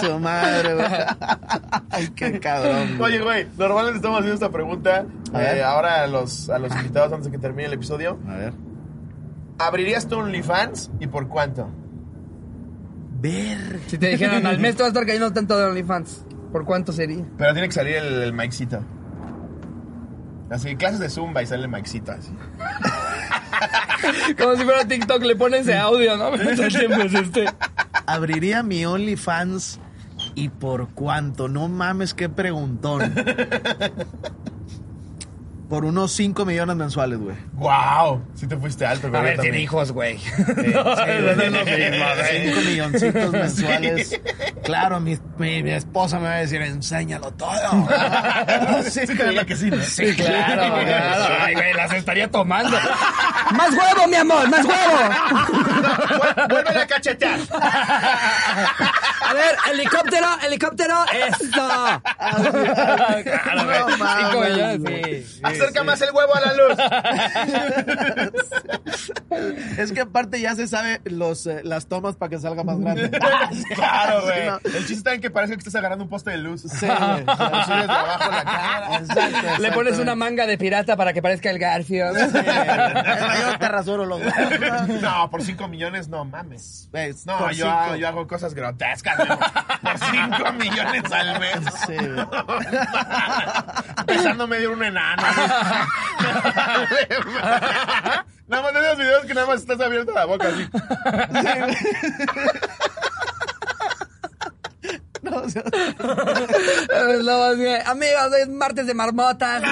Su 0.00 0.18
madre, 0.18 0.74
güey. 0.74 0.86
Ay, 1.90 2.08
qué 2.14 2.40
cabrón. 2.40 3.00
Oye, 3.00 3.20
güey, 3.20 3.46
normalmente 3.58 3.96
estamos 3.96 4.18
haciendo 4.18 4.34
esta 4.34 4.50
pregunta 4.50 5.04
A 5.32 5.38
ver. 5.38 5.58
eh, 5.58 5.62
ahora 5.62 6.02
a 6.04 6.06
los, 6.06 6.48
a 6.50 6.58
los 6.58 6.72
invitados 6.74 7.12
antes 7.12 7.26
de 7.26 7.32
que 7.32 7.38
termine 7.38 7.66
el 7.66 7.74
episodio. 7.74 8.18
A 8.28 8.32
ver. 8.34 8.52
¿Abrirías 9.60 10.08
tu 10.08 10.16
OnlyFans 10.18 10.90
y 11.00 11.06
por 11.06 11.28
cuánto? 11.28 11.68
Ver. 13.20 13.78
Si 13.88 13.98
te 13.98 14.08
dijeran, 14.08 14.46
al 14.46 14.58
mes 14.58 14.76
te 14.76 14.82
va 14.82 14.86
a 14.86 14.88
estar 14.88 15.04
cayendo 15.04 15.32
tanto 15.32 15.58
de 15.58 15.66
OnlyFans, 15.66 16.24
¿por 16.50 16.64
cuánto 16.64 16.92
sería? 16.92 17.24
Pero 17.36 17.52
tiene 17.52 17.68
que 17.68 17.74
salir 17.74 17.96
el, 17.96 18.22
el 18.22 18.32
Mikecito. 18.32 18.82
Así, 20.50 20.76
clases 20.76 20.98
de 20.98 21.10
Zumba 21.10 21.42
y 21.42 21.46
sale 21.46 21.64
el 21.64 21.68
Mikecito 21.68 22.12
así. 22.12 22.32
Como 24.38 24.56
si 24.56 24.64
fuera 24.64 24.88
TikTok, 24.88 25.22
le 25.22 25.36
pones 25.36 25.60
ese 25.60 25.76
audio, 25.76 26.16
¿no? 26.16 26.34
Este. 26.34 27.44
Abriría 28.06 28.62
mi 28.62 28.86
OnlyFans 28.86 29.78
y 30.34 30.48
por 30.48 30.88
cuánto. 30.94 31.48
No 31.48 31.68
mames, 31.68 32.14
qué 32.14 32.28
preguntón. 32.28 33.14
Por 35.70 35.84
unos 35.84 36.10
5 36.10 36.44
millones 36.44 36.74
mensuales, 36.74 37.20
güey. 37.20 37.36
¡Wow! 37.52 38.26
Sí 38.34 38.48
te 38.48 38.56
fuiste 38.56 38.84
alto, 38.84 39.08
güey. 39.08 39.20
A 39.20 39.24
ver, 39.24 39.38
tiene 39.38 39.60
hijos, 39.60 39.92
güey. 39.92 40.18
Sí, 40.18 40.32
güey. 40.56 40.72
no 40.72 40.82
lo 40.82 41.36
mismo, 41.64 42.06
güey. 42.16 42.48
5 42.48 42.60
milloncitos 42.66 43.32
mensuales. 43.32 44.20
Claro, 44.64 44.98
mi, 44.98 45.16
mi, 45.38 45.62
mi 45.62 45.70
esposa 45.70 46.18
me 46.18 46.24
va 46.24 46.34
a 46.34 46.38
decir, 46.38 46.60
enséñalo 46.60 47.30
todo. 47.34 47.50
Sí, 48.90 49.00
que 49.46 49.56
sí, 49.56 49.70
¿no? 49.70 49.82
Sí, 49.82 50.14
claro, 50.16 50.74
claro. 50.84 51.34
Ay, 51.40 51.54
güey, 51.54 51.72
las 51.74 51.92
estaría 51.92 52.28
tomando. 52.28 52.76
¡Más 53.52 53.70
huevo, 53.70 54.08
mi 54.08 54.16
amor! 54.16 54.48
¡Más 54.48 54.64
huevo! 54.64 56.48
¡Vuelve 56.48 56.80
a 56.80 56.86
cachetear! 56.86 57.38
A 59.30 59.34
ver, 59.34 59.56
helicóptero, 59.72 60.26
helicóptero, 60.46 60.94
esto. 61.12 61.50
Claro, 62.12 62.52
güey. 62.52 63.24
No 63.86 63.96
mames, 63.98 64.26
Cinco 64.30 64.40
millones, 64.44 64.80
güey. 64.80 65.04
sí, 65.04 65.22
sí, 65.34 65.40
Acerca 65.42 65.80
sí. 65.80 65.86
más 65.86 66.00
el 66.02 66.10
huevo 66.12 66.34
a 66.34 66.40
la 66.40 66.52
luz. 66.54 66.76
Es 69.78 69.92
que 69.92 70.00
aparte 70.00 70.40
ya 70.40 70.54
se 70.54 70.66
sabe 70.66 71.00
los, 71.04 71.46
eh, 71.46 71.60
las 71.64 71.86
tomas 71.86 72.16
para 72.16 72.30
que 72.30 72.38
salga 72.38 72.64
más 72.64 72.78
grande. 72.78 73.10
claro, 73.74 74.22
güey. 74.22 74.40
Sí, 74.42 74.46
no. 74.46 74.56
El 74.64 74.72
chiste 74.80 74.92
está 74.94 75.14
en 75.14 75.20
que 75.20 75.30
parece 75.30 75.54
que 75.54 75.58
estás 75.60 75.74
agarrando 75.76 76.04
un 76.04 76.10
poste 76.10 76.30
de 76.30 76.38
luz. 76.38 76.62
Sí, 76.62 76.86
güey. 76.86 77.24
Lo 77.24 77.36
subes 77.36 77.86
de 77.86 77.92
abajo 77.92 78.30
la 78.30 78.44
cara. 78.44 78.96
Exacto, 78.98 79.62
Le 79.62 79.72
pones 79.72 79.98
una 79.98 80.14
manga 80.16 80.46
de 80.46 80.58
pirata 80.58 80.96
para 80.96 81.12
que 81.12 81.22
parezca 81.22 81.50
el 81.50 81.58
Garfield. 81.58 82.18
Yo 82.34 83.58
te 83.58 83.68
rasuro. 83.68 84.00
No, 85.00 85.30
por 85.30 85.42
5 85.42 85.68
millones 85.68 86.08
no 86.08 86.24
mames. 86.24 86.88
Güey, 86.90 87.14
No, 87.24 87.38
por 87.38 87.50
yo, 87.52 87.66
cinco. 87.66 87.78
hago- 87.78 87.96
yo 87.96 88.08
hago 88.08 88.26
cosas 88.26 88.52
grotescas. 88.54 89.16
Por 89.82 89.98
5 89.98 90.52
millones 90.52 91.12
al 91.12 91.40
mes. 91.40 91.60
Sí. 91.86 91.96
Empezando 93.98 94.46
medio 94.46 94.72
un 94.72 94.82
enano. 94.84 95.22
nada 98.48 98.62
más 98.62 98.72
de 98.72 98.80
esos 98.80 98.98
videos 98.98 99.24
que 99.26 99.34
nada 99.34 99.46
más 99.46 99.60
estás 99.60 99.80
abierto 99.80 100.12
la 100.12 100.24
boca 100.26 100.48
así. 100.48 100.68
No, 105.22 105.36
o 105.36 105.48
sea, 105.48 105.62
Amigos, 107.86 108.32
es 108.40 108.48
martes 108.48 108.86
de 108.86 108.94
marmotas. 108.94 109.62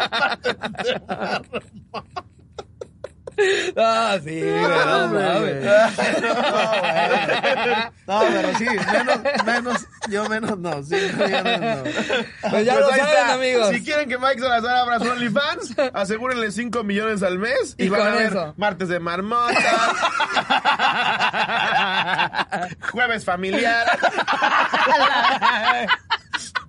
Ah, 0.00 0.38
sí, 0.82 0.94
güey, 1.00 2.23
no 3.76 3.82
mames. 5.08 5.64
No, 8.06 8.20
pero 8.20 8.58
sí, 8.58 8.66
menos, 8.66 9.18
menos, 9.46 9.86
yo 10.10 10.28
menos 10.28 10.58
no, 10.58 10.82
sí, 10.82 10.94
no. 11.16 11.22
Pues 11.22 11.30
ya 11.32 12.50
Pues 12.50 12.66
lo 12.66 12.86
saben, 12.90 13.00
está. 13.00 13.32
amigos. 13.32 13.68
Si 13.70 13.82
quieren 13.82 14.10
que 14.10 14.18
Mike 14.18 14.40
Salazar 14.40 14.76
abra 14.76 14.98
su 14.98 15.08
OnlyFans, 15.10 15.74
asegúrenle 15.94 16.50
5 16.52 16.84
millones 16.84 17.22
al 17.22 17.38
mes 17.38 17.74
y, 17.78 17.84
Y 17.84 17.88
van 17.88 18.02
a 18.02 18.10
ver 18.10 18.26
eso. 18.26 18.52
martes 18.58 18.90
de 18.90 19.00
marmota, 19.00 19.54
jueves 22.92 23.24
familiar. 23.24 23.86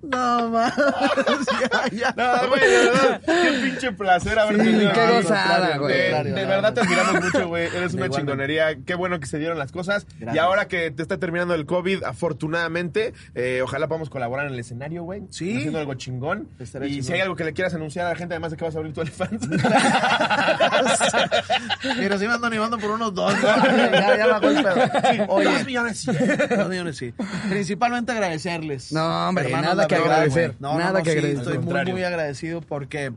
No, 0.08 0.48
mames, 0.50 0.74
ya, 1.92 1.92
ya. 1.92 2.14
No, 2.16 2.48
güey, 2.48 2.60
de 2.60 2.68
verdad, 2.78 3.20
qué 3.24 3.60
pinche 3.62 3.92
placer 3.92 4.38
haber 4.38 4.56
Sí, 4.56 4.62
tenido 4.64 4.92
qué 4.92 5.06
gozada, 5.22 5.76
güey. 5.78 5.96
De, 5.96 6.24
de 6.32 6.44
verdad 6.44 6.72
te 6.74 6.80
admiramos 6.80 7.24
mucho, 7.24 7.48
güey. 7.48 7.64
Eres 7.64 7.74
una 7.74 7.86
Igualmente. 8.06 8.16
chingonería. 8.16 8.76
Qué 8.84 8.94
bueno 8.94 9.18
que 9.20 9.26
se 9.26 9.38
dieron 9.38 9.58
las 9.58 9.72
cosas. 9.72 10.06
Y 10.32 10.38
ahora 10.38 10.68
que 10.68 10.90
te 10.90 11.02
está 11.02 11.18
terminando 11.18 11.54
el 11.54 11.66
COVID, 11.66 12.04
afortunadamente, 12.04 13.12
eh, 13.34 13.60
ojalá 13.62 13.88
podamos 13.88 14.10
colaborar 14.10 14.46
en 14.46 14.52
el 14.54 14.58
escenario, 14.58 15.02
güey. 15.04 15.22
Sí. 15.30 15.56
Haciendo 15.56 15.78
algo 15.78 15.94
chingón. 15.94 16.48
Y 16.60 16.64
chingón. 16.64 17.02
si 17.02 17.12
hay 17.12 17.20
algo 17.20 17.36
que 17.36 17.44
le 17.44 17.52
quieras 17.52 17.74
anunciar 17.74 18.06
a 18.06 18.10
la 18.10 18.16
gente, 18.16 18.34
además 18.34 18.50
de 18.52 18.56
que 18.56 18.64
vas 18.64 18.74
a 18.74 18.78
abrir 18.78 18.92
tu 18.92 19.00
OnlyFans. 19.00 19.48
Mira, 21.98 22.18
sí 22.18 22.26
me 22.26 22.34
ando 22.34 22.46
animando 22.46 22.78
por 22.78 22.90
unos 22.90 23.14
dos, 23.14 23.32
¿no? 23.34 23.40
ya, 23.42 24.16
ya 24.16 24.24
el 24.24 24.40
pedo. 24.40 25.26
Oye, 25.28 25.50
Dos 25.50 25.64
millones, 25.66 25.98
sí. 26.00 26.10
Dos 26.56 26.68
millones, 26.68 26.96
sí. 26.96 27.14
Principalmente 27.48 28.12
agradecerles. 28.12 28.92
No, 28.92 29.28
hombre, 29.28 29.46
Hermanos, 29.46 29.66
nada 29.70 29.82
la 29.82 29.88
que 30.02 30.08
agradecer. 30.08 30.54
No, 30.60 30.72
no, 30.74 30.78
nada 30.78 31.02
que 31.02 31.12
sí, 31.12 31.18
agradecer. 31.18 31.42
Estoy 31.42 31.58
muy, 31.58 31.92
muy 31.92 32.02
agradecido 32.04 32.60
porque, 32.60 33.12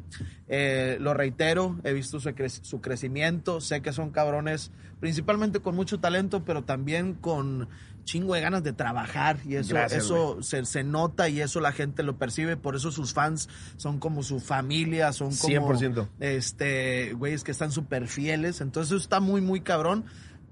eh, 0.48 0.98
lo 1.00 1.14
reitero, 1.14 1.78
he 1.84 1.94
visto 1.94 2.20
su, 2.20 2.30
cre- 2.30 2.50
su 2.64 2.82
crecimiento. 2.82 3.62
Sé 3.62 3.82
que 3.82 3.94
son 3.94 4.10
cabrones, 4.12 4.72
principalmente 5.00 5.60
con 5.60 5.76
mucho 5.76 6.00
talento, 6.00 6.44
pero 6.46 6.64
también 6.64 7.14
con 7.14 7.68
chingo 8.06 8.34
de 8.34 8.42
ganas 8.42 8.64
de 8.64 8.74
trabajar. 8.74 9.38
Y 9.46 9.56
eso, 9.56 9.76
Gracias, 9.76 10.06
eso 10.06 10.42
se, 10.42 10.66
se 10.66 10.84
nota 10.84 11.30
y 11.30 11.42
eso 11.42 11.60
la 11.60 11.72
gente 11.72 12.02
lo 12.02 12.18
percibe. 12.18 12.58
Por 12.58 12.76
eso 12.76 12.92
sus 12.92 13.14
fans 13.14 13.50
son 13.78 14.00
como 14.00 14.24
su 14.24 14.40
familia, 14.40 15.14
son 15.14 15.36
como... 15.36 15.70
100%. 15.74 16.08
Este, 16.20 17.14
güeyes 17.14 17.44
que 17.44 17.52
están 17.52 17.72
súper 17.72 18.08
fieles. 18.08 18.62
Entonces 18.62 18.92
eso 18.94 18.98
está 19.04 19.20
muy, 19.20 19.42
muy 19.42 19.62
cabrón. 19.62 20.06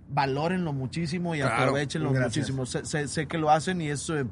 Valórenlo 0.10 0.72
muchísimo 0.72 1.36
y 1.36 1.40
Claro, 1.40 1.56
aprovechenlo 1.64 2.12
gracias. 2.12 2.50
muchísimo. 2.52 2.66
Sé, 2.66 2.86
sé- 2.86 3.08
sé 3.08 3.28
que 3.28 3.38
lo 3.38 3.50
hacen 3.50 3.82
y 3.82 3.90
eso... 3.90 4.18
eh, 4.20 4.26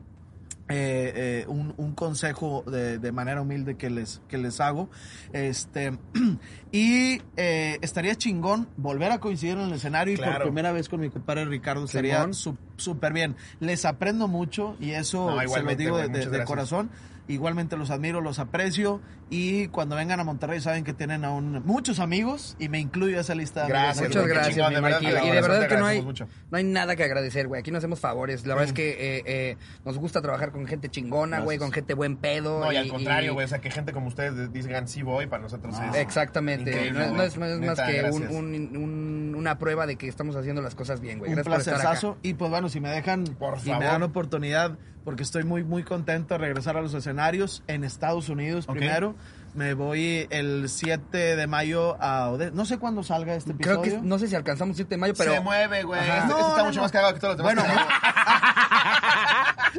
eh, 0.68 1.14
eh, 1.16 1.46
un, 1.48 1.74
un 1.78 1.94
consejo 1.94 2.64
de, 2.66 2.98
de 2.98 3.12
manera 3.12 3.42
humilde 3.42 3.76
que 3.76 3.90
les, 3.90 4.22
que 4.28 4.38
les 4.38 4.60
hago. 4.60 4.90
Este, 5.34 5.98
y 6.72 7.22
eh, 7.38 7.78
estaría 7.82 8.16
chingón 8.16 8.68
volver 8.78 9.12
a 9.12 9.20
coincidir 9.20 9.54
en 9.58 9.66
el 9.66 9.74
escenario 9.74 10.14
y 10.14 10.18
por 10.18 10.26
primera 10.44 10.72
vez 10.72 10.90
con 10.90 11.00
mi 11.00 11.10
compadre 11.10 11.46
Ricardo 11.46 11.88
su- 12.34 12.58
súper 12.78 13.14
bien. 13.14 13.36
Les 13.60 13.86
aprendo 13.86 14.28
mucho 14.28 14.76
y 14.80 14.92
eso 14.92 15.30
No, 15.30 15.40
se 15.48 15.62
lo 15.62 15.76
digo 15.76 15.98
de, 15.98 16.44
corazón. 16.46 16.90
Igualmente 17.28 17.76
los 17.76 17.90
admiro, 17.90 18.22
los 18.22 18.38
aprecio 18.38 19.02
y 19.32 19.68
cuando 19.70 19.96
vengan 19.96 20.20
a 20.20 20.24
Monterrey 20.24 20.60
saben 20.62 20.84
que 20.84 20.94
tienen 20.94 21.26
aún 21.26 21.64
muchos 21.66 22.00
amigos 22.00 22.56
y 22.60 22.70
me 22.70 22.80
incluyo 22.80 23.18
a 23.18 23.22
esa 23.22 23.34
lista. 23.34 23.68
Gracias, 23.68 24.10
Muchas 24.10 24.28
gracias, 24.28 24.56
chingón, 24.56 24.74
de 24.76 24.82
verdad, 24.82 25.02
Y 25.02 25.06
de 25.08 25.42
verdad 25.42 25.68
que 25.68 25.78
no 25.78 25.86
hay, 25.88 26.02
mucho. 26.04 26.28
no 26.52 26.58
hay 26.60 26.64
nada 26.64 26.96
que 26.96 27.04
agradecer, 27.04 27.48
güey. 27.48 27.60
Aquí 27.62 27.72
nos 27.72 27.80
hacemos 27.80 28.00
favores. 28.00 28.46
La 28.46 28.54
verdad 28.54 28.68
es 28.68 28.74
que 28.74 28.90
eh, 28.92 29.24
eh, 29.26 29.58
nos 29.84 29.98
gusta 29.98 30.22
trabajar 30.22 30.52
con 30.52 30.68
gente 30.68 30.90
chingona, 30.90 31.40
güey, 31.40 31.58
con 31.58 31.72
gente 31.72 31.96
buen 31.96 32.18
pedo. 32.18 32.60
No, 32.60 32.72
y 32.72 32.78
al 32.78 32.88
contrario, 32.90 33.34
güey. 33.34 33.46
O 33.46 33.48
sea, 33.48 33.60
que 33.60 33.72
gente 33.72 33.92
como 33.92 34.08
ustedes 34.08 34.54
digan 34.54 34.88
sí 34.88 35.02
voy, 35.02 35.26
para 35.26 35.42
nosotros 35.42 35.76
es. 35.94 35.96
Exactamente. 35.96 36.92
No, 36.92 37.02
es- 37.02 37.12
no 37.12 37.24
es, 37.24 37.38
güey. 37.38 37.50
no 37.50 37.56
es 37.56 37.60
más 37.60 37.78
Neta, 37.80 37.88
que 37.88 37.94
un- 38.04 38.22
gracias. 38.22 38.32
un- 38.32 38.78
un- 38.78 39.36
una 39.36 39.58
prueba 39.58 39.88
de 39.88 39.96
que 39.96 40.08
estamos 40.08 40.36
haciendo 40.36 40.62
las 40.62 40.76
cosas 40.76 41.02
bien, 41.02 41.18
güey. 41.20 41.30
un 41.32 41.36
Gracias 41.36 41.52
por 41.54 41.60
estar 41.60 41.74
acá. 41.76 41.84
placerzazo. 41.84 42.18
Y 42.22 42.36
pues 42.36 42.52
bueno, 42.52 42.70
si 42.70 42.80
me 42.80 42.90
dejan 42.90 43.24
Por 43.40 43.56
y 43.58 43.66
me 43.66 43.72
favor. 43.72 43.84
dan 43.86 44.04
oportunidad, 44.04 44.78
porque 45.06 45.24
estoy 45.24 45.44
muy, 45.46 45.64
muy 45.64 45.84
contento 45.84 46.34
de 46.34 46.40
regresar 46.40 46.76
a 46.76 46.82
los 46.82 46.94
escenarios 46.94 47.64
en 47.68 47.84
Estados 47.86 48.28
Unidos 48.28 48.66
primero. 48.66 49.16
Me 49.54 49.74
voy 49.74 50.28
el 50.32 50.68
7 50.68 51.38
de 51.38 51.48
mayo 51.48 51.96
a 52.02 52.30
Odessa. 52.30 52.52
No 52.54 52.66
sé 52.66 52.78
cuándo 52.78 53.04
salga 53.04 53.36
este 53.36 53.54
Creo 53.56 53.76
episodio. 53.80 54.02
que 54.02 54.08
no 54.08 54.20
sé 54.20 54.28
si 54.28 54.36
alcanzamos 54.36 54.76
7 54.76 54.90
de 54.90 54.98
mayo, 54.98 55.14
pero 55.18 55.32
Se 55.32 55.40
mueve, 55.40 55.84
güey. 55.84 56.02
Este, 56.02 56.12
No, 56.28 56.38
este 56.38 56.42
está 56.42 56.58
no, 56.58 56.66
mucho 56.66 56.76
no. 56.76 56.82
más 56.82 56.92
cagado 56.92 57.14
que 57.14 57.20
todos 57.22 57.38
los 57.38 57.48
demás. 57.48 57.66
Bueno, 57.66 57.86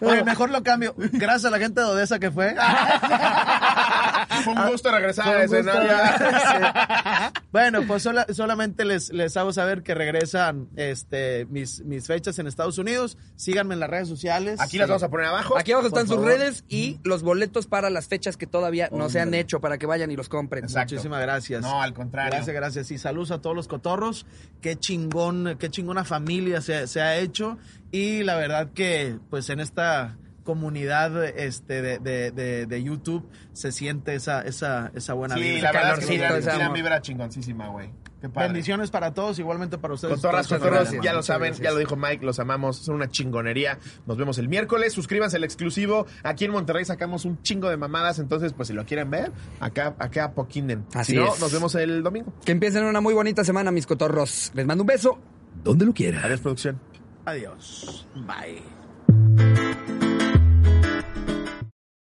no, 0.00 0.08
oye, 0.08 0.22
mejor 0.22 0.50
lo 0.50 0.62
cambio. 0.62 0.94
Gracias 0.96 1.46
a 1.46 1.50
la 1.50 1.58
gente 1.58 1.80
de 1.80 1.86
Odessa 1.86 2.20
que 2.20 2.30
fue. 2.30 2.54
Fue 4.44 4.52
un 4.52 4.70
gusto 4.70 4.90
regresar 4.90 5.28
al. 5.36 5.48
Bueno, 7.52 7.82
pues 7.86 8.02
sola- 8.02 8.26
solamente 8.32 8.84
les, 8.84 9.10
les 9.12 9.36
hago 9.36 9.52
saber 9.52 9.82
que 9.82 9.94
regresan 9.94 10.68
este, 10.76 11.46
mis, 11.46 11.80
mis 11.84 12.06
fechas 12.06 12.38
en 12.38 12.46
Estados 12.46 12.76
Unidos. 12.78 13.16
Síganme 13.36 13.74
en 13.74 13.80
las 13.80 13.88
redes 13.88 14.08
sociales. 14.08 14.60
Aquí 14.60 14.78
las 14.78 14.88
vamos 14.88 15.02
a 15.02 15.08
poner 15.08 15.26
abajo. 15.26 15.56
Aquí 15.58 15.72
abajo 15.72 15.88
por 15.88 15.98
están 15.98 16.06
sus 16.08 16.16
favor. 16.24 16.38
redes 16.38 16.64
y 16.68 17.00
los 17.02 17.22
boletos 17.22 17.66
para 17.66 17.88
las 17.90 18.08
fechas 18.08 18.36
que 18.36 18.46
todavía 18.46 18.88
no 18.92 19.08
se 19.08 19.20
han 19.20 19.32
hecho 19.34 19.60
para 19.60 19.78
que 19.78 19.86
vayan 19.86 20.10
y 20.10 20.16
los 20.16 20.28
compren. 20.28 20.64
Exacto. 20.64 20.94
Muchísimas 20.94 21.20
gracias. 21.22 21.62
No, 21.62 21.80
al 21.82 21.94
contrario. 21.94 22.32
Gracias, 22.32 22.54
gracias. 22.54 22.90
Y 22.90 22.98
saludos 22.98 23.30
a 23.30 23.40
todos 23.40 23.56
los 23.56 23.68
cotorros. 23.68 24.26
Qué 24.60 24.76
chingón, 24.76 25.56
qué 25.58 25.70
chingona 25.70 26.04
familia 26.04 26.60
se, 26.60 26.86
se 26.88 27.00
ha 27.00 27.16
hecho. 27.16 27.56
Y 27.90 28.22
la 28.24 28.36
verdad 28.36 28.70
que, 28.74 29.16
pues 29.30 29.48
en 29.48 29.60
esta 29.60 30.16
comunidad 30.46 31.22
este 31.26 31.82
de, 31.82 31.98
de, 31.98 32.30
de, 32.30 32.64
de 32.64 32.82
YouTube 32.82 33.28
se 33.52 33.70
siente 33.72 34.14
esa, 34.14 34.40
esa, 34.40 34.90
esa 34.94 35.12
buena 35.12 35.34
Sí, 35.34 35.42
vibra. 35.42 35.72
la 35.72 35.72
verdad 35.72 35.98
es 35.98 36.06
que 36.06 36.12
tiran, 36.14 36.72
vibra 36.72 37.02
chingoncísima, 37.02 37.68
güey. 37.68 37.90
Bendiciones 38.34 38.90
para 38.90 39.12
todos, 39.12 39.38
igualmente 39.38 39.76
para 39.78 39.94
ustedes. 39.94 40.14
Cotorras, 40.16 40.48
Toda 40.48 40.58
su 40.58 40.64
cotorros, 40.64 40.88
familia. 40.88 41.10
ya 41.10 41.14
lo 41.14 41.22
saben, 41.22 41.48
gracias. 41.50 41.64
ya 41.64 41.70
lo 41.72 41.78
dijo 41.78 41.96
Mike, 41.96 42.24
los 42.24 42.40
amamos, 42.40 42.78
son 42.78 42.94
una 42.96 43.08
chingonería. 43.08 43.78
Nos 44.06 44.16
vemos 44.16 44.38
el 44.38 44.48
miércoles, 44.48 44.94
suscríbanse 44.94 45.36
al 45.36 45.44
exclusivo. 45.44 46.06
Aquí 46.24 46.44
en 46.46 46.50
Monterrey 46.52 46.84
sacamos 46.84 47.24
un 47.24 47.42
chingo 47.42 47.68
de 47.68 47.76
mamadas, 47.76 48.18
entonces 48.18 48.52
pues 48.54 48.68
si 48.68 48.74
lo 48.74 48.84
quieren 48.86 49.10
ver, 49.10 49.30
acá, 49.60 49.94
acá 49.98 50.32
poquinen. 50.32 50.86
Así 50.94 51.12
si 51.12 51.18
no, 51.18 51.34
es. 51.34 51.40
nos 51.40 51.52
vemos 51.52 51.74
el 51.74 52.02
domingo. 52.02 52.32
Que 52.44 52.52
empiecen 52.52 52.84
una 52.84 53.00
muy 53.00 53.12
bonita 53.14 53.44
semana, 53.44 53.70
mis 53.70 53.86
cotorros. 53.86 54.50
Les 54.54 54.64
mando 54.66 54.82
un 54.82 54.88
beso 54.88 55.18
donde 55.62 55.84
lo 55.84 55.92
quieran. 55.92 56.24
Adiós, 56.24 56.40
producción. 56.40 56.80
Adiós. 57.26 58.08
Bye. 58.14 59.95